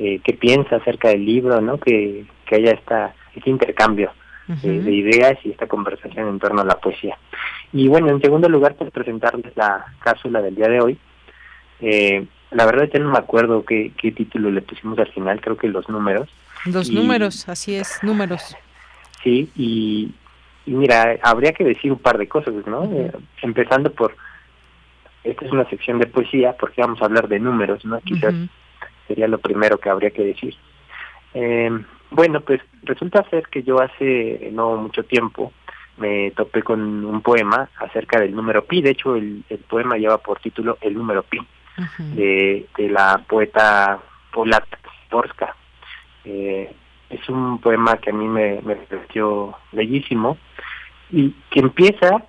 eh, 0.01 0.21
qué 0.23 0.31
piensa 0.31 0.77
acerca 0.77 1.09
del 1.09 1.25
libro, 1.25 1.59
¿no? 1.59 1.77
Que, 1.77 2.25
que 2.45 2.55
haya 2.55 2.71
esta, 2.71 3.13
este 3.35 3.49
intercambio 3.49 4.13
de, 4.47 4.81
de, 4.81 4.91
ideas 4.93 5.37
y 5.43 5.51
esta 5.51 5.67
conversación 5.67 6.29
en 6.29 6.39
torno 6.39 6.61
a 6.61 6.65
la 6.65 6.79
poesía. 6.79 7.17
Y 7.73 7.89
bueno, 7.89 8.07
en 8.07 8.21
segundo 8.21 8.47
lugar, 8.47 8.75
pues 8.75 8.91
presentarles 8.91 9.51
la 9.57 9.85
cápsula 9.99 10.41
del 10.41 10.55
día 10.55 10.69
de 10.69 10.79
hoy. 10.79 10.97
Eh, 11.81 12.25
la 12.51 12.65
verdad 12.65 12.85
es 12.85 12.91
que 12.91 12.99
no 12.99 13.11
me 13.11 13.17
acuerdo 13.17 13.65
qué, 13.65 13.91
qué 13.97 14.13
título 14.13 14.49
le 14.49 14.61
pusimos 14.61 14.97
al 14.99 15.11
final, 15.11 15.41
creo 15.41 15.57
que 15.57 15.67
los 15.67 15.89
números. 15.89 16.29
Los 16.65 16.89
y, 16.89 16.95
números, 16.95 17.49
así 17.49 17.75
es, 17.75 17.99
números. 18.01 18.55
Sí, 19.21 19.51
y, 19.57 20.13
y, 20.65 20.71
mira, 20.71 21.17
habría 21.23 21.51
que 21.51 21.65
decir 21.65 21.91
un 21.91 21.99
par 21.99 22.17
de 22.17 22.29
cosas, 22.29 22.53
¿no? 22.65 22.85
Eh, 22.85 23.11
empezando 23.41 23.91
por, 23.91 24.15
esta 25.25 25.45
es 25.45 25.51
una 25.51 25.69
sección 25.69 25.99
de 25.99 26.07
poesía, 26.07 26.55
porque 26.57 26.81
vamos 26.81 27.01
a 27.01 27.05
hablar 27.05 27.27
de 27.27 27.39
números, 27.39 27.83
¿no? 27.83 27.99
Quizás 27.99 28.33
uh 28.33 28.37
-huh 28.37 28.49
sería 29.09 29.27
lo 29.27 29.39
primero 29.39 29.77
que 29.79 29.89
habría 29.89 30.11
que 30.11 30.23
decir. 30.23 30.55
Eh, 31.33 31.69
bueno, 32.11 32.41
pues 32.41 32.61
resulta 32.83 33.27
ser 33.29 33.47
que 33.47 33.63
yo 33.63 33.81
hace 33.81 34.49
no 34.53 34.77
mucho 34.77 35.03
tiempo 35.03 35.51
me 35.97 36.31
topé 36.31 36.63
con 36.63 37.03
un 37.03 37.21
poema 37.21 37.69
acerca 37.77 38.19
del 38.19 38.33
número 38.33 38.63
pi, 38.63 38.81
de 38.81 38.91
hecho 38.91 39.15
el, 39.17 39.43
el 39.49 39.57
poema 39.59 39.97
lleva 39.97 40.17
por 40.17 40.39
título 40.39 40.77
El 40.79 40.93
número 40.93 41.23
pi, 41.23 41.39
uh 41.39 41.81
-huh. 41.81 42.15
de, 42.15 42.67
de, 42.77 42.89
la 42.89 43.21
poeta 43.27 43.99
Paula 44.33 44.63
Borska. 45.11 45.55
Eh, 46.23 46.73
es 47.09 47.27
un 47.27 47.59
poema 47.59 47.97
que 47.97 48.11
a 48.11 48.13
mí 48.13 48.27
me, 48.27 48.61
me 48.61 48.75
pareció 48.75 49.55
bellísimo 49.73 50.37
y 51.11 51.31
que 51.49 51.59
empieza 51.59 52.23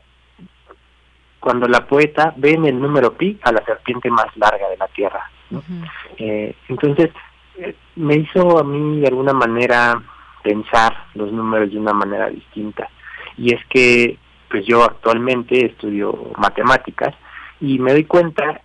cuando 1.39 1.69
la 1.69 1.86
poeta 1.86 2.35
ve 2.36 2.52
en 2.55 2.65
el 2.65 2.81
número 2.81 3.12
pi 3.12 3.39
a 3.43 3.52
la 3.52 3.65
serpiente 3.65 4.11
más 4.11 4.35
larga 4.36 4.69
de 4.69 4.77
la 4.78 4.89
tierra 4.89 5.31
¿no? 5.51 5.59
Uh 5.59 5.63
-huh. 5.63 5.91
eh, 6.19 6.55
entonces, 6.69 7.11
eh, 7.59 7.75
me 7.97 8.17
hizo 8.17 8.59
a 8.59 8.65
mí 8.65 9.01
de 9.01 9.09
alguna 9.09 9.33
manera 9.33 10.01
pensar 10.43 11.05
los 11.15 11.33
números 11.33 11.71
de 11.71 11.79
una 11.79 11.93
manera 11.93 12.29
distinta. 12.29 12.89
Y 13.37 13.55
es 13.55 13.65
que, 13.67 14.19
pues 14.49 14.65
yo 14.67 14.83
actualmente 14.85 15.67
estudio 15.67 16.33
matemáticas 16.39 17.15
y 17.61 17.79
me 17.79 17.93
doy 17.93 18.05
cuenta 18.05 18.61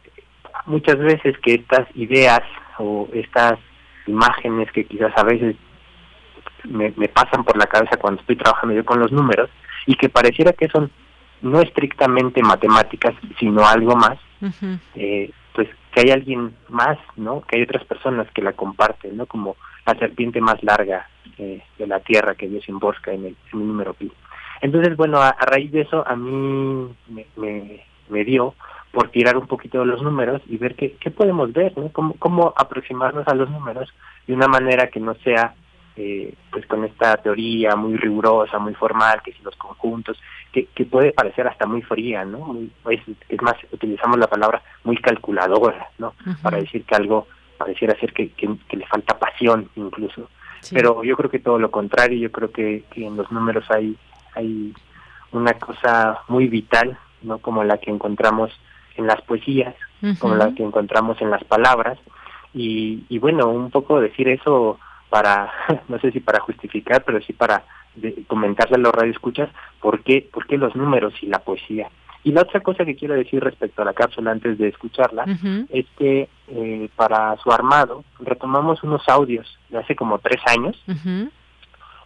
muchas 0.65 0.97
veces 0.97 1.37
que 1.39 1.55
estas 1.55 1.87
ideas 1.95 2.41
o 2.79 3.07
estas 3.13 3.59
imágenes 4.07 4.71
que 4.71 4.85
quizás 4.85 5.11
a 5.15 5.23
veces 5.23 5.55
me, 6.63 6.93
me 6.95 7.07
pasan 7.07 7.43
por 7.43 7.57
la 7.57 7.67
cabeza 7.67 7.97
cuando 7.97 8.21
estoy 8.21 8.35
trabajando 8.35 8.75
yo 8.75 8.85
con 8.85 8.99
los 8.99 9.11
números 9.11 9.49
y 9.85 9.95
que 9.95 10.09
pareciera 10.09 10.53
que 10.53 10.67
son 10.69 10.89
no 11.41 11.61
estrictamente 11.61 12.41
matemáticas, 12.41 13.13
sino 13.39 13.65
algo 13.67 13.95
más, 13.95 14.17
uh 14.41 14.45
-huh. 14.45 14.79
eh, 14.95 15.29
pues 15.29 15.44
que 15.95 16.01
hay 16.01 16.11
alguien 16.11 16.53
más, 16.67 16.97
¿no? 17.15 17.41
Que 17.41 17.57
hay 17.57 17.63
otras 17.63 17.85
personas 17.85 18.29
que 18.31 18.41
la 18.41 18.51
comparten, 18.51 19.15
¿no? 19.15 19.25
Como 19.27 19.55
la 19.85 19.95
serpiente 19.97 20.41
más 20.41 20.61
larga 20.61 21.07
eh, 21.37 21.63
de 21.77 21.87
la 21.87 22.01
tierra 22.01 22.35
que 22.35 22.49
Dios 22.49 22.67
embosca 22.67 23.13
en 23.13 23.21
el, 23.21 23.37
en 23.53 23.61
el 23.61 23.67
número 23.67 23.93
pi. 23.93 24.11
Entonces, 24.61 24.97
bueno, 24.97 25.21
a, 25.21 25.31
raíz 25.31 25.71
de 25.71 25.81
eso 25.81 26.05
a 26.05 26.17
mí 26.17 26.93
me, 28.09 28.23
dio 28.25 28.55
por 28.91 29.09
tirar 29.09 29.37
un 29.37 29.47
poquito 29.47 29.79
de 29.79 29.85
los 29.85 30.01
números 30.01 30.41
y 30.47 30.57
ver 30.57 30.75
qué, 30.75 30.97
qué 30.99 31.11
podemos 31.11 31.53
ver, 31.53 31.77
¿no? 31.77 31.89
Cómo, 31.93 32.15
cómo 32.19 32.53
aproximarnos 32.57 33.25
a 33.29 33.35
los 33.35 33.49
números 33.49 33.89
de 34.27 34.33
una 34.33 34.47
manera 34.47 34.87
que 34.87 34.99
no 34.99 35.15
sea 35.15 35.53
eh, 35.95 36.33
pues 36.51 36.65
con 36.67 36.83
esta 36.83 37.17
teoría 37.17 37.75
muy 37.75 37.95
rigurosa, 37.97 38.59
muy 38.59 38.73
formal, 38.73 39.21
que 39.23 39.31
si 39.31 39.41
los 39.43 39.55
conjuntos, 39.55 40.17
que, 40.51 40.65
que 40.75 40.85
puede 40.85 41.11
parecer 41.11 41.47
hasta 41.47 41.65
muy 41.65 41.81
fría, 41.81 42.25
¿no? 42.25 42.39
Muy, 42.39 42.71
es, 42.89 43.01
es, 43.29 43.41
más, 43.41 43.55
utilizamos 43.71 44.17
la 44.17 44.27
palabra 44.27 44.61
muy 44.83 44.97
calculadora, 44.97 45.89
¿no? 45.97 46.13
Uh 46.25 46.29
-huh. 46.29 46.41
Para 46.41 46.57
decir 46.57 46.83
que 46.83 46.95
algo 46.95 47.27
pareciera 47.57 47.97
ser 47.99 48.11
que, 48.13 48.29
que, 48.31 48.49
que 48.67 48.77
le 48.77 48.85
falta 48.87 49.17
pasión 49.17 49.69
incluso. 49.75 50.29
Sí. 50.61 50.75
Pero 50.75 51.03
yo 51.03 51.15
creo 51.15 51.29
que 51.29 51.39
todo 51.39 51.59
lo 51.59 51.71
contrario, 51.71 52.17
yo 52.17 52.31
creo 52.31 52.51
que, 52.51 52.83
que 52.91 53.05
en 53.05 53.15
los 53.15 53.31
números 53.31 53.65
hay, 53.69 53.95
hay 54.35 54.73
una 55.31 55.53
cosa 55.53 56.19
muy 56.27 56.47
vital, 56.47 56.97
¿no? 57.21 57.37
Como 57.39 57.63
la 57.63 57.77
que 57.77 57.91
encontramos 57.91 58.51
en 58.97 59.07
las 59.07 59.21
poesías, 59.21 59.75
uh 60.01 60.07
-huh. 60.07 60.19
como 60.19 60.35
la 60.35 60.53
que 60.53 60.63
encontramos 60.63 61.21
en 61.21 61.29
las 61.29 61.43
palabras. 61.43 61.97
Y, 62.53 63.03
y 63.09 63.19
bueno, 63.19 63.49
un 63.49 63.69
poco 63.69 63.99
decir 63.99 64.27
eso 64.29 64.79
para, 65.09 65.51
no 65.87 65.99
sé 65.99 66.11
si 66.11 66.19
para 66.19 66.39
justificar, 66.41 67.03
pero 67.03 67.21
sí 67.21 67.33
para 67.33 67.63
de, 67.95 68.23
comentarle 68.27 68.75
a 68.75 68.79
los 68.79 68.93
radioescuchas 68.93 69.49
por 69.79 70.03
qué, 70.03 70.27
por 70.31 70.45
qué 70.47 70.57
los 70.57 70.75
números 70.75 71.13
y 71.21 71.27
la 71.27 71.39
poesía. 71.39 71.89
Y 72.23 72.31
la 72.31 72.41
otra 72.41 72.61
cosa 72.61 72.85
que 72.85 72.95
quiero 72.95 73.13
decir 73.13 73.43
respecto 73.43 73.83
a 73.83 73.85
la 73.85 73.93
cápsula 73.93 74.31
antes 74.31 74.57
de 74.57 74.69
escucharla 74.69 75.25
uh 75.25 75.29
-huh. 75.29 75.67
es 75.69 75.85
que 75.95 76.27
eh, 76.47 76.89
para 76.95 77.37
su 77.37 77.51
armado 77.51 78.03
retomamos 78.19 78.83
unos 78.83 79.07
audios 79.07 79.59
de 79.69 79.77
hace 79.77 79.95
como 79.95 80.17
tres 80.17 80.41
años 80.47 80.75
uh 80.87 80.91
-huh. 80.91 81.31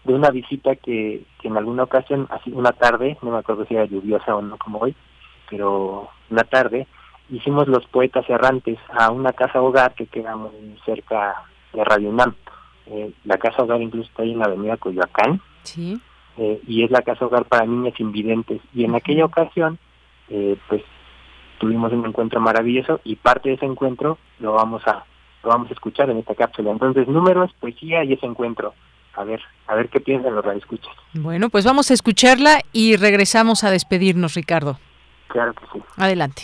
de 0.04 0.14
una 0.14 0.30
visita 0.30 0.76
que, 0.76 1.24
que 1.42 1.48
en 1.48 1.56
alguna 1.56 1.84
ocasión, 1.84 2.28
así 2.32 2.52
una 2.52 2.74
tarde, 2.74 3.18
no 3.22 3.32
me 3.32 3.38
acuerdo 3.38 3.66
si 3.66 3.76
era 3.76 3.86
lluviosa 3.86 4.36
o 4.36 4.42
no 4.42 4.58
como 4.58 4.80
hoy, 4.80 4.94
pero 5.50 6.10
una 6.30 6.44
tarde, 6.44 6.86
hicimos 7.30 7.68
los 7.68 7.86
poetas 7.88 8.30
errantes 8.30 8.78
a 8.90 9.12
una 9.12 9.34
casa 9.34 9.62
hogar 9.62 9.94
que 9.94 10.08
queda 10.08 10.36
muy 10.36 10.78
cerca 10.86 11.44
de 11.74 11.84
Radio 11.84 12.10
UNAM. 12.10 12.36
Eh, 12.90 13.12
la 13.26 13.38
casa 13.38 13.64
hogar 13.64 13.82
incluso 13.82 14.10
está 14.10 14.24
ahí 14.24 14.32
en 14.32 14.40
la 14.40 14.46
avenida 14.46 14.78
Coyoacán. 14.78 15.42
Sí. 15.64 16.00
Eh, 16.38 16.62
y 16.68 16.84
es 16.84 16.92
la 16.92 17.02
casa 17.02 17.26
hogar 17.26 17.46
para 17.46 17.66
niñas 17.66 18.00
invidentes. 18.00 18.62
Y 18.74 18.86
en 18.86 18.96
aquella 18.96 19.26
ocasión, 19.26 19.78
eh, 20.30 20.58
pues 20.68 20.82
tuvimos 21.60 21.92
un 21.92 22.06
encuentro 22.06 22.40
maravilloso 22.40 23.02
y 23.04 23.16
parte 23.18 23.50
de 23.50 23.56
ese 23.56 23.66
encuentro 23.66 24.18
lo 24.40 24.54
vamos 24.54 24.86
a 24.88 25.06
lo 25.44 25.50
vamos 25.50 25.70
a 25.70 25.74
escuchar 25.74 26.10
en 26.10 26.18
esta 26.18 26.36
cápsula. 26.36 26.72
Entonces, 26.72 27.08
números, 27.08 27.52
poesía 27.60 28.04
y 28.04 28.14
ese 28.14 28.26
encuentro. 28.26 28.74
A 29.16 29.24
ver, 29.24 29.42
a 29.68 29.76
ver 29.76 29.90
qué 29.90 30.00
piensan 30.00 30.36
los 30.36 30.44
radioescuchas. 30.44 30.94
Bueno, 31.14 31.50
pues 31.50 31.66
vamos 31.66 31.92
a 31.92 31.94
escucharla 31.94 32.60
y 32.72 32.96
regresamos 32.96 33.64
a 33.64 33.72
despedirnos, 33.72 34.34
Ricardo. 34.34 34.80
Claro 35.28 35.54
que 35.54 35.66
sí. 35.74 35.84
Adelante. 35.98 36.44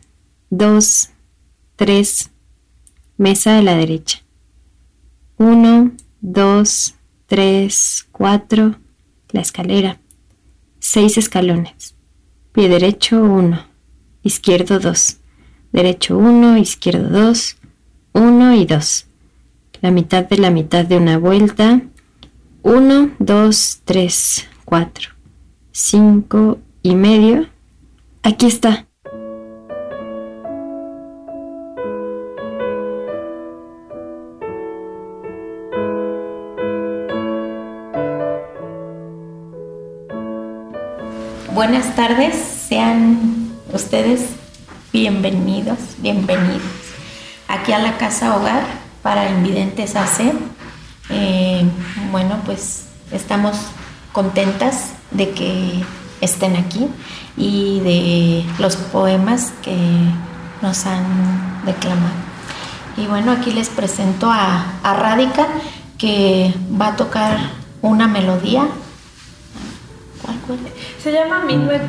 dos, 0.51 1.09
tres. 1.75 2.29
Mesa 3.17 3.53
de 3.53 3.63
la 3.63 3.75
derecha. 3.75 4.21
Uno, 5.37 5.91
dos, 6.19 6.93
tres, 7.25 8.07
cuatro. 8.11 8.75
La 9.31 9.41
escalera. 9.41 9.99
Seis 10.79 11.17
escalones. 11.17 11.95
Pie 12.51 12.69
derecho, 12.69 13.23
uno. 13.23 13.65
Izquierdo, 14.23 14.79
dos. 14.79 15.17
Derecho, 15.71 16.17
uno. 16.17 16.57
Izquierdo, 16.57 17.09
dos. 17.09 17.57
Uno 18.13 18.53
y 18.53 18.65
dos. 18.65 19.07
La 19.81 19.89
mitad 19.89 20.25
de 20.25 20.37
la 20.37 20.51
mitad 20.51 20.85
de 20.85 20.97
una 20.97 21.17
vuelta. 21.17 21.81
Uno, 22.61 23.11
dos, 23.19 23.79
tres, 23.85 24.47
cuatro. 24.65 25.09
Cinco 25.71 26.59
y 26.83 26.95
medio. 26.95 27.47
Aquí 28.23 28.47
está. 28.47 28.87
Buenas 41.63 41.95
tardes, 41.95 42.33
sean 42.69 43.51
ustedes 43.71 44.29
bienvenidos, 44.91 45.77
bienvenidos 45.99 46.63
aquí 47.47 47.71
a 47.71 47.77
la 47.77 47.99
Casa 47.99 48.35
Hogar 48.35 48.63
para 49.03 49.29
Invidentes 49.29 49.95
AC. 49.95 50.33
Eh, 51.11 51.63
bueno, 52.11 52.39
pues 52.47 52.87
estamos 53.11 53.57
contentas 54.11 54.93
de 55.11 55.29
que 55.29 55.83
estén 56.19 56.55
aquí 56.55 56.87
y 57.37 57.79
de 57.81 58.43
los 58.57 58.75
poemas 58.75 59.53
que 59.61 59.77
nos 60.63 60.87
han 60.87 61.63
declamado. 61.63 62.15
Y 62.97 63.05
bueno, 63.05 63.33
aquí 63.33 63.51
les 63.51 63.69
presento 63.69 64.31
a, 64.31 64.65
a 64.81 64.95
Radica 64.95 65.47
que 65.99 66.55
va 66.81 66.87
a 66.87 66.95
tocar 66.95 67.37
una 67.83 68.07
melodía. 68.07 68.67
Se 71.01 71.11
llama 71.11 71.45
Minuet. 71.45 71.81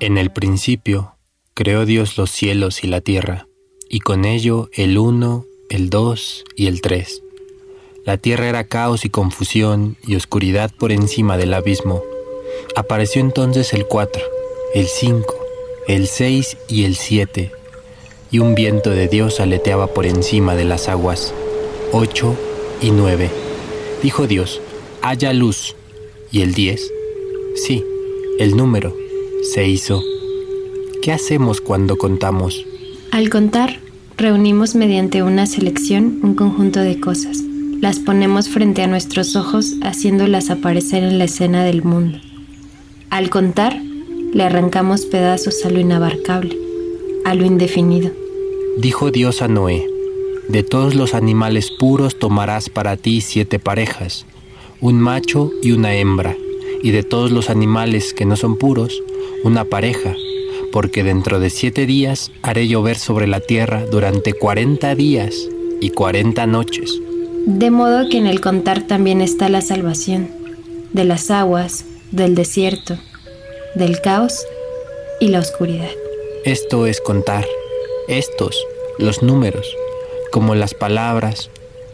En 0.00 0.16
el 0.16 0.30
principio 0.30 1.16
creó 1.54 1.84
Dios 1.84 2.18
los 2.18 2.30
cielos 2.30 2.84
y 2.84 2.86
la 2.86 3.00
tierra, 3.00 3.48
y 3.88 3.98
con 3.98 4.24
ello 4.24 4.70
el 4.72 4.96
uno, 4.96 5.44
el 5.70 5.90
dos 5.90 6.44
y 6.54 6.68
el 6.68 6.80
tres. 6.82 7.24
La 8.04 8.16
tierra 8.16 8.48
era 8.48 8.62
caos 8.62 9.04
y 9.04 9.10
confusión 9.10 9.96
y 10.06 10.14
oscuridad 10.14 10.70
por 10.78 10.92
encima 10.92 11.36
del 11.36 11.52
abismo. 11.52 12.04
Apareció 12.76 13.20
entonces 13.20 13.72
el 13.74 13.86
cuatro, 13.86 14.22
el 14.72 14.86
cinco, 14.86 15.34
el 15.88 16.06
seis 16.06 16.56
y 16.68 16.84
el 16.84 16.94
siete, 16.94 17.50
y 18.30 18.38
un 18.38 18.54
viento 18.54 18.90
de 18.90 19.08
Dios 19.08 19.40
aleteaba 19.40 19.88
por 19.88 20.06
encima 20.06 20.54
de 20.54 20.64
las 20.64 20.88
aguas. 20.88 21.34
Ocho 21.90 22.36
y 22.80 22.92
nueve. 22.92 23.32
Dijo 24.00 24.28
Dios, 24.28 24.60
haya 25.02 25.32
luz. 25.32 25.74
¿Y 26.30 26.42
el 26.42 26.54
diez? 26.54 26.88
Sí, 27.56 27.84
el 28.38 28.56
número 28.56 28.94
se 29.52 29.66
hizo. 29.66 30.02
¿Qué 31.02 31.12
hacemos 31.12 31.60
cuando 31.60 31.96
contamos? 31.96 32.64
Al 33.12 33.30
contar, 33.30 33.80
reunimos 34.16 34.74
mediante 34.74 35.22
una 35.22 35.46
selección 35.46 36.20
un 36.22 36.34
conjunto 36.34 36.80
de 36.80 37.00
cosas. 37.00 37.38
Las 37.80 37.98
ponemos 37.98 38.48
frente 38.48 38.82
a 38.82 38.86
nuestros 38.86 39.36
ojos 39.36 39.74
haciéndolas 39.82 40.50
aparecer 40.50 41.04
en 41.04 41.18
la 41.18 41.24
escena 41.24 41.64
del 41.64 41.82
mundo. 41.82 42.18
Al 43.10 43.30
contar, 43.30 43.80
le 44.32 44.42
arrancamos 44.42 45.06
pedazos 45.06 45.64
a 45.64 45.70
lo 45.70 45.80
inabarcable, 45.80 46.58
a 47.24 47.34
lo 47.34 47.46
indefinido. 47.46 48.10
Dijo 48.76 49.10
Dios 49.10 49.40
a 49.40 49.48
Noé, 49.48 49.86
de 50.48 50.62
todos 50.62 50.94
los 50.94 51.14
animales 51.14 51.70
puros 51.70 52.18
tomarás 52.18 52.68
para 52.68 52.96
ti 52.96 53.20
siete 53.20 53.58
parejas, 53.58 54.26
un 54.80 55.00
macho 55.00 55.50
y 55.62 55.72
una 55.72 55.94
hembra, 55.94 56.36
y 56.82 56.90
de 56.90 57.02
todos 57.02 57.30
los 57.30 57.50
animales 57.50 58.14
que 58.14 58.24
no 58.24 58.36
son 58.36 58.56
puros, 58.56 59.02
una 59.44 59.64
pareja, 59.64 60.14
porque 60.72 61.02
dentro 61.02 61.40
de 61.40 61.50
siete 61.50 61.86
días 61.86 62.30
haré 62.42 62.68
llover 62.68 62.96
sobre 62.96 63.26
la 63.26 63.40
tierra 63.40 63.84
durante 63.86 64.32
cuarenta 64.32 64.94
días 64.94 65.34
y 65.80 65.90
cuarenta 65.90 66.46
noches. 66.46 67.00
De 67.46 67.70
modo 67.70 68.08
que 68.08 68.18
en 68.18 68.26
el 68.26 68.40
contar 68.40 68.82
también 68.82 69.20
está 69.20 69.48
la 69.48 69.60
salvación, 69.60 70.28
de 70.92 71.04
las 71.04 71.30
aguas, 71.30 71.84
del 72.10 72.34
desierto, 72.34 72.98
del 73.74 74.00
caos 74.00 74.44
y 75.20 75.28
la 75.28 75.38
oscuridad. 75.40 75.90
Esto 76.44 76.86
es 76.86 77.00
contar, 77.00 77.46
estos, 78.08 78.56
los 78.98 79.22
números, 79.22 79.66
como 80.30 80.54
las 80.54 80.74
palabras, 80.74 81.50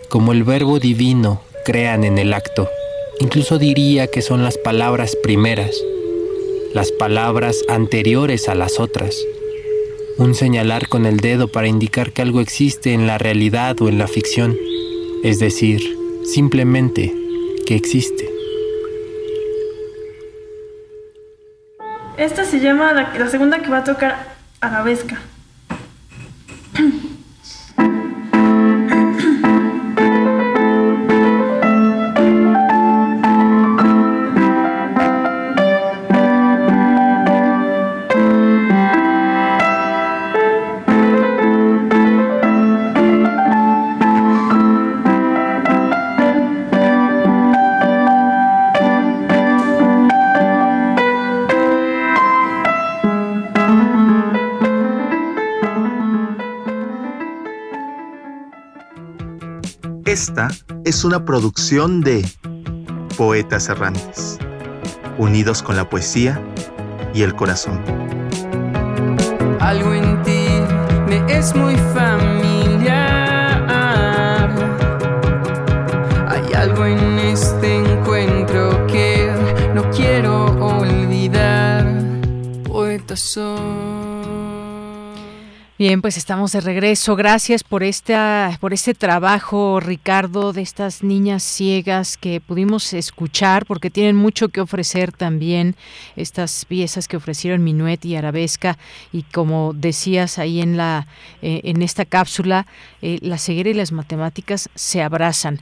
como 0.08 0.32
el 0.32 0.44
verbo 0.44 0.78
divino, 0.78 1.40
crean 1.64 2.04
en 2.04 2.18
el 2.18 2.32
acto. 2.32 2.68
Incluso 3.20 3.58
diría 3.58 4.08
que 4.08 4.22
son 4.22 4.42
las 4.42 4.58
palabras 4.58 5.16
primeras, 5.16 5.80
las 6.72 6.90
palabras 6.90 7.64
anteriores 7.68 8.48
a 8.48 8.54
las 8.54 8.80
otras. 8.80 9.16
Un 10.18 10.34
señalar 10.34 10.88
con 10.88 11.06
el 11.06 11.18
dedo 11.18 11.48
para 11.48 11.68
indicar 11.68 12.12
que 12.12 12.22
algo 12.22 12.40
existe 12.40 12.92
en 12.92 13.06
la 13.06 13.18
realidad 13.18 13.80
o 13.80 13.88
en 13.88 13.98
la 13.98 14.06
ficción, 14.08 14.56
es 15.22 15.38
decir, 15.38 15.80
simplemente 16.24 17.14
que 17.66 17.76
existe. 17.76 18.28
Esta 22.16 22.44
se 22.44 22.60
llama 22.60 22.92
la, 22.92 23.28
segunda 23.28 23.60
que 23.60 23.68
va 23.68 23.78
a 23.78 23.84
tocar 23.84 24.36
arabesca. 24.60 25.20
Esta 60.14 60.46
es 60.84 61.04
una 61.04 61.24
producción 61.24 62.00
de 62.00 62.24
Poetas 63.16 63.68
Errantes, 63.68 64.38
unidos 65.18 65.60
con 65.60 65.74
la 65.74 65.90
poesía 65.90 66.40
y 67.12 67.22
el 67.22 67.34
corazón. 67.34 67.82
Algo 69.58 69.92
en 69.92 70.22
ti 70.22 70.46
me 71.08 71.16
es 71.36 71.56
muy 71.56 71.74
familiar. 71.92 72.53
Bien, 85.86 86.00
pues 86.00 86.16
estamos 86.16 86.52
de 86.52 86.62
regreso. 86.62 87.14
Gracias 87.14 87.62
por 87.62 87.82
esta, 87.82 88.56
por 88.58 88.72
este 88.72 88.94
trabajo, 88.94 89.80
Ricardo, 89.80 90.54
de 90.54 90.62
estas 90.62 91.02
niñas 91.02 91.42
ciegas 91.42 92.16
que 92.16 92.40
pudimos 92.40 92.94
escuchar, 92.94 93.66
porque 93.66 93.90
tienen 93.90 94.16
mucho 94.16 94.48
que 94.48 94.62
ofrecer 94.62 95.12
también 95.12 95.76
estas 96.16 96.64
piezas 96.64 97.06
que 97.06 97.18
ofrecieron 97.18 97.62
Minuet 97.62 98.02
y 98.06 98.16
Arabesca. 98.16 98.78
Y 99.12 99.24
como 99.24 99.74
decías 99.74 100.38
ahí 100.38 100.62
en 100.62 100.78
la, 100.78 101.06
eh, 101.42 101.60
en 101.64 101.82
esta 101.82 102.06
cápsula, 102.06 102.66
eh, 103.02 103.18
la 103.20 103.36
ceguera 103.36 103.68
y 103.68 103.74
las 103.74 103.92
matemáticas 103.92 104.70
se 104.74 105.02
abrazan 105.02 105.60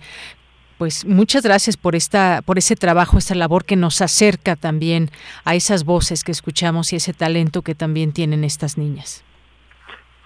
pues 0.78 1.05
muchas 1.05 1.43
gracias 1.43 1.77
por 1.77 1.97
esta 1.97 2.43
por 2.44 2.59
ese 2.59 2.77
trabajo, 2.77 3.19
esta 3.19 3.35
labor 3.35 3.65
que 3.65 3.74
nos 3.74 4.01
acerca 4.01 4.55
también 4.55 5.11
a 5.44 5.57
esas 5.57 5.82
voces 5.82 6.23
que 6.23 6.31
escuchamos 6.31 6.93
y 6.93 6.97
ese 6.97 7.12
talento 7.12 7.62
que 7.62 7.74
también 7.74 8.12
tienen 8.12 8.44
estas 8.44 8.78
niñas. 8.78 9.24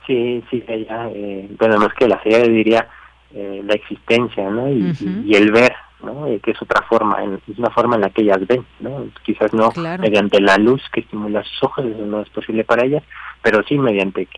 Sí, 0.07 0.43
sí, 0.51 0.63
ella, 0.69 1.09
eh, 1.13 1.49
bueno, 1.59 1.79
no 1.79 1.87
es 1.87 1.95
que 1.95 2.07
la 2.07 2.23
serie 2.23 2.49
diría 2.49 2.89
eh, 3.35 3.61
la 3.65 3.75
existencia, 3.75 4.49
¿no? 4.49 4.69
Y, 4.69 4.95
y, 5.25 5.35
el 5.35 5.51
ver, 5.51 5.75
¿no? 6.01 6.29
Eh, 6.29 6.39
que 6.41 6.53
es 6.53 6.63
otra 6.63 6.83
forma, 6.83 7.25
en, 7.25 7.41
es 7.49 7.59
una 7.59 7.71
forma 7.71 7.97
en 7.97 8.03
la 8.03 8.11
que 8.11 8.23
ellas 8.23 8.47
ven, 8.47 8.65
¿no? 8.79 9.09
Quizás 9.25 9.53
no 9.53 9.71
mediante 9.99 10.41
la 10.41 10.59
luz 10.59 10.81
que 10.93 11.01
estimula 11.01 11.43
sus 11.43 11.65
ojos, 11.65 11.85
eso 11.87 12.07
no 12.07 12.21
es 12.21 12.29
posible 12.29 12.63
para 12.63 12.87
ellas, 12.87 13.03
pero 13.43 13.65
sí 13.65 13.77
mediante, 13.79 14.29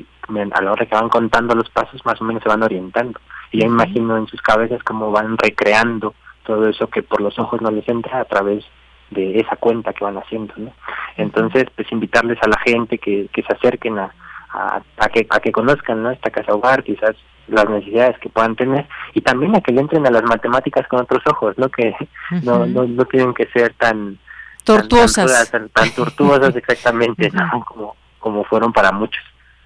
a 0.52 0.62
la 0.62 0.72
hora 0.72 0.86
que 0.86 0.94
van 0.94 1.10
contando 1.10 1.54
los 1.54 1.68
pasos, 1.68 2.04
más 2.06 2.18
o 2.20 2.24
menos 2.24 2.42
se 2.42 2.48
van 2.48 2.62
orientando. 2.62 3.20
Y 3.52 3.60
yo 3.60 3.66
imagino 3.66 4.16
en 4.16 4.26
sus 4.26 4.40
cabezas 4.40 4.82
cómo 4.82 5.10
van 5.10 5.36
recreando 5.36 6.14
todo 6.44 6.66
eso 6.66 6.86
que 6.86 7.02
por 7.02 7.20
los 7.20 7.38
ojos 7.38 7.60
no 7.60 7.70
les 7.70 7.86
entra 7.88 8.20
a 8.20 8.24
través 8.24 8.64
de 9.10 9.38
esa 9.38 9.56
cuenta 9.56 9.92
que 9.92 10.04
van 10.04 10.16
haciendo, 10.16 10.54
¿no? 10.56 10.72
Entonces, 11.18 11.66
pues 11.76 11.92
invitarles 11.92 12.38
a 12.42 12.48
la 12.48 12.58
gente 12.60 12.96
que, 12.96 13.28
que 13.32 13.42
se 13.42 13.52
acerquen 13.52 13.98
a 13.98 14.14
a, 14.50 15.08
que 15.08 15.26
a 15.28 15.40
que 15.40 15.52
conozcan 15.52 16.02
¿no? 16.02 16.10
esta 16.10 16.30
casa 16.30 16.52
hogar 16.52 16.82
quizás 16.82 17.14
las 17.48 17.68
necesidades 17.68 18.18
que 18.18 18.28
puedan 18.28 18.56
tener 18.56 18.86
y 19.14 19.20
también 19.20 19.56
a 19.56 19.60
que 19.60 19.72
le 19.72 19.80
entren 19.80 20.06
a 20.06 20.10
las 20.10 20.22
matemáticas 20.22 20.86
con 20.88 21.00
otros 21.00 21.22
ojos 21.26 21.56
no 21.58 21.68
que 21.68 21.94
no, 22.42 22.66
no, 22.66 22.84
no 22.84 23.04
tienen 23.06 23.34
que 23.34 23.46
ser 23.46 23.74
tan 23.74 24.18
tortuosas 24.64 25.50
tan, 25.50 25.68
tan, 25.70 25.90
tortuosas 25.90 26.54
exactamente 26.56 27.30
como 27.66 27.96
como 28.18 28.44
fueron 28.44 28.72
para 28.72 28.92
muchos 28.92 29.22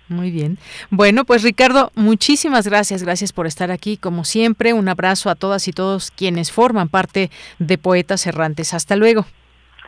muy 0.08 0.30
bien. 0.30 0.58
Bueno, 0.90 1.24
pues 1.24 1.42
Ricardo, 1.42 1.90
muchísimas 1.94 2.66
gracias. 2.66 3.02
Gracias 3.02 3.32
por 3.32 3.46
estar 3.46 3.70
aquí, 3.70 3.96
como 3.96 4.24
siempre. 4.24 4.74
Un 4.74 4.88
abrazo 4.88 5.30
a 5.30 5.34
todas 5.34 5.66
y 5.68 5.72
todos 5.72 6.10
quienes 6.10 6.52
forman 6.52 6.88
parte 6.88 7.30
de 7.58 7.78
Poetas 7.78 8.26
Errantes. 8.26 8.74
Hasta 8.74 8.94
luego. 8.94 9.24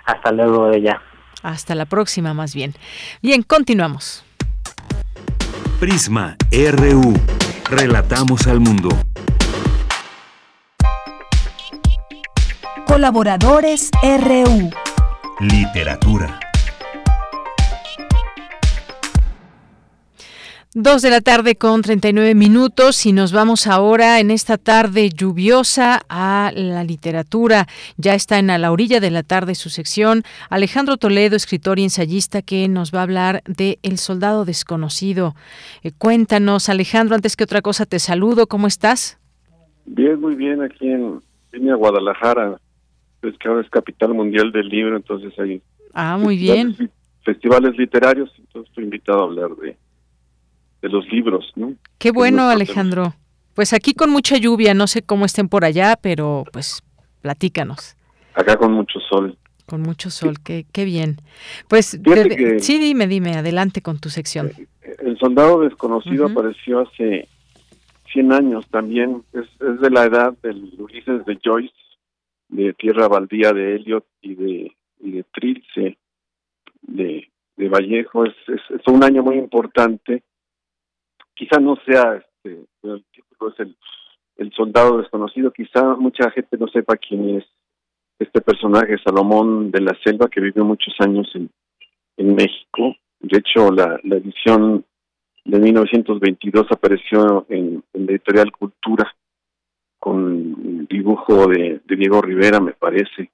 Hasta 0.07 0.33
luego, 0.33 0.71
ella. 0.73 1.01
Hasta 1.43 1.75
la 1.75 1.85
próxima, 1.85 2.33
más 2.33 2.55
bien. 2.55 2.75
Bien, 3.23 3.43
continuamos. 3.43 4.25
Prisma 5.81 6.37
RU. 6.53 7.15
Relatamos 7.69 8.47
al 8.47 8.61
mundo. 8.61 8.89
Colaboradores 12.87 13.91
RU. 14.03 14.71
Literatura. 15.41 16.39
Dos 20.77 21.03
de 21.03 21.11
la 21.11 21.21
tarde 21.21 21.55
con 21.55 21.83
39 21.83 22.35
minutos 22.35 23.07
y 23.07 23.13
nos 23.13 23.33
vamos 23.33 23.69
ahora 23.69 24.19
en 24.19 24.33
esta 24.33 24.59
tarde 24.59 25.09
lluviosa 25.09 26.01
a 26.09 26.51
la 26.53 26.83
literatura. 26.83 27.69
Ya 27.97 28.15
está 28.15 28.41
en 28.41 28.51
a 28.51 28.59
la 28.59 28.73
orilla 28.73 28.99
de 28.99 29.13
la 29.13 29.23
tarde 29.23 29.55
su 29.55 29.71
sección 29.71 30.25
Alejandro 30.51 30.97
Toledo, 30.97 31.37
escritor 31.37 31.79
y 31.79 31.85
ensayista 31.85 32.43
que 32.43 32.67
nos 32.67 32.93
va 32.93 32.99
a 32.99 33.03
hablar 33.05 33.43
de 33.47 33.79
El 33.85 33.99
soldado 33.99 34.45
desconocido. 34.45 35.37
Eh, 35.85 35.93
cuéntanos, 35.97 36.69
Alejandro, 36.69 37.15
antes 37.15 37.37
que 37.37 37.45
otra 37.45 37.63
cosa 37.63 37.87
te 37.87 38.01
saludo, 38.01 38.49
¿cómo 38.49 38.67
estás? 38.67 39.21
Bien, 39.87 40.21
muy 40.21 40.35
bien, 40.35 40.61
aquí 40.61 40.89
en, 40.89 41.21
en 41.53 41.77
Guadalajara, 41.77 42.59
es 43.23 43.39
que 43.39 43.47
ahora 43.47 43.61
es 43.61 43.71
capital 43.71 44.13
mundial 44.13 44.51
del 44.51 44.69
libro, 44.69 44.97
entonces 44.97 45.39
hay... 45.39 45.63
Ah, 45.93 46.19
muy 46.19 46.37
bien. 46.37 46.91
Festivales 47.23 47.79
literarios, 47.79 48.29
entonces 48.39 48.71
estoy 48.71 48.83
invitado 48.83 49.21
a 49.21 49.25
hablar 49.27 49.55
de 49.55 49.77
de 50.85 50.91
los 50.91 51.11
libros, 51.11 51.51
¿no? 51.57 51.75
Qué 51.97 52.11
bueno, 52.11 52.51
Alejandro. 52.51 53.15
Pues 53.55 53.73
aquí 53.73 53.95
con 53.95 54.11
mucha 54.11 54.37
lluvia, 54.37 54.75
no 54.75 54.87
sé 54.87 55.01
cómo 55.01 55.25
estén 55.25 55.49
por 55.49 55.65
allá, 55.65 55.97
pero 56.01 56.45
pues 56.53 56.83
platícanos. 57.23 57.97
Acá 58.35 58.57
con 58.57 58.73
mucho 58.73 59.01
sol. 59.01 59.39
Con 59.65 59.81
mucho 59.81 60.11
sol, 60.11 60.35
qué, 60.45 60.67
qué 60.73 60.85
bien. 60.85 61.17
Pues 61.69 61.99
sí, 62.59 62.79
dime, 62.79 63.07
dime, 63.07 63.33
adelante 63.33 63.81
con 63.81 63.99
tu 63.99 64.11
sección. 64.11 64.51
Eh, 64.83 64.97
el 64.99 65.19
soldado 65.19 65.63
desconocido 65.63 66.27
apareció 66.27 66.81
hace 66.81 67.29
100 68.13 68.33
años 68.33 68.67
también, 68.69 69.23
es, 69.33 69.47
es 69.67 69.81
de 69.81 69.91
la 69.91 70.05
edad 70.05 70.35
del 70.43 70.71
Ulises 70.79 71.25
de 71.25 71.39
Joyce, 71.43 71.75
de 72.51 72.75
Tierra 72.75 73.09
Baldía 73.09 73.55
de 73.55 73.77
Eliot 73.77 74.05
y 74.21 74.35
de, 74.35 74.77
y 75.01 75.13
de 75.13 75.25
Trilce, 75.33 75.97
de, 76.83 77.31
de 77.57 77.69
Vallejo. 77.71 78.27
Es, 78.27 78.35
es, 78.49 78.61
es 78.69 78.87
un 78.87 79.03
año 79.03 79.23
muy 79.23 79.39
importante 79.39 80.23
quizá 81.35 81.61
no 81.61 81.77
sea, 81.87 82.17
este, 82.17 82.65
el 84.37 84.53
soldado 84.53 84.99
desconocido, 84.99 85.53
quizá 85.53 85.95
mucha 85.97 86.31
gente 86.31 86.57
no 86.59 86.69
sepa 86.69 86.97
quién 86.97 87.39
es 87.39 87.45
este 88.19 88.41
personaje, 88.41 88.97
Salomón 89.05 89.71
de 89.71 89.81
la 89.81 89.97
Selva, 90.05 90.29
que 90.29 90.41
vivió 90.41 90.65
muchos 90.65 90.95
años 91.01 91.31
en, 91.35 91.51
en 92.17 92.35
México. 92.35 92.97
De 93.21 93.39
hecho, 93.39 93.71
la, 93.71 93.99
la 94.05 94.17
edición 94.17 94.85
de 95.45 95.59
1922 95.59 96.67
apareció 96.71 97.47
en, 97.49 97.83
en 97.93 98.07
la 98.07 98.13
editorial 98.13 98.53
Cultura 98.53 99.13
con 99.99 100.87
dibujo 100.87 101.47
de, 101.49 101.81
de, 101.85 101.97
Diego 101.97 102.21
Rivera, 102.21 102.61
me 102.61 102.73
parece. 102.73 103.31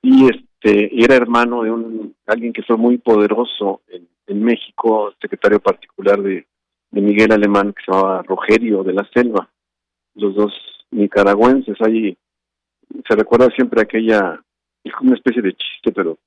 Y 0.00 0.26
este 0.26 1.02
era 1.02 1.16
hermano 1.16 1.62
de 1.62 1.70
un 1.70 2.14
alguien 2.26 2.52
que 2.52 2.62
fue 2.62 2.76
muy 2.76 2.98
poderoso 2.98 3.82
en, 3.88 4.08
en 4.28 4.42
México, 4.42 5.12
secretario 5.20 5.60
particular 5.60 6.22
de, 6.22 6.46
de 6.92 7.00
Miguel 7.00 7.32
Alemán 7.32 7.72
que 7.72 7.82
se 7.84 7.92
llamaba 7.92 8.22
Rogerio 8.22 8.84
de 8.84 8.92
la 8.92 9.08
Selva, 9.12 9.48
los 10.14 10.34
dos 10.34 10.52
nicaragüenses, 10.90 11.76
ahí 11.80 12.16
se 13.08 13.16
recuerda 13.16 13.48
siempre 13.56 13.82
aquella, 13.82 14.40
es 14.84 14.92
como 14.94 15.10
una 15.10 15.16
especie 15.16 15.42
de 15.42 15.54
chiste, 15.54 15.92
pero 15.92 16.18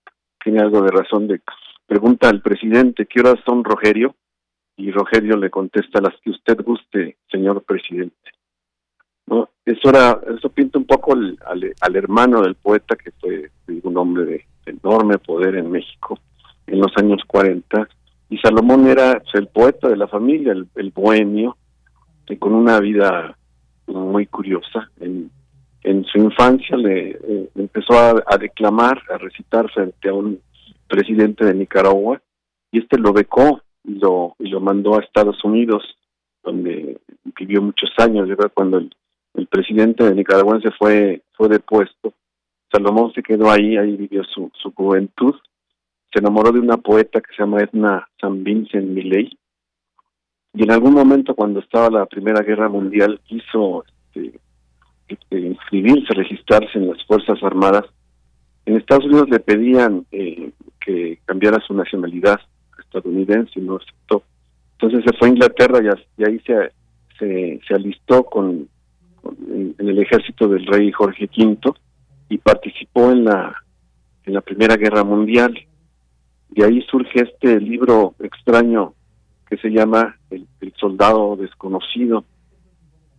tiene 0.43 0.59
algo 0.59 0.81
de 0.81 0.91
razón 0.91 1.27
de 1.27 1.41
pregunta 1.85 2.29
al 2.29 2.41
presidente, 2.41 3.05
¿qué 3.05 3.19
horas 3.19 3.35
son 3.45 3.63
Rogerio? 3.63 4.15
Y 4.77 4.91
Rogerio 4.91 5.37
le 5.37 5.49
contesta 5.49 6.01
las 6.01 6.19
que 6.21 6.31
usted 6.31 6.57
guste, 6.63 7.17
señor 7.31 7.63
presidente. 7.63 8.31
¿No? 9.27 9.49
Eso 9.65 9.89
era, 9.89 10.19
eso 10.37 10.49
pinta 10.49 10.77
un 10.77 10.85
poco 10.85 11.13
al, 11.13 11.37
al, 11.79 11.95
hermano 11.95 12.41
del 12.41 12.55
poeta 12.55 12.95
que 12.95 13.11
fue 13.11 13.49
un 13.83 13.97
hombre 13.97 14.25
de, 14.25 14.45
enorme 14.67 15.17
poder 15.17 15.55
en 15.55 15.71
México 15.71 16.19
en 16.67 16.79
los 16.79 16.91
años 16.97 17.23
40 17.25 17.87
y 18.29 18.37
Salomón 18.37 18.87
era 18.87 19.21
el 19.33 19.47
poeta 19.47 19.87
de 19.87 19.97
la 19.97 20.07
familia, 20.07 20.53
el, 20.53 20.91
bohemio, 20.91 21.57
con 22.39 22.53
una 22.53 22.79
vida 22.79 23.37
muy 23.87 24.25
curiosa. 24.25 24.89
En, 24.99 25.29
en 25.83 26.03
su 26.05 26.17
infancia 26.17 26.75
le 26.75 27.11
eh, 27.11 27.49
empezó 27.55 27.93
a, 27.93 28.37
declamar, 28.37 28.99
a 29.13 29.17
recitar 29.17 29.69
frente 29.71 30.09
a 30.09 30.13
un 30.13 30.39
presidente 30.87 31.45
de 31.45 31.53
Nicaragua 31.53 32.19
y 32.71 32.79
este 32.79 32.97
lo 32.97 33.13
becó 33.13 33.61
y 33.83 33.99
lo, 33.99 34.35
y 34.39 34.49
lo 34.49 34.59
mandó 34.59 34.95
a 34.95 35.03
Estados 35.03 35.43
Unidos, 35.43 35.83
donde 36.43 36.99
vivió 37.39 37.61
muchos 37.61 37.91
años. 37.97 38.27
Cuando 38.55 38.79
el, 38.79 38.89
el 39.35 39.45
presidente 39.45 40.03
de 40.03 40.15
Nicaragua 40.15 40.59
se 40.61 40.71
fue, 40.71 41.21
fue 41.33 41.49
depuesto, 41.49 42.13
Salomón 42.71 43.13
se 43.13 43.21
quedó 43.21 43.51
ahí, 43.51 43.77
ahí 43.77 43.95
vivió 43.95 44.23
su, 44.23 44.51
su 44.55 44.71
juventud 44.73 45.35
se 46.15 46.19
enamoró 46.19 46.53
de 46.53 46.59
una 46.61 46.77
poeta 46.77 47.19
que 47.19 47.35
se 47.35 47.43
llama 47.43 47.59
Edna 47.59 48.07
San 48.21 48.41
Vincent 48.41 48.87
Milley 48.87 49.37
y 50.53 50.63
en 50.63 50.71
algún 50.71 50.93
momento 50.93 51.35
cuando 51.35 51.59
estaba 51.59 51.89
la 51.89 52.05
Primera 52.05 52.41
Guerra 52.41 52.69
Mundial 52.69 53.19
quiso 53.25 53.83
este, 54.13 54.39
este, 55.09 55.39
inscribirse, 55.41 56.13
registrarse 56.13 56.77
en 56.77 56.87
las 56.87 57.05
Fuerzas 57.05 57.43
Armadas. 57.43 57.83
En 58.65 58.77
Estados 58.77 59.03
Unidos 59.03 59.29
le 59.29 59.41
pedían 59.41 60.05
eh, 60.13 60.51
que 60.79 61.19
cambiara 61.25 61.59
su 61.67 61.73
nacionalidad 61.73 62.39
estadounidense 62.79 63.59
y 63.59 63.63
no 63.63 63.75
aceptó. 63.75 64.23
Entonces 64.79 65.03
se 65.05 65.17
fue 65.17 65.27
a 65.27 65.31
Inglaterra 65.31 65.79
y, 66.17 66.23
ahí 66.23 66.39
se 66.39 67.73
alistó 67.73 68.23
con, 68.23 68.69
en, 69.49 69.75
en, 69.77 69.89
el 69.89 69.99
ejército 69.99 70.47
del 70.47 70.65
rey 70.65 70.89
Jorge 70.93 71.29
V 71.37 71.73
y 72.29 72.37
participó 72.37 73.11
en 73.11 73.25
la 73.25 73.53
en 74.25 74.33
la 74.33 74.41
Primera 74.41 74.75
Guerra 74.75 75.03
Mundial. 75.03 75.53
De 76.55 76.65
ahí 76.65 76.81
surge 76.89 77.21
este 77.21 77.59
libro 77.59 78.15
extraño 78.19 78.93
que 79.49 79.57
se 79.57 79.69
llama 79.69 80.17
el, 80.29 80.47
Soldado 80.77 81.35
Desconocido 81.35 82.23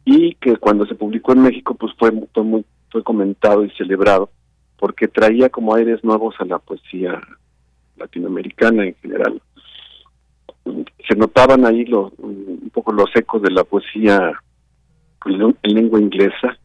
y 0.07 0.35
que 0.37 0.57
cuando 0.57 0.87
se 0.87 0.95
publicó 0.95 1.33
en 1.33 1.43
México 1.43 1.75
pues 1.75 1.93
fue, 1.99 2.13
fue 2.33 2.43
muy 2.43 2.65
fue 2.91 3.03
comentado 3.03 3.63
y 3.65 3.71
celebrado 3.73 4.31
porque 4.79 5.07
traía 5.07 5.51
como 5.51 5.75
aires 5.75 6.03
nuevos 6.03 6.35
a 6.39 6.47
la 6.47 6.59
poesía 6.59 7.21
latinoamericana 7.97 8.87
en 8.87 8.95
general. 8.97 9.43
Se 11.07 11.15
notaban 11.15 11.67
ahí 11.67 11.85
lo, 11.85 12.13
un 12.19 12.71
poco 12.73 12.93
los 12.93 13.15
ecos 13.15 13.43
de 13.43 13.51
la 13.51 13.65
poesía 13.65 14.33
en 15.63 15.75
lengua 15.75 16.01
inglesa, 16.01 16.57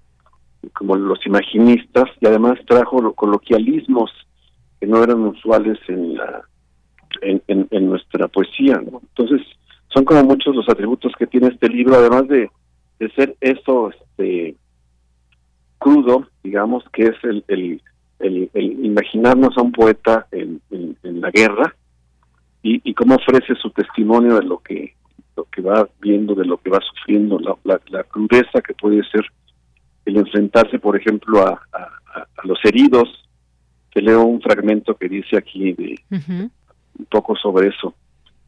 como 0.73 0.95
los 0.95 1.25
imaginistas, 1.25 2.05
y 2.19 2.27
además 2.27 2.59
trajo 2.67 3.01
los 3.01 3.15
coloquialismos 3.15 4.11
que 4.79 4.87
no 4.87 5.03
eran 5.03 5.21
usuales 5.21 5.79
en 5.87 6.15
la 6.15 6.43
en, 7.21 7.41
en, 7.47 7.85
nuestra 7.85 8.27
poesía. 8.27 8.81
Entonces, 8.81 9.41
son 9.89 10.05
como 10.05 10.23
muchos 10.23 10.55
los 10.55 10.67
atributos 10.69 11.11
que 11.17 11.27
tiene 11.27 11.47
este 11.47 11.69
libro, 11.69 11.95
además 11.95 12.27
de, 12.27 12.49
de 12.99 13.09
ser 13.11 13.35
eso 13.41 13.89
este, 13.89 14.55
crudo, 15.77 16.27
digamos, 16.43 16.83
que 16.93 17.03
es 17.03 17.15
el, 17.23 17.43
el, 17.47 17.81
el, 18.19 18.51
imaginarnos 18.85 19.57
a 19.57 19.61
un 19.61 19.71
poeta 19.71 20.27
en, 20.31 20.61
en, 20.69 21.21
la 21.21 21.31
guerra 21.31 21.75
y, 22.63 22.81
y, 22.89 22.93
cómo 22.93 23.15
ofrece 23.15 23.55
su 23.55 23.69
testimonio 23.71 24.35
de 24.35 24.43
lo 24.43 24.59
que 24.59 24.95
lo 25.35 25.45
que 25.45 25.61
va 25.61 25.87
viendo, 26.01 26.35
de 26.35 26.45
lo 26.45 26.57
que 26.57 26.69
va 26.69 26.79
sufriendo, 26.81 27.39
la, 27.39 27.79
la, 27.89 28.03
crudeza 28.03 28.61
que 28.61 28.73
puede 28.73 29.03
ser 29.09 29.25
el 30.05 30.17
enfrentarse, 30.17 30.79
por 30.79 30.97
ejemplo, 30.97 31.45
a, 31.45 31.61
a, 31.73 32.27
los 32.43 32.59
heridos. 32.65 33.07
Te 33.93 34.01
leo 34.01 34.23
un 34.23 34.41
fragmento 34.41 34.95
que 34.95 35.09
dice 35.09 35.37
aquí 35.37 35.73
de 35.73 35.99
un 36.97 37.05
poco 37.05 37.35
sobre 37.35 37.69
eso. 37.69 37.93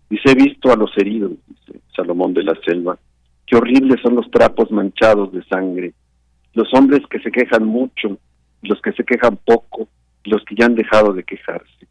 Dice, 0.09 0.31
he 0.31 0.35
visto 0.35 0.71
a 0.71 0.75
los 0.75 0.95
heridos, 0.97 1.31
dice 1.47 1.79
Salomón 1.95 2.33
de 2.33 2.43
la 2.43 2.55
Selva, 2.65 2.97
qué 3.45 3.55
horribles 3.55 4.01
son 4.01 4.15
los 4.15 4.29
trapos 4.29 4.71
manchados 4.71 5.31
de 5.31 5.43
sangre, 5.45 5.93
los 6.53 6.71
hombres 6.73 7.01
que 7.09 7.19
se 7.19 7.31
quejan 7.31 7.65
mucho, 7.65 8.17
los 8.61 8.81
que 8.81 8.91
se 8.93 9.03
quejan 9.03 9.37
poco, 9.37 9.87
los 10.25 10.43
que 10.45 10.55
ya 10.55 10.65
han 10.65 10.75
dejado 10.75 11.13
de 11.13 11.23
quejarse, 11.23 11.87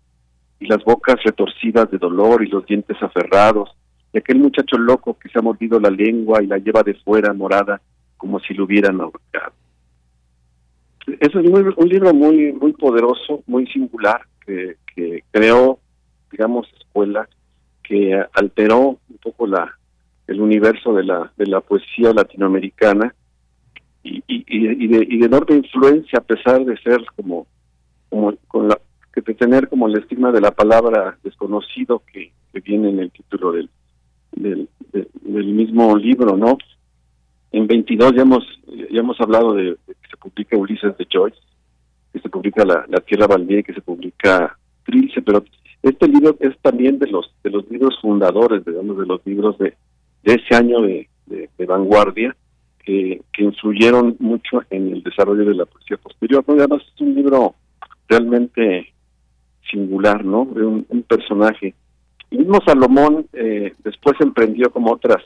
y 0.60 0.66
las 0.66 0.84
bocas 0.84 1.16
retorcidas 1.24 1.90
de 1.90 1.98
dolor 1.98 2.42
y 2.42 2.48
los 2.48 2.64
dientes 2.66 2.96
aferrados, 3.02 3.70
y 4.12 4.18
aquel 4.18 4.38
muchacho 4.38 4.78
loco 4.78 5.18
que 5.18 5.28
se 5.28 5.38
ha 5.38 5.42
mordido 5.42 5.80
la 5.80 5.90
lengua 5.90 6.42
y 6.42 6.46
la 6.46 6.58
lleva 6.58 6.82
de 6.82 6.94
fuera 6.94 7.32
morada 7.32 7.80
como 8.16 8.38
si 8.40 8.54
lo 8.54 8.64
hubieran 8.64 9.00
ahorcado. 9.00 9.52
Es 11.18 11.34
un 11.34 11.88
libro 11.88 12.14
muy 12.14 12.52
muy 12.52 12.72
poderoso, 12.74 13.42
muy 13.46 13.66
singular, 13.66 14.20
que, 14.46 14.76
que 14.94 15.24
creó, 15.32 15.80
digamos, 16.32 16.66
escuela, 16.80 17.28
que 17.82 18.20
alteró 18.32 18.98
un 19.08 19.18
poco 19.22 19.46
la 19.46 19.78
el 20.26 20.40
universo 20.40 20.94
de 20.94 21.04
la 21.04 21.32
de 21.36 21.46
la 21.46 21.60
poesía 21.60 22.12
latinoamericana 22.12 23.14
y, 24.04 24.88
de, 24.88 25.24
enorme 25.24 25.56
influencia 25.56 26.18
a 26.18 26.22
pesar 26.22 26.64
de 26.64 26.76
ser 26.78 27.04
como 27.14 27.46
como 28.08 28.34
con 28.48 28.68
la 28.68 28.78
que 29.12 29.22
tener 29.34 29.68
como 29.68 29.88
el 29.88 29.98
estigma 29.98 30.32
de 30.32 30.40
la 30.40 30.52
palabra 30.52 31.18
desconocido 31.22 32.02
que, 32.10 32.32
que 32.52 32.60
viene 32.60 32.88
en 32.88 32.98
el 32.98 33.10
título 33.10 33.52
del, 33.52 33.68
del, 34.32 34.68
del 34.92 35.46
mismo 35.46 35.96
libro, 35.96 36.36
¿no? 36.36 36.56
En 37.50 37.66
22 37.66 38.14
ya 38.16 38.22
hemos 38.22 38.44
ya 38.66 39.00
hemos 39.00 39.20
hablado 39.20 39.54
de, 39.54 39.76
que 39.86 40.08
se 40.10 40.16
publica 40.16 40.56
Ulises 40.56 40.96
de 40.96 41.06
Joyce, 41.12 41.38
que 42.12 42.20
se 42.20 42.28
publica 42.30 42.64
La, 42.64 42.86
la 42.88 43.00
Tierra 43.00 43.26
Baldía 43.26 43.58
y 43.60 43.62
que 43.62 43.74
se 43.74 43.82
publica 43.82 44.56
Trilce, 44.84 45.20
pero 45.20 45.44
este 45.82 46.06
libro 46.06 46.36
es 46.40 46.56
también 46.60 46.98
de 46.98 47.08
los 47.08 47.32
de 47.42 47.50
los 47.50 47.68
libros 47.70 47.98
fundadores, 48.00 48.64
digamos, 48.64 48.98
de 48.98 49.06
los 49.06 49.20
libros 49.26 49.58
de, 49.58 49.74
de 50.22 50.34
ese 50.34 50.54
año 50.54 50.80
de, 50.82 51.08
de, 51.26 51.66
vanguardia 51.66 52.36
que, 52.84 53.22
que, 53.32 53.44
influyeron 53.44 54.16
mucho 54.18 54.62
en 54.70 54.92
el 54.92 55.02
desarrollo 55.02 55.44
de 55.44 55.54
la 55.54 55.66
poesía 55.66 55.96
posterior. 55.96 56.44
Además 56.46 56.82
es 56.94 57.00
un 57.00 57.14
libro 57.14 57.54
realmente 58.08 58.92
singular, 59.70 60.24
¿no? 60.24 60.44
De 60.44 60.64
un, 60.64 61.04
personaje. 61.08 61.74
Y 62.30 62.38
mismo 62.38 62.58
Salomón 62.64 63.26
eh, 63.32 63.72
después 63.84 64.14
emprendió 64.20 64.70
como 64.70 64.92
otras, 64.92 65.22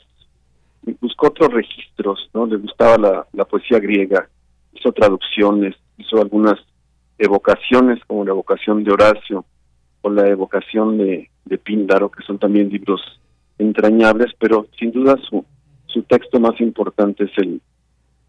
buscó 1.01 1.29
otros 1.29 1.53
registros, 1.53 2.31
¿no? 2.33 2.47
Le 2.47 2.57
gustaba 2.57 2.97
la, 2.97 3.27
la 3.33 3.45
poesía 3.45 3.79
griega, 3.79 4.29
hizo 4.75 4.93
traducciones, 4.93 5.75
hizo 5.99 6.21
algunas 6.21 6.59
evocaciones 7.19 7.99
como 8.07 8.25
la 8.25 8.31
evocación 8.31 8.85
de 8.85 8.93
Horacio 8.93 9.45
o 10.07 10.11
la 10.11 10.29
evocación 10.29 10.99
de, 10.99 11.29
de 11.45 11.59
Píndaro, 11.59 12.11
que 12.11 12.23
son 12.23 12.39
también 12.39 12.69
libros 12.69 13.01
entrañables, 13.59 14.33
pero 14.39 14.69
sin 14.79 14.93
duda 14.93 15.17
su, 15.29 15.45
su 15.87 16.05
texto 16.05 16.39
más 16.39 16.61
importante 16.61 17.25
es 17.25 17.33
el, 17.39 17.61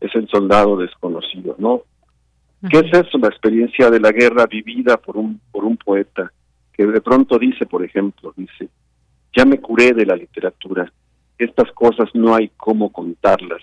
es 0.02 0.16
el 0.16 0.28
soldado 0.28 0.76
desconocido, 0.78 1.56
¿no? 1.60 1.84
¿Qué 2.68 2.80
es 2.80 2.92
eso? 2.92 3.20
La 3.20 3.28
experiencia 3.28 3.92
de 3.92 4.00
la 4.00 4.12
guerra 4.12 4.48
vivida 4.48 4.98
por 4.98 5.18
un, 5.18 5.40
por 5.52 5.66
un 5.66 5.78
poeta 5.78 6.32
que 6.74 6.88
de 6.88 7.00
pronto 7.00 7.38
dice, 7.38 7.68
por 7.68 7.84
ejemplo, 7.84 8.34
dice, 8.36 8.70
ya 9.36 9.46
me 9.46 9.62
curé 9.62 9.94
de 9.94 10.08
la 10.08 10.16
literatura, 10.16 10.92
estas 11.38 11.72
cosas 11.74 12.10
no 12.16 12.34
hay 12.34 12.50
cómo 12.58 12.92
contarlas, 12.92 13.62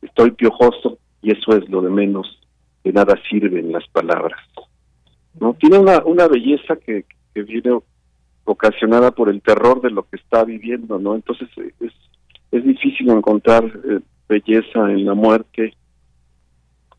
estoy 0.00 0.30
piojoso 0.30 0.96
y 1.20 1.32
eso 1.32 1.54
es 1.54 1.68
lo 1.68 1.82
de 1.82 1.90
menos, 1.90 2.40
de 2.82 2.92
nada 2.94 3.14
sirven 3.28 3.72
las 3.72 3.86
palabras. 3.88 4.40
¿No? 5.38 5.54
Tiene 5.54 5.78
una, 5.78 6.02
una 6.04 6.28
belleza 6.28 6.76
que, 6.76 7.04
que 7.34 7.42
viene 7.42 7.78
ocasionada 8.44 9.12
por 9.12 9.28
el 9.28 9.40
terror 9.42 9.80
de 9.80 9.90
lo 9.90 10.02
que 10.04 10.16
está 10.16 10.44
viviendo, 10.44 10.98
¿no? 10.98 11.14
Entonces 11.14 11.48
es, 11.80 11.92
es 12.50 12.64
difícil 12.64 13.10
encontrar 13.10 13.64
eh, 13.64 14.00
belleza 14.28 14.90
en 14.90 15.04
la 15.04 15.14
muerte. 15.14 15.74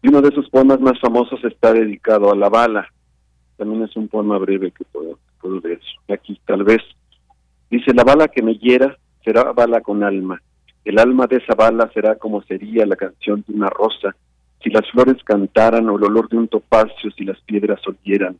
Y 0.02 0.08
uno 0.08 0.22
de 0.22 0.32
sus 0.32 0.50
poemas 0.50 0.80
más 0.80 1.00
famosos 1.00 1.44
está 1.44 1.74
dedicado 1.74 2.32
a 2.32 2.36
la 2.36 2.50
bala. 2.50 2.88
También 3.58 3.84
es 3.84 3.96
un 3.96 4.08
poema 4.08 4.38
breve 4.38 4.72
que 4.72 4.84
puedo, 4.86 5.20
puedo 5.42 5.60
leer 5.62 5.80
aquí, 6.10 6.40
tal 6.46 6.64
vez. 6.64 6.82
Dice, 7.70 7.94
la 7.94 8.04
bala 8.04 8.28
que 8.28 8.42
me 8.42 8.58
hiera 8.58 8.98
será 9.24 9.52
bala 9.54 9.82
con 9.82 10.04
alma. 10.04 10.42
El 10.84 11.00
alma 11.00 11.28
de 11.28 11.38
esa 11.38 11.56
bala 11.56 11.90
será 11.94 12.16
como 12.16 12.42
sería 12.44 12.86
la 12.86 12.98
canción 12.98 13.44
de 13.48 13.54
una 13.54 13.70
rosa, 13.70 14.16
si 14.62 14.70
las 14.70 14.90
flores 14.92 15.22
cantaran 15.24 15.90
o 15.90 15.98
el 15.98 16.04
olor 16.04 16.30
de 16.30 16.38
un 16.38 16.48
topacio, 16.48 17.12
si 17.12 17.24
las 17.24 17.40
piedras 17.42 17.80
olieran 17.88 18.38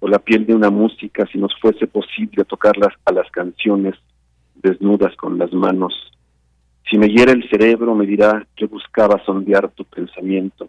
o 0.00 0.08
la 0.08 0.18
piel 0.18 0.46
de 0.46 0.54
una 0.54 0.70
música 0.70 1.26
si 1.30 1.38
nos 1.38 1.54
fuese 1.60 1.86
posible 1.86 2.44
tocarlas 2.44 2.94
a 3.04 3.12
las 3.12 3.30
canciones 3.30 3.94
desnudas 4.54 5.14
con 5.16 5.38
las 5.38 5.52
manos. 5.52 5.94
Si 6.90 6.98
me 6.98 7.08
hiera 7.08 7.32
el 7.32 7.48
cerebro 7.48 7.94
me 7.94 8.06
dirá 8.06 8.46
yo 8.56 8.68
buscaba 8.68 9.22
sondear 9.24 9.70
tu 9.70 9.84
pensamiento 9.84 10.68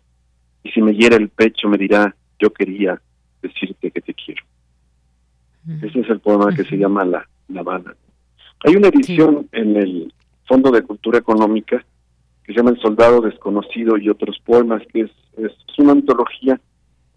y 0.64 0.70
si 0.72 0.82
me 0.82 0.94
hiera 0.94 1.16
el 1.16 1.30
pecho 1.30 1.68
me 1.68 1.78
dirá 1.78 2.16
yo 2.40 2.52
quería 2.52 3.02
decirte 3.42 3.92
que 3.92 4.02
te 4.02 4.14
quiero. 4.14 4.44
Ese 5.82 6.00
es 6.00 6.10
el 6.10 6.20
poema 6.20 6.54
que 6.56 6.64
se 6.64 6.76
llama 6.76 7.06
La, 7.06 7.28
la 7.48 7.62
Habana. 7.62 7.96
Hay 8.66 8.76
una 8.76 8.90
edición 8.90 9.48
en 9.52 9.76
el 9.76 10.14
Fondo 10.48 10.72
de 10.72 10.82
Cultura 10.82 11.20
Económica 11.20 11.84
que 12.44 12.54
se 12.54 12.58
llama 12.58 12.72
El 12.72 12.82
Soldado 12.82 13.22
Desconocido 13.22 13.98
y 13.98 14.10
otros 14.10 14.40
poemas, 14.44 14.82
que 14.92 15.02
es, 15.02 15.12
es 15.38 15.54
una 15.78 15.94
antología 15.94 16.60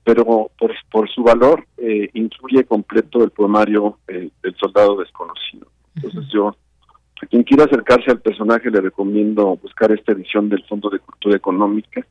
pero 0.05 0.51
por, 0.59 0.72
por 0.90 1.09
su 1.09 1.22
valor 1.22 1.66
eh, 1.78 2.10
incluye 2.12 2.64
completo 2.64 3.24
el 3.24 3.31
poemario 3.31 3.98
El 4.06 4.31
soldado 4.60 4.98
desconocido. 4.98 5.66
Entonces 5.97 6.24
yo, 6.32 6.48
a 7.22 7.26
quien 7.26 7.43
quiera 7.43 7.64
acercarse 7.64 8.10
al 8.10 8.20
personaje 8.20 8.70
le 8.70 8.82
recomiendo 8.82 9.56
buscar 9.56 9.90
esta 9.93 10.12
edición 10.12 10.48
del 10.51 10.62
Fondo 10.64 10.90
de 10.90 10.98
Cultura 10.98 11.36
Económica. 11.36 12.06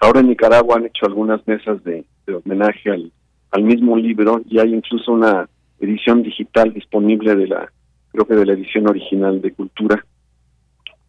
Ahora 0.00 0.20
en 0.20 0.28
Nicaragua 0.28 0.76
han 0.76 0.86
hecho 0.86 1.06
algunas 1.06 1.46
mesas 1.46 1.82
de, 1.84 2.04
homenaje 2.44 2.90
al, 2.90 3.12
al 3.52 3.62
mismo 3.62 3.96
libro 3.96 4.40
y 4.48 4.58
hay 4.58 4.74
incluso 4.74 5.12
una 5.12 5.48
edición 5.80 6.22
digital 6.22 6.72
disponible 6.72 7.36
de 7.36 7.46
la, 7.46 7.72
creo 8.10 8.26
que 8.26 8.34
de 8.34 8.46
la 8.46 8.54
edición 8.54 8.88
original 8.88 9.40
de 9.40 9.52
Cultura 9.52 10.04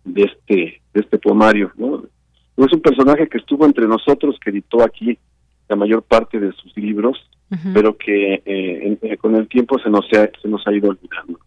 de 0.04 0.24
este, 0.24 0.82
de 0.94 1.00
este 1.00 1.18
poemario. 1.18 1.72
¿no? 1.78 2.04
Es 2.58 2.74
un 2.74 2.82
personaje 2.82 3.28
que 3.28 3.38
estuvo 3.38 3.66
entre 3.66 3.88
nosotros, 3.88 4.38
que 4.44 4.52
editó 4.52 4.84
aquí 4.84 5.18
la 5.70 5.76
mayor 5.76 6.04
parte 6.04 6.40
de 6.40 6.52
sus 6.54 6.76
libros, 6.78 7.18
pero 7.72 7.96
que 7.96 8.42
eh, 8.46 8.98
eh, 9.02 9.18
con 9.18 9.36
el 9.36 9.48
tiempo 9.48 9.78
se 9.78 9.90
nos, 9.90 10.06
ha, 10.14 10.28
se 10.42 10.48
nos 10.48 10.66
ha 10.66 10.74
ido 10.74 10.90
olvidando. 10.90 11.40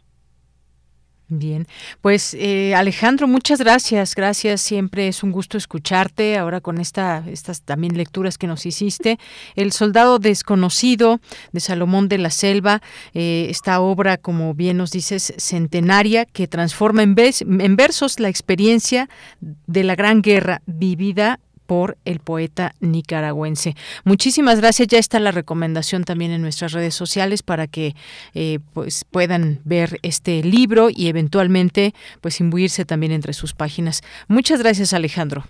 Bien, 1.28 1.66
pues 2.02 2.34
eh, 2.34 2.76
Alejandro, 2.76 3.26
muchas 3.26 3.59
gracias, 3.59 4.14
gracias, 4.14 4.60
siempre 4.60 5.09
es 5.09 5.24
un 5.24 5.32
gusto 5.32 5.59
escucharte 5.59 6.38
ahora 6.38 6.60
con 6.60 6.78
esta, 6.78 7.24
estas 7.26 7.62
también 7.62 7.97
lecturas 7.97 8.38
que 8.38 8.47
nos 8.47 8.64
hiciste. 8.64 9.18
El 9.56 9.72
soldado 9.72 10.20
desconocido 10.20 11.18
de 11.51 11.59
Salomón 11.59 12.09
de 12.09 12.18
la 12.18 12.30
Selva, 12.30 12.80
esta 13.12 13.80
obra, 13.80 14.18
como 14.18 14.55
bien 14.55 14.76
nos 14.76 14.93
dices, 14.93 15.34
centenaria, 15.38 16.26
que 16.26 16.47
transforma 16.47 17.02
en, 17.02 17.16
en 17.18 17.74
versos 17.74 18.20
la 18.20 18.28
experiencia 18.28 19.09
de 19.40 19.82
la 19.82 19.97
gran 19.97 20.22
guerra 20.22 20.62
vivida 20.66 21.40
por 21.66 21.97
el 22.05 22.20
poeta 22.20 22.74
nicaragüense. 22.80 23.74
Muchísimas 24.05 24.60
gracias. 24.60 24.88
Ya 24.88 24.98
está 24.98 25.20
la 25.20 25.32
recomendación 25.32 26.05
también 26.05 26.30
en 26.30 26.43
nuestras 26.43 26.72
redes 26.72 26.94
sociales 26.94 27.43
para 27.43 27.66
que 27.66 27.94
eh, 28.34 28.60
pues 28.72 29.05
puedan 29.05 29.60
ver 29.64 29.98
este 30.02 30.43
libro 30.43 30.88
y 30.90 31.09
eventualmente 31.09 31.94
pues 32.20 32.40
imbuirse 32.40 32.84
también 32.84 33.12
entre 33.12 33.32
sus 33.32 33.55
páginas. 33.55 34.02
Muchas 34.28 34.60
gracias, 34.60 34.93
Alejandro. 34.93 35.44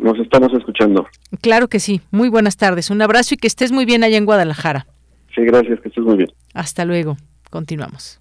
Nos 0.00 0.18
estamos 0.18 0.52
escuchando. 0.52 1.06
Claro 1.40 1.68
que 1.68 1.80
sí. 1.80 2.00
Muy 2.10 2.28
buenas 2.28 2.56
tardes. 2.56 2.90
Un 2.90 3.02
abrazo 3.02 3.34
y 3.34 3.38
que 3.38 3.46
estés 3.46 3.72
muy 3.72 3.84
bien 3.84 4.04
allá 4.04 4.16
en 4.16 4.24
Guadalajara. 4.24 4.86
Sí, 5.34 5.42
gracias. 5.42 5.80
Que 5.80 5.88
estés 5.88 6.04
muy 6.04 6.16
bien. 6.16 6.30
Hasta 6.54 6.84
luego. 6.84 7.16
Continuamos. 7.50 8.20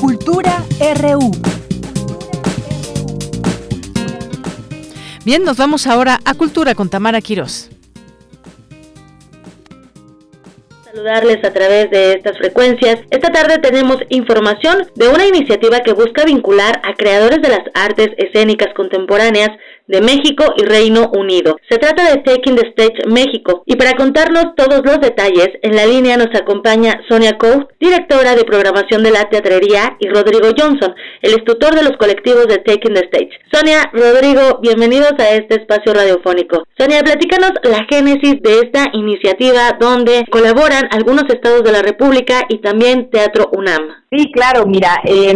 Cultura 0.00 0.64
RU. 0.96 1.59
Bien, 5.24 5.44
nos 5.44 5.58
vamos 5.58 5.86
ahora 5.86 6.18
a 6.24 6.34
Cultura 6.34 6.74
con 6.74 6.88
Tamara 6.88 7.20
Quirós. 7.20 7.70
saludarles 10.90 11.44
a 11.44 11.52
través 11.52 11.90
de 11.90 12.14
estas 12.14 12.36
frecuencias. 12.36 12.96
Esta 13.10 13.30
tarde 13.30 13.58
tenemos 13.58 13.98
información 14.08 14.88
de 14.96 15.08
una 15.08 15.24
iniciativa 15.24 15.80
que 15.80 15.92
busca 15.92 16.24
vincular 16.24 16.80
a 16.82 16.94
creadores 16.94 17.40
de 17.40 17.48
las 17.48 17.62
artes 17.74 18.08
escénicas 18.18 18.74
contemporáneas 18.74 19.50
de 19.90 20.00
México 20.00 20.54
y 20.56 20.64
Reino 20.64 21.10
Unido. 21.12 21.56
Se 21.68 21.78
trata 21.78 22.10
de 22.10 22.22
Taking 22.22 22.56
the 22.56 22.68
Stage 22.68 23.06
México 23.06 23.64
y 23.66 23.74
para 23.76 23.94
contarnos 23.94 24.54
todos 24.56 24.82
los 24.84 25.00
detalles, 25.00 25.48
en 25.62 25.74
la 25.74 25.84
línea 25.84 26.16
nos 26.16 26.32
acompaña 26.34 27.00
Sonia 27.08 27.36
Coe, 27.38 27.66
directora 27.80 28.36
de 28.36 28.44
programación 28.44 29.02
de 29.02 29.10
la 29.10 29.28
teatrería, 29.28 29.96
y 29.98 30.08
Rodrigo 30.08 30.48
Johnson, 30.56 30.94
el 31.22 31.32
instructor 31.32 31.74
de 31.74 31.82
los 31.82 31.96
colectivos 31.96 32.46
de 32.46 32.58
Taking 32.58 32.94
the 32.94 33.08
Stage. 33.10 33.30
Sonia, 33.52 33.90
Rodrigo, 33.92 34.60
bienvenidos 34.62 35.12
a 35.18 35.30
este 35.30 35.60
espacio 35.60 35.92
radiofónico. 35.92 36.64
Sonia, 36.78 37.02
platícanos 37.02 37.52
la 37.64 37.84
génesis 37.90 38.40
de 38.42 38.60
esta 38.60 38.90
iniciativa 38.92 39.76
donde 39.80 40.24
colaboran 40.30 40.88
algunos 40.92 41.24
estados 41.28 41.64
de 41.64 41.72
la 41.72 41.82
República 41.82 42.44
y 42.48 42.58
también 42.58 43.10
Teatro 43.10 43.50
UNAM. 43.52 43.99
Sí, 44.10 44.32
claro, 44.32 44.66
mira, 44.66 45.00
eh, 45.04 45.34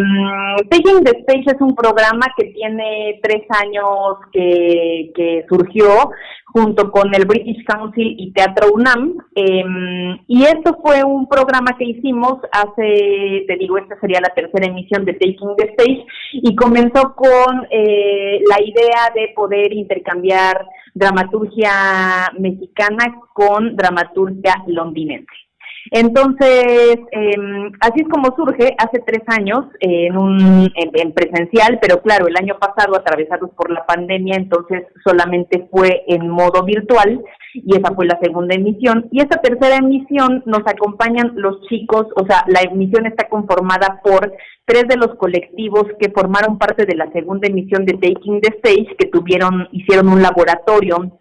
Taking 0.68 1.04
the 1.04 1.18
Stage 1.20 1.44
es 1.46 1.60
un 1.60 1.76
programa 1.76 2.26
que 2.36 2.46
tiene 2.46 3.20
tres 3.22 3.42
años 3.48 4.18
que, 4.32 5.12
que 5.14 5.44
surgió 5.48 6.10
junto 6.46 6.90
con 6.90 7.14
el 7.14 7.24
British 7.24 7.64
Council 7.66 8.14
y 8.18 8.32
Teatro 8.32 8.72
UNAM. 8.72 9.14
Em, 9.36 10.18
y 10.26 10.42
esto 10.44 10.76
fue 10.82 11.04
un 11.04 11.28
programa 11.28 11.76
que 11.78 11.84
hicimos 11.84 12.38
hace, 12.50 13.44
te 13.46 13.56
digo, 13.58 13.78
esta 13.78 13.98
sería 14.00 14.20
la 14.20 14.34
tercera 14.34 14.66
emisión 14.66 15.04
de 15.04 15.14
Taking 15.14 15.56
the 15.56 15.74
Stage 15.76 16.06
y 16.32 16.56
comenzó 16.56 17.14
con 17.14 17.66
eh, 17.70 18.40
la 18.48 18.60
idea 18.60 19.12
de 19.14 19.32
poder 19.36 19.72
intercambiar 19.72 20.66
dramaturgia 20.94 22.30
mexicana 22.38 23.20
con 23.32 23.76
dramaturgia 23.76 24.62
londinense. 24.66 25.43
Entonces, 25.90 26.98
eh, 27.12 27.36
así 27.80 28.00
es 28.00 28.08
como 28.08 28.34
surge 28.36 28.74
hace 28.78 29.00
tres 29.06 29.22
años 29.26 29.66
en 29.80 30.16
un 30.16 30.72
en, 30.74 31.12
presencial, 31.12 31.78
pero 31.80 32.00
claro, 32.00 32.26
el 32.26 32.36
año 32.36 32.58
pasado 32.58 32.96
atravesados 32.96 33.50
por 33.50 33.70
la 33.70 33.84
pandemia, 33.84 34.36
entonces 34.36 34.84
solamente 35.04 35.68
fue 35.70 36.04
en 36.08 36.28
modo 36.28 36.64
virtual 36.64 37.22
y 37.52 37.76
esa 37.76 37.94
fue 37.94 38.06
la 38.06 38.18
segunda 38.22 38.54
emisión. 38.54 39.08
Y 39.10 39.20
esta 39.20 39.40
tercera 39.40 39.76
emisión 39.76 40.42
nos 40.46 40.62
acompañan 40.66 41.32
los 41.34 41.60
chicos, 41.68 42.06
o 42.16 42.26
sea, 42.26 42.44
la 42.48 42.62
emisión 42.62 43.06
está 43.06 43.28
conformada 43.28 44.00
por 44.02 44.32
tres 44.64 44.88
de 44.88 44.96
los 44.96 45.14
colectivos 45.16 45.84
que 46.00 46.10
formaron 46.10 46.58
parte 46.58 46.86
de 46.86 46.96
la 46.96 47.10
segunda 47.12 47.46
emisión 47.46 47.84
de 47.84 47.92
Taking 47.94 48.40
the 48.40 48.56
Stage, 48.56 48.96
que 48.98 49.08
tuvieron, 49.08 49.68
hicieron 49.72 50.08
un 50.08 50.22
laboratorio 50.22 51.18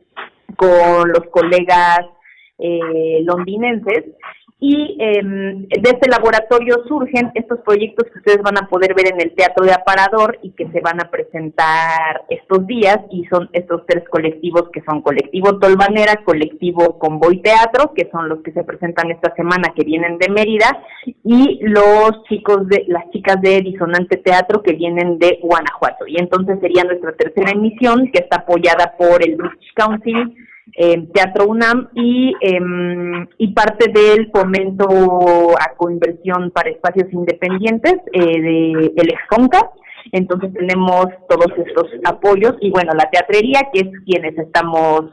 con 0.56 1.10
los 1.10 1.30
colegas 1.31 1.99
eh, 2.60 3.22
londinenses 3.23 4.06
y 4.65 4.95
em, 4.98 5.68
de 5.68 5.90
este 5.90 6.10
laboratorio 6.10 6.85
surgen 6.88 7.31
estos 7.35 7.60
proyectos 7.65 8.10
que 8.10 8.19
ustedes 8.19 8.41
van 8.41 8.57
a 8.57 8.69
poder 8.69 8.94
ver 8.95 9.14
en 9.14 9.19
el 9.19 9.35
Teatro 9.35 9.65
de 9.65 9.73
Aparador 9.73 10.40
y 10.41 10.52
que 10.52 10.72
se 10.72 10.80
van 10.80 11.02
a 11.02 11.11
presentar 11.11 12.22
estos 12.30 12.65
días 12.65 12.98
y 13.11 13.26
son 13.26 13.49
estos 13.52 13.85
tres 13.85 14.07
colectivos 14.07 14.69
que 14.72 14.81
son 14.84 15.02
Colectivo 15.02 15.60
Tolvanera, 15.60 16.22
Colectivo 16.23 16.98
Convoy 16.98 17.41
Teatro, 17.41 17.91
que 17.94 18.10
son 18.10 18.30
los 18.30 18.41
que 18.41 18.53
se 18.53 18.64
presentan 18.64 19.11
esta 19.11 19.35
semana 19.35 19.73
que 19.76 19.84
vienen 19.84 20.18
de 20.18 20.30
Mérida 20.30 20.81
y 21.26 21.60
los 21.64 22.23
chicos 22.30 22.65
de 22.69 22.85
las 22.88 23.10
chicas 23.11 23.41
de 23.41 23.60
Disonante 23.64 24.15
Teatro 24.15 24.64
que 24.64 24.72
vienen 24.72 25.19
de 25.19 25.40
Guanajuato. 25.44 26.07
Y 26.07 26.15
entonces 26.18 26.57
sería 26.61 26.85
nuestra 26.85 27.11
tercera 27.18 27.52
emisión 27.52 28.10
que 28.14 28.19
está 28.19 28.38
apoyada 28.38 28.95
por 28.98 29.27
el 29.27 29.35
British 29.35 29.73
Council 29.76 30.38
eh, 30.76 31.08
Teatro 31.14 31.48
UNAM 31.48 31.90
y, 31.94 32.34
em, 32.41 33.28
y 33.38 33.54
parte 33.54 33.91
del 33.91 34.32
fomento 34.32 34.88
a 35.60 35.76
coinversión 35.76 36.52
para 36.52 36.70
espacios 36.72 37.12
independientes 37.12 37.95
eh, 38.12 38.41
de 38.41 38.94
el 38.95 39.10
Exconca. 39.10 39.70
Entonces 40.12 40.54
tenemos 40.54 41.06
todos 41.30 41.48
estos 41.66 41.88
apoyos 42.06 42.56
y 42.60 42.72
bueno, 42.72 42.91
la 42.94 43.10
teatrería, 43.10 43.62
que 43.72 43.82
es 43.82 43.90
quienes 44.06 44.38
estamos 44.38 45.12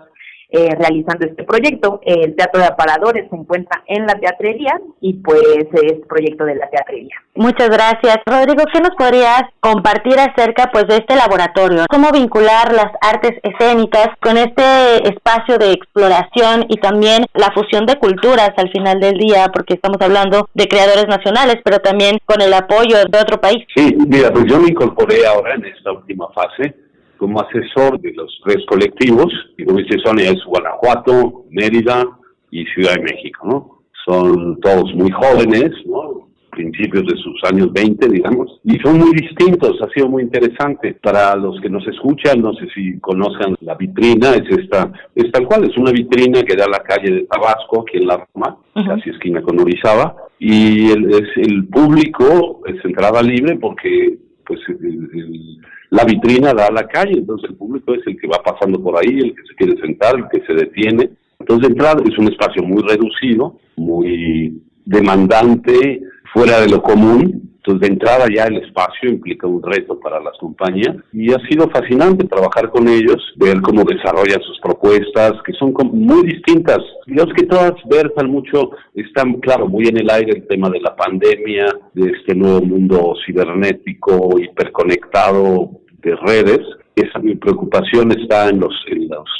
eh, 0.52 0.74
realizando 0.78 1.26
este 1.26 1.44
proyecto. 1.44 2.00
El 2.04 2.34
Teatro 2.34 2.60
de 2.60 2.66
Aparadores 2.66 3.28
se 3.30 3.36
encuentra 3.36 3.82
en 3.86 4.06
la 4.06 4.14
teatrería 4.14 4.80
y 5.00 5.14
pues 5.14 5.42
es 5.72 6.06
proyecto 6.08 6.44
de 6.44 6.56
la 6.56 6.68
teatrería. 6.68 7.14
Muchas 7.34 7.70
gracias. 7.70 8.18
Rodrigo, 8.26 8.64
¿qué 8.72 8.80
nos 8.80 8.94
podrías 8.96 9.42
compartir 9.60 10.18
acerca 10.18 10.70
pues 10.72 10.86
de 10.88 10.96
este 10.96 11.14
laboratorio? 11.14 11.84
¿Cómo 11.88 12.10
vincular 12.12 12.72
las 12.72 12.90
artes 13.00 13.32
escénicas 13.42 14.08
con 14.20 14.36
este 14.36 15.08
espacio 15.08 15.58
de 15.58 15.72
exploración 15.72 16.66
y 16.68 16.76
también 16.78 17.26
la 17.34 17.52
fusión 17.52 17.86
de 17.86 17.96
culturas 17.96 18.50
al 18.56 18.70
final 18.70 19.00
del 19.00 19.18
día? 19.18 19.50
Porque 19.52 19.74
estamos 19.74 19.98
hablando 20.00 20.48
de 20.54 20.66
creadores 20.66 21.06
nacionales, 21.08 21.56
pero 21.64 21.78
también 21.78 22.18
con 22.24 22.42
el 22.42 22.52
apoyo 22.52 22.96
de 23.08 23.18
otro 23.18 23.40
país. 23.40 23.64
Sí, 23.74 23.96
mira, 24.06 24.32
pues 24.32 24.46
yo 24.46 24.58
me 24.58 24.68
incorporé 24.68 25.26
ahora 25.26 25.54
en 25.54 25.64
esta 25.64 25.92
última 25.92 26.28
fase 26.32 26.74
como 27.20 27.38
asesor 27.38 28.00
de 28.00 28.14
los 28.14 28.40
tres 28.42 28.64
colectivos, 28.66 29.30
y 29.58 29.64
como 29.64 29.78
dice 29.78 29.98
Sonia, 30.02 30.30
es 30.30 30.42
Guanajuato, 30.46 31.44
Mérida 31.50 32.08
y 32.50 32.64
Ciudad 32.64 32.94
de 32.94 33.02
México, 33.02 33.46
¿no? 33.46 33.82
Son 34.06 34.58
todos 34.60 34.92
muy 34.94 35.10
jóvenes, 35.10 35.70
¿no? 35.84 36.30
principios 36.50 37.04
de 37.06 37.16
sus 37.22 37.40
años 37.44 37.72
20, 37.72 38.08
digamos, 38.08 38.60
y 38.64 38.76
son 38.80 38.98
muy 38.98 39.12
distintos, 39.12 39.80
ha 39.80 39.88
sido 39.90 40.08
muy 40.08 40.24
interesante. 40.24 40.94
Para 41.00 41.36
los 41.36 41.60
que 41.60 41.70
nos 41.70 41.86
escuchan, 41.86 42.40
no 42.40 42.52
sé 42.54 42.66
si 42.74 42.98
conozcan 42.98 43.54
la 43.60 43.76
vitrina, 43.76 44.34
es 44.34 44.58
esta, 44.58 44.92
es 45.14 45.30
tal 45.30 45.46
cual, 45.46 45.64
es 45.64 45.76
una 45.76 45.92
vitrina 45.92 46.42
que 46.42 46.56
da 46.56 46.64
a 46.64 46.70
la 46.70 46.82
calle 46.82 47.12
de 47.12 47.22
Tabasco, 47.26 47.82
aquí 47.82 47.98
en 47.98 48.08
la 48.08 48.26
Roma, 48.34 48.58
casi 48.74 49.10
esquina 49.10 49.42
con 49.42 49.60
Orizaba, 49.60 50.16
y 50.38 50.90
el, 50.90 51.10
es, 51.10 51.28
el 51.36 51.68
público 51.68 52.62
es 52.66 52.84
entrada 52.84 53.22
libre 53.22 53.56
porque 53.56 54.18
pues 54.44 54.58
la 55.90 56.04
vitrina 56.04 56.54
da 56.54 56.66
a 56.66 56.72
la 56.72 56.86
calle, 56.86 57.18
entonces 57.18 57.50
el 57.50 57.56
público 57.56 57.94
es 57.94 58.06
el 58.06 58.16
que 58.18 58.28
va 58.28 58.42
pasando 58.42 58.80
por 58.82 58.96
ahí, 58.96 59.18
el 59.18 59.34
que 59.34 59.42
se 59.42 59.54
quiere 59.56 59.80
sentar, 59.80 60.16
el 60.16 60.28
que 60.28 60.46
se 60.46 60.54
detiene. 60.54 61.10
Entonces, 61.38 61.68
de 61.68 61.72
entrada, 61.72 62.02
es 62.08 62.16
un 62.18 62.28
espacio 62.28 62.62
muy 62.62 62.82
reducido, 62.82 63.58
muy 63.76 64.62
demandante, 64.84 66.02
fuera 66.32 66.60
de 66.60 66.68
lo 66.68 66.82
común, 66.82 67.50
entonces, 67.60 67.80
de 67.88 67.94
entrada 67.94 68.26
ya 68.34 68.44
el 68.44 68.56
espacio 68.56 69.10
implica 69.10 69.46
un 69.46 69.62
reto 69.62 70.00
para 70.00 70.18
las 70.18 70.36
compañías 70.38 70.96
y 71.12 71.30
ha 71.30 71.38
sido 71.46 71.68
fascinante 71.68 72.26
trabajar 72.26 72.70
con 72.70 72.88
ellos, 72.88 73.18
ver 73.36 73.60
cómo 73.60 73.84
desarrollan 73.84 74.40
sus 74.40 74.58
propuestas, 74.60 75.34
que 75.44 75.52
son 75.52 75.74
muy 75.92 76.26
distintas. 76.26 76.78
Digamos 77.06 77.34
que 77.34 77.46
todas 77.46 77.72
versan 77.84 78.30
mucho, 78.30 78.70
están, 78.94 79.34
claro, 79.40 79.68
muy 79.68 79.88
en 79.88 79.98
el 79.98 80.08
aire 80.08 80.32
el 80.36 80.46
tema 80.46 80.70
de 80.70 80.80
la 80.80 80.96
pandemia, 80.96 81.66
de 81.92 82.10
este 82.10 82.34
nuevo 82.34 82.62
mundo 82.62 83.14
cibernético, 83.26 84.40
hiperconectado 84.40 85.70
de 86.02 86.16
redes, 86.16 86.60
esa 87.00 87.18
mi 87.18 87.34
preocupación 87.34 88.12
está 88.12 88.48
en 88.48 88.60
los, 88.60 88.74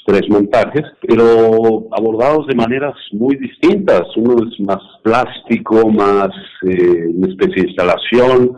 tres 0.07 0.29
montajes, 0.29 0.83
pero 1.07 1.87
abordados 1.93 2.47
de 2.49 2.55
maneras 2.55 2.95
muy 3.13 3.37
distintas. 3.37 4.03
Uno 4.17 4.37
es 4.47 4.59
más 4.61 4.83
plástico, 5.03 5.89
más 5.89 6.29
eh, 6.63 7.07
una 7.15 7.29
especie 7.29 7.63
de 7.63 7.69
instalación, 7.69 8.57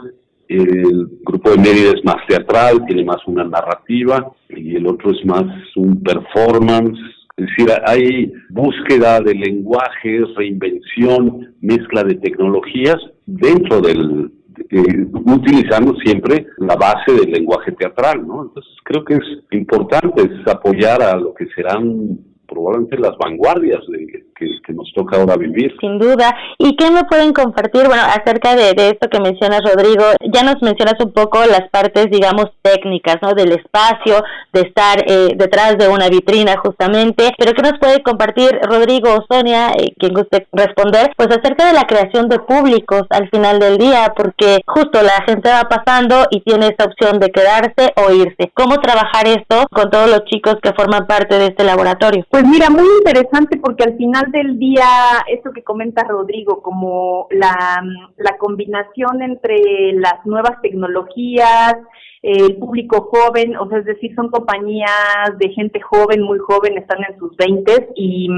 el 0.49 1.09
grupo 1.25 1.51
de 1.51 1.59
Mérida 1.59 1.93
es 1.95 2.05
más 2.05 2.27
teatral, 2.29 2.85
tiene 2.87 3.05
más 3.05 3.19
una 3.27 3.45
narrativa, 3.45 4.33
y 4.51 4.77
el 4.77 4.87
otro 4.87 5.11
es 5.11 5.25
más 5.25 5.45
un 5.77 6.03
performance. 6.03 6.99
Es 7.37 7.47
decir, 7.47 7.75
hay 7.87 8.33
búsqueda 8.51 9.21
de 9.21 9.35
lenguajes, 9.35 10.35
reinvención, 10.37 11.55
mezcla 11.61 12.05
de 12.05 12.17
tecnologías 12.17 12.99
dentro 13.27 13.81
del, 13.81 14.31
eh, 14.73 15.07
utilizando 15.13 15.95
siempre 15.97 16.47
la 16.57 16.77
base 16.77 17.13
del 17.13 17.31
lenguaje 17.31 17.73
teatral, 17.73 18.27
¿no? 18.27 18.45
Entonces 18.45 18.73
creo 18.83 19.05
que 19.05 19.15
es 19.15 19.45
importante 19.51 20.23
es 20.23 20.47
apoyar 20.49 21.03
a 21.03 21.15
lo 21.17 21.35
que 21.35 21.47
serán 21.55 22.19
probablemente 22.49 22.99
las 22.99 23.17
vanguardias 23.19 23.81
de, 23.89 24.25
que, 24.37 24.47
que 24.65 24.73
nos 24.73 24.93
toca 24.95 25.17
ahora 25.17 25.37
vivir. 25.37 25.75
Sin 25.81 25.99
duda. 25.99 26.35
¿Y 26.59 26.77
qué 26.77 26.91
me 26.91 27.05
pueden 27.05 27.33
compartir, 27.33 27.87
bueno, 27.87 28.03
acerca 28.03 28.55
de, 28.55 28.73
esto 28.77 29.09
que 29.09 29.21
mencionas, 29.21 29.63
Rodrigo? 29.65 30.05
Ya 30.33 30.43
nos 30.43 30.61
mencionas 30.63 30.95
un 31.01 31.13
poco 31.13 31.39
las 31.47 31.69
partes, 31.71 32.11
digamos, 32.11 32.47
técnicas, 32.63 33.17
¿no? 33.23 33.35
Del 33.35 33.53
espacio, 33.53 34.23
de 34.53 34.61
estar 34.61 35.05
eh, 35.07 35.35
detrás 35.37 35.79
de 35.79 35.89
una 35.89 36.09
vitrina, 36.09 36.57
justamente. 36.59 37.33
Pero 37.39 37.53
¿qué 37.53 37.63
nos 37.63 37.79
puede 37.79 38.03
compartir, 38.03 38.51
Rodrigo 38.63 39.15
o 39.15 39.25
Sonia, 39.33 39.73
eh, 39.79 39.95
quien 39.99 40.15
guste 40.15 40.47
responder, 40.53 41.13
pues 41.17 41.29
acerca 41.29 41.67
de 41.67 41.75
la 41.75 41.87
creación 41.87 42.29
de 42.29 42.39
públicos 42.39 43.03
al 43.11 43.29
final 43.31 43.59
del 43.59 43.79
día? 43.79 44.13
Porque 44.17 44.61
justo 44.67 45.03
la 45.03 45.25
gente 45.27 45.51
va 45.51 45.69
pasando 45.69 46.27
y 46.31 46.41
tiene 46.41 46.69
esa 46.69 46.85
opción 46.85 47.19
de 47.19 47.31
quedarse 47.31 47.93
o 47.97 48.13
irse. 48.13 48.51
¿Cómo 48.55 48.81
trabajar 48.81 49.27
esto 49.27 49.67
con 49.73 49.91
todos 49.91 50.11
los 50.11 50.25
chicos 50.25 50.57
que 50.63 50.73
forman 50.73 51.07
parte 51.07 51.39
de 51.39 51.47
este 51.47 51.65
laboratorio? 51.65 52.25
Pues 52.31 52.45
mira, 52.45 52.71
muy 52.71 52.87
interesante 52.99 53.59
porque 53.59 53.85
al 53.85 53.97
final 53.97 54.22
del 54.31 54.59
día, 54.59 54.85
esto 55.29 55.53
que 55.53 55.65
comenta 55.65 56.05
Rodrigo, 56.05 56.63
como 56.63 57.27
la, 57.31 57.83
la 58.17 58.37
combinación 58.39 59.23
entre 59.23 59.93
las 59.95 60.25
nuevas 60.25 60.61
tecnologías, 60.63 61.77
el 62.23 62.57
público 62.57 63.09
joven, 63.11 63.57
o 63.57 63.69
sea, 63.69 63.79
es 63.79 63.85
decir, 63.85 64.15
son 64.15 64.31
compañías 64.31 65.37
de 65.39 65.49
gente 65.49 65.81
joven, 65.81 66.23
muy 66.23 66.39
joven, 66.39 66.79
están 66.79 66.99
en 67.09 67.19
sus 67.19 67.37
20 67.37 67.89
y, 67.97 68.29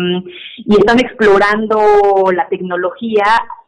y 0.57 0.75
están 0.75 1.01
explorando 1.01 1.79
la 2.33 2.49
tecnología 2.49 3.25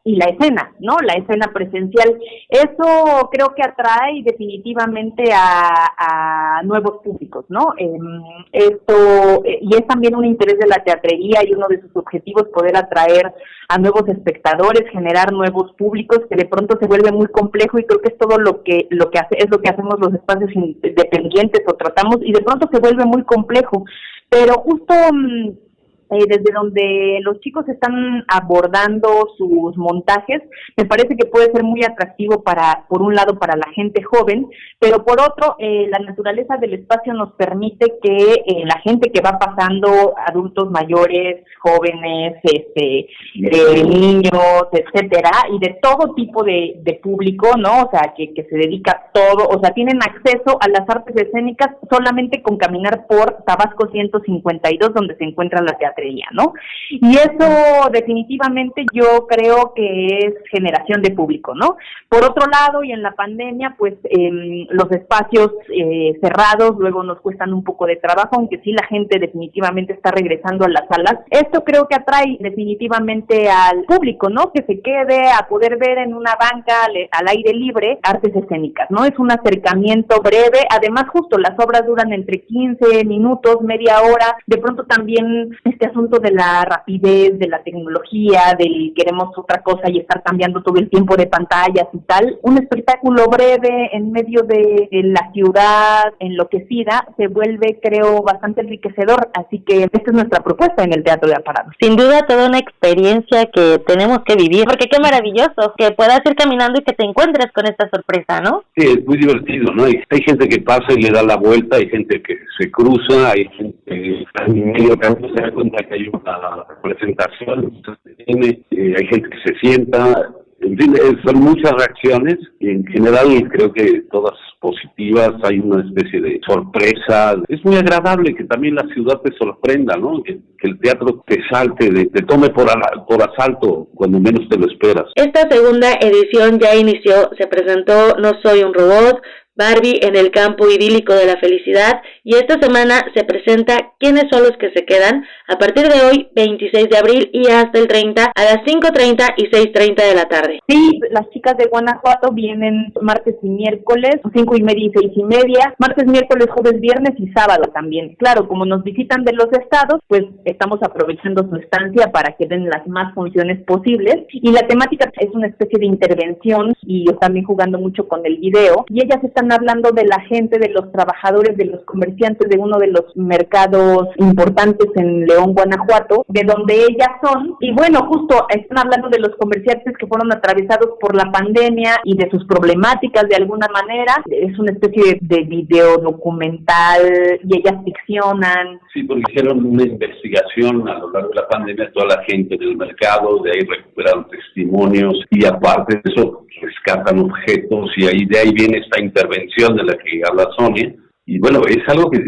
y 0.07 0.15
la 0.15 0.27
escena, 0.27 0.73
¿no? 0.79 0.99
La 1.05 1.15
escena 1.15 1.51
presencial. 1.53 2.17
Eso 2.49 3.29
creo 3.33 3.53
que 3.57 3.63
atrae 3.63 4.23
definitivamente 4.23 5.25
a, 5.35 6.63
nuevos 6.65 7.03
públicos, 7.03 7.45
¿no? 7.49 7.75
Em, 7.77 8.23
esto, 8.53 9.45
eh, 9.45 9.59
y 9.61 9.75
es 9.75 9.87
también 9.87 10.15
un 10.15 10.25
interés 10.25 10.59
de 10.59 10.67
la 10.67 10.83
teatrería 10.83 11.41
y 11.45 11.53
uno 11.55 11.67
de 11.69 11.81
sus 11.81 11.95
objetivos 11.97 12.45
poder 12.55 12.77
atraer 12.77 13.35
a 13.69 13.79
nuevos 13.79 14.09
espectadores, 14.09 14.89
generar 14.91 15.33
nuevos 15.33 15.73
públicos, 15.73 16.21
que 16.31 16.37
de 16.37 16.47
pronto 16.47 16.79
se 16.81 16.87
vuelve 16.87 17.11
muy 17.11 17.27
complejo 17.27 17.79
y 17.79 17.85
creo 17.85 18.01
que 18.01 18.13
es 18.13 18.19
todo 18.19 18.39
lo 18.39 18.63
que, 18.63 18.87
lo 18.91 19.11
que 19.11 19.19
hace, 19.19 19.37
es 19.39 19.51
lo 19.51 19.61
que 19.61 19.71
hacemos 19.71 19.99
los 19.99 20.15
espacios 20.15 20.51
independientes 20.55 21.63
o 21.67 21.75
tratamos 21.75 22.19
y 22.23 22.33
de 22.33 22.43
pronto 22.43 22.69
se 22.73 22.81
vuelve 22.81 23.05
muy 23.05 23.25
complejo. 23.25 23.85
Pero 24.31 24.55
justo 24.55 24.95
mm, 25.13 25.66
eh, 26.11 26.25
desde 26.29 26.55
donde 26.55 27.19
los 27.23 27.41
chicos 27.41 27.69
están 27.69 28.25
abordando 28.29 29.29
sus 29.37 29.77
montajes, 29.77 30.41
me 30.77 30.85
parece 30.85 31.17
que 31.17 31.27
puede 31.27 31.51
ser 31.51 31.65
muy 31.65 31.83
atractivo 31.83 32.45
para, 32.45 32.87
por 32.89 33.03
un 33.03 33.15
lado, 33.15 33.39
para 33.41 33.57
la 33.57 33.69
gente 33.75 34.03
joven, 34.05 34.47
pero 34.79 35.05
por 35.05 35.21
otro, 35.21 35.57
eh, 35.59 35.89
la 35.91 35.99
naturaleza 35.99 36.57
del 36.59 36.75
espacio 36.75 37.13
nos 37.13 37.33
permite 37.33 37.95
que 38.01 38.17
eh, 38.47 38.65
la 38.65 38.81
gente 38.85 39.11
que 39.11 39.21
va 39.21 39.39
pasando, 39.39 40.15
adultos 40.29 40.71
mayores, 40.71 41.45
jóvenes, 41.59 42.37
este, 42.45 43.09
niños, 43.35 44.69
etcétera, 44.71 45.31
y 45.53 45.59
de 45.59 45.79
todo 45.83 46.15
tipo 46.15 46.45
de, 46.45 46.77
de 46.83 46.95
público, 46.95 47.57
¿no? 47.57 47.87
O 47.87 47.91
sea, 47.91 48.15
que, 48.17 48.33
que 48.33 48.45
se 48.45 48.57
dedica 48.57 48.93
a 48.93 49.13
todo, 49.13 49.49
o 49.49 49.61
sea, 49.61 49.75
tienen 49.75 49.99
acceso 50.03 50.57
a 50.61 50.69
las 50.69 50.89
artes 50.89 51.17
escénicas 51.17 51.71
solamente 51.91 52.43
con 52.43 52.57
caminar 52.59 53.07
por 53.09 53.43
Tabasco 53.45 53.89
152, 53.91 54.95
donde 54.95 55.17
se 55.17 55.25
encuentra 55.25 55.63
la 55.63 55.77
teatro 55.77 55.96
¿no? 56.33 56.55
Y 56.91 57.17
eso 57.17 57.91
definitivamente 57.91 58.85
yo 58.93 59.27
creo 59.27 59.73
que 59.75 60.19
es 60.19 60.35
generación 60.51 61.03
de 61.03 61.11
público, 61.11 61.55
¿no? 61.55 61.77
Por 62.09 62.25
otro 62.25 62.47
lado, 62.47 62.85
y 62.85 62.93
en 62.93 63.03
la 63.03 63.13
pandemia, 63.13 63.75
pues 63.79 63.95
em, 64.05 64.67
los 64.71 64.91
espacios 64.93 65.53
eh, 65.69 66.19
cerrados 66.21 66.77
luego 66.79 67.03
nos 67.03 67.21
cuestan 67.21 67.53
un 67.53 67.65
poco 67.65 67.87
de 67.87 67.97
trabajo, 67.97 68.37
aunque 68.37 68.59
sí 68.59 68.73
la 68.73 68.87
gente 68.87 69.19
definitivamente 69.19 69.93
está 69.93 70.11
regresando 70.11 70.65
a 70.65 70.69
las 70.69 70.87
salas. 70.89 71.19
Esto 71.31 71.65
creo 71.65 71.87
que 71.89 71.97
atrae 71.97 72.37
definitivamente 72.41 73.49
al 73.49 73.85
público, 73.85 74.29
¿no? 74.29 74.53
Que 74.53 74.63
se 74.65 74.81
quede 74.81 75.29
a 75.31 75.47
poder 75.49 75.77
ver 75.77 75.99
en 75.99 76.15
una 76.15 76.37
banca 76.37 76.85
al, 76.85 77.29
aire 77.29 77.53
libre 77.53 77.99
artes 78.03 78.35
escénicas, 78.35 78.91
¿no? 78.91 79.05
Es 79.05 79.19
un 79.19 79.31
acercamiento 79.31 80.21
breve, 80.21 80.61
además 80.71 81.07
justo 81.11 81.39
las 81.39 81.59
obras 81.59 81.87
duran 81.87 82.13
entre 82.13 82.43
15 82.43 83.05
minutos, 83.05 83.61
media 83.63 84.01
hora, 84.03 84.37
de 84.47 84.59
pronto 84.59 84.85
también 84.85 85.57
este 85.65 85.86
asunto 85.87 86.19
de 86.19 86.31
la 86.31 86.65
rapidez, 86.65 87.39
de 87.39 87.49
la 87.49 87.63
tecnología, 87.63 88.55
del 88.59 88.93
queremos 88.95 89.37
otra 89.37 89.63
cosa 89.63 89.91
y 89.91 89.99
estar 89.99 90.23
cambiando 90.23 90.63
todo 90.63 90.79
el 90.79 90.89
tiempo 90.89 91.17
de 91.17 91.27
pantallas 91.27 91.87
y 91.93 91.99
tal, 92.01 92.39
un 92.43 92.59
espectáculo 92.59 93.27
breve 93.29 93.91
en 93.93 94.13
medio 94.13 94.43
de, 94.43 94.89
la 94.91 95.31
ciudad 95.33 96.13
enloquecida 96.19 97.07
se 97.17 97.29
vuelve, 97.29 97.79
creo, 97.83 98.23
bastante 98.23 98.63
enriquecedor. 98.63 99.29
Así 99.35 99.61
que 99.61 99.85
esta 99.85 99.99
es 99.99 100.13
nuestra 100.13 100.43
propuesta 100.43 100.85
en 100.85 100.93
el 100.93 101.05
Teatro 101.05 101.29
de 101.29 101.37
Aparato. 101.37 101.71
Sin 101.81 101.97
duda, 101.97 102.27
toda 102.27 102.49
una 102.49 102.59
experiencia 102.59 103.47
que 103.47 103.79
tenemos 103.87 104.21
que 104.25 104.37
vivir, 104.37 104.65
porque 104.65 104.89
qué 104.89 104.99
maravilloso 105.01 105.75
que 105.77 105.91
puedas 105.93 106.21
ir 106.25 106.35
caminando 106.35 106.81
y 106.81 106.85
que 106.85 106.95
te 106.95 107.05
encuentres 107.05 107.53
con 107.53 107.67
esta 107.67 107.89
sorpresa, 107.89 108.41
¿no? 108.41 108.65
Sí, 108.77 108.87
es 108.87 109.07
muy 109.07 109.19
divertido, 109.19 109.73
¿no? 109.73 109.85
Hay, 109.85 110.03
hay 110.11 110.23
gente 110.23 110.49
que 110.49 110.61
pasa 110.61 110.87
y 110.91 111.03
le 111.03 111.11
da 111.11 111.23
la 111.23 111.37
vuelta, 111.37 111.77
hay 111.77 111.89
gente 111.89 112.23
que 112.23 112.37
se 112.59 112.71
cruza, 112.71 113.33
hay 113.33 113.49
gente 113.57 113.77
que 113.87 114.23
está 114.23 114.45
en 114.47 114.73
medio 114.73 114.97
camino 114.99 115.29
se 115.35 115.43
da 115.43 115.51
cuenta 115.53 115.76
que 115.83 115.95
hay 115.95 116.09
una 116.09 116.65
presentación, 116.83 117.83
hay 118.27 119.07
gente 119.07 119.31
que 119.31 119.53
se 119.53 119.59
sienta, 119.61 120.31
en 120.61 120.77
fin, 120.79 120.95
son 121.25 121.41
muchas 121.41 121.73
reacciones 121.73 122.37
y 122.61 122.71
en 122.71 122.87
general 122.87 123.27
creo 123.51 123.73
que 123.73 124.03
todas 124.11 124.35
positivas, 124.67 125.33
hay 125.45 125.59
una 125.59 125.85
especie 125.85 126.21
de 126.21 126.41
sorpresa. 126.47 127.37
Es 127.49 127.65
muy 127.65 127.77
agradable 127.77 128.35
que 128.35 128.45
también 128.45 128.75
la 128.75 128.87
ciudad 128.95 129.21
te 129.21 129.33
sorprenda, 129.37 129.97
¿no? 129.97 130.23
Que, 130.23 130.39
el 130.63 130.81
teatro 130.81 131.23
te 131.29 131.39
salte, 131.49 131.89
te 132.07 132.23
tome 132.23 132.49
por, 132.49 132.67
por 133.07 133.23
asalto 133.23 133.87
cuando 133.95 134.19
menos 134.19 134.49
te 134.49 134.59
lo 134.59 134.67
esperas. 134.67 135.05
Esta 135.15 135.49
segunda 135.49 135.93
edición 136.01 136.59
ya 136.59 136.75
inició, 136.75 137.31
se 137.39 137.47
presentó 137.47 138.17
No 138.19 138.33
Soy 138.43 138.65
un 138.65 138.75
Robot, 138.75 139.23
Barbie 139.57 140.01
en 140.03 140.17
el 140.17 140.31
campo 140.31 140.69
idílico 140.69 141.15
de 141.15 141.27
la 141.27 141.39
felicidad. 141.39 142.03
Y 142.23 142.35
esta 142.35 142.61
semana 142.61 143.05
se 143.15 143.25
presenta 143.25 143.95
quiénes 143.99 144.25
son 144.31 144.43
los 144.43 144.57
que 144.59 144.71
se 144.73 144.85
quedan 144.85 145.25
a 145.49 145.59
partir 145.59 145.89
de 145.89 146.01
hoy 146.03 146.29
26 146.35 146.89
de 146.91 146.99
abril 146.99 147.31
y 147.33 147.49
hasta 147.51 147.79
el 147.79 147.89
30 147.89 148.33
a 148.35 148.45
las 148.45 148.59
5.30 148.65 149.35
y 149.37 149.47
6.30 149.47 149.95
de 149.97 150.15
la 150.15 150.25
tarde. 150.27 150.59
Sí, 150.69 151.01
las 151.11 151.29
chicas 151.31 151.57
de 151.57 151.67
Guanajuato 151.67 152.33
vienen 152.33 152.93
martes 153.01 153.37
y 153.43 153.49
miércoles, 153.49 154.17
5 154.35 154.57
y 154.57 154.63
media 154.63 154.87
y 154.87 154.93
6 154.95 155.13
y 155.17 155.25
media, 155.25 155.75
martes, 155.79 156.07
miércoles, 156.07 156.49
jueves, 156.51 156.81
viernes 156.81 157.15
y 157.19 157.29
sábado 157.33 157.71
también. 157.73 158.15
Claro, 158.19 158.49
como 158.49 158.67
nos 158.67 158.83
visitan 158.83 159.25
de 159.25 159.33
los 159.33 159.49
estados, 159.53 160.01
pues 160.09 160.25
estamos 160.45 160.81
aprovechando 160.83 161.49
su 161.49 161.57
estancia 161.57 162.13
para 162.13 162.37
que 162.37 162.47
den 162.47 162.69
las 162.69 162.87
más 162.87 163.15
funciones 163.15 163.63
posibles. 163.65 164.27
Y 164.31 164.51
la 164.53 164.67
temática 164.67 165.11
es 165.19 165.31
una 165.33 165.47
especie 165.47 165.79
de 165.79 165.87
intervención 165.87 166.75
y 166.83 167.07
yo 167.07 167.17
también 167.17 167.47
jugando 167.47 167.79
mucho 167.79 168.07
con 168.09 168.25
el 168.27 168.37
video. 168.39 168.85
Y 168.89 169.05
ellas 169.05 169.23
están 169.23 169.46
hablando 169.53 169.91
de 169.93 170.05
la 170.05 170.21
gente, 170.21 170.59
de 170.59 170.71
los 170.71 170.91
trabajadores, 170.93 171.57
de 171.57 171.67
los 171.67 171.85
comerciantes 171.85 172.49
de 172.49 172.59
uno 172.59 172.79
de 172.79 172.89
los 172.89 173.17
mercados 173.17 174.09
importantes 174.17 174.89
en 174.97 175.27
León, 175.27 175.55
Guanajuato, 175.55 176.25
de 176.29 176.43
donde 176.45 176.75
ellas 176.75 177.11
son. 177.23 177.57
Y 177.61 177.73
bueno, 177.73 178.07
justo 178.07 178.47
están 178.49 178.79
hablando 178.79 179.09
de 179.09 179.19
los 179.19 179.31
comerciantes 179.37 179.97
que 179.99 180.07
fueron 180.07 180.33
atravesados 180.33 180.91
por 181.01 181.15
la 181.15 181.31
pandemia 181.31 182.01
y 182.05 182.17
de 182.17 182.31
sus 182.31 182.45
problemáticas 182.47 183.29
de 183.29 183.37
alguna 183.37 183.69
manera. 183.69 184.15
Es 184.27 184.59
una 184.59 184.73
especie 184.73 185.19
de, 185.21 185.47
video 185.47 185.99
documental 185.99 187.01
y 187.45 187.59
ellas 187.59 187.77
ficcionan. 187.85 188.81
Sí, 188.93 189.05
porque 189.05 189.23
hicieron 189.29 189.65
una 189.65 189.85
investigación 189.85 190.89
a 190.89 190.99
lo 190.99 191.11
largo 191.13 191.29
de 191.29 191.35
la 191.37 191.49
pandemia, 191.49 191.93
toda 191.93 192.17
la 192.17 192.23
gente 192.25 192.57
del 192.57 192.77
mercado, 192.77 193.43
de 193.45 193.53
ahí 193.53 193.61
recuperaron 193.61 194.27
testimonios 194.29 195.15
y 195.31 195.45
aparte 195.45 196.01
de 196.03 196.13
eso 196.13 196.45
rescatan 196.61 197.19
objetos 197.19 197.91
y 197.97 198.07
ahí 198.07 198.25
de 198.25 198.39
ahí 198.39 198.53
viene 198.53 198.79
esta 198.79 199.01
intervención 199.01 199.36
de 199.41 199.85
la 199.85 199.99
que 199.99 200.23
habla 200.29 200.49
Sonia. 200.59 200.95
Y 201.27 201.39
bueno, 201.39 201.61
es 201.69 201.83
algo 201.89 202.11
que, 202.11 202.19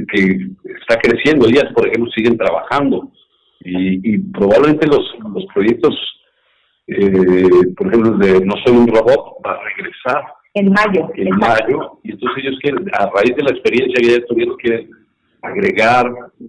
está 0.80 0.98
creciendo. 1.00 1.46
Ellas, 1.46 1.72
por 1.74 1.86
ejemplo, 1.86 2.10
siguen 2.12 2.36
trabajando 2.36 3.12
y, 3.60 4.18
probablemente 4.18 4.86
los, 4.86 5.04
los 5.34 5.44
proyectos, 5.52 5.94
eh, 6.86 7.48
por 7.76 7.88
ejemplo, 7.88 8.12
de 8.18 8.44
No 8.44 8.54
soy 8.64 8.76
un 8.76 8.88
robot, 8.88 9.36
va 9.44 9.52
a 9.52 9.60
regresar. 9.62 10.24
En 10.54 10.72
mayo. 10.72 11.10
En 11.14 11.30
mayo. 11.36 12.00
Y 12.02 12.12
entonces 12.12 12.44
ellos 12.44 12.58
quieren, 12.60 12.88
a 12.94 13.10
raíz 13.14 13.36
de 13.36 13.42
la 13.42 13.50
experiencia 13.50 14.00
que 14.00 14.20
ya 14.20 14.26
tuvieron, 14.26 14.56
quieren 14.56 14.90
agregar, 15.42 16.06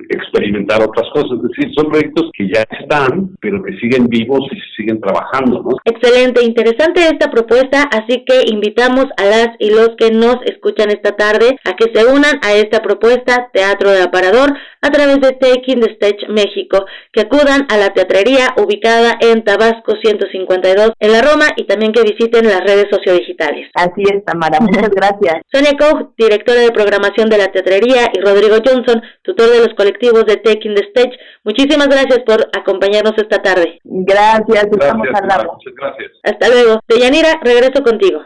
experimentar 0.09 0.81
otras 0.81 1.07
cosas. 1.13 1.37
Es 1.37 1.49
decir, 1.49 1.73
son 1.75 1.91
proyectos 1.91 2.29
que 2.33 2.47
ya 2.53 2.63
están, 2.79 3.35
pero 3.39 3.61
que 3.63 3.77
siguen 3.77 4.07
vivos 4.07 4.41
y 4.51 4.59
siguen 4.75 4.99
trabajando, 4.99 5.61
¿no? 5.61 5.77
Excelente, 5.85 6.43
interesante 6.43 7.01
esta 7.01 7.29
propuesta, 7.29 7.83
así 7.83 8.23
que 8.25 8.43
invitamos 8.47 9.05
a 9.17 9.25
las 9.25 9.49
y 9.59 9.69
los 9.71 9.91
que 9.97 10.11
nos 10.11 10.37
escuchan 10.45 10.89
esta 10.89 11.15
tarde 11.15 11.57
a 11.65 11.75
que 11.75 11.91
se 11.93 12.05
unan 12.05 12.39
a 12.41 12.53
esta 12.53 12.81
propuesta 12.81 13.49
Teatro 13.53 13.91
de 13.91 14.03
Aparador 14.03 14.53
a 14.81 14.91
través 14.91 15.19
de 15.19 15.33
Taking 15.33 15.81
the 15.81 15.91
Stage 15.93 16.27
México, 16.29 16.85
que 17.11 17.21
acudan 17.21 17.67
a 17.69 17.77
la 17.77 17.93
teatrería 17.93 18.53
ubicada 18.57 19.17
en 19.19 19.43
Tabasco 19.43 19.95
152 20.01 20.91
en 20.99 21.11
la 21.11 21.21
Roma 21.21 21.47
y 21.57 21.65
también 21.65 21.91
que 21.91 22.03
visiten 22.03 22.45
las 22.45 22.61
redes 22.61 22.87
sociodigitales. 22.89 23.69
Así 23.73 24.03
es, 24.11 24.23
Tamara, 24.25 24.59
muchas 24.61 24.89
gracias. 24.89 25.41
Sonia 25.51 25.77
Koch, 25.77 26.11
directora 26.17 26.61
de 26.61 26.71
programación 26.71 27.29
de 27.29 27.37
la 27.37 27.51
teatrería, 27.51 28.09
y 28.13 28.21
Rodrigo 28.21 28.57
Johnson, 28.65 28.78
Johnson, 28.85 29.01
tutor 29.23 29.49
de 29.49 29.59
los 29.59 29.73
colectivos 29.75 30.25
de 30.25 30.37
Taking 30.37 30.75
the 30.75 30.83
Stage. 30.87 31.17
Muchísimas 31.43 31.87
gracias 31.87 32.19
por 32.25 32.47
acompañarnos 32.57 33.13
esta 33.17 33.41
tarde. 33.41 33.79
Gracias, 33.83 34.67
estamos 34.71 35.07
gracias, 35.07 35.45
Muchas 35.45 35.73
gracias. 35.75 36.11
Hasta 36.23 36.49
luego. 36.49 36.79
Deyanira, 36.87 37.39
regreso 37.43 37.83
contigo. 37.83 38.21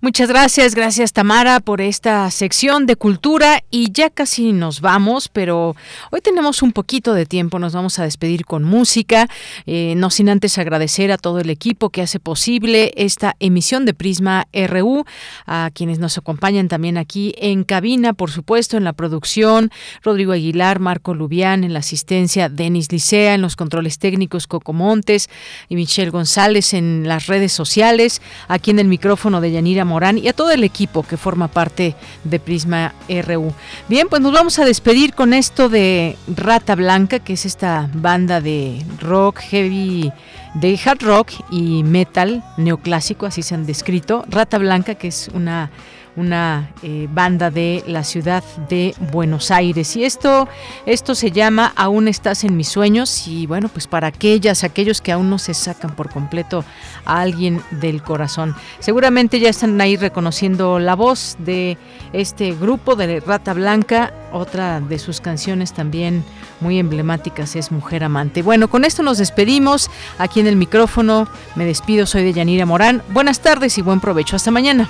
Muchas 0.00 0.28
gracias, 0.28 0.76
gracias 0.76 1.12
Tamara 1.12 1.58
por 1.58 1.80
esta 1.80 2.30
sección 2.30 2.86
de 2.86 2.94
cultura. 2.94 3.64
Y 3.72 3.90
ya 3.90 4.10
casi 4.10 4.52
nos 4.52 4.80
vamos, 4.80 5.28
pero 5.28 5.74
hoy 6.12 6.20
tenemos 6.20 6.62
un 6.62 6.70
poquito 6.70 7.14
de 7.14 7.26
tiempo, 7.26 7.58
nos 7.58 7.72
vamos 7.72 7.98
a 7.98 8.04
despedir 8.04 8.44
con 8.44 8.62
música, 8.62 9.28
eh, 9.66 9.94
no 9.96 10.10
sin 10.10 10.28
antes 10.28 10.56
agradecer 10.56 11.10
a 11.10 11.18
todo 11.18 11.40
el 11.40 11.50
equipo 11.50 11.90
que 11.90 12.02
hace 12.02 12.20
posible 12.20 12.92
esta 12.96 13.34
emisión 13.40 13.86
de 13.86 13.92
Prisma 13.92 14.46
RU, 14.52 15.04
a 15.46 15.70
quienes 15.74 15.98
nos 15.98 16.16
acompañan 16.16 16.68
también 16.68 16.96
aquí 16.96 17.34
en 17.36 17.64
cabina, 17.64 18.12
por 18.12 18.30
supuesto, 18.30 18.76
en 18.76 18.84
la 18.84 18.92
producción, 18.92 19.72
Rodrigo 20.04 20.30
Aguilar, 20.30 20.78
Marco 20.78 21.12
Lubián, 21.12 21.64
en 21.64 21.72
la 21.72 21.80
asistencia, 21.80 22.48
Denis 22.48 22.92
Licea, 22.92 23.34
en 23.34 23.42
los 23.42 23.56
controles 23.56 23.98
técnicos, 23.98 24.46
Coco 24.46 24.72
Montes 24.72 25.28
y 25.68 25.74
Michelle 25.74 26.10
González 26.10 26.72
en 26.72 27.08
las 27.08 27.26
redes 27.26 27.50
sociales, 27.52 28.22
aquí 28.46 28.70
en 28.70 28.78
el 28.78 28.86
micrófono 28.86 29.40
de 29.40 29.50
Yanira 29.50 29.87
Morán 29.88 30.18
y 30.18 30.28
a 30.28 30.32
todo 30.32 30.52
el 30.52 30.62
equipo 30.62 31.02
que 31.02 31.16
forma 31.16 31.48
parte 31.48 31.96
de 32.24 32.38
Prisma 32.38 32.94
RU. 33.08 33.52
Bien, 33.88 34.08
pues 34.08 34.22
nos 34.22 34.32
vamos 34.32 34.58
a 34.58 34.64
despedir 34.64 35.14
con 35.14 35.34
esto 35.34 35.68
de 35.68 36.16
Rata 36.28 36.74
Blanca, 36.76 37.18
que 37.18 37.32
es 37.32 37.44
esta 37.44 37.88
banda 37.92 38.40
de 38.40 38.84
rock 39.00 39.40
heavy, 39.40 40.12
de 40.54 40.80
hard 40.84 41.02
rock 41.02 41.32
y 41.50 41.82
metal 41.82 42.44
neoclásico, 42.56 43.26
así 43.26 43.42
se 43.42 43.54
han 43.54 43.66
descrito. 43.66 44.24
Rata 44.28 44.58
Blanca, 44.58 44.94
que 44.94 45.08
es 45.08 45.28
una 45.34 45.70
una 46.18 46.70
eh, 46.82 47.08
banda 47.10 47.50
de 47.50 47.84
la 47.86 48.02
ciudad 48.02 48.42
de 48.68 48.94
Buenos 49.12 49.50
Aires. 49.50 49.96
Y 49.96 50.04
esto, 50.04 50.48
esto 50.84 51.14
se 51.14 51.30
llama 51.30 51.72
Aún 51.76 52.08
estás 52.08 52.44
en 52.44 52.56
mis 52.56 52.68
sueños. 52.68 53.28
Y 53.28 53.46
bueno, 53.46 53.68
pues 53.68 53.86
para 53.86 54.08
aquellas, 54.08 54.64
aquellos 54.64 55.00
que 55.00 55.12
aún 55.12 55.30
no 55.30 55.38
se 55.38 55.54
sacan 55.54 55.94
por 55.94 56.10
completo 56.10 56.64
a 57.04 57.20
alguien 57.20 57.62
del 57.70 58.02
corazón. 58.02 58.54
Seguramente 58.80 59.40
ya 59.40 59.48
están 59.48 59.80
ahí 59.80 59.96
reconociendo 59.96 60.78
la 60.78 60.94
voz 60.94 61.36
de 61.38 61.78
este 62.12 62.52
grupo 62.52 62.96
de 62.96 63.20
Rata 63.20 63.54
Blanca. 63.54 64.12
Otra 64.32 64.80
de 64.80 64.98
sus 64.98 65.20
canciones 65.20 65.72
también 65.72 66.24
muy 66.60 66.78
emblemáticas 66.78 67.56
es 67.56 67.70
Mujer 67.70 68.04
Amante. 68.04 68.42
Bueno, 68.42 68.68
con 68.68 68.84
esto 68.84 69.02
nos 69.02 69.18
despedimos. 69.18 69.90
Aquí 70.18 70.40
en 70.40 70.48
el 70.48 70.56
micrófono 70.56 71.28
me 71.54 71.64
despido, 71.64 72.06
soy 72.06 72.24
de 72.24 72.32
Yanira 72.32 72.66
Morán. 72.66 73.02
Buenas 73.10 73.40
tardes 73.40 73.78
y 73.78 73.82
buen 73.82 74.00
provecho. 74.00 74.36
Hasta 74.36 74.50
mañana. 74.50 74.88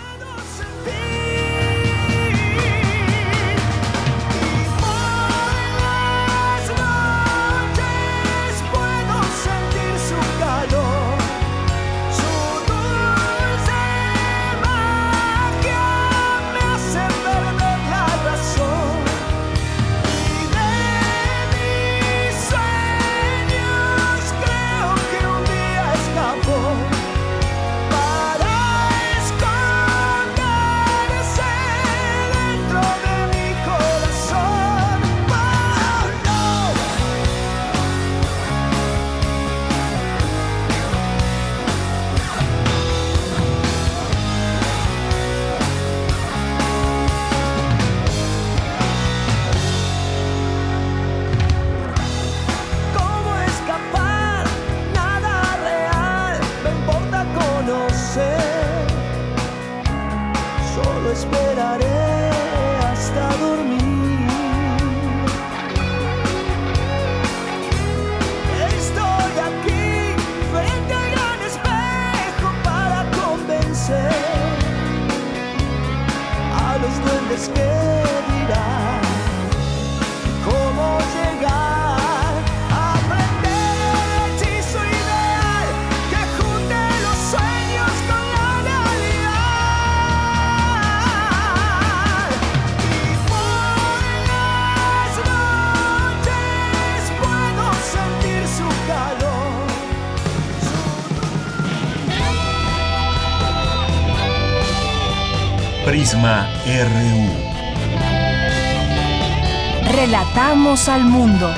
Al 110.89 111.05
mundo. 111.05 111.58